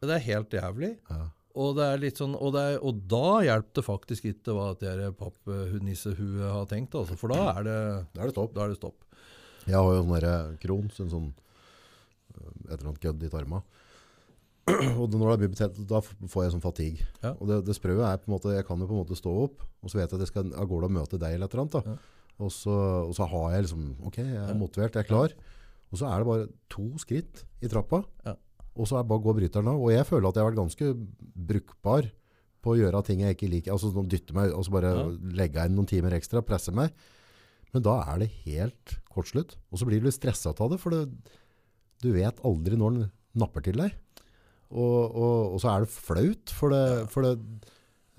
Det 0.00 0.14
er 0.14 0.24
helt 0.24 0.54
jævlig. 0.54 0.92
Ja. 1.10 1.26
Og 1.58 1.74
det 1.76 1.84
er 1.90 1.98
litt 2.00 2.20
sånn, 2.20 2.36
og, 2.38 2.54
er, 2.56 2.78
og 2.86 3.00
da 3.10 3.40
hjelper 3.44 3.80
det 3.80 3.84
faktisk 3.84 4.28
ikke 4.30 4.54
hva 4.54 4.68
det 4.78 5.08
pappnissehuet 5.18 6.44
har 6.54 6.68
tenkt, 6.70 6.94
altså, 6.94 7.16
for 7.18 7.34
da 7.34 7.48
er 7.56 7.66
det, 7.66 7.78
Da 8.14 8.22
er 8.22 8.30
det 8.30 8.36
stopp. 8.36 8.56
er 8.56 8.70
det 8.72 8.78
stopp. 8.78 9.04
Jeg 9.66 9.74
har 9.76 9.84
jo 9.90 10.00
sånn 10.04 10.14
derre 10.14 10.36
Crohns, 10.62 11.00
en 11.02 11.10
sånn 11.12 11.28
øh, 11.34 12.52
et 12.70 12.78
eller 12.78 12.88
annet 12.92 13.02
gødd 13.04 13.26
i 13.26 13.32
tarma. 13.36 13.60
Og 15.00 15.14
når 15.14 15.30
det 15.32 15.38
blir 15.42 15.52
betalt, 15.54 15.78
da 15.90 16.00
får 16.04 16.44
jeg 16.44 16.52
sånn 16.54 16.64
fatigue. 16.64 17.06
Ja. 17.22 17.32
Og 17.38 17.48
det, 17.50 17.58
det 17.68 17.76
sprøe 17.78 18.02
er 18.04 18.20
på 18.20 18.30
en 18.30 18.34
måte, 18.36 18.54
jeg 18.56 18.66
kan 18.68 18.80
jo 18.82 18.88
på 18.90 18.96
en 18.96 19.02
måte 19.02 19.18
stå 19.18 19.32
opp, 19.46 19.62
og 19.82 19.90
så 19.92 19.98
vet 20.00 20.08
jeg 20.10 20.18
at 20.18 20.24
jeg 20.26 20.30
skal 20.32 20.52
av 20.54 20.68
gårde 20.70 20.88
og 20.90 20.96
møte 20.98 21.20
deg 21.20 21.36
eller 21.36 21.48
et 21.50 21.54
eller 21.56 21.64
annet. 21.66 21.88
Ja. 21.92 22.26
Og, 22.38 22.52
så, 22.54 22.74
og 23.08 23.14
så 23.18 23.26
har 23.32 23.48
jeg 23.56 23.64
liksom, 23.66 23.86
ok, 24.06 24.18
jeg 24.22 24.36
er 24.36 24.52
Ja. 24.52 24.58
motivert, 24.58 24.94
jeg 24.94 25.04
er 25.06 25.08
klar. 25.08 25.32
Og 25.88 25.98
så 25.98 26.06
er 26.10 26.20
det 26.20 26.28
bare 26.28 26.48
to 26.70 26.84
skritt 27.02 27.44
i 27.64 27.70
trappa, 27.72 28.02
Ja. 28.28 28.34
og 28.76 28.86
så 28.86 28.98
er 28.98 29.02
det 29.02 29.08
bare 29.10 29.22
å 29.22 29.26
gå 29.26 29.34
bryteren 29.40 29.70
av. 29.72 29.80
Og 29.82 29.90
jeg 29.90 30.06
føler 30.06 30.28
at 30.28 30.36
jeg 30.38 30.44
har 30.44 30.50
vært 30.52 30.60
ganske 30.62 30.90
brukbar 31.48 32.10
på 32.62 32.74
å 32.74 32.78
gjøre 32.78 33.02
ting 33.06 33.22
jeg 33.24 33.36
ikke 33.36 33.50
liker. 33.50 33.72
Altså 33.74 33.90
sånn 33.94 34.08
dytte 34.10 34.34
meg, 34.36 34.52
altså 34.54 34.74
bare 34.74 34.92
legge 35.38 35.64
inn 35.66 35.74
noen 35.78 35.88
timer 35.90 36.14
ekstra, 36.18 36.42
presse 36.46 36.74
meg. 36.74 36.92
Men 37.74 37.84
da 37.84 37.98
er 38.14 38.22
det 38.22 38.30
helt 38.46 38.94
kortslutt. 39.12 39.56
Og 39.72 39.78
så 39.80 39.86
blir 39.88 40.00
du 40.00 40.06
litt 40.08 40.16
stressa 40.16 40.54
av 40.54 40.70
det, 40.72 40.78
for 40.82 40.94
det, 40.94 41.02
du 42.02 42.12
vet 42.14 42.38
aldri 42.46 42.78
når 42.78 42.94
den 42.96 43.10
napper 43.38 43.62
til 43.66 43.76
deg. 43.82 43.92
Og, 44.68 45.16
og, 45.16 45.54
og 45.54 45.60
så 45.62 45.72
er 45.72 45.84
det 45.86 45.92
flaut, 45.94 46.52
for 46.52 46.74
det, 46.74 46.84
for 47.12 47.24
det, 47.24 47.34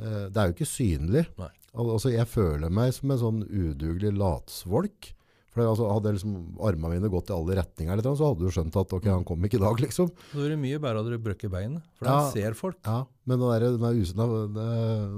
eh, 0.02 0.26
det 0.34 0.42
er 0.42 0.50
jo 0.50 0.56
ikke 0.58 0.70
synlig. 0.70 1.26
Nei. 1.40 1.52
Al 1.78 1.92
altså, 1.94 2.10
jeg 2.10 2.26
føler 2.30 2.72
meg 2.74 2.94
som 2.96 3.12
en 3.14 3.22
sånn 3.22 3.42
udugelig 3.46 4.16
latsvolk. 4.18 5.12
For 5.54 5.66
altså, 5.66 5.88
hadde 5.90 6.14
liksom 6.14 6.34
armene 6.66 6.96
mine 6.96 7.10
gått 7.10 7.30
i 7.32 7.36
alle 7.36 7.56
retninger, 7.58 8.02
så 8.06 8.32
hadde 8.32 8.46
du 8.46 8.54
skjønt 8.54 8.76
at 8.78 8.92
ok, 8.98 9.08
han 9.10 9.26
kom 9.26 9.46
ikke 9.46 9.58
i 9.58 9.64
dag, 9.64 9.80
liksom. 9.82 10.12
Så 10.32 10.42
det 10.46 10.54
er 10.54 10.62
mye 10.62 10.82
bedre 10.82 11.02
at 11.02 11.10
du 11.10 11.18
brøkker 11.26 11.50
beinet, 11.54 11.86
for 11.98 12.06
Ja. 12.10 12.18
den 12.22 12.34
ser 12.34 12.58
folk. 12.58 12.78
Ja, 12.86 13.00
men 13.26 13.42
den, 13.42 13.50
der, 13.50 13.66
den, 13.78 13.86
er 13.90 13.98
usen, 13.98 14.22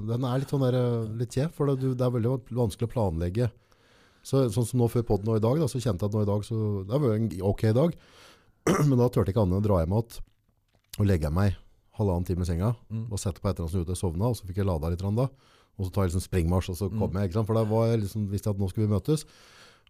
den 0.08 0.28
er 0.28 0.40
litt 0.40 0.52
sånn 0.52 0.64
der, 0.64 0.80
litt 1.20 1.36
kjev, 1.36 1.52
for 1.56 1.72
det, 1.72 1.94
det 2.00 2.08
er 2.08 2.16
veldig 2.16 2.36
vanskelig 2.58 2.88
å 2.88 2.94
planlegge. 2.96 3.52
Så, 4.24 4.46
sånn 4.54 4.68
som 4.70 4.80
nå 4.84 4.88
før 4.92 5.04
podden 5.08 5.32
nå 5.32 5.36
i 5.40 5.44
dag, 5.44 5.60
da, 5.60 5.68
så 5.72 5.82
kjente 5.82 6.06
jeg 6.06 6.12
at 6.12 6.16
nå 6.16 6.24
i 6.24 6.30
dag, 6.32 6.44
så 6.48 6.58
det 6.88 7.00
var 7.04 7.16
en 7.18 7.30
ok 7.52 7.64
dag. 7.76 7.96
Men 8.90 9.00
da 9.00 9.08
tørte 9.10 9.32
jeg 9.32 9.36
ikke 9.36 9.44
annet 9.48 9.58
enn 9.58 9.64
å 9.64 9.68
dra 9.68 9.80
hjem 9.82 9.96
igjen 9.98 10.28
og 11.00 11.06
legge 11.08 11.30
meg 11.32 11.56
halvannen 11.98 12.26
time 12.26 12.42
i 12.42 12.46
senga, 12.46 12.76
Mm. 12.92 13.12
og 13.12 13.20
sette 13.20 13.40
på 13.42 13.50
et 13.50 13.56
eller 13.60 13.68
annet 13.68 13.72
som 13.72 13.82
ute 13.82 13.92
og 13.92 13.98
sovna, 13.98 14.26
og 14.30 14.36
så 14.36 14.46
fikk 14.48 14.58
jeg 14.58 14.66
lada 14.66 14.90
litt 14.90 15.00
da. 15.00 15.30
Og 15.80 15.86
så 15.88 15.92
tar 15.92 16.04
jeg 16.08 16.12
liksom 16.14 16.28
springmarsj, 16.30 16.70
og 16.70 16.76
så 16.78 16.90
kom 16.90 17.12
Mm. 17.12 17.14
jeg, 17.22 17.30
ikke 17.30 17.34
sant? 17.34 17.48
For 17.48 17.54
da 17.56 17.64
var 17.64 17.88
jeg 17.88 18.02
liksom, 18.02 18.28
visste 18.30 18.48
jeg 18.50 18.56
at 18.56 18.60
nå 18.60 18.70
skulle 18.70 18.88
vi 18.88 18.94
møtes. 18.96 19.26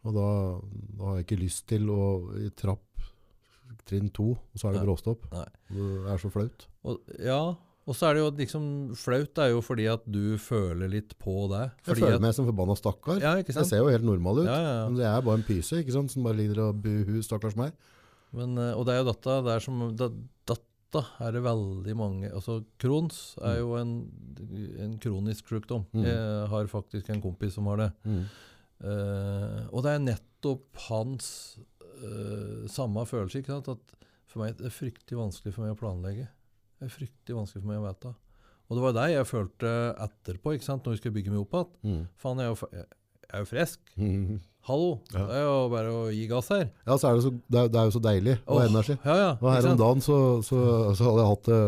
Og 0.04 0.14
da, 0.14 0.62
da 0.98 1.04
har 1.06 1.16
jeg 1.18 1.26
ikke 1.28 1.40
lyst 1.44 1.66
til 1.68 1.88
å 1.90 2.34
i 2.46 2.50
trapp 2.50 2.80
trinn 3.86 4.12
to, 4.14 4.32
og 4.32 4.56
så 4.58 4.70
er 4.70 4.74
det 4.74 4.82
Nei. 4.82 4.86
bråstopp. 4.88 5.32
Nei. 5.32 5.46
Det 5.72 6.12
er 6.12 6.18
så 6.18 6.32
flaut. 6.32 6.66
Og, 6.86 7.00
ja, 7.20 7.56
og 7.88 7.96
så 7.96 8.10
er 8.10 8.14
det 8.14 8.22
jo 8.22 8.32
liksom 8.32 8.96
flaut 8.96 9.38
er 9.40 9.50
jo 9.52 9.62
fordi 9.62 9.88
at 9.92 10.04
du 10.12 10.38
føler 10.38 10.90
litt 10.90 11.18
på 11.20 11.48
det. 11.50 11.72
Jeg 11.88 11.98
føler 11.98 12.16
at, 12.16 12.22
meg 12.22 12.34
som 12.34 12.46
forbanna 12.46 12.76
stakkar. 12.78 13.20
Ja, 13.22 13.36
Jeg 13.42 13.66
ser 13.66 13.78
jo 13.82 13.88
helt 13.90 14.04
normal 14.04 14.40
ut. 14.42 14.46
Ja, 14.46 14.58
ja. 14.62 14.88
Men 14.90 14.98
det 14.98 15.06
er 15.06 15.22
bare 15.22 15.38
en 15.40 15.44
pyse 15.48 15.82
ikke 15.82 15.92
sant? 15.94 16.12
som 16.12 16.24
bare 16.24 16.36
ligger 16.38 16.60
og 16.70 16.82
buhu, 16.82 17.22
stakkars 17.22 17.56
meg. 17.56 17.74
Men, 18.34 18.58
eh, 18.58 18.74
og 18.78 18.86
det 18.86 18.94
er 18.96 19.04
jo 19.04 19.12
dette 19.12 19.44
det 19.44 19.56
er 19.56 19.60
som 19.60 19.82
da, 20.92 21.02
er 21.24 21.36
det 21.36 21.42
veldig 21.46 21.94
mange 21.96 22.30
Altså 22.30 22.60
Crohns 22.82 23.38
er 23.48 23.60
jo 23.62 23.76
en, 23.80 23.94
en 24.84 24.98
kronisk 25.02 25.48
sykdom. 25.52 25.86
Mm. 25.96 26.06
Jeg 26.08 26.48
har 26.52 26.72
faktisk 26.72 27.10
en 27.14 27.24
kompis 27.24 27.56
som 27.56 27.70
har 27.72 27.80
det. 27.86 27.90
Eh, 28.82 29.62
og 29.70 29.86
det 29.86 29.94
er 29.94 30.04
nettopp 30.04 30.80
hans 30.88 31.28
uh, 32.02 32.68
samme 32.72 33.06
følelse. 33.06 33.42
ikke 33.42 33.54
sant? 33.54 33.70
At 33.70 33.98
for 34.32 34.42
meg, 34.44 34.58
Det 34.58 34.70
er 34.70 34.76
fryktelig 34.76 35.20
vanskelig 35.20 35.54
for 35.56 35.66
meg 35.66 35.76
å 35.76 35.80
planlegge. 35.80 36.28
Det 36.80 36.88
er 36.88 36.94
fryktelig 36.96 37.38
vanskelig 37.38 37.64
for 37.64 37.72
meg 37.72 37.82
å 37.82 37.88
vite. 37.90 38.14
Og 38.72 38.78
det 38.78 38.86
var 38.86 38.96
det 38.96 39.08
jeg 39.12 39.28
følte 39.28 39.72
etterpå, 40.00 40.56
ikke 40.56 40.66
sant? 40.66 40.86
når 40.86 40.96
vi 40.96 41.02
skulle 41.02 41.18
bygge 41.20 41.34
meg 41.34 41.42
opp 41.44 41.58
igjen. 41.58 41.74
Mm. 41.84 42.06
Faen, 42.24 42.40
jeg 42.42 42.48
er 42.48 42.56
jo, 42.56 42.86
er 43.40 43.50
frisk. 43.50 43.94
Mhm. 44.00 44.40
Hallo! 44.70 45.00
Ja. 45.10 45.24
Det 45.26 45.38
er 45.40 45.46
jo 45.48 45.54
bare 45.72 45.94
å 45.94 46.02
gi 46.14 46.26
gass 46.30 46.52
her. 46.54 46.68
Ja, 46.86 46.94
så 46.94 47.10
er 47.10 47.16
det, 47.18 47.24
så, 47.26 47.32
det, 47.34 47.62
er, 47.64 47.70
det 47.74 47.80
er 47.82 47.88
jo 47.88 47.94
så 47.96 48.02
deilig 48.06 48.36
og 48.44 48.60
Åh, 48.60 48.66
energi. 48.68 48.96
Ja, 49.02 49.16
ja. 49.18 49.32
Og 49.40 49.48
her 49.50 49.70
om 49.72 49.80
dagen 49.80 50.04
så, 50.06 50.18
så, 50.46 50.60
så 50.98 51.08
hadde 51.08 51.24
jeg 51.24 51.32
hatt 51.32 51.48
det 51.48 51.62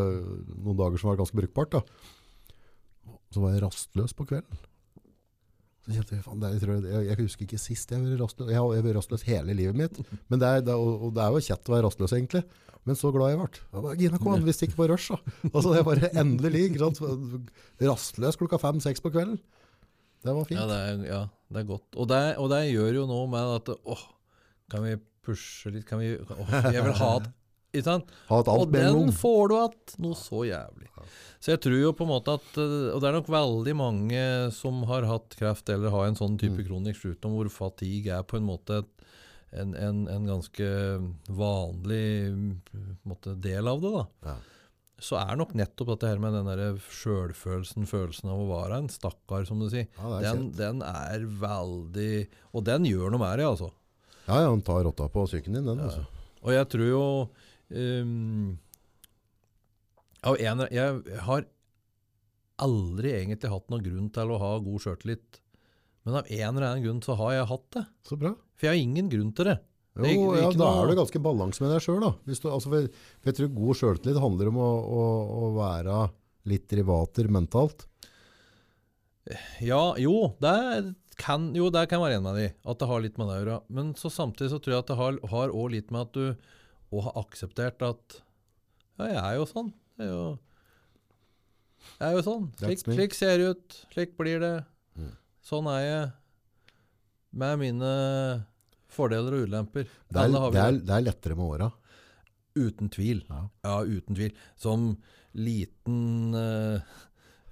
noen 0.59 0.77
dager 0.83 1.01
som 1.01 1.09
var 1.09 1.17
ganske 1.23 1.39
brukbart. 1.39 1.73
Da. 1.73 3.15
Så 3.33 3.41
var 3.41 3.55
jeg 3.55 3.63
rastløs 3.65 4.13
på 4.13 4.27
kvelden. 4.29 4.61
Så 5.83 5.95
kjente 5.97 6.15
jeg, 6.15 6.23
faen, 6.23 6.43
er, 6.45 6.53
jeg, 6.53 6.61
tror 6.61 6.85
jeg, 6.85 7.07
jeg, 7.09 7.17
husker 7.23 7.47
ikke 7.47 7.59
sist 7.59 7.89
jeg 7.91 8.03
var 8.03 8.21
rastløs. 8.21 8.51
Jeg 8.53 8.61
har, 8.61 8.85
vært 8.85 8.99
rastløs 8.99 9.25
hele 9.27 9.57
livet 9.57 9.79
mitt. 9.81 9.97
Men 10.29 10.43
det 10.43 10.51
er, 10.51 10.61
det, 10.69 10.77
og, 10.77 11.09
og 11.09 11.17
det 11.17 11.25
er 11.25 11.33
jo 11.33 11.43
kjett 11.49 11.71
å 11.71 11.75
være 11.75 11.87
rastløs, 11.87 12.13
egentlig. 12.19 12.43
Men 12.85 12.99
så 12.99 13.09
glad 13.15 13.33
jeg 13.33 13.41
ble. 13.41 13.49
Jeg 13.73 13.87
bare, 13.87 13.97
Gina, 14.03 14.21
kom 14.21 14.35
an, 14.35 14.45
vi 14.45 14.53
stikker 14.55 14.77
på 14.77 14.87
rush, 14.91 15.09
da. 15.15 15.35
Altså, 15.49 15.73
det 15.73 15.83
bare 15.89 16.13
endelig. 16.21 16.67
Rastløs 17.81 18.37
klokka 18.37 18.61
fem-seks 18.61 19.01
på 19.01 19.11
kvelden. 19.17 19.41
Det 20.23 20.31
var 20.37 20.47
fint. 20.47 20.59
Ja, 20.61 20.67
det 20.69 20.79
er, 20.79 21.03
ja, 21.09 21.21
det 21.53 21.63
er 21.63 21.69
godt. 21.69 21.87
Og 21.95 22.09
det, 22.11 22.21
og 22.41 22.49
det 22.51 22.63
gjør 22.71 22.99
jo 23.01 23.05
noe 23.09 23.29
med 23.31 23.55
at 23.61 23.71
åh, 23.93 24.03
kan 24.73 24.83
vi 24.85 24.97
pushe 25.23 25.71
litt? 25.71 25.85
Kan 25.87 26.01
vi, 26.03 26.15
åh, 26.19 26.53
jeg 26.73 26.83
vil 26.83 26.97
ha 26.99 27.11
et 27.21 27.31
Ikke 27.73 27.85
sant? 27.87 28.09
Og 28.29 28.67
den 28.69 29.11
får 29.17 29.47
du 29.49 29.53
igjen! 29.57 29.77
Noe 30.05 30.17
så 30.19 30.43
jævlig. 30.45 30.89
Så 31.43 31.51
jeg 31.55 31.59
tror 31.63 31.79
jo 31.79 31.91
på 31.97 32.05
en 32.05 32.11
måte 32.13 32.35
at 32.37 32.57
Og 32.61 32.99
det 33.01 33.07
er 33.09 33.15
nok 33.17 33.31
veldig 33.33 33.73
mange 33.75 34.21
som 34.55 34.83
har 34.87 35.03
hatt 35.09 35.33
kreft 35.39 35.67
eller 35.73 35.91
har 35.91 36.05
en 36.07 36.15
sånn 36.19 36.37
type 36.39 36.59
Mm. 36.61 36.67
kronisk 36.69 37.01
sykdom 37.01 37.33
hvor 37.35 37.49
fatigue 37.51 38.13
er 38.13 38.23
på 38.23 38.37
en 38.37 38.45
måte 38.47 38.83
en, 39.53 39.73
en, 39.75 40.03
en 40.09 40.23
ganske 40.29 40.67
vanlig 41.29 42.05
måte, 43.05 43.35
del 43.41 43.67
av 43.67 43.81
det. 43.83 43.91
da. 43.97 44.05
Ja. 44.31 44.35
Så 45.03 45.17
er 45.19 45.35
nok 45.35 45.51
nettopp 45.57 45.93
dette 45.93 46.09
her 46.13 46.21
med 46.23 46.35
den 46.37 46.47
der 46.47 46.77
sjølfølelsen, 46.95 47.87
følelsen 47.89 48.31
av 48.31 48.39
å 48.39 48.49
være 48.53 48.79
en 48.79 48.91
stakkar, 48.91 49.43
som 49.49 49.59
du 49.59 49.67
sier, 49.71 49.89
Ja, 49.99 50.19
den, 50.23 50.45
den 50.55 50.83
er 50.85 51.25
veldig 51.27 52.13
Og 52.53 52.63
den 52.69 52.87
gjør 52.87 53.11
noe 53.11 53.23
med 53.25 53.41
deg, 53.41 53.49
altså. 53.49 53.73
Ja, 54.23 54.37
ja, 54.45 54.47
han 54.47 54.63
tar 54.63 54.85
rotta 54.87 55.09
på 55.11 55.25
psyken 55.27 55.57
din, 55.57 55.67
den. 55.67 55.81
Ja. 55.83 55.89
Altså. 55.89 56.05
Og 56.43 56.53
jeg 56.55 56.69
tror 56.71 56.87
jo 56.87 57.03
um, 57.75 58.53
av 60.23 60.39
en, 60.39 60.63
Jeg 60.71 61.19
har 61.27 61.45
aldri 62.63 63.11
egentlig 63.17 63.51
hatt 63.51 63.71
noen 63.71 63.83
grunn 63.83 64.09
til 64.15 64.31
å 64.31 64.39
ha 64.39 64.53
god 64.63 64.85
sjøltillit. 64.85 65.41
Men 66.07 66.19
av 66.19 66.29
en 66.31 66.49
eller 66.49 66.67
annen 66.69 66.85
grunn 66.85 67.03
så 67.03 67.15
har 67.19 67.37
jeg 67.37 67.49
hatt 67.51 67.67
det. 67.75 67.83
Så 68.07 68.19
bra. 68.19 68.33
For 68.55 68.67
jeg 68.67 68.75
har 68.75 68.85
ingen 68.87 69.11
grunn 69.11 69.31
til 69.35 69.49
det. 69.51 69.57
Jo, 69.93 70.31
ja, 70.33 70.47
da 70.57 70.67
er 70.79 70.89
du 70.89 70.97
ganske 70.97 71.19
balanse 71.21 71.61
med 71.61 71.69
deg 71.69 71.83
sjøl, 71.85 71.99
da. 72.01 72.13
Hvis 72.25 72.41
du, 72.41 72.47
altså, 72.49 72.71
for, 72.71 72.87
for 73.21 73.29
jeg 73.29 73.37
tror 73.37 73.49
god 73.53 73.77
sjøltillit 73.77 74.21
handler 74.23 74.49
om 74.49 74.57
å, 74.57 74.69
å, 74.81 75.03
å 75.37 75.49
være 75.59 75.97
litt 76.49 76.73
rivater 76.73 77.29
mentalt. 77.31 77.85
Ja, 79.63 79.93
jo, 80.01 80.33
det 80.41 80.55
kan, 81.21 81.51
jo, 81.55 81.69
det 81.71 81.85
kan 81.87 81.99
jeg 81.99 82.05
være 82.07 82.17
enig 82.17 82.25
med 82.25 82.39
deg 82.39 82.47
i. 82.47 82.53
At 82.73 82.81
det 82.81 82.89
har 82.89 83.03
litt 83.03 83.19
med 83.21 83.29
det 83.29 83.35
å 83.35 83.41
gjøre. 83.43 83.59
Men 83.77 83.91
så 83.99 84.09
samtidig 84.11 84.49
så 84.55 84.59
tror 84.63 84.75
jeg 84.75 84.83
at 84.83 84.89
det 84.89 84.97
har, 84.99 85.19
har 85.35 85.53
også 85.53 85.73
litt 85.75 85.93
med 85.93 86.07
at 86.07 86.17
du 86.17 86.25
også 86.93 87.05
har 87.07 87.19
akseptert 87.23 87.85
at 87.85 88.17
Ja, 88.97 89.07
jeg 89.07 89.21
er 89.21 89.37
jo 89.37 89.45
sånn. 89.49 89.69
Jeg 90.01 90.09
er 90.09 90.11
jo, 90.11 90.25
jeg 91.99 92.07
er 92.07 92.17
jo 92.17 92.25
sånn. 92.25 92.49
Slik, 92.59 92.83
slik 92.83 93.15
ser 93.17 93.37
det 93.37 93.53
ut. 93.53 93.77
Slik 93.93 94.17
blir 94.17 94.41
det. 94.41 94.55
Mm. 94.97 95.13
Sånn 95.45 95.69
er 95.69 95.85
jeg. 95.85 96.09
Med 97.43 97.61
mine 97.61 97.93
fordeler 98.95 99.37
og 99.37 99.47
ulemper. 99.47 99.87
Det 99.87 100.25
er, 100.25 100.33
det 100.33 100.61
er, 100.65 100.77
det. 100.79 100.97
er 100.97 101.07
lettere 101.07 101.37
med 101.39 101.57
åra. 101.57 101.71
Uten 102.53 102.91
tvil. 102.93 103.23
Ja. 103.29 103.45
Ja, 103.65 103.79
uten 103.81 104.17
tvil. 104.17 104.35
Som 104.59 104.91
liten 105.33 106.35
eh, 106.37 106.99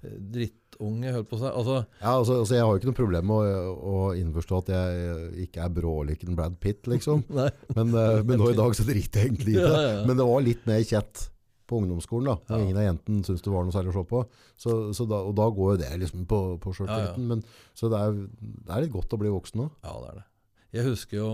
drittunge, 0.02 1.12
holdt 1.14 1.30
på 1.30 1.38
å 1.38 1.42
si. 1.42 1.50
Altså, 1.50 1.76
Ja, 2.00 2.14
altså, 2.14 2.38
altså, 2.42 2.56
jeg 2.56 2.64
har 2.64 2.70
jo 2.70 2.80
ikke 2.80 2.90
noe 2.90 3.00
problem 3.00 3.28
med 3.30 3.50
å, 3.56 3.74
å 3.92 3.98
innforstå 4.18 4.62
at 4.62 4.72
jeg 4.74 5.26
ikke 5.48 5.66
er 5.66 5.74
bråliken 5.80 6.38
Brad 6.38 6.56
Pitt, 6.62 6.86
liksom. 6.90 7.24
Men, 7.76 7.92
eh, 7.92 8.22
men 8.28 8.38
nå 8.38 8.52
i 8.52 8.58
dag 8.58 8.78
så 8.78 8.86
driter 8.86 9.22
jeg 9.24 9.32
egentlig 9.32 9.56
i 9.56 9.60
det. 9.60 9.68
Ja, 9.68 9.84
ja. 9.98 10.00
Men 10.08 10.18
det 10.18 10.28
var 10.28 10.44
litt 10.46 10.66
mer 10.70 10.82
kjett 10.86 11.28
på 11.72 11.78
ungdomsskolen, 11.80 12.28
da. 12.28 12.34
og 12.52 12.64
ingen 12.66 12.76
av 12.76 12.84
jentene 12.84 13.24
syntes 13.24 13.44
det 13.44 13.52
var 13.54 13.64
noe 13.64 13.72
særlig 13.74 13.92
å 13.94 13.96
se 13.96 14.02
på. 14.10 14.22
Så, 14.60 14.74
så 14.96 15.06
da, 15.08 15.22
og 15.24 15.32
da 15.38 15.46
går 15.54 15.70
jo 15.72 15.80
det 15.80 15.92
liksom 16.02 16.26
på, 16.28 16.40
på 16.60 16.74
sjøltilliten. 16.76 17.24
Men 17.30 17.44
Så 17.78 17.88
det 17.92 18.00
er, 18.02 18.18
det 18.42 18.74
er 18.74 18.84
litt 18.84 18.92
godt 18.92 19.14
å 19.16 19.20
bli 19.22 19.32
voksen 19.32 19.64
òg. 19.64 19.72
Ja, 19.86 19.94
det 20.02 20.10
er 20.10 20.18
det. 20.20 20.26
Jeg 20.72 20.86
husker 20.88 21.18
jo 21.18 21.30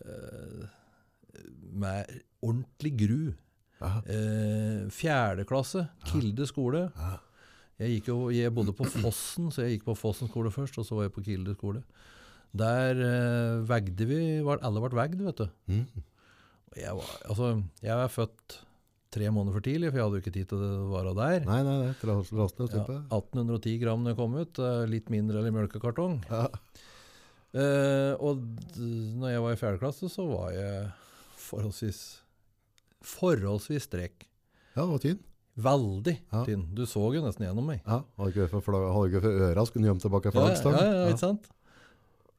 eh, 0.00 0.62
med 1.72 2.22
ordentlig 2.42 2.94
gru. 3.02 3.20
Eh, 3.82 4.88
fjerde 4.94 5.44
klasse, 5.48 5.86
Kilde 6.06 6.46
skole. 6.48 6.86
Jeg, 7.80 8.02
jo, 8.06 8.28
jeg 8.30 8.52
bodde 8.54 8.74
på 8.76 8.86
Fossen, 8.86 9.50
så 9.50 9.64
jeg 9.64 9.78
gikk 9.78 9.88
på 9.90 9.98
Fossen 9.98 10.30
skole 10.30 10.52
først, 10.54 10.78
og 10.78 10.86
så 10.86 10.98
var 10.98 11.08
jeg 11.08 11.14
på 11.16 11.24
Kilde 11.26 11.54
skole. 11.56 11.82
Der 12.52 12.98
eh, 13.00 13.62
vegde 13.68 14.06
vi, 14.08 14.20
var, 14.44 14.60
alle 14.62 14.82
ble 14.84 14.92
vegd, 14.98 15.22
vet 15.24 15.40
du. 15.40 15.48
Mm. 15.72 16.04
Jeg, 16.76 16.92
var, 16.98 17.16
altså, 17.28 17.54
jeg 17.82 17.96
er 17.96 18.12
født 18.12 18.58
tre 19.12 19.28
måneder 19.32 19.56
for 19.56 19.64
tidlig, 19.64 19.90
for 19.90 19.98
jeg 19.98 20.06
hadde 20.06 20.18
jo 20.18 20.24
ikke 20.24 20.34
tid 20.36 20.48
til 20.52 20.62
å 20.64 20.86
være 20.92 21.14
der. 21.16 21.48
Nei, 21.48 21.58
nei, 21.66 21.76
nei. 21.82 21.92
Rastløs 22.08 22.72
Ja, 22.76 22.84
1810 23.12 23.76
gram 23.82 24.04
når 24.04 24.14
jeg 24.14 24.20
kom 24.20 24.38
ut, 24.38 24.62
eh, 24.62 24.84
litt 24.88 25.12
mindre 25.12 25.42
enn 25.42 25.50
i 25.50 25.54
melkekartong. 25.56 26.20
Ja. 26.30 26.46
Eh, 27.54 28.14
og 28.18 28.38
når 28.76 29.28
jeg 29.34 29.42
var 29.44 29.52
i 29.52 29.60
fjerde 29.60 29.78
klasse, 29.82 30.08
så 30.08 30.24
var 30.28 30.52
jeg 30.56 30.86
forholdsvis 31.36 31.98
forholdsvis 33.02 33.88
strek. 33.88 34.28
ja, 34.76 34.84
var 34.86 34.98
tynn. 35.02 35.18
Veldig 35.58 36.14
Ja. 36.32 36.44
tynn. 36.46 36.62
Du 36.74 36.86
så 36.86 37.02
jo 37.12 37.20
nesten 37.20 37.44
gjennom 37.44 37.66
meg. 37.66 37.82
Ja, 37.86 38.02
hadde 38.16 38.30
ikke 38.32 38.46
vært 38.46 38.50
for, 38.50 38.60
flag- 38.62 38.88
for 39.20 39.28
øra, 39.28 39.66
skulle 39.66 39.84
gjemt 39.90 40.00
tilbake 40.00 40.30
Ja, 40.32 40.32
ja, 40.32 40.46
flaggstang. 40.46 40.72
ja, 40.80 41.08
ikke 41.10 41.18
sant? 41.18 41.48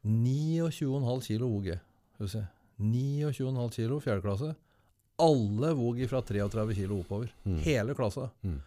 29,5 0.04 1.22
kilo 1.28 1.48
vog 1.50 1.66
jeg. 1.66 1.80
Skal 2.16 2.48
29,5 2.80 3.76
kilo, 3.76 4.00
fjerde 4.02 4.22
klasse. 4.26 4.56
Alle 5.20 5.74
vog 5.78 6.00
fra 6.10 6.22
33 6.26 6.74
kilo 6.76 7.00
oppover. 7.04 7.30
Mm. 7.46 7.60
Hele 7.62 7.94
klassa. 7.96 8.32
Mm. 8.44 8.60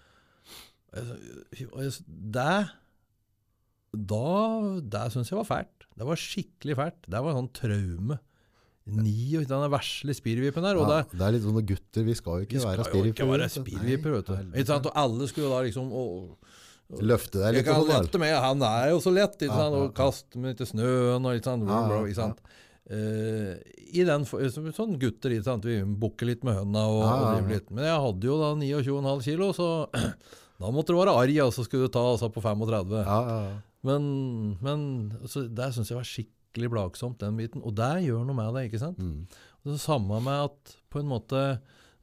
Og 1.73 1.83
jeg- 1.83 2.05
Det 2.33 2.71
Da 3.97 4.81
Det 4.83 5.05
syns 5.15 5.31
jeg 5.33 5.39
var 5.41 5.49
fælt. 5.49 5.87
Det 5.97 6.07
var 6.07 6.21
skikkelig 6.21 6.77
fælt. 6.77 6.99
Det 7.09 7.23
var 7.25 7.37
sånn 7.39 7.53
traume. 7.57 8.19
Ni, 8.87 9.35
og 9.35 9.49
den 9.51 9.65
vesle 9.73 10.15
spirvipen 10.15 10.63
der. 10.63 10.79
Ja, 10.79 10.85
det, 10.87 11.17
det 11.19 11.25
er 11.27 11.33
litt 11.35 11.43
sånne 11.43 11.63
gutter, 11.67 12.05
vi 12.07 12.15
skal 12.15 12.37
jo 12.37 12.45
vi 12.45 12.47
ikke 12.47 12.61
skal 12.63 12.71
være 12.77 13.01
jo 13.01 13.11
ikke 13.11 13.27
være 13.33 13.49
spirreviper, 13.51 14.13
vet 14.15 14.29
du. 14.31 14.53
Ikke 14.53 14.69
sant? 14.69 14.87
Og 14.87 15.01
alle 15.03 15.27
skulle 15.27 15.49
jo 15.49 15.55
da 15.57 15.65
liksom 15.67 15.91
å, 15.91 16.05
Løfte 17.03 17.41
deg 17.41 17.49
Jeg 17.49 17.55
litt. 17.57 17.67
kan 17.67 17.81
og 17.81 17.89
sånn, 17.89 18.05
lette 18.05 18.19
med, 18.23 18.33
han 18.39 18.61
er 18.63 18.93
jo 18.93 19.01
så 19.03 19.11
lett, 19.11 19.35
ikke 19.41 19.51
Ja, 19.51 19.57
sant? 19.59 19.75
ja, 19.75 19.81
og 19.89 19.95
kaste 19.99 20.39
med 20.39 20.61
til 20.61 20.69
snøen 20.71 21.25
og 21.27 21.35
litt 21.35 21.49
sånn. 21.49 21.65
Ja, 21.67 21.81
ja, 21.91 21.99
ikke 22.07 22.21
sant? 22.21 22.39
Eh, 22.87 23.57
I 23.99 24.05
den, 24.07 24.23
sånn 24.23 24.95
gutter, 25.03 25.35
ikke 25.35 25.49
sant? 25.49 25.67
vi 25.67 25.81
bukker 25.83 26.31
litt 26.31 26.45
med 26.47 26.55
hønna 26.61 26.85
og, 26.87 27.01
Ja, 27.03 27.11
ja, 27.11 27.33
ja, 27.33 27.43
og 27.43 27.51
litt. 27.51 27.73
Men 27.75 27.89
jeg 27.89 28.05
hadde 28.07 28.31
jo 28.31 28.37
da 28.39 28.53
29,5 28.55 29.25
kilo, 29.27 29.51
så 29.57 29.69
da 30.63 30.71
måtte 30.71 30.95
du 30.95 31.01
være 31.01 31.17
arg, 31.19 31.41
og 31.49 31.51
så 31.59 31.67
skulle 31.67 31.91
du 31.91 31.95
ta 31.99 32.05
altså, 32.07 32.31
på 32.31 32.39
35. 32.45 33.03
Men, 33.87 34.09
men 34.65 34.81
altså, 35.21 35.47
der 35.47 35.75
syns 35.75 35.93
jeg 35.93 36.01
var 36.01 36.09
skikkelig 36.09 36.73
plagsomt, 36.73 37.21
den 37.23 37.39
biten. 37.39 37.63
Og 37.67 37.77
det 37.79 38.07
gjør 38.07 38.27
noe 38.27 38.39
med 38.39 38.55
deg, 38.57 38.71
ikke 38.71 38.83
sant? 38.83 38.99
Mm. 38.99 39.27
Det 39.67 39.81
samme 39.83 40.21
med 40.23 40.49
at 40.49 40.77
på 40.93 41.03
en 41.03 41.11
måte 41.11 41.43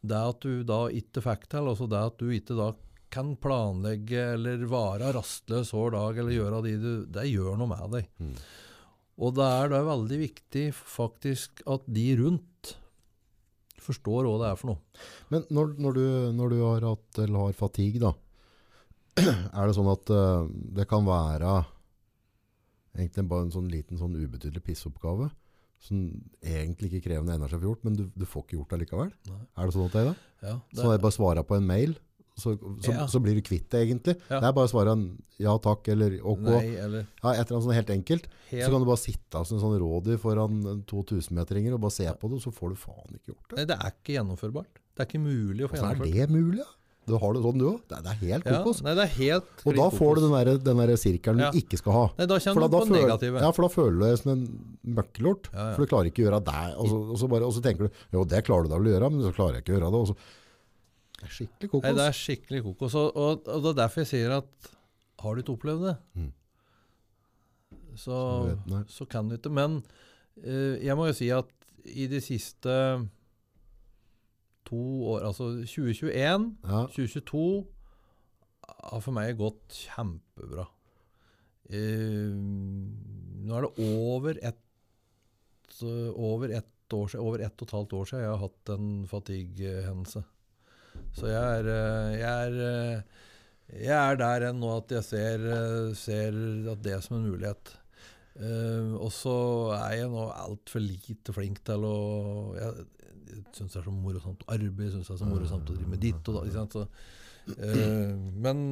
det 0.03 0.19
at 0.19 0.43
du 0.43 0.65
da 0.67 0.85
ikke 0.91 1.23
fikk 1.23 1.47
til, 1.51 1.69
altså 1.71 1.87
det 1.91 2.01
at 2.11 2.19
du 2.19 2.31
ikke 2.35 2.57
da 2.59 2.73
kan 3.13 3.35
planlegge 3.39 4.23
eller 4.33 4.65
være 4.67 5.13
rastløs 5.15 5.71
hver 5.75 5.93
dag 5.93 6.17
eller 6.19 6.33
gjøre 6.33 6.61
de 6.65 6.73
du 6.81 6.91
Det 7.13 7.27
gjør 7.29 7.59
noe 7.59 7.69
med 7.69 7.97
deg. 7.97 8.07
Mm. 8.19 8.33
Og 9.23 9.35
det 9.37 9.45
er 9.45 9.69
da 9.69 9.83
veldig 9.85 10.19
viktig 10.23 10.65
faktisk 10.73 11.61
at 11.69 11.85
de 11.85 12.07
rundt 12.19 12.73
forstår 13.83 14.25
hva 14.25 14.37
det 14.41 14.49
er 14.49 14.59
for 14.59 14.71
noe. 14.71 15.03
Men 15.33 15.45
når, 15.53 15.75
når, 15.83 15.97
du, 15.97 16.05
når 16.39 16.53
du 16.53 16.59
har 16.63 16.87
hatt 16.87 17.19
eller 17.25 17.47
har 17.47 17.57
fatigue, 17.57 18.01
da, 18.01 18.13
er 19.59 19.69
det 19.69 19.75
sånn 19.77 19.91
at 19.91 20.13
eh, 20.13 20.47
det 20.79 20.87
kan 20.89 21.05
være 21.05 21.57
egentlig 22.97 23.27
bare 23.29 23.47
en 23.47 23.51
sånn 23.55 23.69
liten, 23.71 23.97
sånn 23.99 24.15
ubetydelig 24.15 24.63
pissoppgave, 24.63 25.29
som 25.83 25.99
egentlig 26.41 26.91
ikke 26.93 27.09
krever 27.09 27.25
noe 27.27 27.35
energi 27.35 27.57
for 27.59 27.67
gjort, 27.67 27.83
men 27.83 27.97
du, 27.99 28.05
du 28.15 28.25
får 28.29 28.45
ikke 28.45 28.57
gjort 28.59 28.69
det 28.75 28.81
likevel? 28.85 29.11
Nei. 29.29 29.41
Er 29.57 29.67
det 29.67 29.75
sånn 29.75 29.87
at 29.89 29.95
det 29.97 30.01
er 30.03 30.09
det? 30.11 30.17
Ja, 30.47 30.57
Så 30.73 30.83
når 30.85 30.93
jeg 30.97 31.01
bare 31.05 31.17
svarer 31.17 31.47
på 31.49 31.57
en 31.59 31.67
mail, 31.67 31.95
så, 32.33 32.55
så, 32.81 32.93
Ja. 32.95 33.03
så 33.05 33.19
blir 33.21 33.35
du 33.37 33.43
kvitt 33.45 33.67
det 33.69 33.81
egentlig. 33.85 34.15
Ja. 34.25 34.39
Det 34.41 34.47
er 34.47 34.53
bare 34.57 34.65
å 34.65 34.71
svare 34.71 34.93
en 34.95 35.03
ja 35.37 35.51
takk 35.61 35.85
eller 35.93 36.15
ok. 36.23 36.39
Nei, 36.47 36.71
eller 36.81 37.03
Ja, 37.21 37.33
et 37.35 37.43
eller 37.45 37.59
annet 37.59 37.65
sånn 37.67 37.75
helt 37.77 37.91
enkelt. 37.93 38.25
Så 38.49 38.69
kan 38.73 38.81
du 38.81 38.87
bare 38.89 39.01
sitte 39.03 39.43
som 39.45 39.57
en 39.59 39.61
sånn 39.61 39.75
rådyr 39.83 40.17
foran 40.23 40.55
en 40.71 40.79
2000-meteringer 40.89 41.75
og 41.77 41.83
bare 41.85 41.93
se 41.93 42.07
på 42.09 42.31
det, 42.31 42.39
og 42.39 42.45
så 42.47 42.53
får 42.55 42.73
du 42.73 42.79
faen 42.81 43.19
ikke 43.19 43.33
gjort 43.35 43.49
det. 43.51 43.57
Nei, 43.59 43.65
det 43.69 43.77
er 43.77 43.93
ikke 43.93 44.15
gjennomførbart. 44.17 44.81
Det 44.93 45.03
er 45.03 45.09
ikke 45.11 45.21
mulig 45.27 45.67
å 45.67 45.69
få 45.69 45.77
Hvordan 45.77 46.01
er 46.07 46.25
det 46.25 46.29
mulig? 46.33 46.65
Du 47.05 47.17
har 47.19 47.33
det 47.35 47.41
sånn 47.43 47.57
du 47.59 47.65
òg? 47.67 47.79
Det, 47.91 47.97
det 48.05 48.11
er 48.13 48.19
helt 48.21 48.45
Ja, 48.47 48.59
kokos. 48.63 48.77
nei, 48.85 48.93
det 48.95 49.03
er 49.03 49.13
helt 49.17 49.63
og 49.67 49.75
da 49.75 49.87
får 49.91 50.15
du 50.15 50.21
den 50.23 50.33
der, 50.37 50.51
den 50.63 50.77
der 50.79 50.93
sirkelen 50.95 51.41
Ja. 51.43 51.49
du 51.51 51.57
ikke 51.59 51.77
skal 51.81 51.91
ha. 51.97 52.03
Nei, 52.17 52.27
da 52.31 52.37
kjenner 52.39 52.55
kommer 52.61 52.69
du 52.71 52.77
på 52.77 52.87
føler, 52.87 53.01
negative. 53.07 53.41
ja, 53.43 53.49
for 53.57 53.65
da 53.67 53.71
føler 53.73 53.97
du 53.97 54.03
deg 54.05 54.17
som 54.21 54.31
en 54.31 54.43
møkkelort. 54.99 55.49
Ja, 55.51 55.65
ja. 55.67 55.73
For 55.75 55.83
du 55.83 55.91
klarer 55.91 56.07
ikke 56.11 56.23
å 56.23 56.27
gjøre 56.29 56.39
det. 56.47 56.61
Og 56.79 56.87
så, 56.93 56.99
og, 57.11 57.17
så 57.19 57.29
bare, 57.33 57.49
og 57.49 57.53
så 57.57 57.63
tenker 57.65 57.89
du 57.89 58.17
jo, 58.17 58.23
det 58.23 58.43
klarer 58.47 58.63
du 58.63 58.71
da 58.71 58.79
å 58.79 58.87
gjøre, 58.93 59.09
men 59.11 59.25
så 59.27 59.33
klarer 59.35 59.59
jeg 59.59 59.65
ikke 59.65 59.75
å 59.75 59.79
gjøre 59.81 59.91
det. 59.97 60.15
Det 61.19 61.27
er 61.27 61.35
skikkelig 61.39 61.69
kokos. 61.73 61.83
Nei, 61.89 61.93
det 61.99 62.05
er 62.07 62.17
skikkelig 62.19 62.61
kokos. 62.69 62.95
Og, 62.99 63.11
og, 63.25 63.47
og 63.51 63.61
det 63.67 63.69
er 63.73 63.77
derfor 63.83 64.03
jeg 64.05 64.11
sier 64.13 64.37
at 64.39 64.71
har 65.23 65.35
du 65.35 65.43
ikke 65.43 65.57
opplevd 65.59 65.83
det, 65.89 65.97
Mm. 66.15 66.31
så, 67.95 68.17
Så 68.67 68.83
så 68.87 69.05
kan 69.09 69.27
du 69.29 69.35
ikke. 69.37 69.51
Men 69.51 69.81
uh, 70.43 70.75
jeg 70.83 70.95
må 70.97 71.07
jo 71.11 71.13
si 71.17 71.29
at 71.35 71.49
i 71.85 72.07
de 72.07 72.19
siste 72.23 72.73
to 74.67 74.81
år, 75.13 75.27
altså 75.29 75.49
2021, 75.65 76.49
Ja, 76.63 76.83
2022, 76.93 77.45
har 78.63 79.03
for 79.03 79.15
meg 79.15 79.37
gått 79.39 79.79
kjempebra. 79.85 80.67
Uh, 81.73 82.35
nå 83.43 83.55
er 83.57 83.65
det 83.65 83.87
over 83.87 84.39
ett 84.43 84.59
over 85.83 86.51
ett 86.53 86.93
år 86.93 87.07
siden, 87.09 87.25
over 87.25 87.41
ett 87.41 87.61
og 87.61 87.67
et 87.67 87.73
halvt 87.73 87.93
år 87.97 88.05
siden 88.05 88.21
jeg 88.23 88.31
har 88.31 88.41
hatt 88.43 88.71
en 88.75 88.89
fatigue-hendelse. 89.09 90.21
Så 91.17 91.29
jeg 91.31 91.59
er, 91.59 91.69
eh, 91.73 92.17
jeg 92.19 92.47
er 92.47 92.59
eh, 92.67 93.21
jeg 93.73 93.95
er 93.97 94.19
der 94.19 94.45
enn 94.49 94.59
nå 94.61 94.69
at 94.77 94.91
jeg 94.93 95.05
ser, 95.07 95.45
ser 95.97 96.35
at 96.69 96.83
det 96.85 96.93
er 96.93 97.01
som 97.01 97.17
en 97.17 97.25
mulighet. 97.31 97.73
Uh, 98.33 98.97
og 98.97 99.11
så 99.13 99.33
er 99.77 99.99
jeg 99.99 100.09
nå 100.09 100.23
altfor 100.33 100.81
lite 100.81 101.33
flink 101.35 101.59
til 101.65 101.83
å 101.85 101.97
jeg 102.57 102.85
syns 103.55 103.73
det 103.73 103.79
er 103.81 103.85
så 103.87 103.91
morosomt 103.93 104.43
å 104.45 104.53
arbeide, 104.55 104.91
syns 104.93 105.07
det 105.09 105.15
er 105.15 105.21
så 105.23 105.27
morosomt 105.29 105.69
å 105.69 105.75
drive 105.75 105.89
med 105.91 106.01
ditt 106.03 106.29
og 106.31 106.39
da. 106.39 106.65
Så, 106.73 106.85
øh, 107.57 108.13
men 108.45 108.63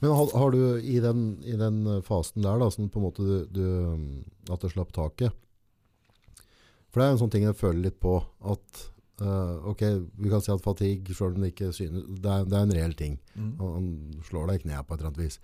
Men 0.00 0.10
har, 0.14 0.30
har 0.38 0.50
du 0.54 0.60
i 0.80 0.98
den, 1.02 1.24
i 1.42 1.56
den 1.58 1.80
fasen 2.06 2.42
der, 2.44 2.58
da, 2.62 2.68
som 2.70 2.88
på 2.88 3.00
en 3.00 3.06
måte 3.08 3.24
du, 3.26 3.46
du, 3.50 3.64
at 4.52 4.60
du 4.62 4.68
slapp 4.70 4.92
taket 4.94 5.32
For 6.90 7.00
det 7.00 7.06
er 7.08 7.16
en 7.16 7.20
sånn 7.24 7.32
ting 7.34 7.44
jeg 7.44 7.58
føler 7.58 7.82
litt 7.88 7.98
på, 8.00 8.18
at 8.48 8.84
øh, 9.20 9.56
ok, 9.72 9.82
vi 10.16 10.30
kan 10.32 10.40
si 10.44 10.52
at 10.54 10.62
fatigue, 10.64 11.14
slår 11.14 11.34
om 11.36 11.42
det 11.44 11.52
ikke 11.52 11.72
synes, 11.76 12.06
det 12.22 12.30
er, 12.32 12.46
det 12.48 12.56
er 12.56 12.68
en 12.68 12.76
reell 12.76 12.94
ting. 12.96 13.18
mm, 13.34 13.50
Han, 13.60 13.72
han 13.74 14.22
slår 14.28 14.46
deg 14.52 14.60
i 14.60 14.62
kneet 14.68 14.86
på 14.86 14.94
et 14.94 15.00
eller 15.02 15.10
annet 15.12 15.24
vis. 15.26 15.40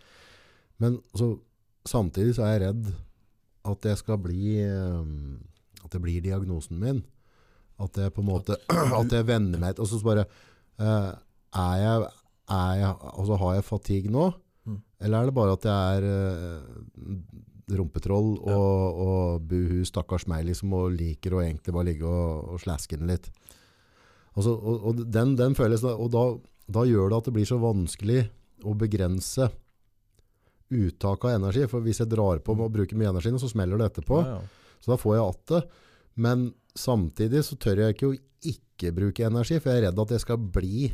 Men 0.82 0.96
så, 1.14 1.34
samtidig 1.86 2.34
så 2.38 2.46
er 2.46 2.54
jeg 2.56 2.62
redd 2.68 2.88
at 3.64 3.86
jeg 3.90 3.96
skal 4.00 4.18
bli 4.20 4.60
øh, 4.64 5.04
At 5.84 5.92
det 5.92 6.00
blir 6.00 6.22
diagnosen 6.24 6.78
min. 6.80 7.02
At 7.82 7.96
jeg 7.98 8.12
på 8.14 8.22
en 8.22 8.28
måte 8.28 8.56
At 9.00 9.10
jeg 9.12 9.26
venner 9.26 9.58
meg 9.58 9.80
Og 9.82 9.88
så 9.90 9.98
bare 10.04 10.26
eh, 10.78 11.10
Er 11.58 11.76
jeg, 11.82 12.04
er 12.54 12.74
jeg 12.78 12.92
Altså 13.14 13.38
har 13.40 13.54
jeg 13.56 13.66
fatigue 13.66 14.12
nå? 14.14 14.28
Mm. 14.64 14.78
Eller 15.00 15.18
er 15.18 15.30
det 15.30 15.34
bare 15.34 15.56
at 15.56 15.66
jeg 15.66 15.98
er 15.98 16.06
uh, 16.06 17.74
rumpetroll 17.74 18.30
og, 18.38 18.48
Ja. 18.48 18.60
og 19.04 19.42
buhu, 19.48 19.82
stakkars 19.88 20.26
meg, 20.30 20.44
liksom, 20.46 20.72
og 20.76 20.94
liker 20.94 21.34
å 21.36 21.42
egentlig 21.42 21.74
bare 21.74 21.88
ligge 21.90 22.06
og, 22.08 22.54
og 22.54 22.62
slaske 22.62 22.96
den 23.00 23.08
litt? 23.10 23.28
Altså, 24.36 24.54
og, 24.54 24.86
og 24.88 25.02
den, 25.12 25.34
den 25.38 25.54
føles 25.56 25.84
Og 25.88 26.08
da, 26.12 26.24
da 26.78 26.84
gjør 26.88 27.10
det 27.12 27.18
at 27.20 27.28
det 27.28 27.34
blir 27.36 27.48
så 27.48 27.58
vanskelig 27.62 28.24
å 28.64 28.72
begrense 28.78 29.50
uttak 30.74 31.24
av 31.28 31.36
energi. 31.36 31.66
For 31.70 31.84
hvis 31.84 32.00
jeg 32.02 32.10
drar 32.12 32.40
på 32.44 32.56
med 32.56 32.66
å 32.68 32.72
bruke 32.72 32.96
mye 32.98 33.12
energi, 33.12 33.32
så 33.38 33.50
smeller 33.50 33.80
det 33.80 33.92
etterpå. 33.92 34.20
ja, 34.24 34.38
ja. 34.38 34.60
Så 34.84 34.90
da 34.92 34.96
får 35.00 35.14
jeg 35.16 35.24
att 35.24 35.46
det. 35.46 35.62
Men 36.14 36.54
samtidig 36.78 37.44
så 37.46 37.56
tør 37.60 37.84
jeg 37.84 37.94
ikke 37.96 38.10
å 38.12 38.16
ikke 38.50 38.90
bruke 38.96 39.24
energi, 39.26 39.60
for 39.62 39.70
jeg 39.72 39.82
er 39.82 39.86
redd 39.88 40.00
at 40.02 40.10
jeg 40.16 40.22
skal 40.24 40.38
bli, 40.38 40.88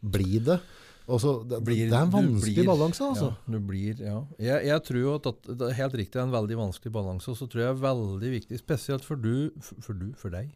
bli 0.00 0.40
det. 0.46 0.58
Også, 1.04 1.34
det, 1.44 1.58
Blir- 1.66 1.90
det 1.90 1.92
er 1.98 2.06
en 2.06 2.12
vanskelig 2.14 2.54
blir- 2.62 2.68
balanse, 2.70 3.04
altså. 3.04 3.26
Ja, 3.52 3.58
blir, 3.68 3.98
ja. 4.00 4.18
Jeg, 4.40 4.66
jeg 4.70 4.84
tror 4.86 5.00
jo 5.02 5.14
at, 5.18 5.26
at 5.28 5.50
det 5.60 5.66
er 5.68 5.76
helt 5.82 5.96
riktig 6.00 6.16
det 6.16 6.22
er 6.22 6.28
en 6.30 6.32
veldig 6.32 6.56
vanskelig 6.62 6.92
balanse, 6.94 7.28
og 7.30 7.36
så 7.36 7.44
tror 7.46 7.60
jeg 7.60 7.68
det 7.68 7.76
er 7.76 7.82
veldig 7.84 8.30
viktig, 8.38 8.58
spesielt 8.62 9.04
for 9.04 9.20
du, 9.20 9.50
for, 9.60 9.82
for 9.84 10.00
du, 10.00 10.06
for 10.16 10.32
deg, 10.32 10.54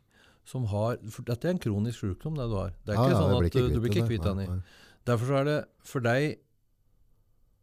som 0.48 0.64
har 0.72 0.96
for 1.12 1.28
Dette 1.28 1.44
er 1.50 1.52
en 1.52 1.60
kronisk 1.60 2.00
sykdom, 2.00 2.38
det 2.40 2.48
du 2.48 2.56
har. 2.56 2.72
Det 2.86 2.94
er 2.94 3.02
ikke 3.02 3.12
ja, 3.12 3.20
sånn 3.20 3.36
at 3.36 3.52
du, 3.52 3.68
du 3.76 3.80
blir 3.84 3.92
ikke 3.92 4.08
kvitt 4.08 4.24
den 4.24 4.40
i. 4.40 4.48
Derfor 5.04 5.28
så 5.28 5.36
er 5.42 5.48
det 5.50 5.58
for 5.84 6.00
deg 6.08 6.38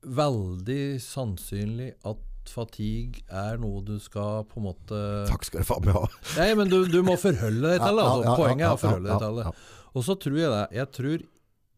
veldig 0.05 0.81
sannsynlig 1.01 1.89
at 2.05 2.21
fatigue 2.53 3.23
er 3.31 3.57
noe 3.61 3.81
du 3.85 3.95
skal 4.03 4.43
på 4.49 4.59
en 4.61 4.67
måte 4.67 4.99
Takk 5.29 5.45
skal 5.47 5.63
du 5.63 5.67
faen 5.69 5.85
meg 5.87 5.95
ha. 5.97 6.03
Nei, 6.37 6.49
men 6.59 6.69
du, 6.71 6.77
du 6.91 6.99
må 7.05 7.15
forholde 7.21 7.71
deg 7.73 7.81
til 7.81 7.99
det. 7.99 8.05
Altså. 8.05 8.35
Poenget 8.39 8.65
er 8.67 8.73
å 8.75 8.81
forholde 8.81 9.09
deg 9.11 9.23
til 9.25 9.39
det. 9.41 9.53
Og 9.95 10.05
så 10.07 10.15
tror 10.25 10.37
jeg 10.41 10.51
det. 10.53 10.63
Jeg 10.75 10.91
tror 10.99 11.25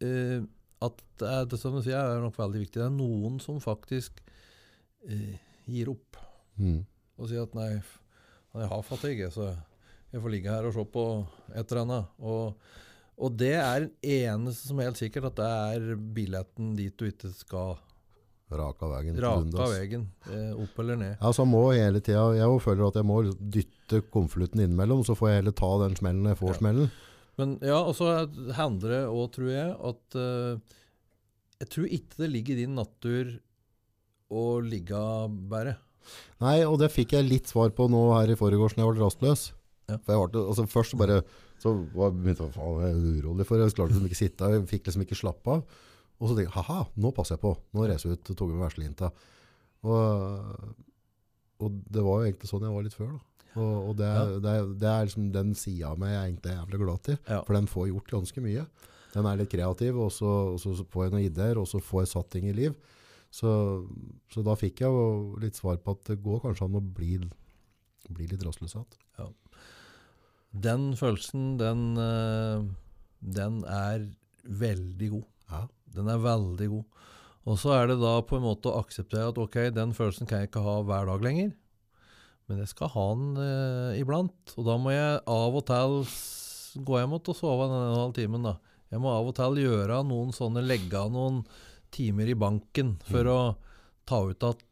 eh, 0.07 0.39
at 0.87 1.03
det, 1.21 1.29
er, 1.33 1.45
det 1.53 1.59
som 1.61 1.73
du 1.77 1.81
sier, 1.85 1.97
er 1.97 2.21
nok 2.23 2.37
veldig 2.37 2.63
viktig. 2.65 2.79
Det 2.81 2.85
er 2.87 2.93
noen 2.97 3.39
som 3.43 3.61
faktisk 3.63 4.21
eh, 5.09 5.37
gir 5.69 5.93
opp 5.95 6.23
Mm. 6.57 6.79
og 7.21 7.27
sier 7.29 7.43
at 7.45 7.51
nei, 7.53 7.67
jeg 8.57 8.67
har 8.71 8.79
fatigue, 8.81 9.27
så 9.29 9.51
jeg 10.09 10.21
får 10.23 10.31
ligge 10.33 10.49
her 10.49 10.65
og 10.65 10.71
se 10.73 10.85
på 10.89 11.03
et 11.53 11.69
eller 11.69 11.83
annet. 11.83 12.07
Og, 12.17 12.55
og 13.21 13.35
det 13.37 13.51
er 13.61 13.85
eneste 14.01 14.71
som 14.71 14.79
er 14.81 14.87
helt 14.89 14.97
sikkert, 14.97 15.27
at 15.29 15.37
det 15.37 15.49
er 15.91 15.99
billetten 16.17 16.71
dit 16.79 16.95
du 16.97 17.05
ikke 17.05 17.29
skal 17.37 17.75
Raka 18.47 18.87
veien. 18.87 19.17
Raka 19.19 19.65
veien. 19.73 20.05
Eh, 20.31 20.51
opp 20.55 20.77
eller 20.79 20.95
ned. 20.95 21.15
Ja, 21.19 21.31
så 21.35 21.43
jeg 21.43 21.51
må 21.51 21.63
hele 21.75 21.99
tida 21.99 22.23
Jeg 22.37 22.61
føler 22.63 22.87
at 22.87 22.95
jeg 22.95 23.07
må 23.07 23.17
dytte 23.39 24.01
konvolutten 24.13 24.63
innimellom, 24.63 25.03
så 25.03 25.17
får 25.19 25.29
jeg 25.29 25.41
heller 25.41 25.55
ta 25.57 25.71
den 25.83 25.97
smellen 25.99 26.23
når 26.23 26.35
jeg 26.35 26.41
får 26.43 26.53
Ja. 26.53 26.59
smellen. 26.61 26.91
Men 27.37 27.57
ja, 27.61 27.79
og 27.83 27.93
så 27.95 28.13
handler 28.57 28.89
det 28.95 29.01
òg, 29.11 29.25
tror 29.35 29.49
jeg, 29.51 29.75
at 29.91 30.15
uh, 30.17 30.59
Jeg 31.59 31.69
tror 31.73 31.85
ikke 31.99 32.17
det 32.23 32.31
ligger 32.31 32.55
i 32.55 32.63
din 32.63 32.75
natur 32.75 33.35
å 34.31 34.45
ligge 34.63 35.01
bare. 35.49 35.77
Nei, 36.39 36.63
og 36.63 36.79
det 36.79 36.91
fikk 36.93 37.13
jeg 37.17 37.27
litt 37.27 37.47
svar 37.51 37.69
på 37.75 37.87
nå 37.91 38.01
her 38.15 38.31
i 38.31 38.39
forgårs 38.39 38.75
når 38.77 38.83
jeg 38.85 38.93
ble 38.95 39.03
rastløs. 39.03 39.43
Ja. 39.87 39.97
For 40.03 40.13
jeg 40.13 40.21
var, 40.23 40.39
altså 40.51 40.65
først 40.71 40.97
bare 40.99 41.21
så 41.61 41.73
var, 41.95 42.11
begynte 42.13 42.47
jeg 42.47 42.59
å 42.61 42.73
jeg 42.83 42.91
er 42.93 43.21
urolig 43.21 43.45
for 43.47 43.59
jeg 43.61 43.73
klarte 43.75 43.95
liksom 43.95 44.09
ikke 44.09 44.19
sitte, 44.19 44.49
jeg 44.53 44.65
fikk 44.69 44.89
liksom 44.89 45.05
ikke 45.05 45.17
slappe 45.17 45.55
av. 45.55 45.77
Og 46.17 46.29
så 46.29 46.33
tenkte 46.33 46.47
jeg, 46.47 46.55
ha-ha, 46.57 46.79
nå 46.97 47.11
passer 47.13 47.35
jeg 47.37 47.43
på. 47.43 47.51
Nå 47.77 47.85
reiser 47.87 48.09
jeg 48.09 48.17
ut 48.19 48.31
og 48.33 48.37
tok 48.39 48.51
med 48.53 48.63
verslinta. 48.65 49.11
Og, 49.85 50.75
og 51.61 51.79
det 51.93 52.03
var 52.05 52.21
jo 52.21 52.27
egentlig 52.31 52.49
sånn 52.49 52.65
jeg 52.65 52.73
var 52.73 52.85
litt 52.87 52.97
før 52.97 53.11
da. 53.15 53.23
Og, 53.57 53.75
og 53.89 53.93
det, 53.97 54.07
Ja. 54.09 54.25
det, 54.41 54.53
det 54.81 54.89
er 54.91 55.05
liksom 55.07 55.29
den 55.33 55.53
siden 55.57 55.87
av 55.91 55.97
meg 56.01 56.11
jeg 56.13 56.23
egentlig 56.31 56.51
er 56.51 56.59
jævlig 56.59 56.79
glad 56.83 57.03
til. 57.07 57.17
Ja. 57.29 57.39
For 57.47 57.57
den 57.57 57.69
får 57.71 57.87
gjort 57.91 58.11
ganske 58.17 58.43
mye. 58.45 58.65
Den 59.13 59.25
er 59.29 59.39
litt 59.39 59.49
kreativ, 59.53 59.97
og 60.03 60.11
så, 60.13 60.31
og 60.53 60.59
så 60.61 60.73
får 60.93 61.07
jeg 61.07 61.13
noen 61.15 61.25
ideer, 61.25 61.57
og 61.61 61.65
så 61.69 61.79
får 61.81 62.03
jeg 62.03 62.11
satt 62.11 62.29
ting 62.33 62.49
i 62.49 62.53
liv. 62.57 62.75
Så, 63.33 63.49
så 64.33 64.43
da 64.45 64.53
fikk 64.57 64.81
jeg 64.83 64.93
jo 64.93 65.37
litt 65.41 65.57
svar 65.57 65.79
på 65.83 65.95
at 65.97 66.03
det 66.11 66.19
går 66.23 66.43
kanskje 66.45 66.67
an 66.67 66.77
å 66.79 66.83
bli, 66.83 67.17
bli 68.13 68.27
litt 68.29 68.45
rastløs 68.45 68.75
igjen. 68.77 69.33
Den 70.57 70.85
følelsen, 70.97 71.57
den, 71.59 71.81
eh, 72.01 72.61
den 73.37 73.57
er 73.69 74.05
veldig 74.47 75.09
god. 75.17 75.25
Ja. 75.51 75.63
Den 75.97 76.09
er 76.13 76.21
veldig 76.23 76.67
god. 76.71 76.85
Og 77.47 77.57
så 77.61 77.71
er 77.77 77.87
det 77.91 77.99
da 78.01 78.15
på 78.27 78.37
en 78.37 78.43
måte 78.43 78.69
å 78.71 78.81
akseptere 78.81 79.29
at 79.31 79.37
ok, 79.39 79.57
den 79.75 79.93
følelsen 79.95 80.27
kan 80.27 80.41
jeg 80.43 80.49
ikke 80.51 80.63
ha 80.65 80.77
hver 80.83 81.07
dag 81.09 81.23
lenger. 81.23 81.53
Men 82.47 82.59
jeg 82.63 82.71
skal 82.71 82.91
ha 82.93 83.05
den 83.15 83.39
eh, 83.43 83.99
iblant. 84.01 84.53
Og 84.57 84.67
da 84.67 84.75
må 84.79 84.91
jeg 84.95 85.21
av 85.27 85.55
og 85.59 85.65
til 85.67 85.97
gå 86.87 86.99
hjem 86.99 87.15
og 87.17 87.31
sove 87.35 87.65
den 87.67 87.77
og 87.79 87.87
en 87.87 88.01
halv 88.03 88.13
timen. 88.17 88.43
da. 88.45 88.55
Jeg 88.91 89.01
må 89.03 89.11
av 89.11 89.27
og 89.31 89.35
til 89.39 89.61
gjøre 89.63 90.01
noen 90.07 90.29
sånne, 90.35 90.63
legge 90.63 90.95
av 90.99 91.09
noen 91.11 91.41
timer 91.91 92.27
i 92.31 92.35
banken 92.37 92.97
for 93.07 93.23
Mm. 93.23 93.31
å 93.31 93.55
ta 94.07 94.21
ut 94.27 94.43
at 94.43 94.63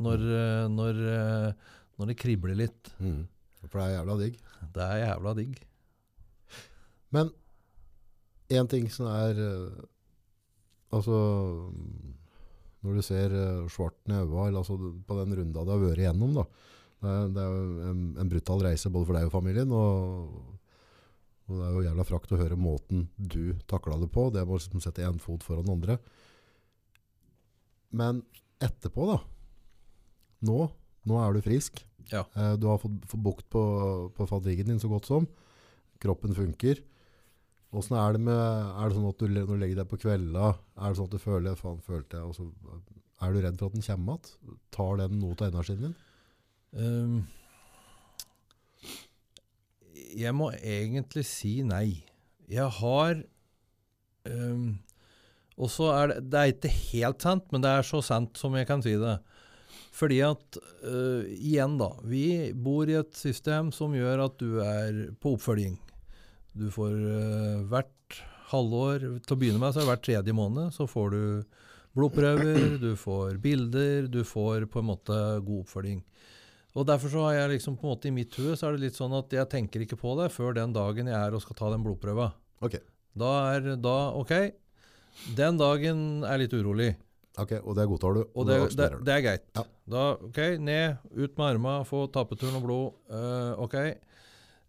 når, 0.00 0.18
eh, 0.36 0.68
når, 0.72 1.00
eh, 1.16 1.52
når 1.98 2.06
det 2.12 2.16
kribler 2.20 2.56
litt. 2.56 2.92
Mm. 3.00 3.26
For 3.68 3.80
det 3.80 3.86
er 3.88 3.96
jævla 3.98 4.16
digg. 4.20 4.38
Det 4.72 4.82
er 4.86 5.02
jævla 5.06 5.34
digg. 5.36 5.58
Men 7.12 7.30
en 8.50 8.68
ting 8.70 8.88
som 8.92 9.06
er 9.10 9.40
eh, 9.40 9.84
Altså 10.96 11.16
Når 12.82 12.96
du 12.96 13.02
ser 13.04 13.34
eh, 13.36 13.66
svarten 13.70 14.14
i 14.14 14.20
øynene, 14.22 14.58
altså 14.58 14.76
på 15.06 15.18
den 15.20 15.36
runda 15.38 15.64
du 15.66 15.70
har 15.74 15.82
vært 15.82 16.00
igjennom, 16.04 16.32
da. 16.38 16.46
Det 17.00 17.10
er, 17.10 17.28
det 17.32 17.42
er 17.44 17.90
en, 17.90 18.00
en 18.20 18.28
brutal 18.32 18.60
reise 18.64 18.90
både 18.92 19.08
for 19.08 19.16
deg 19.16 19.28
og 19.28 19.32
familien. 19.34 19.70
Og, 19.72 20.56
og 21.48 21.54
det 21.58 21.66
er 21.66 21.76
jo 21.76 21.84
jævla 21.86 22.04
frakt 22.08 22.32
å 22.36 22.40
høre 22.40 22.58
måten 22.60 23.06
du 23.16 23.54
takla 23.70 23.96
det 24.00 24.10
på. 24.12 24.26
Det 24.34 24.42
må 24.48 24.58
liksom 24.58 24.82
sette 24.84 25.04
én 25.06 25.20
fot 25.22 25.44
foran 25.46 25.64
den 25.68 25.76
andre. 25.78 25.96
Men 27.96 28.20
etterpå, 28.62 29.06
da. 29.12 29.18
Nå, 30.46 30.58
nå 31.08 31.20
er 31.20 31.36
du 31.36 31.42
frisk. 31.44 31.80
Ja. 32.12 32.24
Eh, 32.36 32.54
Du 32.60 32.68
har 32.70 32.80
fått, 32.82 33.00
fått 33.08 33.24
bukt 33.24 33.48
på, 33.52 33.62
på 34.16 34.28
fatiguen 34.28 34.72
din 34.72 34.80
så 34.82 34.88
godt 34.92 35.08
som. 35.08 35.28
Kroppen 36.00 36.36
funker. 36.36 36.80
Åssen 37.70 37.96
er 37.96 38.16
det 38.16 38.20
med 38.26 38.34
Er 38.34 38.88
det 38.88 38.96
sånn 38.96 39.10
at 39.10 39.20
du 39.20 39.28
når 39.30 39.50
du 39.50 39.58
legger 39.60 39.82
deg 39.82 39.90
på 39.90 40.00
kvelda, 40.02 40.52
er 40.74 40.88
det 40.88 40.98
sånn 40.98 41.10
at 41.10 41.14
du 41.14 41.22
føler 41.22 41.58
Faen, 41.58 41.82
følte 41.86 42.18
jeg 42.18 42.26
og 42.26 42.34
så 42.34 42.48
Er 43.22 43.34
du 43.34 43.42
redd 43.44 43.60
for 43.60 43.70
at 43.70 43.76
den 43.76 43.86
kommer 43.86 44.16
igjen? 44.16 44.56
Tar 44.74 45.02
den 45.02 45.20
noe 45.22 45.36
av 45.38 45.52
energien 45.52 45.84
din? 45.84 45.98
Um, 46.70 47.20
jeg 50.18 50.32
må 50.34 50.48
egentlig 50.54 51.24
si 51.26 51.60
nei. 51.66 52.00
Jeg 52.50 52.66
har 52.80 53.22
Um, 54.28 54.78
og 55.60 55.70
så 55.72 55.90
er 55.94 56.12
det, 56.12 56.22
det 56.32 56.40
er 56.40 56.54
ikke 56.54 56.72
helt 56.92 57.24
sant, 57.24 57.46
men 57.52 57.64
det 57.64 57.72
er 57.72 57.86
så 57.86 58.00
sant 58.04 58.38
som 58.40 58.56
jeg 58.56 58.68
kan 58.68 58.82
si 58.84 58.94
det. 59.00 59.18
Fordi 59.96 60.20
at, 60.24 60.58
uh, 60.84 61.26
igjen 61.26 61.76
da, 61.80 61.90
vi 62.06 62.52
bor 62.54 62.88
i 62.88 62.98
et 63.00 63.16
system 63.16 63.72
som 63.74 63.96
gjør 63.96 64.26
at 64.28 64.36
du 64.40 64.60
er 64.64 65.06
på 65.20 65.34
oppfølging. 65.36 65.76
Du 66.58 66.68
får 66.74 66.94
uh, 66.94 67.64
hvert 67.70 68.20
halvår, 68.50 69.06
til 69.22 69.36
å 69.36 69.38
begynne 69.38 69.62
med 69.62 69.72
så 69.72 69.80
er 69.80 69.84
det 69.84 69.92
hvert 69.92 70.06
tredje 70.06 70.34
måned, 70.34 70.72
så 70.74 70.86
får 70.90 71.12
du 71.14 71.22
blodprøver, 71.96 72.78
du 72.82 72.92
får 72.98 73.38
bilder, 73.42 74.08
du 74.10 74.22
får 74.26 74.66
på 74.70 74.82
en 74.82 74.88
måte 74.90 75.18
god 75.46 75.64
oppfølging. 75.64 76.00
Og 76.78 76.86
Derfor 76.86 77.10
så 77.10 77.22
har 77.26 77.34
jeg 77.34 77.56
liksom 77.56 77.76
på 77.78 77.86
en 77.86 77.94
måte 77.96 78.10
i 78.10 78.14
mitt 78.14 78.34
hue 78.38 78.54
så 78.54 78.68
er 78.68 78.76
det 78.76 78.86
litt 78.86 78.98
sånn 78.98 79.14
at 79.18 79.32
jeg 79.34 79.50
tenker 79.50 79.82
ikke 79.82 79.98
på 79.98 80.14
det 80.20 80.28
før 80.30 80.54
den 80.54 80.74
dagen 80.74 81.10
jeg 81.10 81.18
er 81.18 81.34
og 81.34 81.42
skal 81.42 81.58
ta 81.58 81.70
den 81.72 81.82
blodprøva. 81.82 82.30
Ok. 82.62 82.78
Da 83.18 83.30
er 83.56 83.72
da 83.82 83.96
OK. 84.18 84.34
Den 85.34 85.58
dagen 85.58 86.22
er 86.26 86.38
litt 86.38 86.54
urolig. 86.54 86.92
Ok, 87.38 87.56
Og 87.62 87.74
det 87.78 87.86
godtar 87.88 88.14
du? 88.14 88.20
Og 88.34 88.46
det, 88.46 88.58
det, 88.76 88.86
du. 88.92 89.02
det 89.06 89.14
er 89.14 89.24
greit. 89.24 89.44
Ja. 89.56 89.64
Da, 89.90 90.04
OK, 90.28 90.38
ned, 90.62 91.02
ut 91.14 91.38
med 91.38 91.46
armene, 91.46 91.86
få 91.88 92.04
tappetur 92.12 92.52
og 92.58 92.64
blod. 92.66 92.96
Uh, 93.10 93.54
OK. 93.64 93.76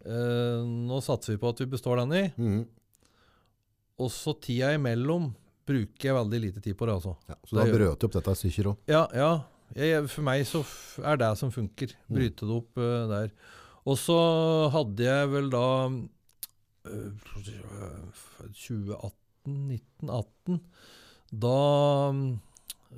Eh, 0.05 0.61
nå 0.65 0.97
satser 1.05 1.33
vi 1.35 1.39
på 1.41 1.49
at 1.53 1.59
vi 1.63 1.67
består 1.71 1.95
den 2.01 2.11
i. 2.17 2.23
Mhm. 2.37 2.61
Og 4.01 4.09
så 4.09 4.31
tida 4.41 4.71
imellom 4.73 5.27
bruker 5.67 6.07
jeg 6.09 6.15
veldig 6.17 6.39
lite 6.41 6.61
tid 6.63 6.75
på 6.77 6.85
det, 6.89 6.95
altså. 6.97 7.11
ja, 7.29 7.35
så 7.45 7.55
da 7.59 7.63
brøt 7.69 7.99
du 8.01 8.05
opp 8.07 8.15
dette 8.15 8.33
stykker 8.39 8.65
òg? 8.71 8.77
Ja, 8.89 9.03
ja. 9.13 9.31
Jeg, 9.77 10.07
for 10.11 10.21
meg 10.25 10.41
så 10.49 10.59
er 11.05 11.15
det 11.21 11.29
som 11.39 11.51
funker. 11.53 11.89
Mm. 12.09 12.15
Bryte 12.17 12.47
det 12.49 12.55
opp 12.57 12.71
uh, 12.81 13.05
der. 13.11 13.29
Og 13.85 13.95
så 14.01 14.17
hadde 14.73 15.05
jeg 15.05 15.29
vel 15.31 15.47
da 15.53 15.61
uh, 15.87 15.93
2018-1918 18.57 20.59
Da 21.31 21.53
um, 22.11 22.23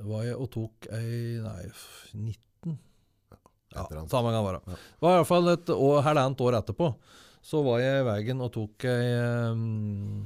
var 0.08 0.24
jeg 0.26 0.38
og 0.40 0.48
tok 0.56 0.88
ei 0.96 1.38
Nei, 1.44 1.68
f- 1.70 2.10
19 2.16 2.80
Ja, 3.76 3.86
samme 4.12 4.32
kan 4.36 4.46
være. 4.46 4.62
Ja. 4.68 4.78
Det 4.78 5.06
var 5.08 5.16
i 5.16 5.20
hvert 5.22 5.30
fall 5.32 5.48
et 5.54 5.70
år, 5.76 6.02
halvannet 6.06 6.42
år 6.46 6.58
etterpå. 6.62 6.90
Så 7.44 7.60
var 7.66 7.80
jeg 7.84 8.02
i 8.02 8.06
veien 8.08 8.42
og 8.46 8.52
tok 8.56 8.86
ei, 8.88 9.08
um, 9.52 10.24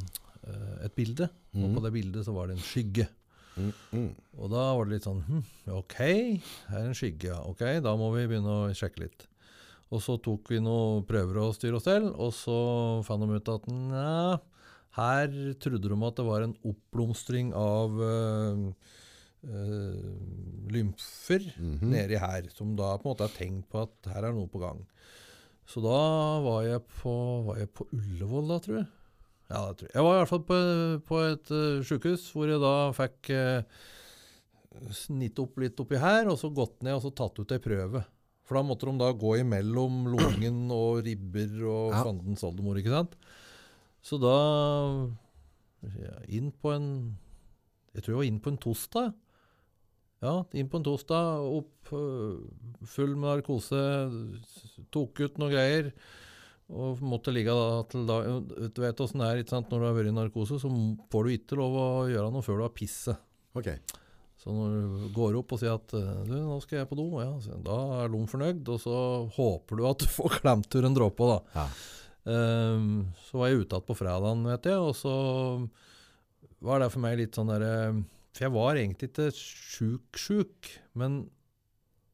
et 0.86 0.94
bilde. 0.96 1.30
Og 1.56 1.64
Mhm. 1.64 1.76
på 1.76 1.82
det 1.88 1.94
bildet 1.96 2.26
så 2.28 2.34
var 2.36 2.48
det 2.48 2.58
en 2.58 2.64
skygge. 2.64 3.08
Mm, 3.58 3.72
mm. 3.92 4.10
Og 4.38 4.52
da 4.52 4.66
var 4.78 4.86
det 4.86 4.94
litt 4.94 5.08
sånn 5.08 5.24
hm, 5.26 5.40
OK, 5.74 5.96
her 6.70 6.78
er 6.78 6.86
en 6.92 6.94
skygge. 6.94 7.34
Ok, 7.50 7.64
da 7.82 7.96
må 7.98 8.12
vi 8.14 8.28
begynne 8.30 8.46
å 8.68 8.70
sjekke 8.78 9.02
litt. 9.08 9.26
Og 9.90 10.02
så 10.04 10.18
tok 10.22 10.52
vi 10.52 10.60
noen 10.62 11.02
prøver 11.08 11.40
å 11.42 11.48
styre 11.56 11.80
oss 11.80 11.88
til, 11.88 12.06
og 12.14 12.34
så 12.36 12.58
fant 13.08 13.24
de 13.24 13.40
ut 13.40 13.50
at 13.50 13.66
nja, 13.72 14.40
her 15.00 15.28
trodde 15.64 15.88
de 15.90 15.98
at 16.06 16.16
det 16.20 16.26
var 16.28 16.42
en 16.46 16.54
oppblomstring 16.68 17.50
av 17.58 17.98
øh, 17.98 18.62
øh, 19.44 20.72
lymfer 20.72 21.40
-hmm. 21.40 21.86
nedi 21.86 22.18
her, 22.18 22.50
som 22.50 22.76
da 22.76 22.98
på 22.98 23.10
en 23.10 23.14
måte 23.14 23.24
er 23.24 23.38
tegn 23.38 23.64
på 23.70 23.82
at 23.82 24.14
her 24.14 24.24
er 24.24 24.34
noe 24.34 24.48
på 24.48 24.60
gang. 24.60 24.86
Så 25.68 25.82
da 25.84 26.40
var 26.44 26.62
jeg 26.64 26.82
på, 27.02 27.44
var 27.44 27.58
jeg 27.58 27.70
på 27.76 27.88
Ullevål, 27.92 28.48
da, 28.48 28.60
tror 28.60 28.76
jeg. 28.78 28.88
Ja, 29.50 29.62
det 29.68 29.78
tror 29.78 29.88
jeg. 29.88 29.96
Jeg 29.96 30.04
var 30.04 30.14
i 30.14 30.20
hvert 30.20 30.32
fall 30.32 30.44
på, 30.48 30.58
på 31.08 31.20
et 31.28 31.52
uh, 31.52 31.84
sykehus 31.84 32.32
hvor 32.32 32.48
jeg 32.48 32.60
da 32.60 32.76
fikk 32.96 33.32
uh, 33.36 33.64
snitt 34.96 35.40
opp 35.40 35.60
litt 35.60 35.80
oppi 35.80 36.00
her, 36.00 36.28
og 36.32 36.40
så 36.40 36.52
gått 36.54 36.84
ned 36.84 36.98
og 36.98 37.04
så 37.04 37.12
tatt 37.16 37.40
ut 37.40 37.52
ei 37.56 37.60
prøve. 37.64 38.04
For 38.48 38.56
da 38.56 38.64
måtte 38.64 38.88
de 38.88 38.96
da 39.02 39.12
gå 39.12 39.38
imellom 39.42 40.08
lungen 40.14 40.68
og 40.80 41.04
ribber 41.08 41.64
og 41.68 41.96
Ja. 41.96 42.04
fandens 42.08 42.44
oldemor, 42.48 42.80
ikke 42.80 42.96
sant? 42.96 43.16
Så 44.04 44.20
da 44.22 44.36
ja, 46.00 46.16
inn 46.32 46.52
på 46.52 46.72
en 46.72 47.18
Jeg 47.94 48.04
tror 48.04 48.14
jeg 48.14 48.20
var 48.20 48.28
inn 48.30 48.40
på 48.40 48.52
en 48.54 48.60
torsdag. 48.62 49.14
Ja, 50.24 50.40
inn 50.58 50.70
på 50.70 50.80
en 50.80 50.86
torsdag, 50.86 51.44
opp 51.60 51.92
øh, 51.94 52.40
full 52.90 53.14
med 53.14 53.30
narkose, 53.30 53.82
tok 54.94 55.22
ut 55.22 55.38
noe 55.42 55.52
greier. 55.54 55.92
Og 56.68 57.00
måtte 57.06 57.32
ligge 57.32 57.54
da 57.56 57.84
til 57.88 58.02
da 58.10 58.18
Du 58.44 58.82
vet 58.84 59.00
åssen 59.00 59.22
det 59.22 59.28
er 59.30 59.38
ikke 59.40 59.54
sant? 59.54 59.70
når 59.72 59.80
du 59.80 59.86
har 59.88 59.94
vært 59.96 60.10
i 60.10 60.16
narkose, 60.18 60.58
så 60.60 60.72
får 61.14 61.24
du 61.24 61.36
ikke 61.38 61.60
lov 61.62 61.78
å 61.80 61.88
gjøre 62.12 62.34
noe 62.34 62.44
før 62.44 62.60
du 62.60 62.66
har 62.66 62.74
pisset. 62.76 63.22
Ok. 63.56 63.70
Så 64.38 64.54
når 64.54 64.74
du 64.76 65.06
går 65.16 65.38
opp 65.40 65.54
og 65.56 65.62
sier 65.62 65.78
at 65.78 65.94
du, 65.94 66.34
nå 66.34 66.58
skal 66.66 66.82
jeg 66.82 66.90
på 66.90 66.98
do, 67.00 67.08
ja, 67.24 67.32
så 67.42 67.56
da 67.64 67.78
er 68.02 68.12
de 68.14 68.20
fornøyd, 68.34 68.68
og 68.74 68.82
så 68.84 68.98
håper 69.38 69.80
du 69.80 69.86
at 69.90 70.04
du 70.04 70.10
får 70.18 70.42
klemt 70.42 70.68
ut 70.76 70.90
en 70.90 70.98
dråpe, 70.98 71.30
da. 71.32 71.40
Ja. 71.56 71.70
Um, 72.28 72.90
så 73.24 73.40
var 73.40 73.50
jeg 73.50 73.62
ute 73.62 73.78
igjen 73.78 73.88
på 73.88 73.96
fredagen, 73.96 74.44
vet 74.50 74.68
jeg, 74.68 74.84
og 74.84 74.94
så 75.00 75.16
var 76.68 76.82
det 76.84 76.92
for 76.92 77.04
meg 77.06 77.20
litt 77.22 77.38
sånn 77.38 77.48
derre 77.48 77.74
For 78.38 78.46
jeg 78.46 78.54
var 78.54 78.78
egentlig 78.78 79.10
ikke 79.10 79.32
sjuk-sjuk, 79.34 80.70
men 81.00 81.24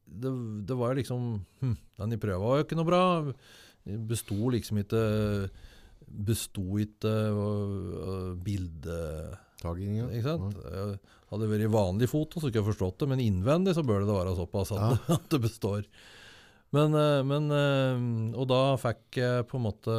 det, 0.04 0.30
det 0.68 0.76
var 0.78 0.92
jo 0.92 1.00
liksom 1.00 1.22
hm, 1.60 1.76
Den 1.98 2.14
i 2.14 2.18
prøva 2.20 2.40
var 2.40 2.58
jo 2.60 2.64
ikke 2.66 2.78
noe 2.78 2.88
bra. 2.88 3.04
Besto 3.84 4.36
liksom 4.52 4.80
ikke 4.80 5.04
Besto 6.04 6.64
ikke 6.80 7.12
bildet 8.44 9.40
ja. 9.64 10.08
ikke 10.12 10.24
sant? 10.26 10.58
Hadde 11.30 11.46
det 11.46 11.50
vært 11.50 11.72
vanlig 11.72 12.08
foto, 12.10 12.38
så 12.38 12.48
skulle 12.48 12.60
jeg 12.60 12.68
forstått 12.68 13.00
det, 13.00 13.08
men 13.10 13.22
innvendig 13.24 13.72
så 13.76 13.84
bør 13.86 14.04
det 14.04 14.12
være 14.12 14.34
såpass 14.36 14.74
at, 14.76 14.82
Ja. 14.84 15.14
at 15.16 15.28
det 15.32 15.40
består. 15.44 15.86
Men, 16.74 16.94
eh, 16.98 17.20
men 17.26 17.48
eh, 17.54 18.38
Og 18.40 18.48
da 18.50 18.74
fikk 18.80 19.20
jeg 19.20 19.46
på 19.48 19.60
en 19.60 19.66
måte 19.68 19.94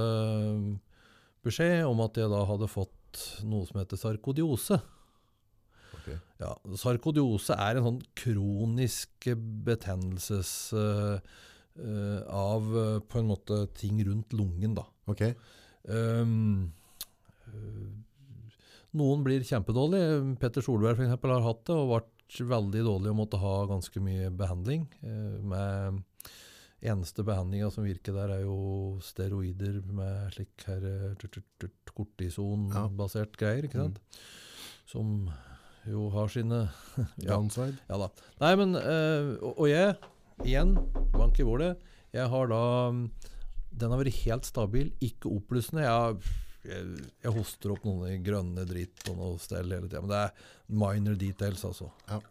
beskjed 1.45 1.85
om 1.87 2.01
at 2.05 2.17
jeg 2.17 2.29
da 2.31 2.43
hadde 2.49 2.69
fått 2.71 3.21
noe 3.47 3.65
som 3.67 3.79
heter 3.79 3.99
sarkodiose. 3.99 4.79
Ok. 6.05 6.13
Ja, 6.43 6.53
sarkodiose 6.77 7.57
er 7.57 7.79
en 7.79 7.87
sånn 7.89 7.99
kronisk 8.21 9.29
betennelses 9.65 10.53
uh, 10.77 11.17
uh, 11.81 12.19
av 12.29 12.71
eh, 12.77 12.97
på 13.01 13.19
en 13.19 13.29
måte 13.31 13.65
ting 13.77 13.99
rundt 14.05 14.35
lungen, 14.37 14.75
da. 14.77 14.85
Okay. 15.09 15.33
Um, 15.89 16.73
noen 18.95 19.23
blir 19.25 19.43
kjempedårlige. 19.45 20.35
Petter 20.41 20.63
Solberg 20.65 20.99
for 20.99 21.07
eksempel, 21.07 21.33
har 21.35 21.45
hatt 21.45 21.65
det 21.67 21.75
og 21.75 21.91
vært 21.91 22.39
veldig 22.49 22.83
dårlig 22.87 23.11
og 23.11 23.19
måtte 23.19 23.39
ha 23.41 23.55
ganske 23.69 24.01
mye 24.03 24.31
behandling. 24.33 24.87
eh, 25.03 25.39
med 25.41 26.03
Eneste 26.85 27.23
behandlinga 27.25 27.71
som 27.71 27.85
virker 27.87 28.13
der, 28.13 28.29
er 28.29 28.41
jo 28.43 28.99
steroider 29.01 29.81
med 29.89 30.33
slik 30.35 30.65
her 30.67 30.83
kortisonbasert 31.95 33.37
greier. 33.39 33.65
ikke 33.65 33.79
sant? 33.79 33.99
Som 34.85 35.31
jo 35.89 36.09
har 36.13 36.31
sine 36.33 36.65
ja, 37.25 37.35
Downside. 37.35 37.77
ja 37.87 37.99
da. 38.01 38.09
Nei, 38.41 38.53
men 38.61 38.77
eh, 38.79 39.33
og, 39.39 39.51
og 39.53 39.69
jeg, 39.69 39.95
igjen, 40.45 40.75
bank 41.15 41.39
i 41.39 41.47
bordet, 41.47 41.75
jeg 42.15 42.31
har 42.31 42.47
da 42.47 42.63
Den 43.75 43.91
har 43.91 43.99
vært 43.99 44.21
helt 44.23 44.47
stabil, 44.47 44.93
ikke 45.03 45.27
oppblussende. 45.35 45.83
Jeg, 45.83 46.35
jeg, 46.69 47.09
jeg 47.25 47.33
hoster 47.35 47.73
opp 47.73 47.83
noen 47.83 48.23
grønne 48.23 48.63
dritt 48.69 49.03
og 49.11 49.17
noe 49.19 49.41
stell 49.43 49.67
hele 49.67 49.89
tida. 49.89 49.99
Men 50.05 50.13
det 50.13 50.21
er 50.21 50.53
minor 50.79 51.17
details, 51.19 51.65
altså. 51.67 51.89
Ja. 52.07 52.21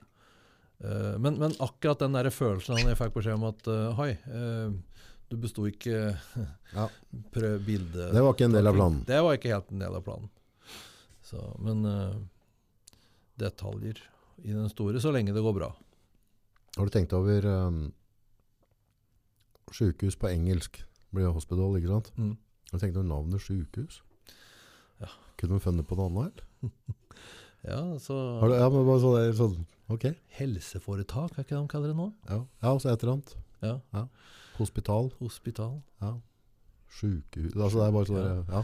Uh, 0.81 1.15
men, 1.21 1.37
men 1.37 1.53
akkurat 1.63 2.01
den 2.01 2.17
der 2.17 2.31
følelsen 2.35 2.75
han 2.79 2.89
jeg 2.91 2.99
fikk 2.99 3.13
beskjed 3.15 3.37
om 3.39 3.45
at 3.47 3.69
uh, 3.71 3.93
Hei, 4.01 4.17
uh, 4.27 5.05
du 5.31 5.37
besto 5.41 5.69
ikke 5.69 6.01
Ja. 6.75 6.89
prøv 7.37 7.61
bildet 7.65 8.11
Det 8.11 8.25
var 8.25 8.35
ikke 8.35 8.49
en 8.49 8.57
del 8.57 8.73
av 8.73 8.81
planen. 8.81 9.05
Det 9.07 9.21
var 9.29 9.39
ikke 9.39 9.53
helt 9.53 9.71
en 9.71 9.85
del 9.85 10.01
av 10.01 10.09
planen. 10.09 10.33
Så, 11.25 11.45
men 11.65 11.85
detaljer 13.41 14.01
i 14.45 14.55
den 14.55 14.69
store, 14.73 15.01
så 15.01 15.13
lenge 15.15 15.35
det 15.35 15.43
går 15.45 15.57
bra. 15.57 15.71
Har 16.77 16.89
du 16.89 16.91
tenkt 16.91 17.15
over 17.15 17.47
um, 17.47 17.85
sykehus 19.73 20.17
på 20.19 20.31
engelsk? 20.33 20.83
Blir 21.15 21.31
hospital, 21.35 21.79
ikke 21.79 21.93
sant? 21.93 22.11
Mm. 22.19 22.35
Har 22.71 22.79
du 22.79 22.83
tenkt 22.83 22.99
over 22.99 23.09
navnet 23.09 23.45
sykehus? 23.45 24.03
Ja. 25.03 25.13
Kunne 25.39 25.59
du 25.59 25.65
funnet 25.65 25.87
på 25.87 25.99
noe 25.99 26.11
annet? 26.11 26.45
Ja, 27.65 27.99
så 27.99 28.13
Har 28.43 28.51
du, 28.53 28.55
ja, 28.59 28.67
men 28.69 28.83
bare 28.85 29.01
sånn, 29.01 29.37
sånn 29.39 29.95
Ok. 29.95 30.03
Helseforetak, 30.37 31.33
er 31.33 31.47
ikke 31.47 31.55
det 31.55 31.63
de 31.63 31.71
kaller 31.73 31.93
det 31.95 31.97
nå? 31.97 32.11
Ja, 32.29 32.43
ja 32.61 32.73
så 32.77 32.91
et 32.91 33.01
eller 33.01 33.15
annet. 33.15 33.33
Ja. 33.65 34.03
Hospital. 34.59 35.09
Hospital. 35.17 35.79
Ja. 36.05 36.11
Sykehus 36.99 37.57
Altså 37.57 37.81
det 37.81 37.87
er 37.87 37.95
bare 37.97 38.11
sånn 38.11 38.21
ja. 38.21 38.37
ja. 38.59 38.63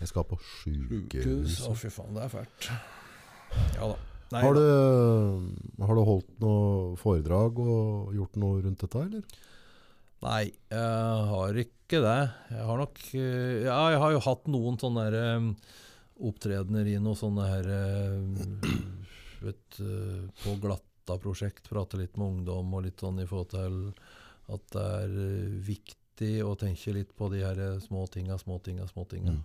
Jeg 0.00 0.10
skal 0.10 0.24
på 0.32 0.40
sykehus. 0.62 1.60
Å, 1.68 1.76
fy 1.76 1.92
faen, 1.92 2.16
det 2.16 2.24
er 2.24 2.32
fælt. 2.32 2.70
Ja 3.76 3.92
da. 3.92 4.00
Nei, 4.32 4.40
Har 4.40 4.56
du, 4.56 4.66
har 5.84 5.98
du 5.98 6.02
holdt 6.08 6.28
noe 6.40 6.94
foredrag 6.96 7.58
og 7.60 8.14
gjort 8.16 8.38
noe 8.40 8.62
rundt 8.64 8.80
dette, 8.80 9.02
eller? 9.04 9.40
Nei, 10.22 10.44
jeg 10.70 11.26
har 11.32 11.58
ikke 11.58 12.00
det. 12.00 12.20
Jeg 12.54 12.66
har 12.68 12.80
nok 12.80 13.00
eh, 13.18 13.64
Ja, 13.66 13.78
jeg 13.92 14.00
har 14.04 14.14
jo 14.14 14.22
hatt 14.24 14.48
noen 14.54 14.78
sånne 14.80 15.04
der, 15.10 15.36
um, 15.36 15.50
opptredener 16.30 16.88
i 16.88 16.96
noe 17.02 17.18
sånne 17.18 17.48
her 17.50 17.68
eh, 17.74 18.78
vet, 19.42 19.80
uh, 19.82 20.22
På 20.44 20.54
Glatta-prosjekt. 20.62 21.66
Prate 21.68 22.00
litt 22.00 22.16
med 22.16 22.38
ungdom 22.38 22.72
og 22.78 22.86
litt 22.86 23.02
sånn 23.02 23.20
i 23.20 23.28
forhold 23.28 23.52
til 23.52 23.82
at 24.52 24.64
det 24.72 24.88
er 25.02 25.18
eh, 25.26 25.60
viktig 25.68 26.32
å 26.46 26.54
tenke 26.60 26.94
litt 26.94 27.12
på 27.18 27.28
de 27.32 27.42
her 27.42 27.60
små 27.82 28.06
tinga, 28.08 28.38
små 28.38 28.62
tinga, 28.64 28.86
små 28.88 29.04
tinga. 29.10 29.34
Mm. 29.36 29.44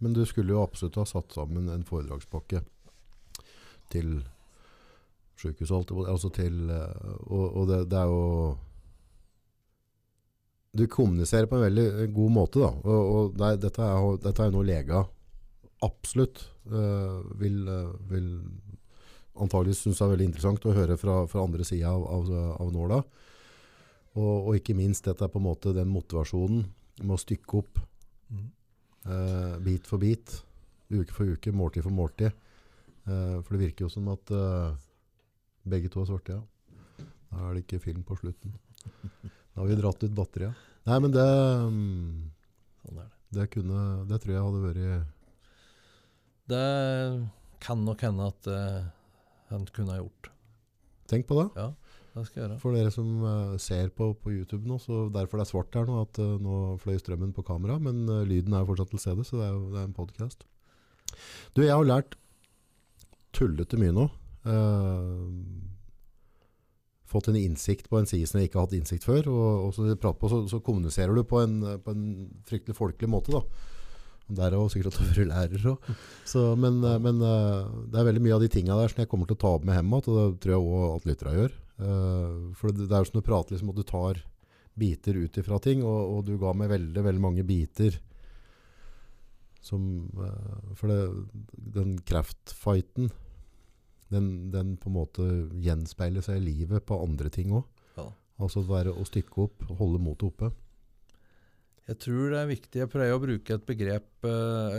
Men 0.00 0.16
du 0.16 0.24
skulle 0.26 0.56
jo 0.56 0.64
absolutt 0.64 0.96
ha 0.96 1.06
satt 1.06 1.36
sammen 1.36 1.68
en 1.68 1.84
foredragspakke 1.84 2.64
til 3.92 4.10
sykehuset, 5.40 5.72
holdt 5.74 5.90
jeg 5.92 5.98
på- 5.98 6.08
altså 6.12 6.30
til 6.36 6.70
eh, 6.70 7.14
Og, 7.26 7.44
og 7.62 7.68
det, 7.70 7.78
det 7.90 7.98
er 7.98 8.10
jo 8.10 8.56
Du 10.76 10.84
kommuniserer 10.86 11.48
på 11.50 11.56
en 11.58 11.64
veldig 11.66 12.12
god 12.14 12.30
måte, 12.30 12.60
da. 12.62 12.68
Og, 12.86 13.14
og 13.14 13.32
det 13.40 13.56
dette, 13.64 13.82
er, 13.82 14.18
dette 14.22 14.42
er 14.44 14.50
jo 14.50 14.58
noe 14.58 14.68
lega 14.68 15.00
absolutt 15.82 16.42
øh, 16.68 17.24
vil, 17.40 17.62
eh, 17.72 17.88
vil 18.10 18.28
antagelig 19.40 19.78
synes 19.78 20.02
er 20.04 20.12
veldig 20.12 20.28
interessant 20.28 20.66
å 20.68 20.74
høre 20.76 20.98
fra, 21.00 21.22
fra 21.26 21.42
andre 21.46 21.64
sida 21.64 21.88
av, 21.90 22.04
av, 22.04 22.28
av 22.60 22.70
nåla. 22.74 22.98
Og, 24.20 24.34
og 24.50 24.58
ikke 24.58 24.76
minst 24.76 25.08
dette 25.08 25.24
er 25.24 25.32
på 25.32 25.40
en 25.40 25.46
måte 25.48 25.72
den 25.74 25.88
motivasjonen 25.90 26.66
med 27.00 27.14
å 27.16 27.18
stykke 27.22 27.58
opp 27.62 27.80
eh, 29.08 29.56
bit 29.64 29.88
for 29.88 30.02
bit, 30.02 30.36
uke 30.92 31.14
for 31.16 31.32
uke, 31.32 31.54
måltid 31.56 31.86
for 31.88 31.96
måltid. 31.96 32.36
Eh, 33.08 33.36
for 33.42 33.56
det 33.56 33.62
virker 33.64 33.86
jo 33.86 33.92
som 33.92 34.08
at 34.12 34.32
eh, 34.34 34.72
begge 35.70 35.90
to 35.92 36.02
har 36.02 36.10
svarte, 36.10 36.38
ja. 36.38 37.06
Da 37.30 37.46
er 37.46 37.54
det 37.54 37.64
ikke 37.64 37.84
film 37.84 38.02
på 38.06 38.16
slutten. 38.18 38.56
Da 39.22 39.62
har 39.62 39.68
vi 39.70 39.78
dratt 39.78 40.02
ut 40.02 40.16
batteriet. 40.16 40.66
Nei, 40.88 40.98
men 41.04 41.12
det, 41.14 41.26
mm, 41.70 42.30
Sånn 42.80 42.96
er 42.98 43.04
det. 43.04 43.18
det 43.36 43.44
kunne 43.52 43.80
Det 44.08 44.18
tror 44.22 44.32
jeg 44.32 44.44
hadde 44.46 44.62
vært 44.64 45.10
Det 46.48 46.68
kan 47.60 47.84
nok 47.84 48.00
hende 48.06 48.28
at 48.32 48.48
uh, 48.48 48.88
han 49.50 49.66
kunne 49.76 49.92
ha 49.92 50.00
gjort. 50.00 50.30
Tenk 51.12 51.28
på 51.28 51.36
det. 51.38 51.66
Det 52.14 52.24
skal 52.26 52.40
jeg 52.40 52.44
gjøre. 52.46 52.58
For 52.62 52.74
dere 52.74 52.94
som 52.94 53.10
uh, 53.22 53.58
ser 53.60 53.92
på, 53.94 54.08
på 54.16 54.32
YouTube 54.32 54.64
nå, 54.66 54.80
så 54.82 55.04
derfor 55.12 55.38
det 55.38 55.44
er 55.44 55.52
svart 55.52 55.76
her 55.76 55.86
nå, 55.86 56.00
at 56.08 56.22
uh, 56.24 56.38
nå 56.40 56.56
fløy 56.82 56.96
strømmen 56.98 57.36
på 57.36 57.44
kamera, 57.46 57.76
men 57.82 58.08
lyden 58.26 58.56
er 58.56 58.64
jo 58.64 58.72
fortsatt 58.72 58.94
til 58.94 59.04
stede, 59.04 59.28
så 59.28 59.38
det 59.38 59.46
er 59.46 59.52
jo 59.54 59.68
det 59.74 59.82
er 59.82 59.90
en 59.90 59.98
podcast. 60.00 60.48
Du, 61.54 61.62
jeg 61.62 61.76
har 61.76 61.86
lært 61.86 62.16
tullete 63.36 63.78
mye 63.80 63.94
nå. 63.96 64.06
Uh, 64.46 65.26
fått 67.10 67.28
en 67.28 67.36
innsikt 67.36 67.90
på 67.90 67.98
en 67.98 68.08
side 68.08 68.28
som 68.30 68.38
jeg 68.38 68.48
ikke 68.48 68.60
har 68.60 68.68
hatt 68.68 68.78
innsikt 68.78 69.06
før, 69.06 69.28
og, 69.32 69.74
og 69.80 70.16
på, 70.20 70.30
så, 70.30 70.44
så 70.50 70.60
kommuniserer 70.64 71.16
du 71.16 71.24
på 71.26 71.42
en, 71.42 71.58
på 71.82 71.94
en 71.94 72.04
fryktelig 72.46 72.78
folkelig 72.78 73.10
måte 73.10 73.34
da. 73.34 73.42
Der 74.30 74.52
er 74.54 74.60
jo 74.60 74.68
sikkert 74.70 74.94
at 74.94 75.16
du 75.16 75.24
er 75.24 75.26
lærer 75.26 75.64
òg. 75.72 75.88
Men, 76.62 76.76
eh, 76.86 76.98
men 77.02 77.18
eh, 77.26 77.70
det 77.90 77.98
er 77.98 78.06
veldig 78.06 78.22
mye 78.22 78.36
av 78.36 78.44
de 78.44 78.50
tingene 78.52 78.78
der 78.78 78.92
som 78.92 79.02
jeg 79.02 79.10
kommer 79.10 79.26
til 79.26 79.34
å 79.34 79.42
ta 79.42 79.54
opp 79.56 79.66
med 79.66 79.74
hjemme, 79.74 79.98
og 79.98 80.06
det 80.06 80.26
tror 80.44 80.54
jeg 80.54 80.60
også 80.60 80.92
at 80.92 81.08
lytterne 81.10 81.34
gjør. 81.38 81.56
Uh, 81.80 82.52
for 82.60 82.68
det, 82.76 82.90
det 82.90 82.92
er 82.92 83.00
jo 83.00 83.08
som 83.08 83.16
du 83.16 83.24
prater 83.24 83.54
liksom, 83.56 83.72
at 83.72 83.80
du 83.80 83.86
tar 83.88 84.18
biter 84.80 85.16
ut 85.16 85.38
ifra 85.40 85.58
ting, 85.64 85.82
og, 85.82 86.00
og 86.14 86.26
du 86.28 86.34
ga 86.38 86.52
meg 86.54 86.70
veldig, 86.70 87.04
veldig 87.06 87.22
mange 87.24 87.44
biter 87.48 87.96
som 89.64 90.08
eh, 90.16 90.70
For 90.78 90.88
det, 90.90 91.00
den 91.76 91.98
kreftfighten, 92.08 93.10
den, 94.10 94.30
den 94.54 94.76
på 94.80 94.90
en 94.90 94.96
måte 94.96 95.26
gjenspeiler 95.62 96.24
seg 96.24 96.40
i 96.40 96.46
livet 96.48 96.86
på 96.88 96.98
andre 97.02 97.30
ting 97.32 97.52
òg. 97.54 97.66
Ja. 97.98 98.08
Altså 98.40 98.64
være 98.66 98.94
å 98.96 99.04
stykke 99.06 99.44
opp, 99.44 99.66
holde 99.78 100.00
motet 100.02 100.30
oppe. 100.30 100.50
Jeg 101.90 101.98
tror 102.04 102.32
det 102.32 102.38
er 102.40 102.48
viktig. 102.50 102.80
Jeg 102.84 102.90
prøver 102.92 103.16
å 103.16 103.22
bruke 103.22 103.54
et 103.56 103.66
begrep 103.66 104.26
eh, 104.30 104.74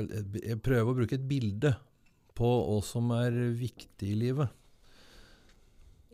Jeg 0.47 0.59
prøver 0.63 0.89
å 0.91 0.97
bruke 0.97 1.17
et 1.19 1.29
bilde 1.29 1.75
på 2.37 2.49
hva 2.65 2.79
som 2.85 3.11
er 3.15 3.35
viktig 3.59 4.11
i 4.13 4.17
livet. 4.17 4.49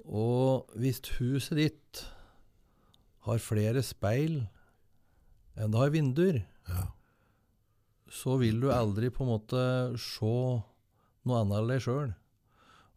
Og 0.07 0.71
hvis 0.79 1.01
huset 1.19 1.59
ditt 1.59 2.03
har 3.27 3.43
flere 3.43 3.83
speil 3.83 4.39
enn 5.57 5.73
det 5.73 5.81
har 5.81 5.91
vinduer, 5.93 6.43
Ja. 6.67 6.85
Så 8.13 8.37
vil 8.41 8.61
du 8.61 8.69
aldri 8.71 9.09
på 9.13 9.25
en 9.25 9.33
måte 9.33 9.63
se 9.99 10.33
noe 11.27 11.41
annet 11.41 11.59
enn 11.59 11.71
deg 11.71 11.83
sjøl. 11.83 12.13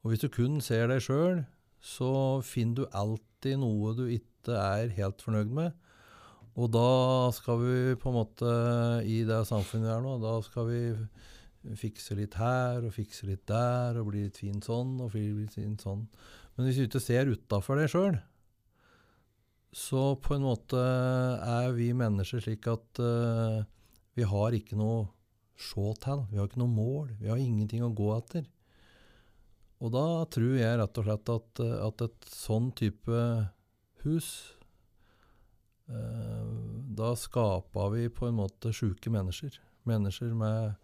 Og 0.00 0.12
hvis 0.12 0.22
du 0.22 0.30
kun 0.32 0.60
ser 0.64 0.88
deg 0.90 1.02
sjøl, 1.04 1.42
så 1.80 2.12
finner 2.44 2.82
du 2.82 2.96
alltid 2.96 3.60
noe 3.60 3.94
du 3.98 4.06
ikke 4.12 4.56
er 4.56 4.92
helt 4.96 5.22
fornøyd 5.24 5.52
med. 5.56 5.76
Og 6.60 6.70
da 6.74 7.30
skal 7.34 7.60
vi 7.62 7.98
på 8.00 8.10
en 8.10 8.18
måte, 8.18 8.54
i 9.06 9.22
det 9.28 9.42
samfunnet 9.48 9.86
vi 9.86 9.92
er 9.94 10.02
nå, 10.04 10.16
da 10.22 10.38
skal 10.44 10.66
vi 10.68 10.80
fikse 11.76 12.16
litt 12.16 12.38
her 12.40 12.86
og 12.86 12.94
fikse 12.94 13.28
litt 13.28 13.44
der, 13.48 13.98
og 14.00 14.10
bli 14.10 14.24
litt 14.26 14.40
fin 14.40 14.62
sånn 14.64 14.96
og 15.04 15.12
bli 15.14 15.26
litt 15.42 15.56
fin 15.56 15.76
sånn. 15.80 16.06
Men 16.56 16.66
hvis 16.66 16.80
du 16.80 16.86
ikke 16.86 17.02
ser 17.02 17.30
utafor 17.30 17.80
deg 17.80 17.92
sjøl, 17.92 18.18
så 19.76 20.16
på 20.18 20.34
en 20.34 20.46
måte 20.48 20.80
er 20.80 21.70
vi 21.76 21.92
mennesker 21.94 22.42
slik 22.42 22.66
at 22.72 23.00
eh, 23.04 23.60
vi 24.20 24.28
har 24.28 24.56
ikke 24.56 24.76
noe 24.78 25.08
til. 25.60 26.24
Vi 26.30 26.38
har 26.38 26.48
ikke 26.48 26.60
noe 26.60 26.72
mål. 26.72 27.12
Vi 27.20 27.28
har 27.28 27.40
ingenting 27.40 27.84
å 27.84 27.92
gå 27.92 28.10
etter. 28.16 28.46
Og 29.80 29.92
da 29.94 30.06
tror 30.28 30.56
jeg 30.58 30.76
rett 30.76 31.00
og 31.00 31.06
slett 31.06 31.32
at, 31.32 31.60
eh, 31.64 31.76
at 31.86 32.04
et 32.04 32.28
sånn 32.28 32.68
type 32.76 33.20
hus 34.04 34.28
eh, 35.88 36.46
Da 37.00 37.14
skaper 37.16 37.92
vi 37.94 38.08
på 38.12 38.28
en 38.28 38.36
måte 38.42 38.74
sjuke 38.76 39.12
mennesker. 39.12 39.56
Mennesker 39.88 40.34
med 40.36 40.76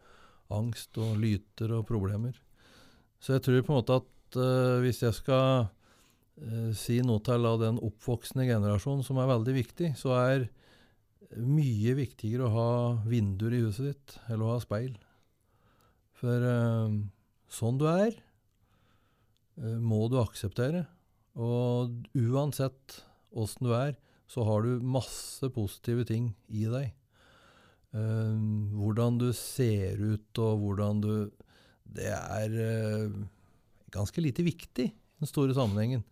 angst 0.53 0.97
og 1.03 1.19
lyter 1.21 1.75
og 1.77 1.87
problemer. 1.89 2.37
Så 3.21 3.37
jeg 3.37 3.45
tror 3.45 3.65
på 3.65 3.75
en 3.75 3.81
måte 3.83 4.01
at 4.01 4.41
eh, 4.41 4.81
hvis 4.85 5.03
jeg 5.05 5.17
skal 5.19 5.69
eh, 6.41 6.73
si 6.77 7.03
noe 7.05 7.21
til 7.27 7.49
den 7.61 7.81
oppvoksende 7.85 8.49
generasjonen 8.49 9.05
som 9.05 9.21
er 9.21 9.33
veldig 9.35 9.57
viktig, 9.61 9.93
så 10.01 10.17
er 10.23 10.49
mye 11.35 11.97
viktigere 11.99 12.47
å 12.47 12.55
ha 12.55 12.71
vinduer 13.09 13.57
i 13.57 13.63
huset 13.65 13.91
ditt, 13.91 14.17
eller 14.29 14.47
å 14.47 14.55
ha 14.55 14.63
speil. 14.63 14.95
For 16.17 16.47
eh, 16.51 16.97
sånn 17.53 17.81
du 17.81 17.87
er, 17.91 18.15
eh, 19.61 19.79
må 19.81 20.07
du 20.13 20.21
akseptere. 20.23 20.87
Og 21.37 22.07
uansett 22.17 23.01
åssen 23.37 23.69
du 23.69 23.75
er, 23.77 23.97
så 24.27 24.45
har 24.47 24.65
du 24.65 24.83
masse 24.83 25.51
positive 25.55 26.07
ting 26.09 26.33
i 26.49 26.65
deg. 26.71 26.95
Eh, 27.97 28.37
hvordan 28.77 29.21
du 29.21 29.31
ser 29.37 30.01
ut 30.01 30.43
og 30.43 30.63
hvordan 30.63 31.03
du 31.05 31.13
Det 31.87 32.11
er 32.11 32.53
eh, 32.61 33.13
ganske 33.95 34.21
lite 34.21 34.43
viktig 34.43 34.89
i 34.91 35.21
den 35.23 35.29
store 35.31 35.55
sammenhengen. 35.55 36.03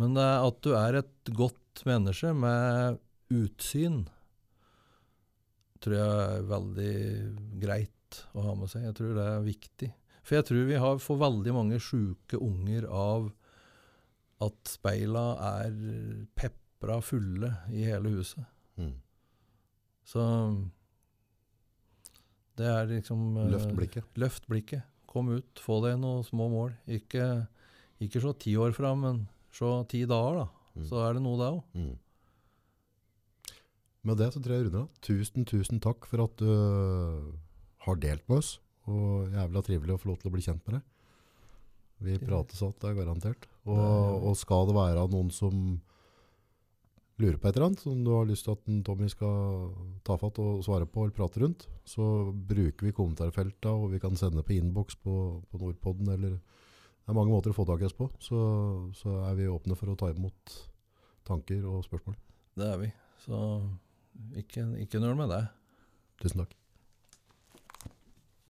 Men 0.00 0.16
det 0.16 0.24
er 0.24 0.46
at 0.48 0.62
du 0.64 0.72
er 0.74 0.96
et 1.02 1.30
godt 1.36 1.82
menneske 1.86 2.32
med 2.34 2.98
utsyn, 3.30 4.08
tror 5.84 5.96
jeg 5.96 6.14
er 6.26 6.46
veldig 6.50 6.94
greit 7.62 8.22
å 8.34 8.44
ha 8.44 8.54
med 8.58 8.70
seg. 8.72 8.86
Jeg 8.88 8.96
tror 8.98 9.14
det 9.16 9.26
er 9.26 9.44
viktig. 9.46 9.90
For 10.26 10.38
jeg 10.38 10.48
tror 10.50 10.66
vi 10.68 10.80
har 10.82 10.98
for 11.02 11.20
veldig 11.20 11.54
mange 11.56 11.78
sjuke 11.82 12.40
unger 12.40 12.86
av 12.86 13.30
at 14.44 14.72
speila 14.72 15.24
er 15.58 15.72
pepra 16.38 17.00
fulle 17.04 17.52
i 17.74 17.86
hele 17.88 18.12
huset. 18.16 18.44
Mm. 18.80 18.94
Så 20.10 20.22
det 22.60 22.68
er 22.68 22.88
liksom 22.90 23.36
eh, 23.40 23.50
Løft 23.54 23.74
blikket. 23.76 24.08
Løft 24.20 24.48
blikket. 24.50 24.86
Kom 25.10 25.32
ut, 25.32 25.60
få 25.60 25.80
deg 25.84 25.98
noen 26.00 26.22
små 26.26 26.46
mål. 26.52 26.74
Ikke, 26.90 27.26
ikke 28.02 28.22
se 28.22 28.34
ti 28.44 28.54
år 28.60 28.74
fram, 28.76 29.04
men 29.06 29.20
se 29.54 29.70
ti 29.90 30.04
dager, 30.08 30.44
da. 30.44 30.46
Mm. 30.78 30.86
Så 30.86 31.02
er 31.02 31.16
det 31.16 31.24
noe, 31.24 31.38
det 31.40 31.50
òg. 31.50 31.62
Med 34.06 34.16
det 34.16 34.30
så 34.32 34.40
tror 34.40 34.54
jeg 34.54 34.62
jeg 34.62 34.70
runder 34.70 34.86
av. 34.86 35.00
Tusen, 35.04 35.44
tusen 35.44 35.80
takk 35.84 36.08
for 36.08 36.24
at 36.24 36.40
du 36.40 36.48
øh, 36.48 37.32
har 37.84 38.00
delt 38.00 38.24
med 38.30 38.40
oss. 38.40 38.54
Og 38.88 39.28
jævla 39.34 39.62
trivelig 39.66 39.94
å 39.94 40.00
få 40.00 40.10
lov 40.10 40.20
til 40.22 40.30
å 40.30 40.34
bli 40.34 40.44
kjent 40.44 40.64
med 40.66 40.78
deg. 40.78 40.86
Vi 42.00 42.16
prates 42.18 42.62
att, 42.62 42.80
det 42.80 42.88
er 42.88 42.94
garantert. 42.96 43.46
Og, 43.68 44.24
og 44.24 44.36
skal 44.40 44.70
det 44.70 44.74
være 44.74 45.04
noen 45.12 45.28
som 45.30 45.52
lurer 47.20 47.36
på 47.36 47.50
et 47.50 47.58
eller 47.58 47.66
annet, 47.66 47.82
som 47.84 47.98
du 48.04 48.10
har 48.14 48.24
lyst 48.24 48.46
til 48.46 48.54
at 48.56 48.70
Tommy 48.86 49.10
skal 49.12 49.74
ta 50.06 50.16
fatt 50.16 50.40
og 50.40 50.62
svare 50.64 50.88
på 50.88 51.04
eller 51.04 51.12
prate 51.12 51.42
rundt, 51.42 51.66
så 51.84 52.30
bruker 52.32 52.88
vi 52.88 52.94
kommentarfelta, 52.96 53.74
og 53.76 53.92
vi 53.92 54.00
kan 54.00 54.16
sende 54.16 54.40
på 54.46 54.56
innboks 54.56 54.96
på, 55.04 55.16
på 55.50 55.60
Nordpodden, 55.60 56.08
eller 56.14 56.38
det 56.38 57.12
er 57.12 57.18
mange 57.18 57.34
måter 57.34 57.52
å 57.52 57.58
få 57.58 57.66
tak 57.68 57.84
i 57.84 57.88
oss 57.90 57.96
på. 57.96 58.08
Så, 58.22 58.40
så 58.96 59.20
er 59.28 59.36
vi 59.36 59.50
åpne 59.52 59.76
for 59.76 59.92
å 59.92 59.98
ta 60.00 60.08
imot 60.14 60.56
tanker 61.28 61.68
og 61.68 61.84
spørsmål. 61.84 62.16
Det 62.56 62.72
er 62.72 62.80
vi. 62.80 62.90
Så 63.26 63.36
ikke, 64.36 64.66
ikke 64.84 65.02
nøl 65.02 65.16
med 65.18 65.32
det. 65.32 65.42
Tusen 66.22 66.44
takk. 66.44 66.59